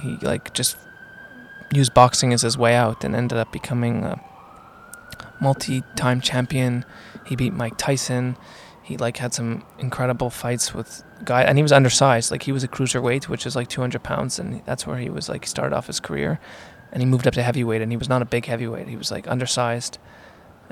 he 0.00 0.16
like 0.22 0.54
just 0.54 0.78
use 1.72 1.88
boxing 1.88 2.32
as 2.32 2.42
his 2.42 2.58
way 2.58 2.74
out 2.74 3.04
and 3.04 3.14
ended 3.14 3.38
up 3.38 3.52
becoming 3.52 4.04
a 4.04 4.20
multi-time 5.40 6.20
champion. 6.20 6.84
He 7.26 7.36
beat 7.36 7.52
Mike 7.52 7.76
Tyson. 7.78 8.36
He 8.82 8.96
like 8.96 9.16
had 9.16 9.32
some 9.32 9.64
incredible 9.78 10.30
fights 10.30 10.74
with 10.74 11.02
guy, 11.24 11.42
and 11.42 11.56
he 11.56 11.62
was 11.62 11.72
undersized. 11.72 12.30
Like 12.30 12.42
he 12.42 12.52
was 12.52 12.64
a 12.64 12.68
cruiserweight, 12.68 13.28
which 13.28 13.46
is 13.46 13.56
like 13.56 13.68
200 13.68 14.02
pounds, 14.02 14.38
and 14.38 14.62
that's 14.66 14.86
where 14.86 14.98
he 14.98 15.08
was 15.08 15.28
like 15.28 15.44
he 15.44 15.48
started 15.48 15.74
off 15.74 15.86
his 15.86 16.00
career, 16.00 16.38
and 16.92 17.00
he 17.00 17.06
moved 17.06 17.26
up 17.26 17.34
to 17.34 17.42
heavyweight, 17.42 17.80
and 17.80 17.90
he 17.90 17.96
was 17.96 18.08
not 18.08 18.20
a 18.20 18.26
big 18.26 18.44
heavyweight. 18.44 18.88
He 18.88 18.96
was 18.96 19.10
like 19.10 19.26
undersized. 19.26 19.98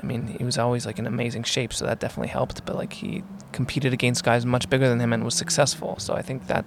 I 0.01 0.05
mean, 0.05 0.27
he 0.27 0.43
was 0.43 0.57
always 0.57 0.85
like 0.85 0.99
in 0.99 1.07
amazing 1.07 1.43
shape, 1.43 1.73
so 1.73 1.85
that 1.85 1.99
definitely 1.99 2.29
helped. 2.29 2.65
But 2.65 2.75
like 2.75 2.93
he 2.93 3.23
competed 3.51 3.93
against 3.93 4.23
guys 4.23 4.45
much 4.45 4.69
bigger 4.69 4.87
than 4.87 4.99
him 4.99 5.13
and 5.13 5.23
was 5.23 5.35
successful. 5.35 5.97
So 5.97 6.13
I 6.13 6.21
think 6.21 6.47
that, 6.47 6.65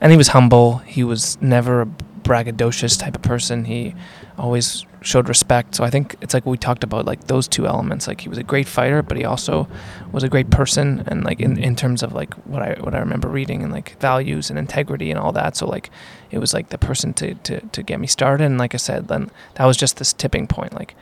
and 0.00 0.12
he 0.12 0.18
was 0.18 0.28
humble. 0.28 0.78
He 0.78 1.04
was 1.04 1.40
never 1.40 1.82
a 1.82 1.86
braggadocious 2.22 2.98
type 2.98 3.16
of 3.16 3.22
person. 3.22 3.64
He 3.64 3.94
always 4.38 4.86
showed 5.02 5.28
respect. 5.28 5.74
So 5.74 5.84
I 5.84 5.90
think 5.90 6.16
it's 6.20 6.34
like 6.34 6.44
we 6.44 6.58
talked 6.58 6.84
about 6.84 7.06
like 7.06 7.26
those 7.26 7.48
two 7.48 7.66
elements. 7.66 8.06
Like 8.06 8.20
he 8.20 8.28
was 8.28 8.38
a 8.38 8.42
great 8.42 8.68
fighter, 8.68 9.02
but 9.02 9.16
he 9.16 9.24
also 9.24 9.68
was 10.12 10.22
a 10.22 10.28
great 10.28 10.50
person 10.50 11.04
and 11.06 11.24
like 11.24 11.40
in, 11.40 11.58
in 11.58 11.76
terms 11.76 12.02
of 12.02 12.12
like 12.12 12.34
what 12.46 12.62
I 12.62 12.74
what 12.80 12.94
I 12.94 12.98
remember 12.98 13.28
reading 13.28 13.62
and 13.62 13.72
like 13.72 13.98
values 14.00 14.50
and 14.50 14.58
integrity 14.58 15.10
and 15.10 15.18
all 15.18 15.32
that. 15.32 15.56
So 15.56 15.66
like 15.66 15.90
it 16.30 16.38
was 16.38 16.52
like 16.52 16.68
the 16.68 16.78
person 16.78 17.12
to, 17.14 17.34
to, 17.34 17.60
to 17.60 17.82
get 17.82 18.00
me 18.00 18.06
started 18.06 18.44
and 18.44 18.58
like 18.58 18.74
I 18.74 18.78
said, 18.78 19.08
then 19.08 19.30
that 19.54 19.64
was 19.66 19.76
just 19.76 19.96
this 19.96 20.12
tipping 20.12 20.46
point. 20.46 20.74
Like 20.74 20.94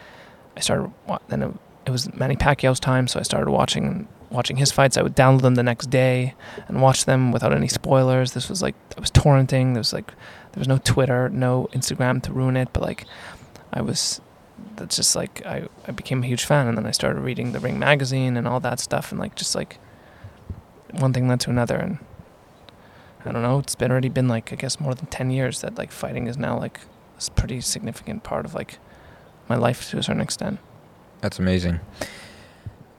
I 0.56 0.60
started 0.60 0.92
then 1.28 1.42
it, 1.42 1.54
it 1.86 1.90
was 1.90 2.12
Manny 2.14 2.36
Pacquiao's 2.36 2.80
time, 2.80 3.08
so 3.08 3.18
I 3.18 3.22
started 3.22 3.50
watching 3.50 4.08
watching 4.30 4.56
his 4.56 4.70
fights. 4.70 4.96
I 4.96 5.02
would 5.02 5.16
download 5.16 5.42
them 5.42 5.54
the 5.54 5.62
next 5.62 5.86
day 5.90 6.34
and 6.66 6.82
watch 6.82 7.04
them 7.04 7.32
without 7.32 7.52
any 7.52 7.68
spoilers. 7.68 8.32
This 8.32 8.48
was 8.48 8.62
like 8.62 8.74
I 8.96 9.00
was 9.00 9.10
torrenting. 9.10 9.74
There 9.74 9.80
was 9.80 9.92
like 9.92 10.12
there 10.52 10.60
was 10.60 10.68
no 10.68 10.78
Twitter, 10.78 11.28
no 11.28 11.68
Instagram 11.72 12.22
to 12.24 12.32
ruin 12.32 12.56
it, 12.56 12.68
but 12.72 12.82
like 12.82 13.04
I 13.72 13.80
was 13.80 14.20
that's 14.76 14.96
just 14.96 15.14
like 15.14 15.44
I, 15.46 15.68
I 15.86 15.92
became 15.92 16.22
a 16.22 16.26
huge 16.26 16.44
fan 16.44 16.66
and 16.66 16.76
then 16.76 16.86
I 16.86 16.90
started 16.90 17.20
reading 17.20 17.52
the 17.52 17.60
Ring 17.60 17.78
magazine 17.78 18.36
and 18.36 18.46
all 18.46 18.60
that 18.60 18.80
stuff 18.80 19.10
and 19.12 19.20
like 19.20 19.34
just 19.34 19.54
like 19.54 19.78
one 20.92 21.12
thing 21.12 21.28
led 21.28 21.40
to 21.40 21.50
another 21.50 21.76
and 21.76 21.98
I 23.24 23.32
don't 23.32 23.42
know, 23.42 23.58
it's 23.58 23.74
been 23.74 23.90
already 23.90 24.08
been 24.08 24.28
like 24.28 24.52
I 24.52 24.56
guess 24.56 24.80
more 24.80 24.94
than 24.94 25.06
ten 25.06 25.30
years 25.30 25.60
that 25.60 25.76
like 25.76 25.92
fighting 25.92 26.26
is 26.26 26.38
now 26.38 26.58
like 26.58 26.80
a 27.18 27.30
pretty 27.32 27.60
significant 27.60 28.22
part 28.22 28.44
of 28.44 28.54
like 28.54 28.78
my 29.48 29.56
life 29.56 29.90
to 29.90 29.98
a 29.98 30.02
certain 30.02 30.22
extent. 30.22 30.60
That's 31.20 31.38
amazing. 31.38 31.80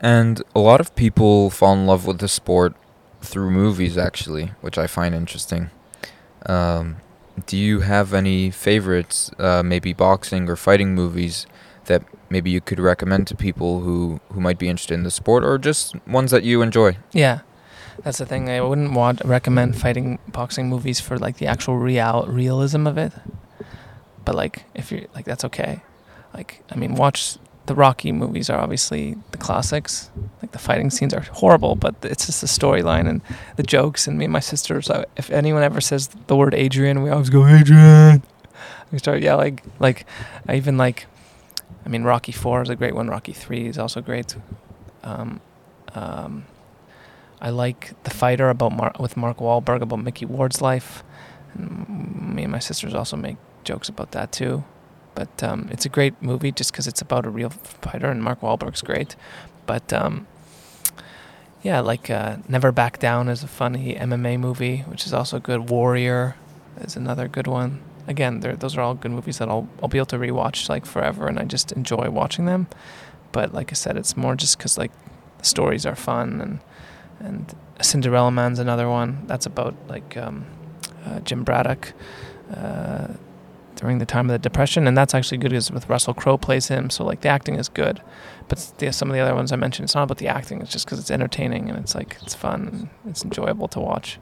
And 0.00 0.42
a 0.54 0.60
lot 0.60 0.80
of 0.80 0.94
people 0.94 1.50
fall 1.50 1.74
in 1.74 1.86
love 1.86 2.06
with 2.06 2.18
the 2.18 2.28
sport 2.28 2.74
through 3.20 3.50
movies, 3.50 3.98
actually, 3.98 4.52
which 4.60 4.78
I 4.78 4.86
find 4.86 5.14
interesting. 5.14 5.70
Um, 6.46 6.96
do 7.46 7.56
you 7.56 7.80
have 7.80 8.14
any 8.14 8.50
favorites, 8.50 9.30
uh, 9.38 9.62
maybe 9.62 9.92
boxing 9.92 10.48
or 10.48 10.56
fighting 10.56 10.94
movies 10.94 11.46
that 11.84 12.02
maybe 12.30 12.50
you 12.50 12.60
could 12.60 12.80
recommend 12.80 13.26
to 13.26 13.34
people 13.34 13.80
who, 13.80 14.20
who 14.32 14.40
might 14.40 14.58
be 14.58 14.68
interested 14.68 14.94
in 14.94 15.02
the 15.02 15.10
sport, 15.10 15.44
or 15.44 15.58
just 15.58 15.94
ones 16.06 16.30
that 16.30 16.44
you 16.44 16.62
enjoy? 16.62 16.96
Yeah, 17.12 17.40
that's 18.02 18.18
the 18.18 18.26
thing. 18.26 18.48
I 18.48 18.60
wouldn't 18.62 18.92
want 18.92 19.22
recommend 19.24 19.76
fighting 19.76 20.18
boxing 20.28 20.68
movies 20.68 21.00
for 21.00 21.18
like 21.18 21.36
the 21.36 21.46
actual 21.46 21.76
real 21.76 22.26
realism 22.28 22.86
of 22.86 22.96
it. 22.96 23.12
But 24.24 24.34
like, 24.34 24.64
if 24.74 24.92
you're 24.92 25.06
like, 25.14 25.24
that's 25.24 25.44
okay. 25.44 25.82
Like, 26.32 26.62
I 26.70 26.76
mean, 26.76 26.94
watch 26.94 27.36
the 27.70 27.76
Rocky 27.76 28.10
movies 28.10 28.50
are 28.50 28.58
obviously 28.58 29.16
the 29.30 29.38
classics. 29.38 30.10
Like 30.42 30.50
the 30.50 30.58
fighting 30.58 30.90
scenes 30.90 31.14
are 31.14 31.20
horrible, 31.20 31.76
but 31.76 31.94
it's 32.02 32.26
just 32.26 32.40
the 32.40 32.48
storyline 32.48 33.08
and 33.08 33.20
the 33.54 33.62
jokes. 33.62 34.08
And 34.08 34.18
me 34.18 34.24
and 34.24 34.32
my 34.32 34.40
sisters, 34.40 34.90
if 35.16 35.30
anyone 35.30 35.62
ever 35.62 35.80
says 35.80 36.08
the 36.26 36.34
word 36.34 36.52
Adrian, 36.52 37.00
we 37.04 37.10
always 37.10 37.30
go 37.30 37.46
Adrian. 37.46 38.24
We 38.90 38.98
start 38.98 39.22
yelling. 39.22 39.60
Like 39.78 40.04
I 40.48 40.56
even 40.56 40.78
like, 40.78 41.06
I 41.86 41.88
mean, 41.88 42.02
Rocky 42.02 42.32
Four 42.32 42.60
is 42.62 42.70
a 42.70 42.74
great 42.74 42.96
one. 42.96 43.06
Rocky 43.06 43.32
Three 43.32 43.68
is 43.68 43.78
also 43.78 44.00
great. 44.00 44.34
Um, 45.04 45.40
um, 45.94 46.46
I 47.40 47.50
like 47.50 47.94
the 48.02 48.10
fighter 48.10 48.50
about 48.50 48.72
Mar- 48.72 48.96
with 48.98 49.16
Mark 49.16 49.38
Wahlberg 49.38 49.80
about 49.80 50.00
Micky 50.00 50.24
Ward's 50.24 50.60
life. 50.60 51.04
And 51.54 52.34
me 52.34 52.42
and 52.42 52.50
my 52.50 52.58
sisters 52.58 52.94
also 52.94 53.16
make 53.16 53.36
jokes 53.62 53.88
about 53.88 54.10
that 54.10 54.32
too. 54.32 54.64
But 55.20 55.42
um, 55.42 55.68
it's 55.70 55.84
a 55.84 55.90
great 55.90 56.14
movie 56.22 56.50
just 56.50 56.72
because 56.72 56.86
it's 56.86 57.02
about 57.02 57.26
a 57.26 57.28
real 57.28 57.50
fighter, 57.50 58.10
and 58.10 58.22
Mark 58.22 58.40
Wahlberg's 58.40 58.80
great. 58.80 59.16
But 59.66 59.92
um, 59.92 60.26
yeah, 61.62 61.80
like 61.80 62.08
uh, 62.08 62.38
Never 62.48 62.72
Back 62.72 62.98
Down 62.98 63.28
is 63.28 63.42
a 63.42 63.46
funny 63.46 63.96
MMA 63.96 64.40
movie, 64.40 64.78
which 64.88 65.04
is 65.04 65.12
also 65.12 65.38
good. 65.38 65.68
Warrior 65.68 66.36
is 66.80 66.96
another 66.96 67.28
good 67.28 67.46
one. 67.46 67.82
Again, 68.08 68.40
those 68.40 68.78
are 68.78 68.80
all 68.80 68.94
good 68.94 69.10
movies 69.10 69.36
that 69.40 69.50
I'll 69.50 69.68
I'll 69.82 69.90
be 69.90 69.98
able 69.98 70.06
to 70.06 70.16
rewatch 70.16 70.70
like 70.70 70.86
forever, 70.86 71.26
and 71.26 71.38
I 71.38 71.44
just 71.44 71.70
enjoy 71.72 72.08
watching 72.08 72.46
them. 72.46 72.66
But 73.30 73.52
like 73.52 73.70
I 73.72 73.74
said, 73.74 73.98
it's 73.98 74.16
more 74.16 74.34
just 74.34 74.56
because 74.56 74.78
like 74.78 74.92
the 75.36 75.44
stories 75.44 75.84
are 75.84 75.96
fun, 75.96 76.40
and 76.40 76.60
and 77.18 77.54
Cinderella 77.82 78.30
Man's 78.30 78.58
another 78.58 78.88
one. 78.88 79.24
That's 79.26 79.44
about 79.44 79.74
like 79.86 80.16
um, 80.16 80.46
uh, 81.04 81.20
Jim 81.20 81.44
Braddock. 81.44 81.92
Uh, 82.56 83.08
during 83.80 83.98
the 83.98 84.06
time 84.06 84.28
of 84.28 84.32
the 84.32 84.38
depression, 84.38 84.86
and 84.86 84.96
that's 84.96 85.14
actually 85.14 85.38
good 85.38 85.50
because 85.50 85.72
with 85.72 85.88
Russell 85.88 86.12
Crowe 86.12 86.36
plays 86.36 86.68
him, 86.68 86.90
so 86.90 87.02
like 87.02 87.22
the 87.22 87.30
acting 87.30 87.54
is 87.54 87.70
good. 87.70 88.02
But 88.46 88.72
the, 88.76 88.92
some 88.92 89.08
of 89.08 89.14
the 89.14 89.20
other 89.20 89.34
ones 89.34 89.52
I 89.52 89.56
mentioned, 89.56 89.84
it's 89.86 89.94
not 89.94 90.02
about 90.02 90.18
the 90.18 90.28
acting; 90.28 90.60
it's 90.60 90.70
just 90.70 90.84
because 90.84 90.98
it's 90.98 91.10
entertaining 91.10 91.70
and 91.70 91.78
it's 91.78 91.94
like 91.94 92.18
it's 92.20 92.34
fun 92.34 92.68
and 92.68 93.10
it's 93.10 93.24
enjoyable 93.24 93.68
to 93.68 93.80
watch. 93.80 94.18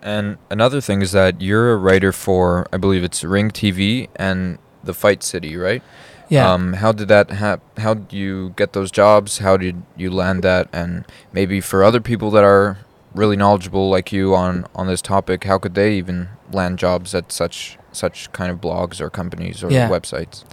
And 0.00 0.38
another 0.50 0.80
thing 0.80 1.02
is 1.02 1.12
that 1.12 1.40
you're 1.40 1.72
a 1.72 1.76
writer 1.76 2.12
for, 2.12 2.68
I 2.72 2.76
believe 2.76 3.04
it's 3.04 3.22
Ring 3.24 3.50
TV 3.50 4.08
and 4.16 4.58
The 4.82 4.94
Fight 4.94 5.22
City, 5.22 5.56
right? 5.56 5.82
Yeah. 6.28 6.52
Um, 6.52 6.74
how 6.74 6.92
did 6.92 7.08
that 7.08 7.30
hap- 7.30 7.78
How 7.78 7.94
did 7.94 8.12
you 8.12 8.54
get 8.56 8.72
those 8.72 8.90
jobs? 8.90 9.38
How 9.38 9.56
did 9.56 9.82
you 9.96 10.10
land 10.10 10.42
that? 10.42 10.68
And 10.72 11.04
maybe 11.32 11.60
for 11.60 11.84
other 11.84 12.00
people 12.00 12.30
that 12.32 12.42
are 12.44 12.78
really 13.14 13.36
knowledgeable 13.36 13.90
like 13.90 14.12
you 14.12 14.34
on 14.34 14.66
on 14.74 14.86
this 14.86 15.02
topic, 15.02 15.44
how 15.44 15.58
could 15.58 15.74
they 15.74 15.94
even 15.94 16.28
land 16.52 16.78
jobs 16.78 17.14
at 17.14 17.32
such 17.32 17.78
such 17.92 18.32
kind 18.32 18.50
of 18.50 18.60
blogs 18.60 19.00
or 19.00 19.10
companies 19.10 19.62
or 19.62 19.70
yeah. 19.70 19.88
websites? 19.88 20.44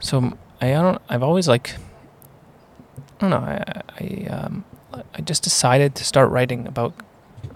So 0.00 0.36
I 0.60 0.70
don't. 0.70 1.00
I've 1.08 1.22
always 1.22 1.48
like. 1.48 1.76
I 3.20 3.20
don't 3.20 3.30
know. 3.30 3.36
I 3.38 3.82
I, 4.00 4.26
um, 4.30 4.64
I 5.14 5.20
just 5.20 5.42
decided 5.42 5.94
to 5.96 6.04
start 6.04 6.30
writing 6.30 6.66
about 6.66 6.94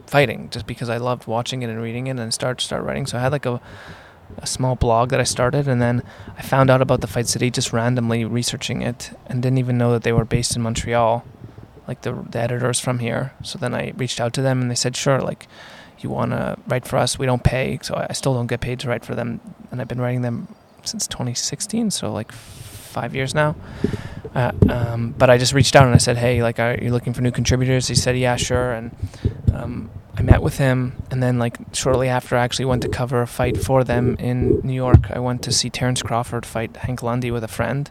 fighting 0.07 0.50
just 0.50 0.66
because 0.66 0.88
I 0.88 0.98
loved 0.98 1.26
watching 1.26 1.62
it 1.62 1.70
and 1.70 1.80
reading 1.80 2.07
it 2.07 2.18
and 2.18 2.34
start 2.34 2.61
start 2.61 2.84
writing. 2.84 3.07
So 3.07 3.18
I 3.18 3.20
had 3.20 3.32
like 3.32 3.46
a 3.46 3.61
a 4.38 4.46
small 4.46 4.76
blog 4.76 5.11
that 5.11 5.20
I 5.20 5.24
started, 5.24 5.68
and 5.68 5.80
then 5.80 6.03
I 6.38 6.42
found 6.42 6.70
out 6.70 6.80
about 6.80 7.00
the 7.00 7.07
Fight 7.07 7.26
City 7.26 7.50
just 7.50 7.72
randomly 7.72 8.24
researching 8.24 8.82
it, 8.82 9.16
and 9.26 9.42
didn't 9.42 9.59
even 9.59 9.78
know 9.78 9.92
that 9.92 10.03
they 10.03 10.12
were 10.12 10.24
based 10.24 10.57
in 10.57 10.62
Montreal, 10.62 11.24
like 11.93 12.03
the 12.03 12.12
the 12.12 12.38
editors 12.38 12.80
from 12.80 12.99
here. 12.99 13.32
So 13.43 13.59
then 13.59 13.74
I 13.74 13.93
reached 13.97 14.20
out 14.20 14.32
to 14.34 14.43
them, 14.43 14.61
and 14.61 14.70
they 14.70 14.80
said, 14.84 14.97
"Sure, 14.97 15.20
like 15.20 15.47
you 16.03 16.11
want 16.11 16.32
to 16.32 16.57
write 16.66 16.86
for 16.86 16.97
us, 16.97 17.18
we 17.18 17.26
don't 17.26 17.45
pay. 17.45 17.78
So 17.82 17.95
I 17.95 18.12
still 18.12 18.34
don't 18.34 18.47
get 18.47 18.61
paid 18.61 18.80
to 18.80 18.88
write 18.88 19.05
for 19.05 19.14
them. 19.14 19.40
And 19.70 19.80
I've 19.80 19.88
been 19.88 20.01
writing 20.01 20.22
them 20.22 20.49
since 20.84 21.07
2016, 21.07 21.90
so 21.90 22.12
like 22.12 22.32
five 22.32 23.14
years 23.14 23.34
now. 23.34 23.57
Uh, 24.34 24.53
um, 24.68 25.14
but 25.16 25.30
I 25.30 25.38
just 25.38 25.53
reached 25.53 25.76
out 25.76 25.84
and 25.84 25.95
I 25.95 25.99
said, 25.99 26.16
hey, 26.16 26.43
like, 26.43 26.59
are 26.59 26.78
you 26.80 26.90
looking 26.90 27.12
for 27.12 27.22
new 27.22 27.30
contributors? 27.30 27.88
He 27.88 27.95
said, 27.95 28.16
yeah, 28.16 28.36
sure. 28.36 28.72
And 28.72 28.97
um, 29.53 29.90
I 30.16 30.22
met 30.22 30.43
with 30.43 30.59
him. 30.59 30.95
And 31.11 31.22
then, 31.22 31.38
like, 31.38 31.59
shortly 31.72 32.09
after, 32.09 32.36
I 32.36 32.45
actually 32.45 32.64
went 32.64 32.82
to 32.82 32.88
cover 32.88 33.20
a 33.20 33.26
fight 33.26 33.59
for 33.59 33.84
them 33.84 34.16
in 34.18 34.61
New 34.62 34.74
York. 34.74 35.11
I 35.11 35.18
went 35.18 35.43
to 35.43 35.53
see 35.53 35.68
Terence 35.68 36.03
Crawford 36.03 36.47
fight 36.47 36.76
Hank 36.78 37.03
Lundy 37.03 37.30
with 37.30 37.45
a 37.45 37.49
friend. 37.49 37.90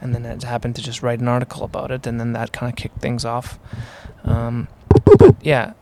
And 0.00 0.14
then 0.14 0.24
it 0.24 0.42
happened 0.42 0.76
to 0.76 0.82
just 0.82 1.02
write 1.02 1.20
an 1.20 1.28
article 1.28 1.64
about 1.64 1.90
it. 1.90 2.06
And 2.06 2.18
then 2.18 2.32
that 2.32 2.52
kind 2.52 2.72
of 2.72 2.76
kicked 2.76 3.00
things 3.00 3.24
off. 3.24 3.58
Um, 4.24 4.68
but 5.18 5.36
yeah, 5.42 5.74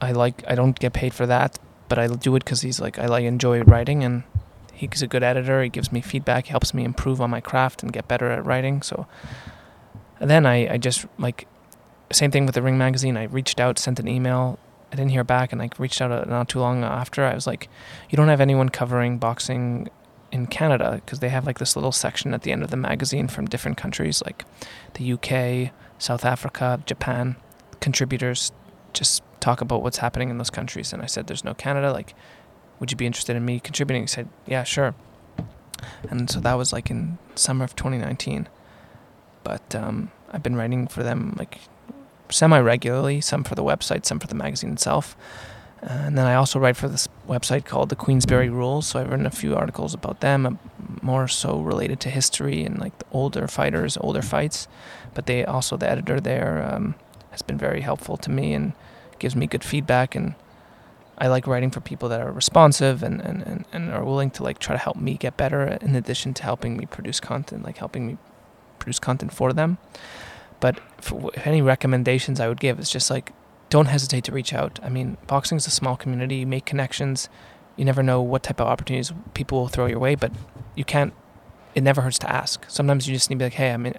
I 0.00 0.12
like 0.12 0.42
I 0.48 0.54
don't 0.54 0.78
get 0.78 0.92
paid 0.92 1.14
for 1.14 1.26
that, 1.26 1.58
but 1.88 1.98
I 1.98 2.06
do 2.08 2.34
it 2.36 2.44
because 2.44 2.62
he's 2.62 2.80
like 2.80 2.98
I 2.98 3.06
like 3.06 3.24
enjoy 3.24 3.62
writing 3.62 4.02
and 4.04 4.24
he's 4.72 5.02
a 5.02 5.06
good 5.06 5.22
editor. 5.22 5.62
He 5.62 5.68
gives 5.68 5.92
me 5.92 6.00
feedback, 6.00 6.48
helps 6.48 6.74
me 6.74 6.84
improve 6.84 7.20
on 7.20 7.30
my 7.30 7.40
craft 7.40 7.82
and 7.82 7.92
get 7.92 8.08
better 8.08 8.30
at 8.30 8.44
writing. 8.44 8.82
So 8.82 9.06
and 10.20 10.28
then 10.28 10.44
I 10.44 10.74
I 10.74 10.78
just 10.78 11.06
like 11.18 11.46
same 12.10 12.30
thing 12.30 12.46
with 12.46 12.54
the 12.54 12.62
Ring 12.62 12.76
magazine. 12.76 13.16
I 13.16 13.24
reached 13.24 13.60
out, 13.60 13.78
sent 13.78 13.98
an 13.98 14.08
email. 14.08 14.58
I 14.92 14.96
didn't 14.96 15.12
hear 15.12 15.24
back, 15.24 15.52
and 15.52 15.60
like 15.60 15.78
reached 15.78 16.02
out 16.02 16.12
uh, 16.12 16.24
not 16.28 16.48
too 16.48 16.60
long 16.60 16.84
after. 16.84 17.24
I 17.24 17.34
was 17.34 17.46
like, 17.46 17.68
you 18.10 18.16
don't 18.16 18.28
have 18.28 18.42
anyone 18.42 18.68
covering 18.68 19.18
boxing 19.18 19.88
in 20.32 20.46
Canada 20.46 21.00
because 21.04 21.20
they 21.20 21.28
have 21.28 21.46
like 21.46 21.58
this 21.58 21.76
little 21.76 21.92
section 21.92 22.34
at 22.34 22.42
the 22.42 22.50
end 22.50 22.62
of 22.64 22.70
the 22.70 22.76
magazine 22.76 23.28
from 23.28 23.46
different 23.46 23.76
countries 23.76 24.22
like 24.24 24.44
the 24.94 25.12
UK, 25.12 25.72
South 25.98 26.24
Africa, 26.24 26.82
Japan, 26.86 27.36
contributors 27.80 28.50
just 28.94 29.22
talk 29.40 29.60
about 29.60 29.82
what's 29.82 29.98
happening 29.98 30.30
in 30.30 30.38
those 30.38 30.50
countries. 30.50 30.92
And 30.92 31.02
I 31.02 31.06
said, 31.06 31.26
There's 31.26 31.44
no 31.44 31.54
Canada. 31.54 31.92
Like, 31.92 32.14
would 32.80 32.90
you 32.90 32.96
be 32.96 33.06
interested 33.06 33.36
in 33.36 33.44
me 33.44 33.60
contributing? 33.60 34.04
He 34.04 34.06
said, 34.06 34.28
Yeah, 34.46 34.64
sure. 34.64 34.94
And 36.08 36.30
so 36.30 36.40
that 36.40 36.54
was 36.54 36.72
like 36.72 36.90
in 36.90 37.18
summer 37.34 37.64
of 37.64 37.76
2019. 37.76 38.48
But 39.44 39.74
um, 39.74 40.10
I've 40.30 40.42
been 40.42 40.56
writing 40.56 40.86
for 40.86 41.02
them 41.02 41.34
like 41.38 41.58
semi 42.30 42.58
regularly, 42.58 43.20
some 43.20 43.44
for 43.44 43.54
the 43.54 43.64
website, 43.64 44.06
some 44.06 44.18
for 44.18 44.28
the 44.28 44.34
magazine 44.34 44.72
itself. 44.72 45.16
And 45.82 46.16
then 46.16 46.26
I 46.26 46.34
also 46.34 46.60
write 46.60 46.76
for 46.76 46.88
this 46.88 47.08
website 47.28 47.64
called 47.64 47.88
the 47.88 47.96
Queensberry 47.96 48.48
Rules. 48.48 48.86
So 48.86 49.00
I've 49.00 49.10
written 49.10 49.26
a 49.26 49.30
few 49.30 49.56
articles 49.56 49.94
about 49.94 50.20
them, 50.20 50.46
uh, 50.46 50.50
more 51.02 51.26
so 51.26 51.60
related 51.60 51.98
to 52.00 52.10
history 52.10 52.62
and 52.64 52.78
like 52.78 52.96
the 52.98 53.04
older 53.10 53.48
fighters, 53.48 53.98
older 54.00 54.22
fights. 54.22 54.68
But 55.12 55.26
they 55.26 55.44
also, 55.44 55.76
the 55.76 55.90
editor 55.90 56.20
there 56.20 56.62
um, 56.72 56.94
has 57.32 57.42
been 57.42 57.58
very 57.58 57.80
helpful 57.80 58.16
to 58.18 58.30
me 58.30 58.54
and 58.54 58.74
gives 59.18 59.34
me 59.34 59.46
good 59.46 59.64
feedback 59.64 60.14
and 60.14 60.36
I 61.18 61.28
like 61.28 61.46
writing 61.46 61.70
for 61.70 61.80
people 61.80 62.08
that 62.08 62.20
are 62.20 62.32
responsive 62.32 63.02
and, 63.02 63.20
and, 63.20 63.42
and, 63.42 63.64
and 63.72 63.92
are 63.92 64.04
willing 64.04 64.30
to 64.32 64.42
like 64.42 64.58
try 64.58 64.74
to 64.74 64.82
help 64.82 64.96
me 64.96 65.14
get 65.14 65.36
better 65.36 65.78
in 65.80 65.94
addition 65.94 66.34
to 66.34 66.42
helping 66.42 66.76
me 66.76 66.86
produce 66.86 67.20
content, 67.20 67.62
like 67.64 67.78
helping 67.78 68.06
me 68.06 68.18
produce 68.78 68.98
content 68.98 69.32
for 69.32 69.52
them. 69.52 69.78
But 70.58 70.80
for, 71.00 71.30
any 71.44 71.62
recommendations 71.62 72.40
I 72.40 72.48
would 72.48 72.60
give 72.60 72.80
is 72.80 72.90
just 72.90 73.10
like 73.10 73.32
don't 73.72 73.86
hesitate 73.86 74.22
to 74.24 74.32
reach 74.32 74.52
out. 74.52 74.78
I 74.82 74.90
mean, 74.90 75.16
boxing 75.26 75.56
is 75.56 75.66
a 75.66 75.70
small 75.70 75.96
community. 75.96 76.36
You 76.36 76.46
make 76.46 76.66
connections. 76.66 77.30
You 77.74 77.86
never 77.86 78.02
know 78.02 78.20
what 78.20 78.42
type 78.42 78.60
of 78.60 78.66
opportunities 78.66 79.14
people 79.32 79.60
will 79.60 79.68
throw 79.68 79.86
your 79.86 79.98
way, 79.98 80.14
but 80.14 80.30
you 80.74 80.84
can't. 80.84 81.14
It 81.74 81.82
never 81.82 82.02
hurts 82.02 82.18
to 82.18 82.30
ask. 82.30 82.66
Sometimes 82.68 83.08
you 83.08 83.14
just 83.14 83.30
need 83.30 83.36
to 83.36 83.38
be 83.38 83.46
like, 83.46 83.54
"Hey, 83.54 83.72
I 83.72 83.78
mean, 83.78 83.94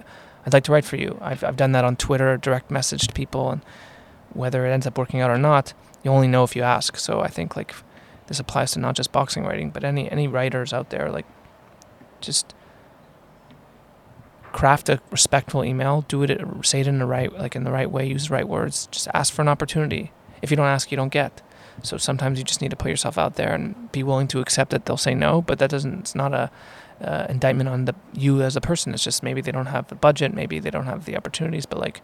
I'd 0.45 0.53
like 0.53 0.63
to 0.65 0.71
write 0.71 0.85
for 0.85 0.97
you." 0.97 1.17
I've 1.19 1.43
I've 1.43 1.55
done 1.55 1.71
that 1.71 1.83
on 1.83 1.95
Twitter, 1.95 2.37
direct 2.37 2.69
message 2.69 3.07
to 3.07 3.13
people, 3.13 3.49
and 3.49 3.61
whether 4.33 4.63
it 4.67 4.71
ends 4.71 4.85
up 4.85 4.95
working 4.95 5.21
out 5.21 5.31
or 5.31 5.39
not, 5.39 5.73
you 6.03 6.11
only 6.11 6.27
know 6.27 6.43
if 6.43 6.55
you 6.55 6.61
ask. 6.61 6.95
So 6.97 7.21
I 7.21 7.29
think 7.29 7.55
like 7.55 7.73
this 8.27 8.39
applies 8.39 8.73
to 8.73 8.79
not 8.79 8.93
just 8.95 9.11
boxing 9.11 9.43
writing, 9.43 9.71
but 9.71 9.83
any 9.83 10.07
any 10.11 10.27
writers 10.27 10.71
out 10.71 10.91
there. 10.91 11.09
Like, 11.09 11.25
just 12.21 12.53
craft 14.53 14.87
a 14.87 15.01
respectful 15.11 15.65
email. 15.65 16.05
Do 16.07 16.23
it. 16.23 16.41
Say 16.63 16.79
it 16.79 16.87
in 16.87 16.99
the 16.99 17.05
right 17.05 17.31
like 17.33 17.55
in 17.55 17.65
the 17.65 17.71
right 17.71 17.91
way. 17.91 18.07
Use 18.07 18.27
the 18.27 18.33
right 18.33 18.47
words. 18.47 18.87
Just 18.91 19.09
ask 19.13 19.33
for 19.33 19.41
an 19.41 19.49
opportunity. 19.49 20.11
If 20.41 20.51
you 20.51 20.57
don't 20.57 20.67
ask, 20.67 20.91
you 20.91 20.95
don't 20.95 21.11
get. 21.11 21.41
So 21.81 21.97
sometimes 21.97 22.37
you 22.37 22.45
just 22.45 22.61
need 22.61 22.69
to 22.69 22.77
put 22.77 22.89
yourself 22.89 23.17
out 23.17 23.35
there 23.35 23.53
and 23.53 23.91
be 23.91 24.03
willing 24.03 24.27
to 24.29 24.39
accept 24.39 24.71
that 24.71 24.85
they'll 24.85 24.95
say 24.95 25.15
no. 25.15 25.41
But 25.41 25.59
that 25.59 25.69
doesn't. 25.69 25.99
It's 25.99 26.15
not 26.15 26.33
a 26.33 26.51
uh, 27.01 27.25
indictment 27.29 27.67
on 27.67 27.85
the 27.85 27.95
you 28.13 28.41
as 28.41 28.55
a 28.55 28.61
person. 28.61 28.93
It's 28.93 29.03
just 29.03 29.23
maybe 29.23 29.41
they 29.41 29.51
don't 29.51 29.65
have 29.65 29.87
the 29.87 29.95
budget. 29.95 30.33
Maybe 30.33 30.59
they 30.59 30.69
don't 30.69 30.85
have 30.85 31.05
the 31.05 31.17
opportunities. 31.17 31.65
But 31.65 31.79
like 31.79 32.01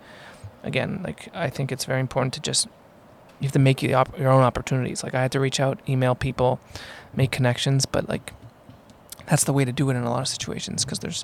again, 0.64 1.02
like 1.04 1.30
I 1.34 1.50
think 1.50 1.72
it's 1.72 1.86
very 1.86 2.02
important 2.02 2.34
to 2.34 2.42
just 2.42 2.68
you 3.40 3.46
have 3.46 3.54
to 3.54 3.60
make 3.60 3.82
your, 3.82 3.98
own 3.98 4.44
opportunities. 4.44 5.02
Like 5.02 5.14
I 5.16 5.22
had 5.22 5.32
to 5.32 5.40
reach 5.40 5.62
out, 5.62 5.80
email 5.88 6.14
people, 6.14 6.60
make 7.14 7.32
connections, 7.32 7.86
but 7.86 8.10
like 8.10 8.34
that's 9.28 9.46
the 9.46 9.54
way 9.54 9.64
to 9.64 9.72
do 9.72 9.90
it 9.90 9.96
in 9.96 10.04
a 10.04 10.10
lot 10.10 10.22
of 10.22 10.28
situations 10.28 10.84
because 10.84 11.00
there's 11.00 11.24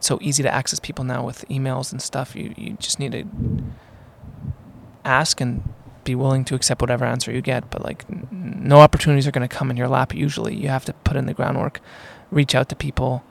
so 0.00 0.18
easy 0.20 0.42
to 0.42 0.52
access 0.52 0.80
people 0.80 1.04
now 1.04 1.24
with 1.24 1.44
emails 1.48 1.92
and 1.92 2.00
stuff. 2.00 2.34
You 2.34 2.54
you 2.56 2.76
just 2.80 2.98
need 2.98 3.12
to 3.12 3.24
ask 5.04 5.40
and 5.40 5.62
be 6.04 6.14
willing 6.14 6.44
to 6.46 6.54
accept 6.54 6.80
whatever 6.80 7.04
answer 7.04 7.32
you 7.32 7.40
get. 7.40 7.70
But 7.70 7.84
like 7.84 8.04
n- 8.10 8.26
no 8.62 8.80
opportunities 8.80 9.26
are 9.26 9.30
going 9.30 9.48
to 9.48 9.54
come 9.54 9.70
in 9.70 9.76
your 9.76 9.88
lap. 9.88 10.14
Usually, 10.14 10.54
you 10.54 10.68
have 10.68 10.84
to 10.86 10.92
put 10.92 11.16
in 11.16 11.26
the 11.26 11.34
groundwork, 11.34 11.80
reach 12.30 12.54
out 12.54 12.68
to 12.70 12.76
people, 12.76 13.22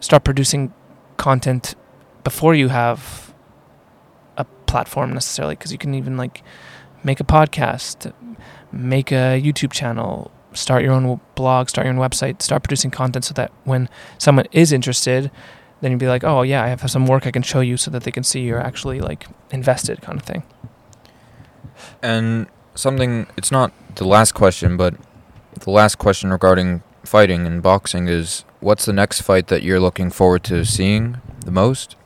start 0.00 0.24
producing 0.24 0.72
content 1.16 1.74
before 2.24 2.54
you 2.54 2.68
have 2.68 3.34
a 4.36 4.44
platform 4.66 5.12
necessarily 5.12 5.54
because 5.54 5.72
you 5.72 5.78
can 5.78 5.94
even 5.94 6.16
like 6.16 6.42
make 7.02 7.20
a 7.20 7.24
podcast, 7.24 8.12
make 8.72 9.10
a 9.10 9.40
YouTube 9.42 9.72
channel, 9.72 10.30
start 10.52 10.82
your 10.82 10.92
own 10.92 11.20
blog, 11.34 11.68
start 11.68 11.86
your 11.86 11.94
own 11.94 12.00
website, 12.00 12.42
start 12.42 12.62
producing 12.62 12.90
content 12.90 13.24
so 13.24 13.34
that 13.34 13.52
when 13.64 13.88
someone 14.18 14.46
is 14.52 14.72
interested, 14.72 15.30
then 15.80 15.92
you'd 15.92 16.00
be 16.00 16.08
like, 16.08 16.24
oh 16.24 16.42
yeah, 16.42 16.62
I 16.62 16.68
have 16.68 16.88
some 16.90 17.06
work 17.06 17.26
I 17.26 17.30
can 17.30 17.42
show 17.42 17.60
you 17.60 17.76
so 17.76 17.90
that 17.90 18.04
they 18.04 18.10
can 18.10 18.24
see 18.24 18.40
you're 18.40 18.60
actually 18.60 19.00
like 19.00 19.26
invested, 19.50 20.02
kind 20.02 20.18
of 20.18 20.24
thing. 20.24 20.42
And 22.02 22.46
something, 22.74 23.26
it's 23.36 23.50
not 23.52 23.72
the 23.96 24.06
last 24.06 24.32
question, 24.32 24.76
but 24.76 24.94
the 25.60 25.70
last 25.70 25.96
question 25.96 26.30
regarding 26.30 26.82
fighting 27.04 27.46
and 27.46 27.62
boxing 27.62 28.08
is 28.08 28.44
what's 28.60 28.84
the 28.84 28.92
next 28.92 29.20
fight 29.22 29.46
that 29.48 29.62
you're 29.62 29.80
looking 29.80 30.10
forward 30.10 30.44
to 30.44 30.64
seeing 30.64 31.18
the 31.44 31.50
most? 31.50 31.96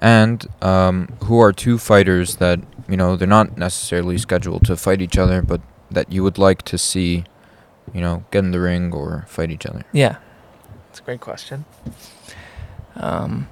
And 0.00 0.46
um, 0.60 1.16
who 1.24 1.40
are 1.40 1.52
two 1.52 1.78
fighters 1.78 2.36
that, 2.36 2.60
you 2.88 2.96
know, 2.96 3.16
they're 3.16 3.28
not 3.28 3.56
necessarily 3.56 4.18
scheduled 4.18 4.64
to 4.66 4.76
fight 4.76 5.00
each 5.00 5.16
other, 5.16 5.42
but 5.42 5.60
that 5.90 6.10
you 6.10 6.22
would 6.24 6.38
like 6.38 6.62
to 6.62 6.76
see, 6.78 7.24
you 7.94 8.00
know, 8.00 8.24
get 8.30 8.40
in 8.40 8.50
the 8.50 8.60
ring 8.60 8.92
or 8.92 9.24
fight 9.28 9.50
each 9.50 9.64
other? 9.64 9.84
Yeah, 9.92 10.16
That's 10.88 11.00
a 11.00 11.02
great 11.02 11.20
question. 11.20 11.64
Um, 12.96 13.48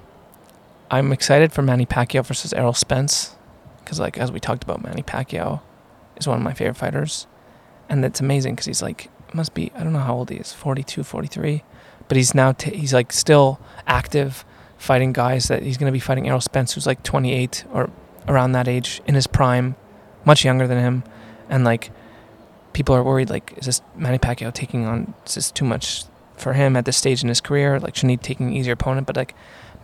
I'm 0.89 1.11
excited 1.11 1.51
for 1.51 1.61
Manny 1.61 1.85
Pacquiao 1.85 2.25
versus 2.25 2.53
Errol 2.53 2.73
Spence 2.73 3.35
because, 3.79 3.99
like, 3.99 4.17
as 4.17 4.31
we 4.31 4.39
talked 4.39 4.63
about, 4.63 4.83
Manny 4.83 5.03
Pacquiao 5.03 5.61
is 6.17 6.27
one 6.27 6.37
of 6.37 6.43
my 6.43 6.53
favorite 6.53 6.77
fighters, 6.77 7.27
and 7.89 8.03
it's 8.05 8.19
amazing 8.19 8.55
because 8.55 8.65
he's 8.65 8.81
like 8.81 9.09
must 9.33 9.53
be 9.53 9.71
I 9.75 9.83
don't 9.83 9.93
know 9.93 9.99
how 9.99 10.15
old 10.15 10.29
he 10.29 10.37
is 10.37 10.51
42 10.53 11.03
43 11.03 11.63
but 12.07 12.17
he's 12.17 12.35
now 12.35 12.51
t- 12.51 12.75
he's 12.75 12.93
like 12.93 13.13
still 13.13 13.59
active 13.87 14.43
fighting 14.77 15.13
guys 15.13 15.47
that 15.47 15.63
he's 15.63 15.77
going 15.77 15.91
to 15.91 15.93
be 15.93 15.99
fighting 15.99 16.27
Errol 16.27 16.41
Spence 16.41 16.73
who's 16.73 16.87
like 16.87 17.03
28 17.03 17.65
or 17.71 17.89
around 18.27 18.51
that 18.53 18.67
age 18.67 19.01
in 19.05 19.15
his 19.15 19.27
prime 19.27 19.75
much 20.25 20.43
younger 20.43 20.67
than 20.67 20.79
him. 20.79 21.03
And 21.49 21.63
like 21.63 21.91
people 22.73 22.95
are 22.95 23.03
worried 23.03 23.29
like 23.29 23.53
is 23.57 23.65
this 23.65 23.81
Manny 23.95 24.17
Pacquiao 24.17 24.53
taking 24.53 24.85
on 24.85 25.13
is 25.25 25.35
this 25.35 25.51
too 25.51 25.65
much 25.65 26.03
for 26.41 26.53
him 26.53 26.75
at 26.75 26.85
this 26.85 26.97
stage 26.97 27.21
in 27.23 27.29
his 27.29 27.41
career 27.41 27.79
like 27.79 27.95
shouldn't 27.95 28.23
taking 28.23 28.47
an 28.47 28.53
easier 28.53 28.73
opponent 28.73 29.07
but 29.07 29.15
like 29.15 29.35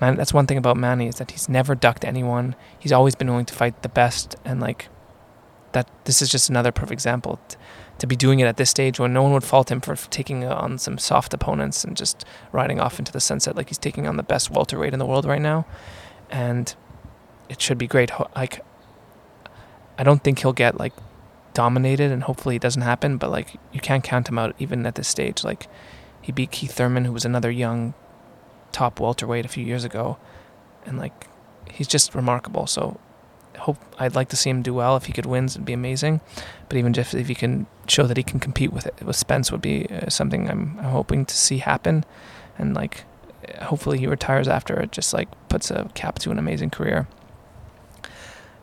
man 0.01 0.15
that's 0.15 0.33
one 0.33 0.47
thing 0.47 0.57
about 0.57 0.77
Manny 0.77 1.07
is 1.07 1.15
that 1.15 1.31
he's 1.31 1.49
never 1.49 1.75
ducked 1.75 2.05
anyone. 2.05 2.55
He's 2.77 2.91
always 2.91 3.15
been 3.15 3.27
willing 3.27 3.45
to 3.45 3.53
fight 3.53 3.81
the 3.81 3.89
best 3.89 4.35
and 4.45 4.59
like 4.59 4.89
that 5.71 5.89
this 6.05 6.21
is 6.21 6.29
just 6.29 6.49
another 6.49 6.71
perfect 6.71 6.93
example 6.93 7.39
to 7.99 8.07
be 8.07 8.15
doing 8.15 8.39
it 8.39 8.45
at 8.45 8.57
this 8.57 8.69
stage 8.69 8.99
when 8.99 9.13
no 9.13 9.23
one 9.23 9.33
would 9.33 9.43
fault 9.43 9.71
him 9.71 9.81
for 9.81 9.95
taking 9.95 10.43
uh, 10.43 10.53
on 10.53 10.77
some 10.77 10.97
soft 10.97 11.33
opponents 11.33 11.83
and 11.83 11.97
just 11.97 12.25
riding 12.51 12.79
off 12.79 12.99
into 12.99 13.11
the 13.11 13.19
sunset 13.19 13.55
like 13.55 13.69
he's 13.69 13.77
taking 13.77 14.07
on 14.07 14.17
the 14.17 14.23
best 14.23 14.51
welterweight 14.51 14.93
in 14.93 14.99
the 14.99 15.05
world 15.05 15.25
right 15.25 15.41
now. 15.41 15.65
And 16.29 16.73
it 17.49 17.61
should 17.61 17.77
be 17.77 17.87
great. 17.87 18.11
Like 18.35 18.63
I 19.97 20.03
don't 20.03 20.23
think 20.23 20.39
he'll 20.39 20.53
get 20.53 20.77
like 20.77 20.93
dominated 21.53 22.11
and 22.11 22.23
hopefully 22.23 22.55
it 22.55 22.61
doesn't 22.61 22.83
happen 22.83 23.17
but 23.17 23.31
like 23.31 23.55
you 23.71 23.79
can't 23.79 24.03
count 24.03 24.29
him 24.29 24.37
out 24.37 24.55
even 24.59 24.85
at 24.85 24.95
this 24.95 25.07
stage. 25.07 25.43
Like 25.43 25.67
he 26.27 26.31
beat 26.31 26.51
Keith 26.51 26.73
Thurman 26.73 27.05
who 27.05 27.13
was 27.13 27.25
another 27.25 27.49
young 27.49 27.95
top 28.71 28.99
welterweight 28.99 29.45
a 29.45 29.49
few 29.49 29.65
years 29.65 29.83
ago 29.83 30.17
and 30.85 30.99
like 30.99 31.27
he's 31.71 31.87
just 31.87 32.13
remarkable 32.13 32.67
so 32.67 32.99
hope 33.57 33.77
I'd 33.99 34.15
like 34.15 34.29
to 34.29 34.37
see 34.37 34.49
him 34.49 34.61
do 34.61 34.73
well. 34.73 34.95
If 34.95 35.05
he 35.05 35.13
could 35.13 35.25
win, 35.25 35.45
it'd 35.45 35.65
be 35.65 35.73
amazing. 35.73 36.21
But 36.69 36.77
even 36.77 36.93
just 36.93 37.13
if 37.13 37.27
he 37.27 37.35
can 37.35 37.67
show 37.87 38.03
that 38.03 38.17
he 38.17 38.23
can 38.23 38.39
compete 38.39 38.71
with 38.71 38.87
it 38.87 39.01
with 39.03 39.15
Spence, 39.15 39.51
would 39.51 39.61
be 39.61 39.87
uh, 39.87 40.09
something 40.09 40.49
I'm, 40.49 40.77
I'm 40.79 40.91
hoping 40.91 41.25
to 41.25 41.35
see 41.35 41.59
happen. 41.59 42.05
And 42.57 42.75
like, 42.75 43.03
hopefully 43.61 43.99
he 43.99 44.07
retires 44.07 44.47
after 44.47 44.79
it. 44.79 44.91
Just 44.91 45.13
like 45.13 45.27
puts 45.49 45.71
a 45.71 45.89
cap 45.93 46.19
to 46.19 46.31
an 46.31 46.39
amazing 46.39 46.69
career. 46.69 47.07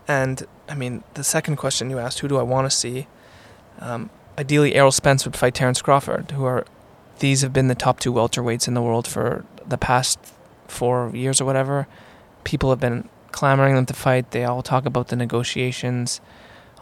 And 0.06 0.46
I 0.68 0.74
mean, 0.74 1.02
the 1.14 1.24
second 1.24 1.56
question 1.56 1.90
you 1.90 1.98
asked, 1.98 2.20
who 2.20 2.28
do 2.28 2.38
I 2.38 2.42
want 2.42 2.70
to 2.70 2.76
see? 2.76 3.06
Um, 3.80 4.10
ideally, 4.38 4.74
Errol 4.74 4.92
Spence 4.92 5.24
would 5.24 5.36
fight 5.36 5.54
Terence 5.54 5.82
Crawford, 5.82 6.30
who 6.32 6.44
are 6.44 6.64
these 7.18 7.42
have 7.42 7.52
been 7.52 7.68
the 7.68 7.74
top 7.74 8.00
two 8.00 8.12
welterweights 8.12 8.68
in 8.68 8.74
the 8.74 8.82
world 8.82 9.06
for 9.06 9.44
the 9.66 9.78
past 9.78 10.18
four 10.66 11.10
years 11.14 11.40
or 11.40 11.44
whatever. 11.44 11.86
People 12.44 12.70
have 12.70 12.80
been 12.80 13.08
clamoring 13.32 13.74
them 13.74 13.86
to 13.86 13.94
fight. 13.94 14.30
They 14.30 14.44
all 14.44 14.62
talk 14.62 14.86
about 14.86 15.08
the 15.08 15.16
negotiations. 15.16 16.20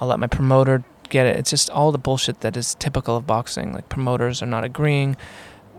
I'll 0.01 0.09
let 0.09 0.19
my 0.19 0.27
promoter 0.27 0.85
get 1.09 1.27
it. 1.27 1.37
It's 1.37 1.51
just 1.51 1.71
all 1.71 1.93
the 1.93 1.99
bullshit 1.99 2.41
that 2.41 2.57
is 2.57 2.75
typical 2.75 3.17
of 3.17 3.27
boxing. 3.27 3.73
Like 3.73 3.89
promoters 3.89 4.43
are 4.43 4.47
not 4.47 4.65
agreeing. 4.65 5.17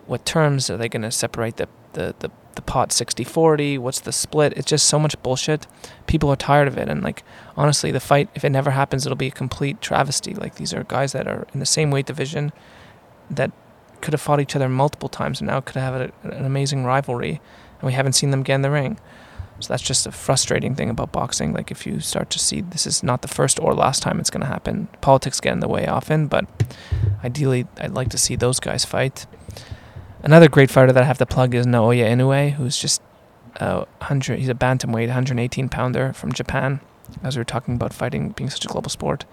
What 0.05 0.25
terms 0.25 0.69
are 0.69 0.77
they 0.77 0.89
going 0.89 1.01
to 1.01 1.11
separate 1.11 1.57
the, 1.57 1.67
the, 1.93 2.15
the, 2.19 2.29
the 2.55 2.61
pot 2.61 2.91
60 2.91 3.23
40? 3.23 3.77
What's 3.77 3.99
the 3.99 4.11
split? 4.11 4.53
It's 4.55 4.67
just 4.67 4.87
so 4.87 4.99
much 4.99 5.21
bullshit. 5.23 5.65
People 6.07 6.29
are 6.29 6.35
tired 6.35 6.67
of 6.67 6.77
it. 6.77 6.89
And, 6.89 7.01
like, 7.01 7.23
honestly, 7.55 7.91
the 7.91 7.99
fight, 7.99 8.29
if 8.35 8.43
it 8.43 8.49
never 8.49 8.71
happens, 8.71 9.05
it'll 9.05 9.15
be 9.15 9.27
a 9.27 9.31
complete 9.31 9.81
travesty. 9.81 10.33
Like, 10.33 10.55
these 10.55 10.73
are 10.73 10.83
guys 10.83 11.13
that 11.13 11.27
are 11.27 11.47
in 11.53 11.59
the 11.59 11.65
same 11.65 11.89
weight 11.89 12.05
division 12.05 12.51
that 13.29 13.51
could 14.03 14.13
have 14.13 14.21
fought 14.21 14.41
each 14.41 14.55
other 14.55 14.67
multiple 14.67 15.09
times 15.09 15.39
and 15.39 15.47
now 15.47 15.61
could 15.61 15.77
have 15.77 15.95
a, 15.95 16.11
an 16.23 16.45
amazing 16.45 16.83
rivalry. 16.83 17.39
And 17.79 17.83
we 17.83 17.93
haven't 17.93 18.13
seen 18.13 18.31
them 18.31 18.43
get 18.43 18.55
in 18.55 18.61
the 18.61 18.69
ring. 18.69 18.99
So 19.59 19.69
that's 19.71 19.81
just 19.81 20.05
a 20.05 20.11
frustrating 20.11 20.75
thing 20.75 20.89
about 20.89 21.13
boxing. 21.13 21.53
Like 21.53 21.71
if 21.71 21.87
you 21.87 22.01
start 22.01 22.29
to 22.31 22.39
see 22.39 22.59
this 22.59 22.85
is 22.85 23.01
not 23.01 23.21
the 23.21 23.29
first 23.29 23.59
or 23.61 23.73
last 23.73 24.03
time 24.03 24.19
it's 24.19 24.29
going 24.29 24.41
to 24.41 24.47
happen. 24.47 24.89
Politics 24.99 25.39
get 25.39 25.53
in 25.53 25.61
the 25.61 25.69
way 25.69 25.87
often, 25.87 26.27
but 26.27 26.45
ideally 27.23 27.65
I'd 27.77 27.93
like 27.93 28.09
to 28.09 28.17
see 28.17 28.35
those 28.35 28.59
guys 28.59 28.83
fight. 28.83 29.25
Another 30.21 30.49
great 30.49 30.69
fighter 30.69 30.91
that 30.91 31.03
I 31.03 31.05
have 31.05 31.17
to 31.19 31.25
plug 31.25 31.55
is 31.55 31.65
Naoya 31.65 32.05
Inoue, 32.05 32.51
who's 32.51 32.77
just 32.77 33.01
uh, 33.61 33.85
100. 33.99 34.39
He's 34.39 34.49
a 34.49 34.53
bantamweight, 34.53 35.07
118 35.07 35.69
pounder 35.69 36.11
from 36.11 36.33
Japan. 36.33 36.81
As 37.21 37.37
we 37.37 37.41
were 37.41 37.45
talking 37.45 37.75
about 37.75 37.93
fighting 37.93 38.29
being 38.29 38.49
such 38.49 38.65
a 38.65 38.69
global 38.69 38.89
sport, 38.89 39.25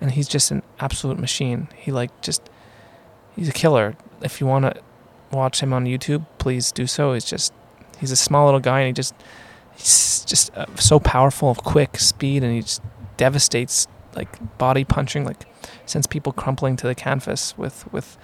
and 0.00 0.12
he's 0.12 0.28
just 0.28 0.50
an 0.50 0.62
absolute 0.78 1.18
machine. 1.18 1.68
He 1.74 1.92
like 1.92 2.10
just 2.20 2.48
he's 3.34 3.48
a 3.48 3.52
killer. 3.52 3.96
If 4.24 4.40
you 4.40 4.46
want 4.46 4.64
to 4.64 4.80
watch 5.30 5.60
him 5.60 5.72
on 5.72 5.84
YouTube, 5.84 6.26
please 6.38 6.72
do 6.72 6.86
so. 6.86 7.12
He's 7.12 7.24
just 7.24 7.52
he's 7.98 8.10
a 8.10 8.16
small 8.16 8.46
little 8.46 8.60
guy, 8.60 8.80
and 8.80 8.86
he 8.88 8.92
just 8.92 9.14
he's 9.76 10.24
just 10.26 10.56
uh, 10.56 10.66
so 10.76 10.98
powerful 10.98 11.50
of 11.50 11.58
quick 11.58 11.98
speed 11.98 12.42
and 12.42 12.54
he 12.54 12.60
just 12.62 12.82
devastates 13.16 13.86
like 14.16 14.58
body 14.58 14.84
punching 14.84 15.24
like 15.24 15.44
sends 15.86 16.06
people 16.06 16.32
crumpling 16.32 16.76
to 16.76 16.86
the 16.86 16.94
canvas 16.94 17.56
with 17.58 17.90
with 17.92 18.16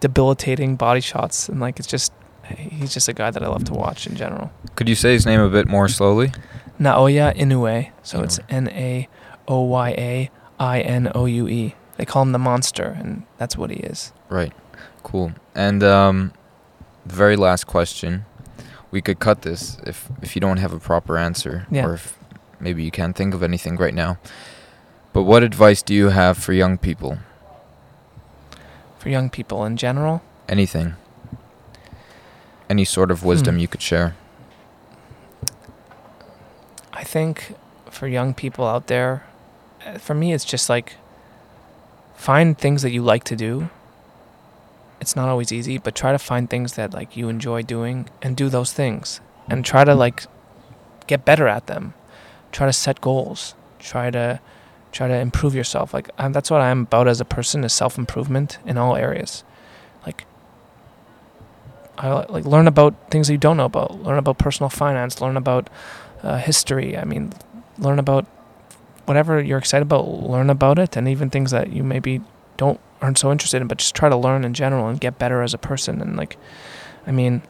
debilitating 0.00 0.76
body 0.76 1.00
shots 1.00 1.48
and 1.48 1.60
like 1.60 1.78
it's 1.78 1.88
just 1.88 2.12
he's 2.56 2.92
just 2.92 3.08
a 3.08 3.12
guy 3.12 3.30
that 3.30 3.42
I 3.42 3.48
love 3.48 3.64
to 3.64 3.72
watch 3.72 4.06
in 4.06 4.16
general. 4.16 4.50
Could 4.76 4.88
you 4.88 4.94
say 4.94 5.12
his 5.12 5.26
name 5.26 5.40
a 5.40 5.48
bit 5.48 5.68
more 5.68 5.88
slowly? 5.88 6.32
Naoya 6.80 7.34
Inoue. 7.36 7.90
So 8.02 8.18
Inoue. 8.18 8.24
it's 8.24 8.40
N 8.48 8.68
A 8.68 9.08
O 9.48 9.62
Y 9.62 9.90
A 9.90 10.30
I 10.58 10.80
N 10.80 11.10
O 11.14 11.26
U 11.26 11.48
E. 11.48 11.74
They 11.96 12.04
call 12.04 12.22
him 12.22 12.32
the 12.32 12.38
monster 12.38 12.84
and 12.98 13.24
that's 13.38 13.56
what 13.56 13.70
he 13.70 13.76
is. 13.76 14.12
Right. 14.28 14.52
Cool. 15.04 15.32
And 15.54 15.82
um 15.84 16.32
the 17.06 17.14
very 17.14 17.36
last 17.36 17.64
question 17.66 18.24
we 18.90 19.00
could 19.00 19.18
cut 19.20 19.42
this 19.42 19.76
if 19.86 20.08
if 20.22 20.34
you 20.34 20.40
don't 20.40 20.58
have 20.58 20.72
a 20.72 20.80
proper 20.80 21.16
answer 21.18 21.66
Yeah. 21.70 21.86
or 21.86 21.94
if 21.94 22.18
maybe 22.60 22.82
you 22.82 22.90
can't 22.90 23.14
think 23.16 23.34
of 23.34 23.42
anything 23.42 23.76
right 23.76 23.94
now. 23.94 24.16
But 25.12 25.22
what 25.22 25.42
advice 25.44 25.82
do 25.82 25.94
you 25.94 26.08
have 26.10 26.36
for 26.38 26.52
young 26.52 26.78
people? 26.78 27.18
For 28.98 29.08
young 29.10 29.30
people 29.30 29.64
in 29.66 29.76
general, 29.76 30.20
Anything. 30.48 30.94
Any 32.68 32.84
sort 32.84 33.10
of 33.10 33.22
wisdom 33.24 33.54
Hmm. 33.54 33.60
you 33.60 33.68
could 33.68 33.82
share. 33.82 34.14
I 36.92 37.04
think 37.04 37.54
for 37.90 38.08
young 38.08 38.34
people 38.34 38.66
out 38.66 38.86
there, 38.86 39.22
uh, 39.86 39.98
for 39.98 40.14
me, 40.14 40.32
it's 40.32 40.44
just 40.44 40.68
like 40.68 40.96
find 42.16 42.56
things 42.58 42.82
that 42.82 42.90
you 42.92 43.02
like 43.02 43.24
to 43.24 43.36
do. 43.36 43.68
It's 45.04 45.14
not 45.14 45.28
always 45.28 45.52
easy, 45.52 45.76
but 45.76 45.94
try 45.94 46.12
to 46.12 46.18
find 46.18 46.48
things 46.48 46.76
that 46.76 46.94
like 46.94 47.14
you 47.14 47.28
enjoy 47.28 47.60
doing 47.60 48.08
and 48.22 48.34
do 48.34 48.48
those 48.48 48.72
things 48.72 49.20
and 49.50 49.62
try 49.62 49.84
to 49.84 49.94
like 49.94 50.24
get 51.06 51.26
better 51.26 51.46
at 51.46 51.66
them. 51.66 51.92
Try 52.52 52.66
to 52.68 52.72
set 52.72 53.02
goals. 53.02 53.54
Try 53.78 54.10
to 54.10 54.40
try 54.92 55.06
to 55.06 55.14
improve 55.14 55.54
yourself. 55.54 55.92
Like 55.92 56.08
um, 56.16 56.32
that's 56.32 56.50
what 56.50 56.62
I'm 56.62 56.80
about 56.84 57.06
as 57.06 57.20
a 57.20 57.26
person 57.26 57.64
is 57.64 57.74
self 57.74 57.98
improvement 57.98 58.56
in 58.64 58.78
all 58.78 58.96
areas. 58.96 59.44
Like 60.06 60.24
I 61.98 62.08
like 62.32 62.46
learn 62.46 62.66
about 62.66 62.94
things 63.10 63.26
that 63.26 63.34
you 63.34 63.38
don't 63.38 63.58
know 63.58 63.66
about. 63.66 64.02
Learn 64.02 64.16
about 64.16 64.38
personal 64.38 64.70
finance. 64.70 65.20
Learn 65.20 65.36
about 65.36 65.68
uh, 66.22 66.38
history. 66.38 66.96
I 66.96 67.04
mean, 67.04 67.34
learn 67.76 67.98
about 67.98 68.24
whatever 69.04 69.38
you're 69.38 69.58
excited 69.58 69.82
about. 69.82 70.08
Learn 70.08 70.48
about 70.48 70.78
it, 70.78 70.96
and 70.96 71.06
even 71.08 71.28
things 71.28 71.50
that 71.50 71.74
you 71.74 71.84
maybe 71.84 72.22
don't 72.56 72.80
aren't 73.00 73.18
so 73.18 73.30
interested 73.30 73.60
in. 73.60 73.68
But 73.68 73.78
just 73.78 73.94
try 73.94 74.08
to 74.08 74.16
learn 74.16 74.44
in 74.44 74.54
general 74.54 74.88
and 74.88 75.00
get 75.00 75.18
better 75.18 75.42
as 75.42 75.54
a 75.54 75.58
person. 75.58 76.00
And 76.00 76.16
like, 76.16 76.36
I 77.06 77.12
mean, 77.12 77.42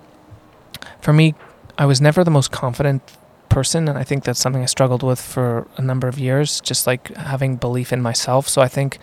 for 1.00 1.12
me, 1.12 1.34
I 1.78 1.86
was 1.86 2.00
never 2.00 2.24
the 2.24 2.30
most 2.30 2.50
confident 2.50 3.02
person, 3.48 3.88
and 3.88 3.96
I 3.98 4.04
think 4.04 4.24
that's 4.24 4.40
something 4.40 4.62
I 4.62 4.66
struggled 4.66 5.02
with 5.02 5.20
for 5.20 5.66
a 5.76 5.82
number 5.82 6.08
of 6.08 6.18
years. 6.18 6.60
Just 6.60 6.86
like 6.86 7.14
having 7.16 7.56
belief 7.56 7.92
in 7.92 8.02
myself. 8.02 8.48
So 8.48 8.62
I 8.62 8.68
think 8.68 8.98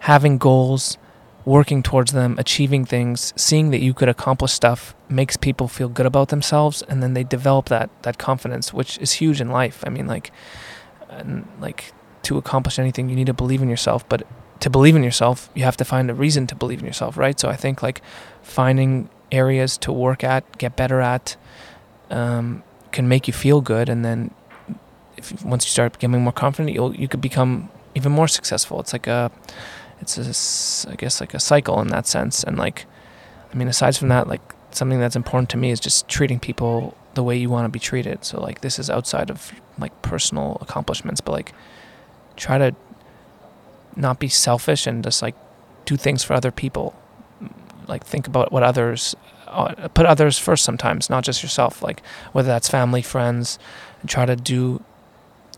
having 0.00 0.38
goals 0.38 0.98
working 1.44 1.82
towards 1.82 2.12
them, 2.12 2.36
achieving 2.38 2.84
things, 2.84 3.32
seeing 3.36 3.70
that 3.70 3.80
you 3.80 3.94
could 3.94 4.08
accomplish 4.08 4.52
stuff 4.52 4.94
makes 5.08 5.36
people 5.36 5.68
feel 5.68 5.88
good 5.88 6.06
about 6.06 6.28
themselves 6.28 6.82
and 6.82 7.02
then 7.02 7.14
they 7.14 7.24
develop 7.24 7.68
that 7.68 7.90
that 8.02 8.18
confidence, 8.18 8.72
which 8.72 8.98
is 8.98 9.12
huge 9.12 9.40
in 9.40 9.50
life. 9.50 9.82
I 9.86 9.90
mean 9.90 10.06
like 10.06 10.30
uh, 11.08 11.14
and 11.14 11.48
like 11.60 11.92
to 12.22 12.36
accomplish 12.36 12.78
anything 12.78 13.08
you 13.08 13.16
need 13.16 13.26
to 13.26 13.34
believe 13.34 13.62
in 13.62 13.68
yourself, 13.68 14.08
but 14.08 14.26
to 14.60 14.70
believe 14.70 14.96
in 14.96 15.02
yourself, 15.02 15.50
you 15.54 15.64
have 15.64 15.76
to 15.78 15.84
find 15.84 16.10
a 16.10 16.14
reason 16.14 16.46
to 16.46 16.54
believe 16.54 16.80
in 16.80 16.86
yourself, 16.86 17.16
right? 17.16 17.38
So 17.40 17.48
I 17.48 17.56
think 17.56 17.82
like 17.82 18.02
finding 18.42 19.08
areas 19.32 19.78
to 19.78 19.92
work 19.92 20.22
at, 20.22 20.58
get 20.58 20.76
better 20.76 21.00
at, 21.00 21.36
um, 22.10 22.62
can 22.92 23.08
make 23.08 23.26
you 23.26 23.32
feel 23.32 23.60
good, 23.60 23.88
and 23.88 24.04
then 24.04 24.34
if 25.16 25.44
once 25.44 25.64
you 25.64 25.70
start 25.70 25.92
becoming 25.92 26.22
more 26.22 26.32
confident, 26.32 26.74
you'll 26.74 26.94
you 26.94 27.08
could 27.08 27.20
become 27.20 27.70
even 27.94 28.12
more 28.12 28.28
successful. 28.28 28.80
It's 28.80 28.92
like 28.92 29.06
a, 29.06 29.30
it's 30.00 30.16
a, 30.18 30.90
I 30.90 30.96
guess 30.96 31.20
like 31.20 31.34
a 31.34 31.40
cycle 31.40 31.80
in 31.80 31.88
that 31.88 32.06
sense. 32.06 32.42
And 32.42 32.56
like, 32.56 32.86
I 33.52 33.56
mean, 33.56 33.68
aside 33.68 33.96
from 33.96 34.08
that, 34.08 34.28
like 34.28 34.40
something 34.70 35.00
that's 35.00 35.16
important 35.16 35.50
to 35.50 35.56
me 35.56 35.70
is 35.70 35.80
just 35.80 36.08
treating 36.08 36.38
people 36.38 36.96
the 37.14 37.22
way 37.22 37.36
you 37.36 37.50
want 37.50 37.64
to 37.64 37.68
be 37.68 37.78
treated. 37.78 38.24
So 38.24 38.40
like, 38.40 38.60
this 38.60 38.78
is 38.78 38.88
outside 38.88 39.30
of 39.30 39.52
like 39.78 40.00
personal 40.02 40.58
accomplishments, 40.60 41.20
but 41.20 41.32
like, 41.32 41.52
try 42.36 42.58
to 42.58 42.74
not 43.96 44.18
be 44.18 44.28
selfish 44.28 44.86
and 44.86 45.02
just 45.04 45.22
like 45.22 45.34
do 45.84 45.96
things 45.96 46.22
for 46.22 46.34
other 46.34 46.50
people. 46.50 46.94
Like 47.86 48.04
think 48.04 48.26
about 48.26 48.52
what 48.52 48.62
others, 48.62 49.16
uh, 49.46 49.88
put 49.88 50.06
others 50.06 50.38
first 50.38 50.64
sometimes, 50.64 51.10
not 51.10 51.24
just 51.24 51.42
yourself. 51.42 51.82
Like 51.82 52.04
whether 52.32 52.48
that's 52.48 52.68
family, 52.68 53.02
friends, 53.02 53.58
try 54.06 54.26
to 54.26 54.36
do 54.36 54.82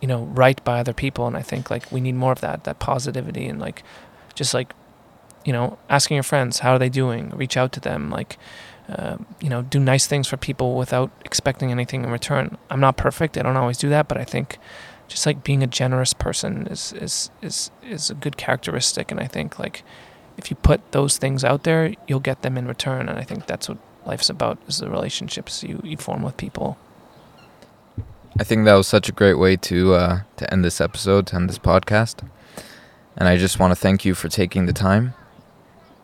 you 0.02 0.08
know 0.08 0.24
right 0.24 0.62
by 0.64 0.80
other 0.80 0.92
people 0.92 1.26
and 1.26 1.36
i 1.36 1.42
think 1.42 1.70
like 1.70 1.90
we 1.90 2.00
need 2.00 2.16
more 2.16 2.32
of 2.32 2.40
that 2.40 2.64
that 2.64 2.78
positivity 2.80 3.46
and 3.46 3.60
like 3.60 3.82
just 4.34 4.52
like 4.52 4.74
you 5.44 5.52
know 5.52 5.78
asking 5.88 6.16
your 6.16 6.24
friends 6.24 6.58
how 6.58 6.72
are 6.72 6.78
they 6.78 6.88
doing 6.88 7.30
reach 7.30 7.56
out 7.56 7.72
to 7.72 7.80
them 7.80 8.10
like 8.10 8.36
uh, 8.88 9.16
you 9.40 9.48
know 9.48 9.62
do 9.62 9.78
nice 9.78 10.06
things 10.06 10.26
for 10.26 10.36
people 10.36 10.74
without 10.74 11.10
expecting 11.24 11.70
anything 11.70 12.02
in 12.02 12.10
return 12.10 12.58
i'm 12.68 12.80
not 12.80 12.96
perfect 12.96 13.38
i 13.38 13.42
don't 13.42 13.56
always 13.56 13.78
do 13.78 13.88
that 13.88 14.08
but 14.08 14.18
i 14.18 14.24
think 14.24 14.58
just 15.08 15.26
like 15.26 15.44
being 15.44 15.62
a 15.62 15.66
generous 15.66 16.12
person 16.12 16.66
is 16.68 16.92
is 16.94 17.30
is 17.42 17.70
is 17.82 18.10
a 18.10 18.14
good 18.14 18.36
characteristic 18.36 19.10
and 19.10 19.20
i 19.20 19.26
think 19.26 19.58
like 19.58 19.82
if 20.36 20.50
you 20.50 20.56
put 20.56 20.92
those 20.92 21.18
things 21.18 21.44
out 21.44 21.64
there 21.64 21.94
you'll 22.08 22.20
get 22.20 22.42
them 22.42 22.56
in 22.56 22.66
return 22.66 23.08
and 23.08 23.18
i 23.18 23.22
think 23.22 23.46
that's 23.46 23.68
what 23.68 23.78
life's 24.06 24.30
about 24.30 24.58
is 24.66 24.78
the 24.78 24.90
relationships 24.90 25.62
you, 25.62 25.80
you 25.84 25.96
form 25.96 26.22
with 26.22 26.36
people 26.36 26.76
I 28.38 28.44
think 28.44 28.64
that 28.64 28.74
was 28.74 28.86
such 28.86 29.08
a 29.08 29.12
great 29.12 29.34
way 29.34 29.56
to 29.56 29.94
uh, 29.94 30.20
to 30.36 30.50
end 30.52 30.64
this 30.64 30.80
episode, 30.80 31.26
to 31.28 31.36
end 31.36 31.50
this 31.50 31.58
podcast. 31.58 32.26
And 33.16 33.28
I 33.28 33.36
just 33.36 33.58
want 33.58 33.72
to 33.72 33.74
thank 33.76 34.04
you 34.04 34.14
for 34.14 34.28
taking 34.28 34.64
the 34.64 34.72
time. 34.72 35.12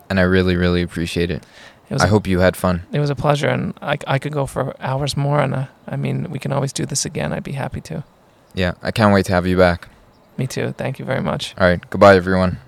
And 0.09 0.19
I 0.19 0.23
really, 0.23 0.55
really 0.55 0.83
appreciate 0.83 1.31
it. 1.31 1.43
it 1.89 2.01
I 2.01 2.05
a- 2.05 2.07
hope 2.07 2.27
you 2.27 2.39
had 2.39 2.55
fun. 2.55 2.83
It 2.91 2.99
was 2.99 3.09
a 3.09 3.15
pleasure, 3.15 3.47
and 3.47 3.73
I, 3.81 3.97
I 4.05 4.19
could 4.19 4.31
go 4.31 4.45
for 4.45 4.75
hours 4.79 5.17
more. 5.17 5.39
And 5.39 5.55
uh, 5.55 5.65
I 5.87 5.95
mean, 5.95 6.29
we 6.29 6.37
can 6.37 6.51
always 6.51 6.71
do 6.71 6.85
this 6.85 7.03
again. 7.03 7.33
I'd 7.33 7.43
be 7.43 7.53
happy 7.53 7.81
to. 7.81 8.03
Yeah, 8.59 8.73
I 8.83 8.91
can't 8.91 9.13
wait 9.13 9.25
to 9.27 9.31
have 9.31 9.47
you 9.47 9.55
back. 9.55 9.87
Me 10.35 10.45
too. 10.45 10.73
Thank 10.73 10.99
you 10.99 11.05
very 11.05 11.21
much. 11.21 11.55
All 11.57 11.65
right, 11.65 11.79
goodbye, 11.89 12.17
everyone. 12.17 12.59